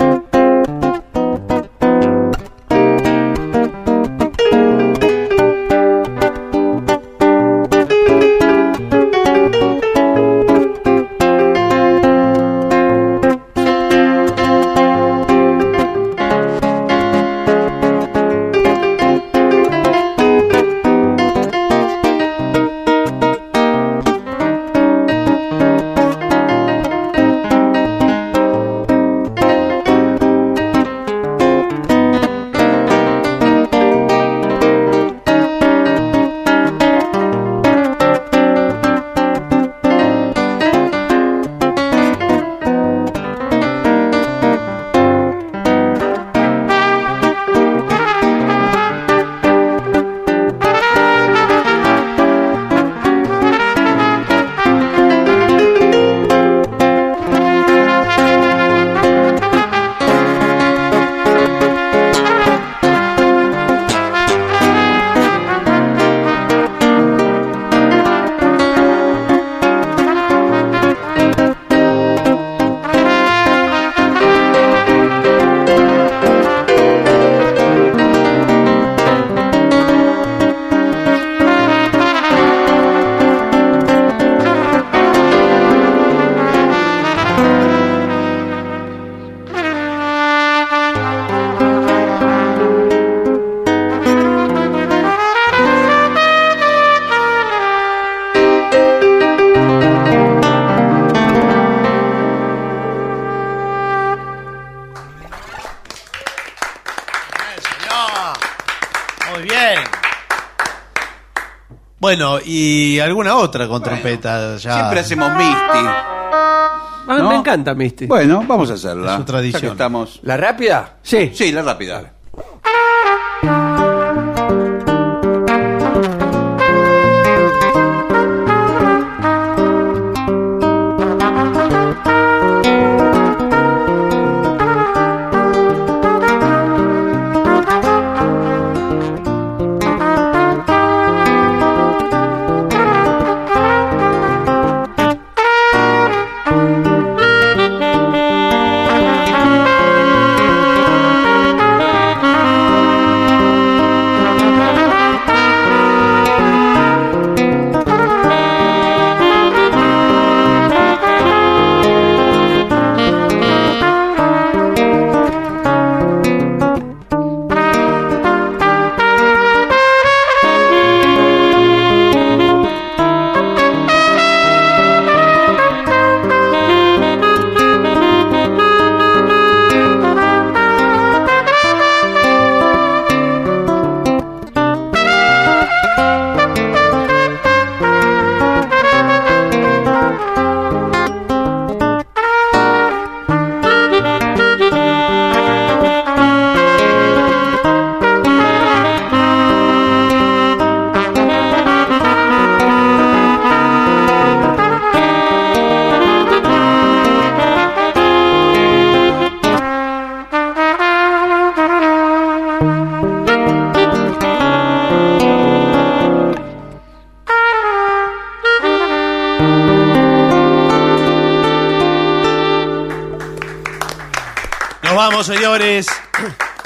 Bueno, 112.05 112.37
y 112.45 112.99
alguna 112.99 113.35
otra 113.35 113.67
con 113.67 113.81
trompeta 113.81 114.57
ya. 114.57 114.73
Siempre 114.75 114.99
hacemos 114.99 115.27
Misty. 115.31 115.55
Ah, 115.73 117.15
¿No? 117.17 117.29
Me 117.29 117.35
encanta 117.37 117.73
Misty. 117.73 118.05
Bueno, 118.05 118.45
vamos 118.47 118.69
a 118.69 118.75
hacerla. 118.75 119.13
Es 119.13 119.17
su 119.17 119.25
tradición. 119.25 119.61
Ya 119.63 119.67
que 119.69 119.71
estamos. 119.71 120.19
¿La 120.21 120.37
rápida? 120.37 120.97
Sí. 121.01 121.31
Sí, 121.33 121.51
la 121.51 121.63
rápida. 121.63 122.13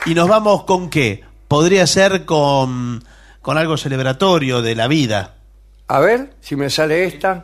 ¿Y 0.09 0.15
nos 0.15 0.27
vamos 0.27 0.63
con 0.63 0.89
qué? 0.89 1.23
Podría 1.47 1.85
ser 1.85 2.25
con, 2.25 3.03
con 3.43 3.59
algo 3.59 3.77
celebratorio 3.77 4.63
de 4.63 4.73
la 4.73 4.87
vida. 4.87 5.35
A 5.87 5.99
ver 5.99 6.33
si 6.41 6.55
me 6.55 6.71
sale 6.71 7.05
esta. 7.05 7.43